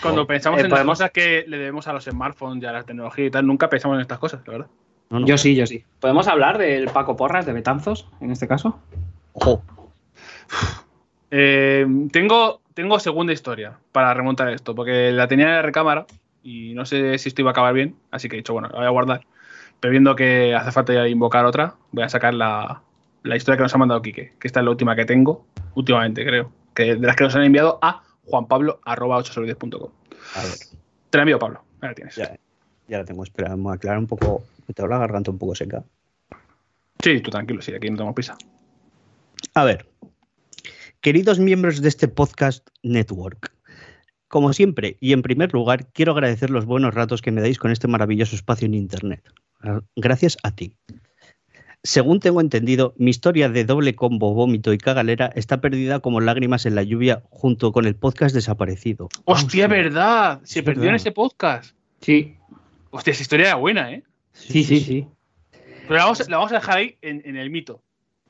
[0.00, 2.66] cuando Oh, pensamos eh, en las podemos- cosas que le debemos a los smartphones y
[2.66, 4.66] a la tecnología y tal, nunca pensamos en estas cosas, la verdad.
[5.10, 5.26] no, no.
[5.26, 5.84] Yo sí, yo sí.
[6.00, 8.80] ¿Podemos hablar del Paco Porras de Betanzos, en este caso?
[9.34, 9.62] Ojo.
[11.30, 16.06] Eh, tengo, tengo segunda historia para remontar esto, porque la tenía en la recámara
[16.42, 18.78] y no sé si esto iba a acabar bien, así que he dicho, bueno, la
[18.78, 19.22] voy a guardar.
[19.82, 22.82] Pero viendo que hace falta ya invocar otra, voy a sacar la,
[23.24, 25.44] la historia que nos ha mandado Quique, que esta es la última que tengo,
[25.74, 29.90] últimamente creo, que de las que nos han enviado a juanpablo.8sobre10.com.
[30.36, 30.52] A ver,
[31.10, 31.64] Te la envío, Pablo.
[31.80, 32.14] Ahí la tienes.
[32.14, 32.38] ya,
[32.86, 33.24] ya la tengo.
[33.24, 34.44] Espera, vamos a aclarar un poco.
[34.68, 35.82] Me tengo la garganta un poco seca.
[37.02, 38.38] Sí, tú tranquilo, sí, aquí no tengo prisa.
[39.54, 39.88] A ver,
[41.00, 43.52] queridos miembros de este podcast network,
[44.28, 47.72] como siempre y en primer lugar, quiero agradecer los buenos ratos que me dais con
[47.72, 49.28] este maravilloso espacio en Internet.
[49.96, 50.76] Gracias a ti.
[51.84, 56.64] Según tengo entendido, mi historia de doble combo, vómito y cagalera está perdida como lágrimas
[56.64, 59.08] en la lluvia junto con el podcast desaparecido.
[59.24, 60.40] ¡Hostia, verdad!
[60.44, 61.74] Se Es perdió en ese podcast.
[62.00, 62.36] Sí.
[62.90, 64.04] Hostia, esa historia era buena, ¿eh?
[64.32, 65.06] Sí, sí, sí.
[65.88, 67.82] Pero la vamos, la vamos a dejar ahí en, en el mito.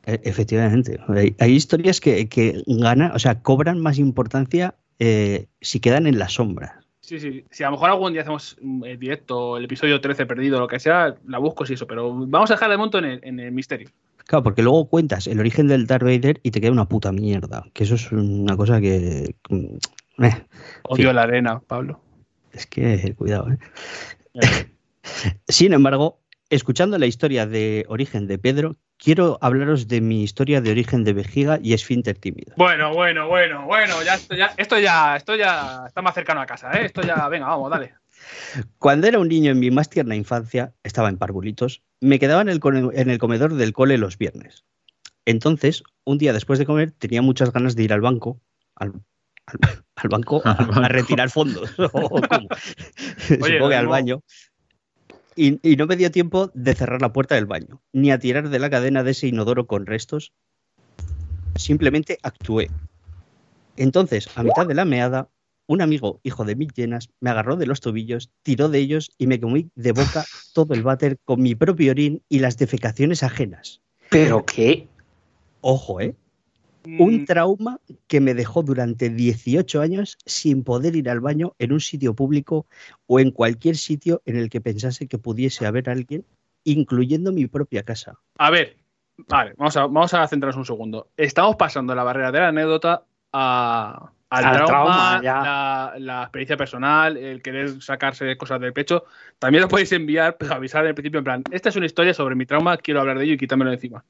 [0.06, 0.98] E- Efectivamente.
[1.08, 6.18] Hay, hay historias que, que ganan, o sea, cobran más importancia eh, si quedan en
[6.18, 6.80] la sombra.
[7.12, 7.44] Sí, sí.
[7.50, 10.66] Si a lo mejor algún día hacemos mm, el directo, el episodio 13 perdido, lo
[10.66, 11.86] que sea, la busco si eso.
[11.86, 13.90] Pero vamos a dejar de monto en el, en el misterio.
[14.24, 17.66] Claro, porque luego cuentas el origen del Darth Vader y te queda una puta mierda.
[17.74, 19.34] Que eso es una cosa que.
[19.50, 20.46] mm, eh,
[20.84, 22.00] Odio la arena, Pablo.
[22.54, 23.58] es que, cuidado, ¿eh?
[25.48, 26.18] Sin embargo,
[26.48, 31.12] escuchando la historia de origen de Pedro, quiero hablaros de mi historia de origen de
[31.12, 32.54] vejiga y esfínter tímido.
[32.56, 34.02] Bueno, bueno, bueno, bueno.
[34.04, 36.86] Ya, esto, ya, esto ya esto ya está más cercano a casa, ¿eh?
[36.86, 37.94] Esto ya, venga, vamos, dale.
[38.78, 42.48] Cuando era un niño en mi más tierna infancia, estaba en parvulitos, me quedaba en
[42.48, 44.64] el, cone- en el comedor del cole los viernes.
[45.24, 48.40] Entonces, un día después de comer, tenía muchas ganas de ir al banco,
[48.76, 48.92] al,
[49.46, 49.58] al-
[49.96, 50.80] al banco, a, Al banco.
[50.84, 51.74] a retirar fondos.
[51.92, 52.48] o como-
[53.40, 53.90] Oye, supongo que al no.
[53.90, 54.22] baño.
[55.34, 58.48] Y, y no me dio tiempo de cerrar la puerta del baño, ni a tirar
[58.48, 60.32] de la cadena de ese inodoro con restos.
[61.56, 62.70] Simplemente actué.
[63.76, 65.30] Entonces, a mitad de la meada,
[65.66, 69.26] un amigo, hijo de mil llenas, me agarró de los tobillos, tiró de ellos y
[69.26, 73.80] me comí de boca todo el váter con mi propio orín y las defecaciones ajenas.
[74.10, 74.88] ¿Pero qué?
[75.62, 76.14] Ojo, ¿eh?
[76.84, 81.72] Un Mm, trauma que me dejó durante 18 años sin poder ir al baño en
[81.72, 82.66] un sitio público
[83.06, 86.24] o en cualquier sitio en el que pensase que pudiese haber alguien,
[86.64, 88.18] incluyendo mi propia casa.
[88.38, 88.76] A ver,
[89.28, 91.08] vale, vamos a, vamos a centrarnos un segundo.
[91.16, 95.42] Estamos pasando la barrera de la anécdota a, al, Al trauma, trauma, ya.
[95.42, 99.04] la, la experiencia personal, el querer sacarse cosas del pecho.
[99.38, 102.34] También lo podéis enviar, pero avisar al principio en plan, esta es una historia sobre
[102.34, 104.04] mi trauma, quiero hablar de ello y quitármelo de encima.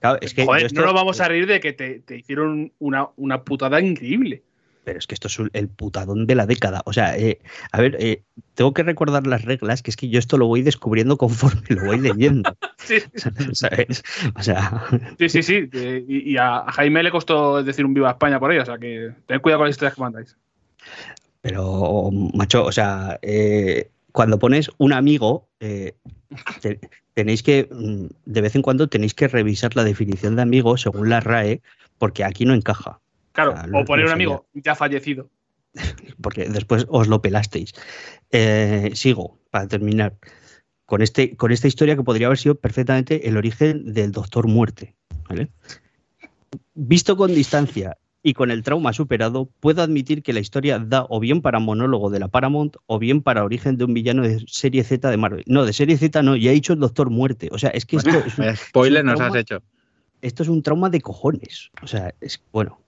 [0.00, 2.72] Claro, es que Joder, esto- no nos vamos a reír de que te, te hicieron
[2.78, 4.42] una, una putada increíble.
[4.84, 6.80] Pero es que esto es el putadón de la década.
[6.86, 7.40] O sea, eh,
[7.72, 8.22] a ver, eh,
[8.54, 11.84] tengo que recordar las reglas, que es que yo esto lo voy descubriendo conforme lo
[11.84, 12.56] voy leyendo.
[12.78, 13.00] Sí,
[13.52, 14.02] ¿Sabes?
[14.34, 14.84] O sea,
[15.18, 15.42] sí, sí.
[15.42, 15.68] sí.
[15.74, 18.78] Eh, Y, y a Jaime le costó decir un viva España por ello, o sea
[18.78, 20.36] que tened cuidado con las historias que mandáis.
[21.42, 25.94] pero, macho, o sea, eh, cuando pones un amigo, eh,
[26.62, 26.80] te-
[27.18, 31.08] tenéis que, mm, de vez en cuando tenéis que revisar la definición de amigo según
[31.08, 31.62] la RAE,
[31.98, 33.00] porque aquí no encaja.
[33.32, 35.28] Claro, o poner un amigo ya fallecido.
[36.22, 37.72] porque después os lo pelasteis.
[38.30, 40.14] Eh, sigo, para terminar,
[40.86, 44.94] con, este, con esta historia que podría haber sido perfectamente el origen del Doctor Muerte.
[45.28, 45.48] ¿vale?
[46.74, 47.98] Visto con distancia
[48.28, 52.10] y con el trauma superado, puedo admitir que la historia da o bien para monólogo
[52.10, 55.44] de la Paramount o bien para origen de un villano de serie Z de Marvel.
[55.46, 57.48] No, de serie Z no, ya he dicho el Doctor Muerte.
[57.52, 59.38] O sea, es que esto es un- Spoiler es un nos has trauma.
[59.40, 59.62] hecho.
[60.20, 61.70] esto es un trauma de cojones.
[61.82, 62.80] O sea, es bueno.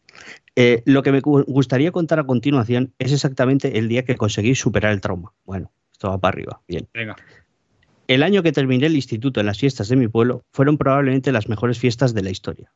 [0.56, 4.54] Eh, lo que me gu- gustaría contar a continuación es exactamente el día que conseguí
[4.54, 5.32] superar el trauma.
[5.44, 6.60] Bueno, esto va para arriba.
[6.68, 6.88] Bien.
[6.92, 7.16] Venga.
[8.08, 11.48] El año que terminé el instituto en las fiestas de mi pueblo fueron probablemente las
[11.48, 12.72] mejores fiestas de la historia.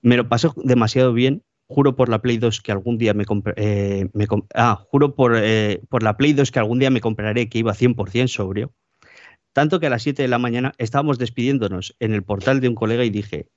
[0.00, 1.42] Me lo pasé demasiado bien.
[1.68, 4.10] Juro por la Play 2 que algún día me compraré.
[4.54, 7.72] ah, juro por, eh, por la Play 2 que algún día me compraré que iba
[7.72, 8.72] 100% sobrio.
[9.52, 12.74] Tanto que a las 7 de la mañana estábamos despidiéndonos en el portal de un
[12.74, 13.48] colega y dije,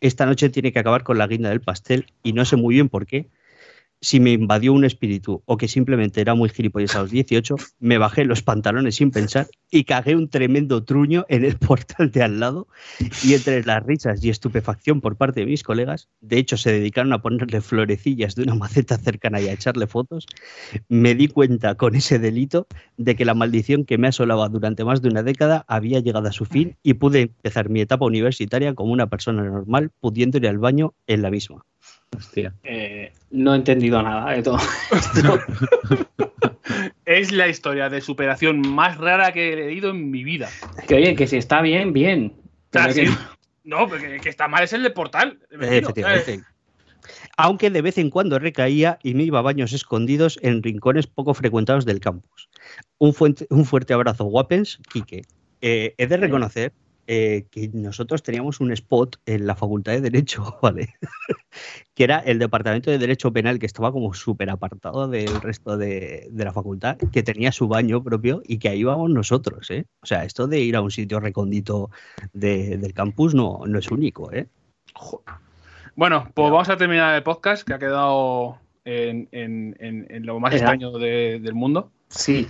[0.00, 2.88] esta noche tiene que acabar con la guinda del pastel y no sé muy bien
[2.88, 3.28] por qué,
[4.02, 7.98] si me invadió un espíritu o que simplemente era muy gilipollas a los 18, me
[7.98, 12.40] bajé los pantalones sin pensar y cagué un tremendo truño en el portal de al
[12.40, 12.66] lado
[13.24, 17.12] y entre las risas y estupefacción por parte de mis colegas, de hecho se dedicaron
[17.12, 20.26] a ponerle florecillas de una maceta cercana y a echarle fotos,
[20.88, 22.66] me di cuenta con ese delito
[22.96, 26.32] de que la maldición que me asolaba durante más de una década había llegado a
[26.32, 30.58] su fin y pude empezar mi etapa universitaria como una persona normal, pudiendo ir al
[30.58, 31.64] baño en la misma.
[32.16, 32.52] Hostia.
[32.62, 34.58] Eh, no he entendido nada de todo
[34.92, 35.40] esto.
[37.04, 40.48] Es la historia de superación más rara que he leído en mi vida.
[40.86, 42.32] que oye, que si está bien, bien.
[42.70, 43.04] Que- sí.
[43.64, 45.38] No, porque que está mal es el de portal.
[47.36, 51.34] Aunque de vez en cuando recaía y me iba a baños escondidos en rincones poco
[51.34, 52.48] frecuentados del campus.
[52.98, 55.22] Un, fuente- un fuerte abrazo, guapens, Quique.
[55.60, 56.72] Eh, he de reconocer
[57.06, 60.94] eh, que nosotros teníamos un spot en la Facultad de Derecho, ¿vale?
[61.94, 66.28] que era el Departamento de Derecho Penal, que estaba como súper apartado del resto de,
[66.30, 69.84] de la facultad, que tenía su baño propio y que ahí íbamos nosotros, ¿eh?
[70.02, 71.90] O sea, esto de ir a un sitio recóndito
[72.32, 74.46] de- del campus no, no es único, ¿eh?
[75.94, 80.40] Bueno, pues vamos a terminar el podcast que ha quedado en, en- en- en lo
[80.40, 81.90] más extraño de- del mundo.
[82.14, 82.46] Sí,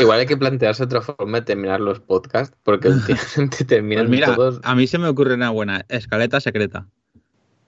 [0.00, 4.34] Igual hay que plantearse otra forma de terminar los podcasts, porque últimamente terminan Pues mira,
[4.34, 4.60] todos.
[4.64, 6.86] a mí se me ocurre una buena escaleta secreta.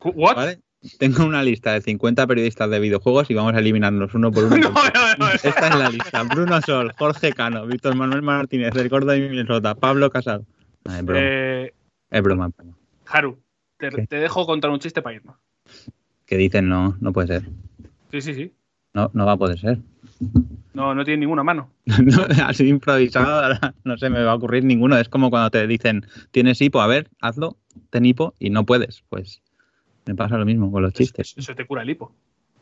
[0.02, 0.34] ¿What?
[0.36, 0.60] ¿Vale?
[0.98, 4.56] Tengo una lista de 50 periodistas de videojuegos y vamos a eliminarlos uno por uno.
[4.60, 5.28] No, no, no, no.
[5.32, 6.22] Esta es la lista.
[6.24, 10.44] Bruno Sol, Jorge Cano, Víctor Manuel Martínez, del Gordo de Minnesota, Pablo Casado.
[10.84, 11.20] Ah, es broma.
[11.22, 11.74] Eh,
[12.10, 12.48] Es broma.
[12.56, 12.76] broma.
[13.06, 13.38] Haru,
[13.78, 15.36] te dejo contar un chiste para irnos.
[16.24, 17.48] Que dicen no, no puede ser.
[18.12, 18.52] Sí, sí, sí.
[18.94, 19.78] No, no va a poder ser.
[20.76, 21.70] No, no tiene ninguna mano.
[22.04, 24.98] No, así improvisado, ahora no se me va a ocurrir ninguno.
[24.98, 27.56] Es como cuando te dicen, tienes hipo, a ver, hazlo,
[27.88, 29.02] ten hipo y no puedes.
[29.08, 29.40] Pues
[30.04, 31.32] me pasa lo mismo con los chistes.
[31.34, 32.12] Eso te cura el hipo.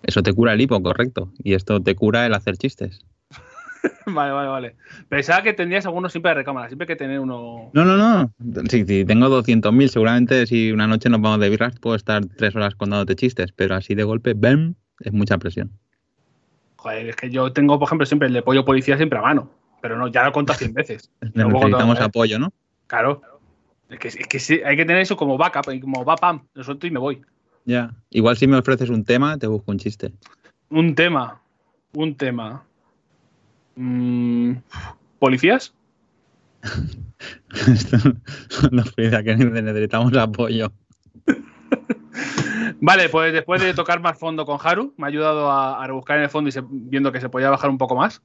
[0.04, 1.32] Eso te cura el hipo, correcto.
[1.42, 3.04] Y esto te cura el hacer chistes.
[4.06, 4.76] Vale, vale, vale.
[5.10, 7.70] Pensaba que tendrías alguno siempre de recámara, siempre hay que tener uno.
[7.74, 8.32] No, no, no.
[8.70, 9.88] Sí, sí, tengo 200.000.
[9.88, 13.52] Seguramente si una noche nos vamos de birras puedo estar tres horas contándote chistes.
[13.52, 14.74] Pero así de golpe, ¡bam!
[15.00, 15.72] Es mucha presión.
[16.84, 19.48] Joder, es que yo tengo, por ejemplo, siempre el de pollo policía siempre a mano.
[19.80, 21.10] Pero no, ya lo he contado 100 veces.
[21.34, 22.52] No Necesitamos apoyo, ¿no?
[22.88, 23.22] Claro.
[23.88, 26.46] Es que, es que sí, hay que tener eso como backup, y como va pam,
[26.52, 27.22] lo suelto y me voy.
[27.64, 27.94] Ya.
[28.10, 30.12] Igual si me ofreces un tema, te busco un chiste.
[30.68, 31.40] Un tema.
[31.94, 32.62] Un tema.
[33.76, 34.56] Mm,
[35.18, 35.72] ¿Policías?
[37.66, 37.96] Esto
[38.94, 40.70] pide que necesitamos apoyo.
[42.80, 46.18] Vale, pues después de tocar más fondo con Haru, me ha ayudado a, a rebuscar
[46.18, 48.22] en el fondo y se- viendo que se podía bajar un poco más.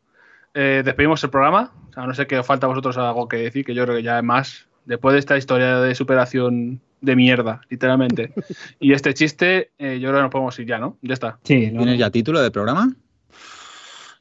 [0.54, 1.72] Eh, despedimos el programa.
[1.90, 3.98] O sea, no sé qué os falta a vosotros algo que decir, que yo creo
[3.98, 4.68] que ya es más.
[4.86, 8.34] Después de esta historia de superación de mierda, literalmente.
[8.80, 10.98] y este chiste, eh, yo creo que nos podemos ir ya, ¿no?
[11.02, 11.40] Ya está.
[11.44, 11.70] sí.
[11.72, 12.94] no, ¿Tienes ya título de programa?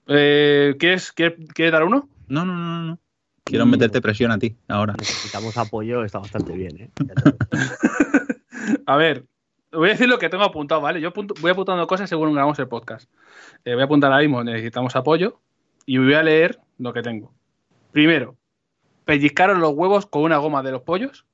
[0.07, 2.09] Eh, ¿quieres, quieres, quieres dar uno?
[2.29, 2.99] No, no, no, no.
[3.45, 3.71] Quiero Mm.
[3.71, 4.95] meterte presión a ti ahora.
[4.99, 6.91] Necesitamos apoyo, está bastante bien, ¿eh?
[8.87, 9.25] A ver,
[9.73, 11.01] voy a decir lo que tengo apuntado, ¿vale?
[11.01, 13.11] Yo apunto- voy apuntando cosas según grabamos el podcast.
[13.65, 15.41] Eh, voy a apuntar ahora mismo, necesitamos apoyo,
[15.87, 17.33] y voy a leer lo que tengo.
[17.93, 18.37] Primero,
[19.05, 21.25] pellizcaron los huevos con una goma de los pollos,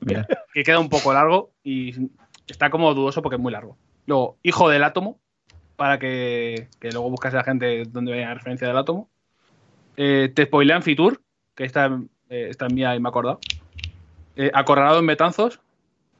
[0.00, 0.26] Mira.
[0.52, 2.08] que queda un poco largo y
[2.46, 3.76] está como dudoso porque es muy largo.
[4.06, 5.18] Luego, hijo del átomo,
[5.76, 9.08] para que, que luego buscase la gente donde vaya la referencia del átomo.
[9.96, 11.20] Eh, te spoilean Fitur,
[11.54, 11.86] que esta,
[12.28, 13.40] eh, esta es mía y me he acordado.
[14.36, 15.60] Eh, acorralado en Betanzos.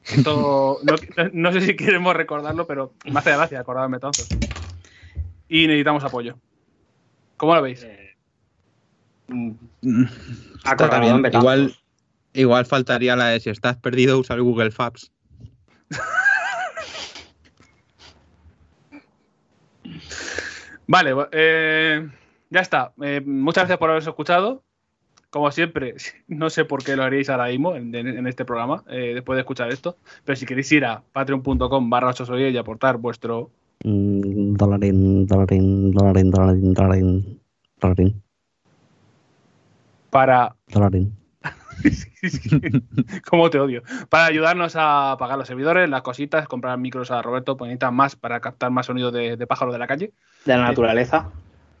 [0.07, 0.95] Esto, no,
[1.33, 4.29] no sé si queremos recordarlo, pero me hace gracia acordado en Betanzos.
[5.49, 6.37] Y necesitamos apoyo.
[7.37, 7.85] ¿Cómo lo veis?
[9.27, 9.51] Mm,
[10.63, 11.23] Está bien.
[11.33, 11.75] Igual,
[12.33, 15.11] igual faltaría la de si estás perdido, usa el Google Maps.
[20.87, 22.07] Vale, eh,
[22.49, 22.93] ya está.
[23.01, 24.63] Eh, muchas gracias por haberos escuchado.
[25.35, 25.95] Como siempre,
[26.29, 29.35] no sé por qué lo haríais ahora mismo en, en- en este programa, eh, después
[29.35, 29.97] de escuchar esto.
[30.23, 33.49] Pero si queréis ir a patreon.com barra 8 y aportar vuestro...
[33.83, 37.39] Mm, Dolarín, dolarín, dolarín, dolarín, dolarín,
[37.81, 38.21] dolarín,
[40.09, 40.55] para...
[40.69, 41.13] dolarín.
[43.29, 43.83] ¿Cómo te odio?
[44.07, 48.15] Para ayudarnos a pagar los servidores, las cositas, comprar micros a Roberto, pues necesitan más
[48.15, 50.13] para captar más sonido de, de pájaros de la calle.
[50.45, 51.29] de la naturaleza.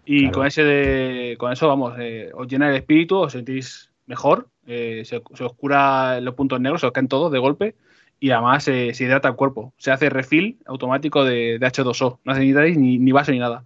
[0.05, 0.33] Y Claro.
[0.33, 5.01] con ese de, con eso, vamos, eh, os llena el espíritu, os sentís mejor, eh,
[5.05, 7.75] se, se os cura los puntos negros, se os caen todos de golpe
[8.19, 9.73] y además eh, se hidrata el cuerpo.
[9.77, 12.19] Se hace refill automático de, de H2O.
[12.23, 13.63] No necesitáis ni, ni vaso ni nada.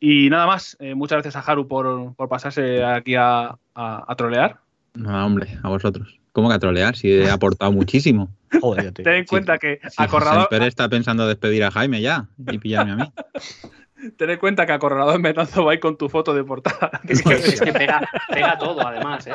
[0.00, 4.14] Y nada más, eh, muchas gracias a Haru por, por pasarse aquí a, a- a
[4.16, 4.58] trolear.
[4.94, 6.18] No, hombre, a vosotros.
[6.32, 6.94] ¿Cómo que a trolear?
[6.96, 8.28] Si he aportado muchísimo.
[8.60, 12.58] Joder, Ten en cuenta que Si acorralado, Semper está pensando despedir a Jaime ya y
[12.58, 13.04] pillarme a mí.
[14.16, 17.00] Ten en cuenta que acorralador Menazo va a ir con tu foto de portada.
[17.08, 19.32] Es que, es que pega, pega todo, además, ¿eh?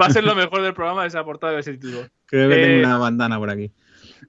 [0.00, 2.06] Va a ser lo mejor del programa esa portada de ese título.
[2.26, 3.72] Creo que Eh, tengo una bandana por aquí.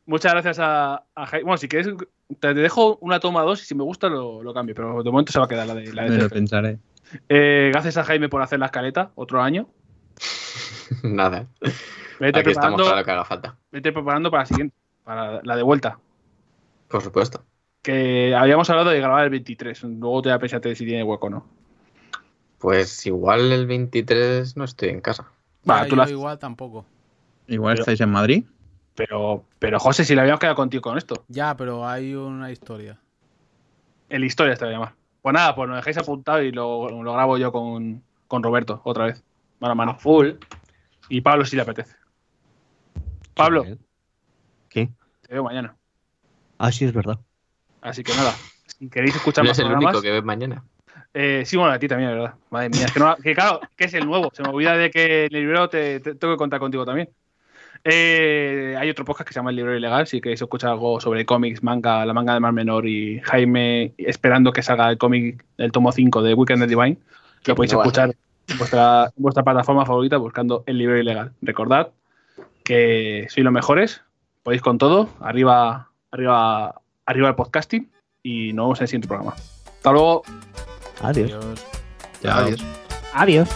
[0.06, 1.44] Muchas gracias a, a Jaime.
[1.44, 1.94] Bueno, si quieres,
[2.40, 5.32] te dejo una toma dos y si me gusta lo, lo cambio, pero de momento
[5.32, 6.80] se va a quedar la de, la de Me lo pensaré.
[7.28, 9.68] Eh, gracias a Jaime por hacer la escaleta, otro año.
[11.04, 11.48] Nada.
[12.20, 13.58] Vete Aquí estamos preparando, para lo que haga falta.
[13.72, 16.00] vete preparando para la siguiente, para la de vuelta.
[16.92, 17.44] Por supuesto.
[17.82, 19.84] Que habíamos hablado de grabar el 23.
[19.84, 21.46] Luego te voy a pensar si tiene hueco o no.
[22.60, 25.32] Pues igual el 23 no estoy en casa.
[25.64, 26.86] Vale, Ya, tú yo la- igual tampoco.
[27.48, 28.44] Igual Pero- estáis en Madrid.
[28.94, 31.24] Pero, pero José, si le habíamos quedado contigo con esto.
[31.28, 33.00] Ya, pero hay una historia.
[34.10, 34.94] En la historia te voy a llamar.
[35.22, 39.06] Pues nada, pues nos dejáis apuntado y lo, lo grabo yo con, con Roberto otra
[39.06, 39.24] vez.
[39.60, 39.96] Mano A mano.
[39.98, 40.32] full.
[41.10, 41.96] Y Pablo si le apetece.
[43.34, 43.64] Pablo,
[44.70, 44.90] ¿Qué?
[45.22, 45.76] te veo mañana.
[46.64, 47.18] Ah, sí, es verdad.
[47.82, 48.34] Así que nada,
[48.68, 50.64] si queréis escuchar más es el programas, único que ves mañana.
[51.14, 52.36] eh, sí, bueno, a ti también, ¿verdad?
[52.52, 54.30] Madre mía, es que, no, que claro, que es el nuevo.
[54.34, 57.10] Se me olvida de que el librero te, te- tengo que contar contigo también.
[57.84, 61.26] Eh, hay otro podcast que se llama El Librero Ilegal, si queréis escuchar algo sobre
[61.26, 65.72] cómics, manga, la manga de Mar Menor y Jaime esperando que salga el cómic del
[65.72, 66.98] tomo 5 de Weekend the Divine,
[67.46, 68.16] lo podéis no escuchar
[68.48, 71.32] en vuestra, en vuestra plataforma favorita buscando El Librero Ilegal.
[71.42, 71.90] Recordad
[72.64, 74.04] que sois los mejores,
[74.44, 77.90] podéis con todo, arriba, arriba, arriba el podcasting
[78.24, 79.34] y nos vemos en el siguiente programa.
[79.34, 80.24] Hasta luego.
[81.02, 81.32] Adiós.
[81.34, 81.68] Adiós.
[82.24, 82.62] Adiós.
[83.14, 83.50] Adiós.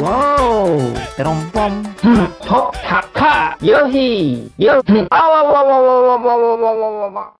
[0.00, 0.94] Wow!
[1.16, 1.82] Terompom.
[2.48, 3.56] Hop, ha, ha.
[3.60, 4.50] Yohi.
[4.56, 4.80] Yo.
[5.10, 5.40] Ah,